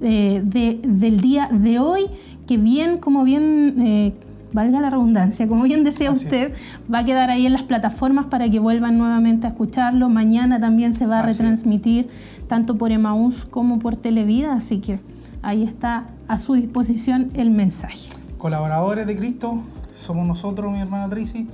eh, 0.00 0.40
de- 0.44 0.80
del 0.84 1.20
día 1.20 1.48
de 1.52 1.80
hoy, 1.80 2.02
que 2.46 2.56
bien, 2.56 2.98
como 2.98 3.24
bien, 3.24 3.74
eh, 3.80 4.12
valga 4.52 4.80
la 4.80 4.90
redundancia, 4.90 5.46
como 5.46 5.64
bien 5.64 5.84
decía 5.84 6.10
Así 6.10 6.26
usted, 6.26 6.52
va 6.92 7.00
a 7.00 7.04
quedar 7.04 7.30
ahí 7.30 7.46
en 7.46 7.52
las 7.52 7.62
plataformas 7.62 8.26
para 8.26 8.50
que 8.50 8.58
vuelvan 8.58 8.96
nuevamente 8.98 9.46
a 9.46 9.50
escucharlo. 9.50 10.08
Mañana 10.08 10.58
también 10.60 10.92
se 10.94 11.06
va 11.06 11.18
a 11.18 11.20
Así 11.20 11.30
es. 11.30 11.38
retransmitir 11.38 12.08
tanto 12.48 12.76
por 12.78 12.90
Emaús 12.92 13.44
como 13.44 13.78
por 13.78 13.96
Televida, 13.96 14.54
así 14.54 14.78
que 14.78 15.00
ahí 15.42 15.62
está 15.62 16.04
a 16.28 16.38
su 16.38 16.54
disposición 16.54 17.30
el 17.34 17.50
mensaje. 17.50 18.08
colaboradores 18.38 19.06
de 19.06 19.16
Cristo, 19.16 19.60
somos 19.94 20.26
nosotros, 20.26 20.70
mi 20.72 20.78
hermana 20.80 21.08
Tracy, 21.08 21.48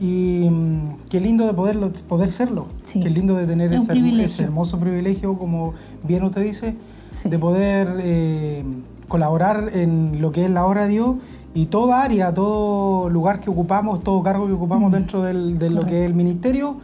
y 0.00 0.48
mm, 0.50 1.08
qué 1.10 1.20
lindo 1.20 1.46
de 1.46 1.52
poderlo, 1.52 1.92
poder 2.08 2.32
serlo, 2.32 2.68
Sí. 2.84 3.00
qué 3.00 3.10
lindo 3.10 3.34
de 3.36 3.46
tener 3.46 3.72
Es 3.74 3.82
ese, 3.90 4.42
hermoso 4.42 4.78
privilegio, 4.80 5.36
como 5.36 5.74
bien 6.02 6.24
usted 6.24 6.42
dice, 6.42 6.76
Sí. 7.10 7.28
de 7.28 7.38
poder 7.38 7.96
eh, 8.00 8.64
colaborar 9.08 9.70
en 9.74 10.22
lo 10.22 10.32
que 10.32 10.44
es 10.46 10.50
la 10.50 10.64
obra 10.64 10.84
de 10.84 10.90
Dios 10.90 11.16
y 11.54 11.66
toda 11.66 12.02
área, 12.02 12.32
todo 12.32 13.08
lugar 13.10 13.40
que 13.40 13.50
ocupamos, 13.50 14.02
todo 14.04 14.22
cargo 14.22 14.46
que 14.46 14.52
ocupamos 14.52 14.92
dentro 14.92 15.22
del- 15.22 15.58
de 15.58 15.70
lo 15.70 15.84
que 15.86 16.00
es 16.00 16.06
el 16.06 16.14
ministerio. 16.14 16.76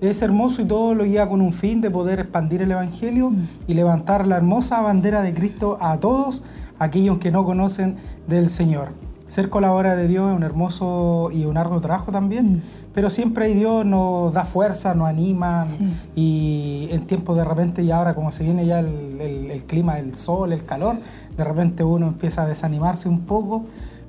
Es 0.00 0.20
hermoso 0.22 0.62
y 0.62 0.64
todo 0.64 0.94
lo 0.94 1.04
guía 1.04 1.28
con 1.28 1.40
un 1.40 1.52
fin 1.52 1.80
de 1.80 1.90
poder 1.90 2.18
expandir 2.20 2.62
el 2.62 2.70
Evangelio 2.72 3.32
y 3.68 3.74
levantar 3.74 4.26
la 4.26 4.36
hermosa 4.36 4.80
bandera 4.80 5.22
de 5.22 5.32
Cristo 5.32 5.76
a 5.80 5.98
todos 5.98 6.42
aquellos 6.78 7.18
que 7.18 7.30
no 7.30 7.44
conocen 7.44 7.96
del 8.26 8.50
Señor. 8.50 8.90
Ser 9.28 9.48
colaborador 9.48 9.96
de 9.98 10.08
Dios 10.08 10.30
es 10.30 10.36
un 10.36 10.42
hermoso 10.42 11.30
y 11.32 11.44
un 11.46 11.56
arduo 11.56 11.80
trabajo 11.80 12.12
también, 12.12 12.62
pero 12.92 13.08
siempre 13.10 13.54
Dios 13.54 13.86
nos 13.86 14.32
da 14.34 14.44
fuerza, 14.44 14.94
nos 14.94 15.08
anima 15.08 15.66
Sí. 15.68 15.84
y 16.16 16.88
en 16.90 17.06
tiempos 17.06 17.36
de 17.36 17.44
repente 17.44 17.82
y 17.82 17.90
ahora 17.92 18.14
como 18.14 18.30
se 18.30 18.44
viene 18.44 18.66
ya 18.66 18.80
el, 18.80 19.18
el- 19.20 19.50
el 19.50 19.62
clima, 19.64 19.98
el 19.98 20.14
sol, 20.16 20.52
el 20.52 20.64
calor, 20.64 20.96
de 21.36 21.44
repente 21.44 21.82
uno 21.84 22.08
empieza 22.08 22.42
a 22.42 22.46
desanimarse 22.46 23.08
un 23.08 23.20
poco. 23.20 23.64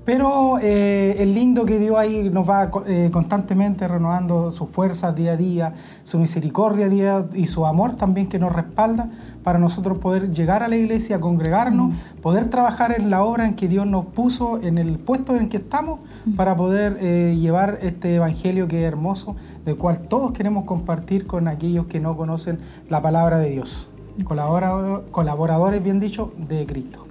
Pero 0.05 0.59
eh, 0.61 1.15
es 1.19 1.27
lindo 1.27 1.65
que 1.65 1.79
Dios 1.79 1.97
ahí 1.97 2.29
nos 2.29 2.49
va 2.49 2.69
eh, 2.87 3.09
constantemente 3.13 3.87
renovando 3.87 4.51
sus 4.51 4.69
fuerzas 4.69 5.15
día 5.15 5.31
a 5.31 5.37
día, 5.37 5.73
su 6.03 6.17
misericordia 6.19 6.89
día 6.89 7.25
y 7.33 7.47
su 7.47 7.65
amor 7.65 7.95
también 7.95 8.27
que 8.27 8.37
nos 8.37 8.51
respalda 8.51 9.09
para 9.43 9.59
nosotros 9.59 9.99
poder 9.99 10.31
llegar 10.31 10.61
a 10.61 10.67
la 10.67 10.75
iglesia, 10.75 11.21
congregarnos, 11.21 11.95
poder 12.21 12.49
trabajar 12.49 12.91
en 12.91 13.09
la 13.09 13.23
obra 13.23 13.45
en 13.45 13.53
que 13.53 13.69
Dios 13.69 13.87
nos 13.87 14.05
puso, 14.07 14.61
en 14.61 14.77
el 14.77 14.99
puesto 14.99 15.35
en 15.37 15.47
que 15.47 15.57
estamos, 15.57 16.01
para 16.35 16.53
poder 16.57 16.97
eh, 16.99 17.37
llevar 17.39 17.77
este 17.81 18.15
evangelio 18.15 18.67
que 18.67 18.81
es 18.81 18.87
hermoso, 18.87 19.37
del 19.63 19.77
cual 19.77 20.01
todos 20.01 20.33
queremos 20.33 20.65
compartir 20.65 21.27
con 21.27 21.47
aquellos 21.47 21.85
que 21.87 22.01
no 22.01 22.17
conocen 22.17 22.59
la 22.89 23.01
palabra 23.01 23.39
de 23.39 23.51
Dios. 23.51 23.89
Colaborador- 24.25 25.03
colaboradores, 25.11 25.81
bien 25.81 26.01
dicho, 26.01 26.33
de 26.37 26.65
Cristo. 26.65 27.05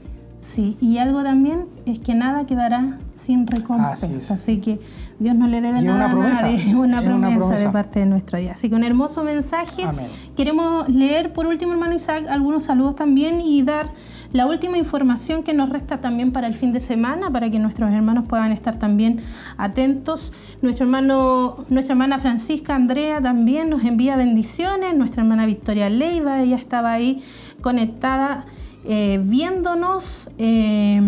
Sí, 0.52 0.76
y 0.82 0.98
algo 0.98 1.22
también 1.22 1.64
es 1.86 1.98
que 1.98 2.14
nada 2.14 2.44
quedará 2.44 2.98
sin 3.14 3.47
recompensa. 3.47 4.34
Así 4.34 4.60
que 4.60 4.81
Dios 5.18 5.34
no 5.34 5.47
le 5.47 5.62
debe 5.62 5.78
Y 5.81 5.84
nada 5.84 6.05
una 6.05 6.10
promesa, 6.10 6.47
a 6.47 6.50
nadie, 6.50 6.74
una 6.76 7.00
es 7.00 7.06
una 7.06 7.34
promesa, 7.34 7.66
de 7.68 7.72
parte 7.72 8.00
de 8.00 8.06
nuestro 8.06 8.39
Dios. 8.39 8.52
Así 8.52 8.68
que 8.68 8.74
un 8.74 8.84
hermoso 8.84 9.24
mensaje. 9.24 9.84
Amén. 9.84 10.08
Queremos 10.36 10.90
leer 10.90 11.32
por 11.32 11.47
último, 11.47 11.72
hermano 11.72 11.94
Isaac, 11.94 12.26
algunos 12.28 12.64
saludos 12.64 12.97
también 12.97 13.40
y 13.40 13.62
dar 13.62 13.92
la 14.34 14.47
última 14.47 14.76
información 14.76 15.42
que 15.42 15.55
nos 15.55 15.70
resta 15.70 16.02
también 16.02 16.32
para 16.32 16.48
el 16.48 16.55
fin 16.55 16.74
de 16.74 16.81
semana, 16.81 17.31
para 17.31 17.50
que 17.50 17.58
nuestros 17.58 17.90
hermanos 17.90 18.24
puedan 18.28 18.52
estar 18.52 18.78
también 18.78 19.20
atentos. 19.56 20.34
Nuestro 20.60 20.84
hermano, 20.84 21.64
nuestra 21.70 21.94
hermana 21.94 22.18
Francisca 22.18 22.74
Andrea 22.74 23.22
también 23.22 23.70
nos 23.70 23.84
envía 23.84 24.16
bendiciones. 24.16 24.94
Nuestra 24.94 25.22
hermana 25.22 25.47
Victoria 25.47 25.89
Leiva, 25.89 26.42
ella 26.42 26.56
estaba 26.56 26.92
ahí 26.92 27.22
conectada 27.62 28.44
eh, 28.85 29.20
viéndonos. 29.23 30.31
eh, 30.39 31.01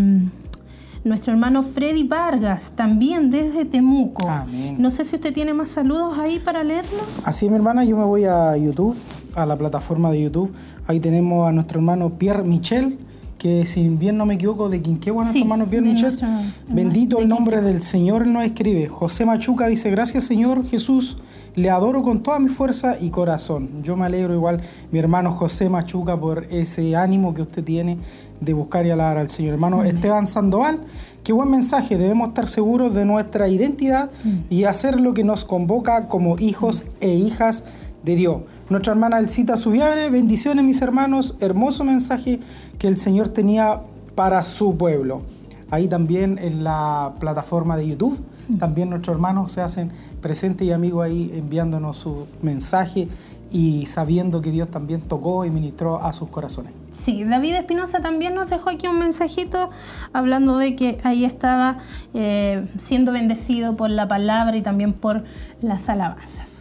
nuestro 1.04 1.32
hermano 1.32 1.62
Freddy 1.62 2.04
Vargas, 2.04 2.72
también 2.74 3.30
desde 3.30 3.64
Temuco. 3.66 4.28
Amén. 4.28 4.76
No 4.78 4.90
sé 4.90 5.04
si 5.04 5.16
usted 5.16 5.32
tiene 5.34 5.52
más 5.52 5.70
saludos 5.70 6.18
ahí 6.18 6.38
para 6.38 6.64
leerlos. 6.64 7.02
Así, 7.24 7.48
mi 7.48 7.56
hermana, 7.56 7.84
yo 7.84 7.96
me 7.96 8.04
voy 8.04 8.24
a 8.24 8.56
YouTube, 8.56 8.96
a 9.34 9.44
la 9.44 9.56
plataforma 9.56 10.10
de 10.10 10.22
YouTube. 10.22 10.52
Ahí 10.86 11.00
tenemos 11.00 11.46
a 11.46 11.52
nuestro 11.52 11.78
hermano 11.78 12.10
Pierre 12.14 12.44
Michel, 12.44 12.98
que 13.38 13.66
si 13.66 13.88
bien 13.88 14.16
no 14.16 14.24
me 14.26 14.34
equivoco, 14.34 14.68
de 14.68 14.80
Quinquegua, 14.80 15.24
Sí, 15.24 15.40
nuestro 15.40 15.42
hermano 15.42 15.70
Pierre 15.70 15.86
de 15.86 15.92
Michel. 15.92 16.08
nuestro 16.10 16.28
hermano 16.28 16.52
Bendito 16.68 17.18
el 17.18 17.28
nombre 17.28 17.60
del 17.60 17.82
Señor, 17.82 18.22
él 18.22 18.32
nos 18.32 18.44
escribe. 18.44 18.88
José 18.88 19.26
Machuca 19.26 19.66
dice, 19.66 19.90
gracias 19.90 20.24
Señor 20.24 20.66
Jesús, 20.66 21.18
le 21.54 21.68
adoro 21.70 22.02
con 22.02 22.22
toda 22.22 22.38
mi 22.38 22.48
fuerza 22.48 22.96
y 23.00 23.10
corazón. 23.10 23.82
Yo 23.82 23.96
me 23.96 24.06
alegro 24.06 24.34
igual, 24.34 24.60
mi 24.90 24.98
hermano 24.98 25.30
José 25.32 25.68
Machuca, 25.68 26.18
por 26.18 26.44
ese 26.50 26.96
ánimo 26.96 27.34
que 27.34 27.42
usted 27.42 27.62
tiene 27.62 27.98
de 28.40 28.52
buscar 28.54 28.86
y 28.86 28.90
alabar 28.90 29.18
al 29.18 29.28
Señor. 29.28 29.52
Hermano 29.54 29.84
Esteban 29.84 30.26
Sandoval, 30.26 30.80
qué 31.22 31.32
buen 31.32 31.50
mensaje, 31.50 31.96
debemos 31.98 32.28
estar 32.28 32.48
seguros 32.48 32.94
de 32.94 33.04
nuestra 33.04 33.48
identidad 33.48 34.10
Mm. 34.24 34.30
y 34.50 34.64
hacer 34.64 35.00
lo 35.00 35.12
que 35.14 35.22
nos 35.24 35.44
convoca 35.44 36.08
como 36.08 36.38
hijos 36.38 36.84
e 37.00 37.14
hijas 37.14 37.64
de 38.04 38.16
Dios. 38.16 38.42
Nuestra 38.70 38.94
hermana 38.94 39.18
Elcita 39.18 39.58
Subiabre, 39.58 40.08
bendiciones 40.08 40.64
mis 40.64 40.80
hermanos, 40.80 41.34
hermoso 41.40 41.84
mensaje 41.84 42.40
que 42.78 42.88
el 42.88 42.96
Señor 42.96 43.28
tenía 43.28 43.82
para 44.14 44.42
su 44.42 44.74
pueblo. 44.78 45.20
Ahí 45.70 45.86
también 45.86 46.38
en 46.38 46.64
la 46.64 47.12
plataforma 47.20 47.76
de 47.76 47.88
YouTube, 47.88 48.18
también 48.58 48.88
nuestros 48.88 49.16
hermanos 49.16 49.52
se 49.52 49.60
hacen 49.60 49.90
presentes 50.22 50.66
y 50.66 50.72
amigos 50.72 51.04
ahí 51.04 51.30
enviándonos 51.34 51.98
su 51.98 52.26
mensaje 52.40 53.08
y 53.50 53.84
sabiendo 53.84 54.40
que 54.40 54.50
Dios 54.50 54.70
también 54.70 55.02
tocó 55.02 55.44
y 55.44 55.50
ministró 55.50 56.02
a 56.02 56.14
sus 56.14 56.30
corazones. 56.30 56.72
Sí, 56.90 57.22
David 57.22 57.56
Espinosa 57.56 58.00
también 58.00 58.34
nos 58.34 58.48
dejó 58.48 58.70
aquí 58.70 58.86
un 58.86 58.98
mensajito 58.98 59.68
hablando 60.14 60.56
de 60.56 60.74
que 60.74 61.00
ahí 61.04 61.26
estaba 61.26 61.78
eh, 62.14 62.66
siendo 62.78 63.12
bendecido 63.12 63.76
por 63.76 63.90
la 63.90 64.08
palabra 64.08 64.56
y 64.56 64.62
también 64.62 64.94
por 64.94 65.24
las 65.60 65.88
alabanzas. 65.90 66.53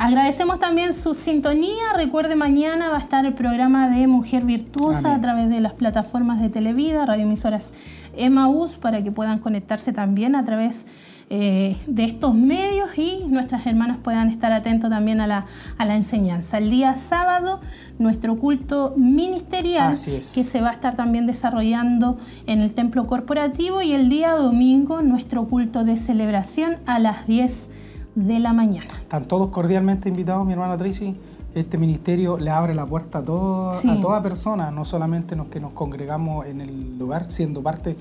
Agradecemos 0.00 0.58
también 0.58 0.94
su 0.94 1.14
sintonía. 1.14 1.92
Recuerde, 1.94 2.34
mañana 2.34 2.88
va 2.88 2.96
a 2.96 3.00
estar 3.00 3.26
el 3.26 3.34
programa 3.34 3.90
de 3.90 4.06
Mujer 4.06 4.44
Virtuosa 4.44 5.08
Amén. 5.08 5.18
a 5.18 5.20
través 5.20 5.50
de 5.50 5.60
las 5.60 5.74
plataformas 5.74 6.40
de 6.40 6.48
Televida, 6.48 7.04
radioemisoras 7.04 7.74
Emaús, 8.16 8.76
para 8.76 9.04
que 9.04 9.12
puedan 9.12 9.40
conectarse 9.40 9.92
también 9.92 10.36
a 10.36 10.44
través 10.46 10.86
eh, 11.28 11.76
de 11.86 12.04
estos 12.04 12.34
medios 12.34 12.96
y 12.96 13.24
nuestras 13.28 13.66
hermanas 13.66 13.98
puedan 14.02 14.30
estar 14.30 14.52
atentos 14.52 14.88
también 14.88 15.20
a 15.20 15.26
la, 15.26 15.44
a 15.76 15.84
la 15.84 15.96
enseñanza. 15.96 16.56
El 16.56 16.70
día 16.70 16.96
sábado, 16.96 17.60
nuestro 17.98 18.38
culto 18.38 18.94
ministerial 18.96 19.92
es. 19.92 20.06
que 20.06 20.42
se 20.42 20.62
va 20.62 20.70
a 20.70 20.72
estar 20.72 20.96
también 20.96 21.26
desarrollando 21.26 22.16
en 22.46 22.60
el 22.60 22.72
templo 22.72 23.06
corporativo 23.06 23.82
y 23.82 23.92
el 23.92 24.08
día 24.08 24.30
domingo, 24.30 25.02
nuestro 25.02 25.44
culto 25.44 25.84
de 25.84 25.98
celebración 25.98 26.78
a 26.86 26.98
las 26.98 27.26
10 27.26 27.68
de 28.26 28.38
la 28.38 28.52
mañana. 28.52 28.86
Están 29.00 29.24
todos 29.24 29.48
cordialmente 29.48 30.08
invitados, 30.08 30.46
mi 30.46 30.52
hermana 30.52 30.76
Tracy. 30.76 31.16
Este 31.54 31.78
ministerio 31.78 32.38
le 32.38 32.50
abre 32.50 32.74
la 32.74 32.86
puerta 32.86 33.18
a, 33.18 33.24
todo- 33.24 33.80
Sí. 33.80 33.88
a 33.90 34.00
toda 34.00 34.22
persona, 34.22 34.70
no 34.70 34.84
solamente 34.84 35.34
los 35.36 35.46
que 35.48 35.58
nos 35.60 35.72
congregamos 35.72 36.46
en 36.46 36.60
el 36.60 36.98
lugar, 36.98 37.26
siendo 37.26 37.62
parte 37.62 37.96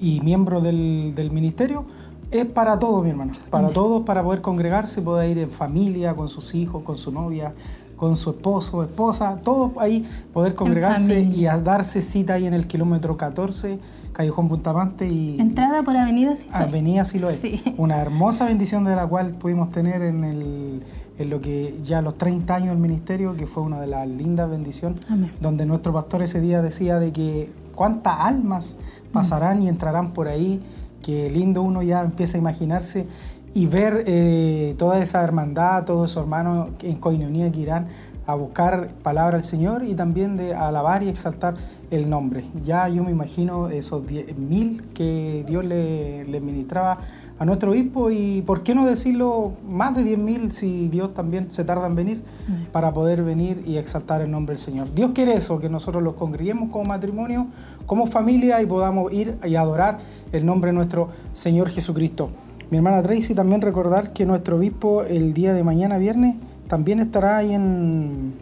y 0.00 0.20
miembro 0.20 0.60
del, 0.60 1.12
del 1.14 1.30
ministerio, 1.30 1.86
es 2.30 2.44
para 2.44 2.78
todos, 2.78 3.02
mi 3.02 3.10
hermano. 3.10 3.32
Para 3.50 3.70
todos, 3.70 4.02
para 4.02 4.22
poder 4.22 4.40
congregarse, 4.40 5.02
poder 5.02 5.30
ir 5.30 5.38
en 5.38 5.50
familia, 5.50 6.14
con 6.14 6.28
sus 6.28 6.54
hijos, 6.54 6.82
con 6.82 6.96
su 6.98 7.10
novia, 7.10 7.54
con 8.00 8.16
su 8.16 8.30
esposo, 8.30 8.82
esposa, 8.82 9.42
todos 9.44 9.72
ahí 9.78 10.06
poder 10.32 10.54
congregarse 10.54 11.20
y 11.20 11.44
a 11.44 11.58
darse 11.58 12.00
cita 12.00 12.32
ahí 12.32 12.46
en 12.46 12.54
el 12.54 12.66
kilómetro 12.66 13.18
14, 13.18 13.78
Callejón 14.14 14.48
Puntamante 14.48 15.06
y 15.06 15.38
Entrada 15.38 15.82
por 15.82 15.98
Avenida 15.98 16.34
Cifuentes. 16.34 16.66
Avenida 16.66 17.04
Siloé. 17.04 17.36
Sí. 17.36 17.62
Una 17.76 17.98
hermosa 17.98 18.46
bendición 18.46 18.84
de 18.84 18.96
la 18.96 19.06
cual 19.06 19.32
pudimos 19.32 19.68
tener 19.68 20.00
en, 20.00 20.24
el, 20.24 20.82
en 21.18 21.28
lo 21.28 21.42
que 21.42 21.78
ya 21.82 22.00
los 22.00 22.16
30 22.16 22.54
años 22.54 22.68
del 22.70 22.78
ministerio, 22.78 23.36
que 23.36 23.46
fue 23.46 23.62
una 23.62 23.78
de 23.78 23.88
las 23.88 24.08
lindas 24.08 24.48
bendiciones, 24.48 25.00
Amén. 25.10 25.32
donde 25.38 25.66
nuestro 25.66 25.92
pastor 25.92 26.22
ese 26.22 26.40
día 26.40 26.62
decía 26.62 26.98
de 26.98 27.12
que 27.12 27.52
cuántas 27.74 28.18
almas 28.18 28.78
pasarán 29.12 29.62
y 29.62 29.68
entrarán 29.68 30.14
por 30.14 30.26
ahí, 30.26 30.62
que 31.02 31.28
lindo 31.28 31.60
uno 31.60 31.82
ya 31.82 32.00
empieza 32.00 32.38
a 32.38 32.40
imaginarse 32.40 33.06
y 33.52 33.66
ver 33.66 34.04
eh, 34.06 34.74
toda 34.78 35.00
esa 35.00 35.22
hermandad, 35.22 35.84
todos 35.84 36.10
esos 36.10 36.22
hermanos 36.22 36.68
en 36.82 36.96
coinonía 36.96 37.50
que 37.50 37.60
irán 37.60 37.88
a 38.26 38.34
buscar 38.34 38.90
palabra 39.02 39.36
al 39.36 39.44
Señor 39.44 39.84
y 39.84 39.94
también 39.94 40.36
de 40.36 40.54
alabar 40.54 41.02
y 41.02 41.08
exaltar 41.08 41.56
el 41.90 42.08
nombre. 42.08 42.44
Ya 42.64 42.86
yo 42.88 43.02
me 43.02 43.10
imagino 43.10 43.68
esos 43.68 44.04
10.000 44.04 44.92
que 44.94 45.44
Dios 45.48 45.64
le, 45.64 46.24
le 46.26 46.40
ministraba 46.40 46.98
a 47.40 47.44
nuestro 47.44 47.72
obispo 47.72 48.10
y 48.10 48.42
por 48.42 48.62
qué 48.62 48.74
no 48.74 48.86
decirlo 48.86 49.52
más 49.66 49.96
de 49.96 50.04
10.000 50.04 50.50
si 50.50 50.88
Dios 50.88 51.12
también 51.12 51.50
se 51.50 51.64
tarda 51.64 51.88
en 51.88 51.96
venir 51.96 52.22
para 52.70 52.92
poder 52.92 53.24
venir 53.24 53.62
y 53.66 53.78
exaltar 53.78 54.20
el 54.20 54.30
nombre 54.30 54.54
del 54.54 54.62
Señor. 54.62 54.94
Dios 54.94 55.10
quiere 55.12 55.34
eso, 55.34 55.58
que 55.58 55.68
nosotros 55.68 56.02
los 56.02 56.14
congreguemos 56.14 56.70
como 56.70 56.84
matrimonio, 56.84 57.48
como 57.86 58.06
familia 58.06 58.62
y 58.62 58.66
podamos 58.66 59.12
ir 59.12 59.38
y 59.42 59.56
adorar 59.56 59.98
el 60.30 60.46
nombre 60.46 60.68
de 60.68 60.74
nuestro 60.74 61.08
Señor 61.32 61.70
Jesucristo. 61.70 62.30
Mi 62.70 62.76
hermana 62.76 63.02
Tracy 63.02 63.34
también 63.34 63.60
recordar 63.62 64.12
que 64.12 64.24
nuestro 64.24 64.56
obispo 64.56 65.02
el 65.02 65.34
día 65.34 65.52
de 65.54 65.64
mañana 65.64 65.98
viernes 65.98 66.36
también 66.68 67.00
estará 67.00 67.38
ahí 67.38 67.52
en 67.52 68.34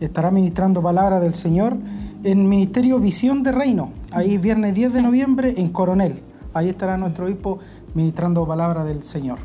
estará 0.00 0.30
ministrando 0.30 0.80
palabra 0.80 1.20
del 1.20 1.34
Señor 1.34 1.76
en 2.24 2.48
Ministerio 2.48 2.98
Visión 2.98 3.42
de 3.42 3.52
Reino, 3.52 3.92
ahí 4.12 4.38
viernes 4.38 4.74
10 4.74 4.94
de 4.94 5.02
noviembre 5.02 5.54
en 5.58 5.68
Coronel. 5.68 6.22
Ahí 6.54 6.70
estará 6.70 6.96
nuestro 6.96 7.26
obispo 7.26 7.58
ministrando 7.92 8.46
palabra 8.46 8.82
del 8.84 9.02
Señor. 9.02 9.38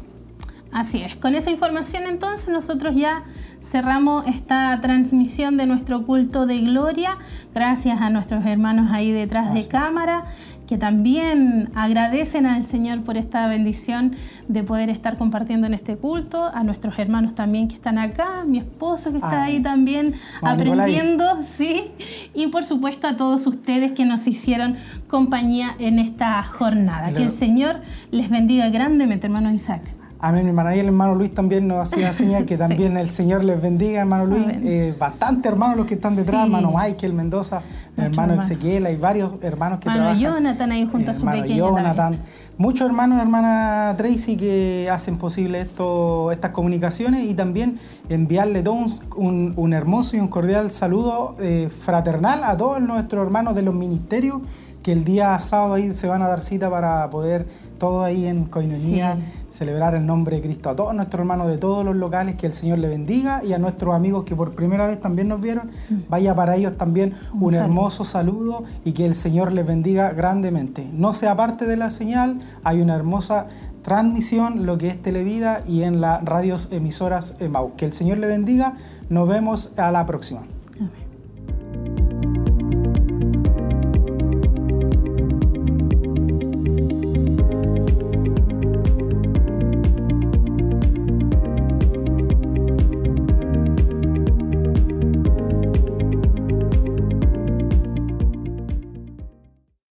Así 0.71 1.01
es. 1.01 1.15
Con 1.15 1.35
esa 1.35 1.51
información 1.51 2.03
entonces 2.03 2.49
nosotros 2.49 2.95
ya 2.95 3.23
cerramos 3.63 4.25
esta 4.27 4.79
transmisión 4.81 5.57
de 5.57 5.65
nuestro 5.65 6.05
culto 6.05 6.45
de 6.45 6.59
gloria. 6.59 7.17
Gracias 7.53 8.01
a 8.01 8.09
nuestros 8.09 8.45
hermanos 8.45 8.87
ahí 8.91 9.11
detrás 9.11 9.53
de 9.53 9.65
cámara 9.67 10.25
que 10.67 10.77
también 10.77 11.69
agradecen 11.75 12.45
al 12.45 12.63
Señor 12.63 13.01
por 13.01 13.17
esta 13.17 13.47
bendición 13.47 14.15
de 14.47 14.63
poder 14.63 14.89
estar 14.89 15.17
compartiendo 15.17 15.67
en 15.67 15.73
este 15.73 15.95
culto, 15.95 16.43
a 16.43 16.63
nuestros 16.63 16.97
hermanos 16.99 17.35
también 17.35 17.67
que 17.67 17.75
están 17.75 17.97
acá, 17.97 18.43
mi 18.45 18.57
esposo 18.57 19.11
que 19.11 19.17
está 19.17 19.43
ahí 19.43 19.61
también 19.61 20.13
Vamos, 20.41 20.63
Nicolai. 20.63 20.95
aprendiendo, 20.95 21.41
sí, 21.41 21.91
y 22.33 22.47
por 22.47 22.65
supuesto 22.65 23.07
a 23.07 23.15
todos 23.17 23.45
ustedes 23.47 23.91
que 23.91 24.05
nos 24.05 24.27
hicieron 24.27 24.75
compañía 25.07 25.75
en 25.79 25.99
esta 25.99 26.41
jornada. 26.43 27.13
Que 27.13 27.23
el 27.23 27.31
Señor 27.31 27.81
les 28.11 28.29
bendiga 28.29 28.69
grandemente, 28.69 29.27
hermano 29.27 29.53
Isaac. 29.53 29.81
Amén, 30.27 30.41
mi 30.43 30.49
hermana. 30.49 30.75
Y 30.75 30.79
el 30.79 30.87
hermano 30.87 31.13
Luis 31.13 31.33
también 31.33 31.67
nos 31.67 31.77
hacía 31.93 32.11
señal 32.13 32.45
que 32.45 32.57
también 32.57 32.97
el 32.97 33.09
Señor 33.09 33.43
les 33.43 33.61
bendiga, 33.61 33.99
hermano 34.01 34.25
Luis. 34.25 34.43
Eh, 34.63 34.95
bastante 34.97 35.47
hermanos 35.49 35.77
los 35.77 35.85
que 35.85 35.93
están 35.93 36.15
detrás, 36.15 36.41
Sí. 36.41 36.45
hermano 36.45 36.73
Michael 36.75 37.13
Mendoza, 37.13 37.61
hermano 37.95 38.33
hermano. 38.33 38.41
Ezequiel, 38.41 38.85
hay 38.87 38.97
varios 38.97 39.33
hermanos 39.43 39.79
que 39.79 39.87
Hermano 39.89 40.17
trabajan. 40.17 40.19
Jonathan 40.43 40.71
ahí 40.71 40.89
junto 40.91 41.11
a 41.11 41.13
su 41.13 41.19
hermano 41.19 41.41
pequeña 41.43 41.57
Jonathan. 41.59 41.95
también. 41.95 42.23
Muchos 42.57 42.87
hermanos, 42.87 43.19
hermana 43.21 43.93
Tracy, 43.97 44.35
que 44.37 44.89
hacen 44.91 45.17
posible 45.17 45.61
esto, 45.61 46.31
estas 46.31 46.51
comunicaciones 46.51 47.25
y 47.29 47.33
también 47.33 47.77
enviarle 48.09 48.63
todo 48.63 48.75
un, 48.75 48.91
un- 49.17 49.53
un 49.57 49.73
hermoso 49.73 50.15
y 50.15 50.21
un 50.21 50.27
cordial 50.29 50.71
saludo 50.71 51.35
eh, 51.39 51.69
fraternal 51.69 52.43
a 52.45 52.57
todos 52.57 52.81
nuestros 52.81 53.23
hermanos 53.25 53.55
de 53.55 53.61
los 53.61 53.75
ministerios 53.75 54.41
que 54.85 54.91
el 54.91 55.03
día 55.03 55.39
sábado 55.39 55.73
ahí 55.73 55.95
se 55.95 56.07
van 56.07 56.21
a 56.21 56.27
dar 56.27 56.43
cita 56.43 56.69
para 56.69 57.09
poder 57.09 57.47
todos 57.79 58.05
ahí 58.05 58.27
en 58.27 58.45
coinonía 58.45 59.17
celebrar 59.49 59.95
el 59.95 60.05
nombre 60.05 60.35
de 60.35 60.43
Cristo. 60.43 60.69
A 60.69 60.75
todos 60.75 60.93
nuestros 60.93 61.21
hermanos 61.21 61.47
de 61.47 61.57
todos 61.57 61.83
los 61.83 61.95
locales, 61.95 62.35
que 62.35 62.45
el 62.45 62.53
Señor 62.53 62.77
le 62.77 62.87
bendiga 62.87 63.43
y 63.43 63.53
a 63.53 63.57
nuestros 63.57 63.95
amigos 63.95 64.25
que 64.25 64.35
por 64.35 64.53
primera 64.53 64.85
vez 64.85 64.99
también 65.01 65.27
nos 65.27 65.41
vieron, 65.41 65.71
vaya 66.07 66.35
para 66.35 66.55
ellos 66.55 66.77
también 66.77 67.15
un, 67.33 67.39
Mm. 67.39 67.41
saludo. 67.49 67.59
hermoso 67.63 68.03
saludo 68.03 68.63
y 68.83 68.91
que 68.91 69.05
el 69.05 69.15
Señor 69.15 69.53
les 69.53 69.65
bendiga 69.65 70.13
grandemente. 70.13 70.87
No 70.93 71.13
sea 71.13 71.35
parte 71.35 71.65
de 71.65 71.77
la 71.77 71.89
señal, 71.89 72.37
hay 72.63 72.79
una 72.79 72.93
hermosa 72.93 73.47
transmisión, 73.81 74.67
lo 74.67 74.77
que 74.77 74.89
es 74.89 75.01
Televida 75.01 75.61
y 75.67 75.81
en 75.81 75.99
las 75.99 76.23
radios 76.23 76.69
emisoras 76.71 77.33
Emau. 77.39 77.75
Que 77.75 77.85
el 77.85 77.93
Señor 77.93 78.19
le 78.19 78.27
bendiga, 78.27 78.75
nos 79.09 79.27
vemos 79.27 79.71
a 79.77 79.91
la 79.91 80.05
próxima. 80.05 80.43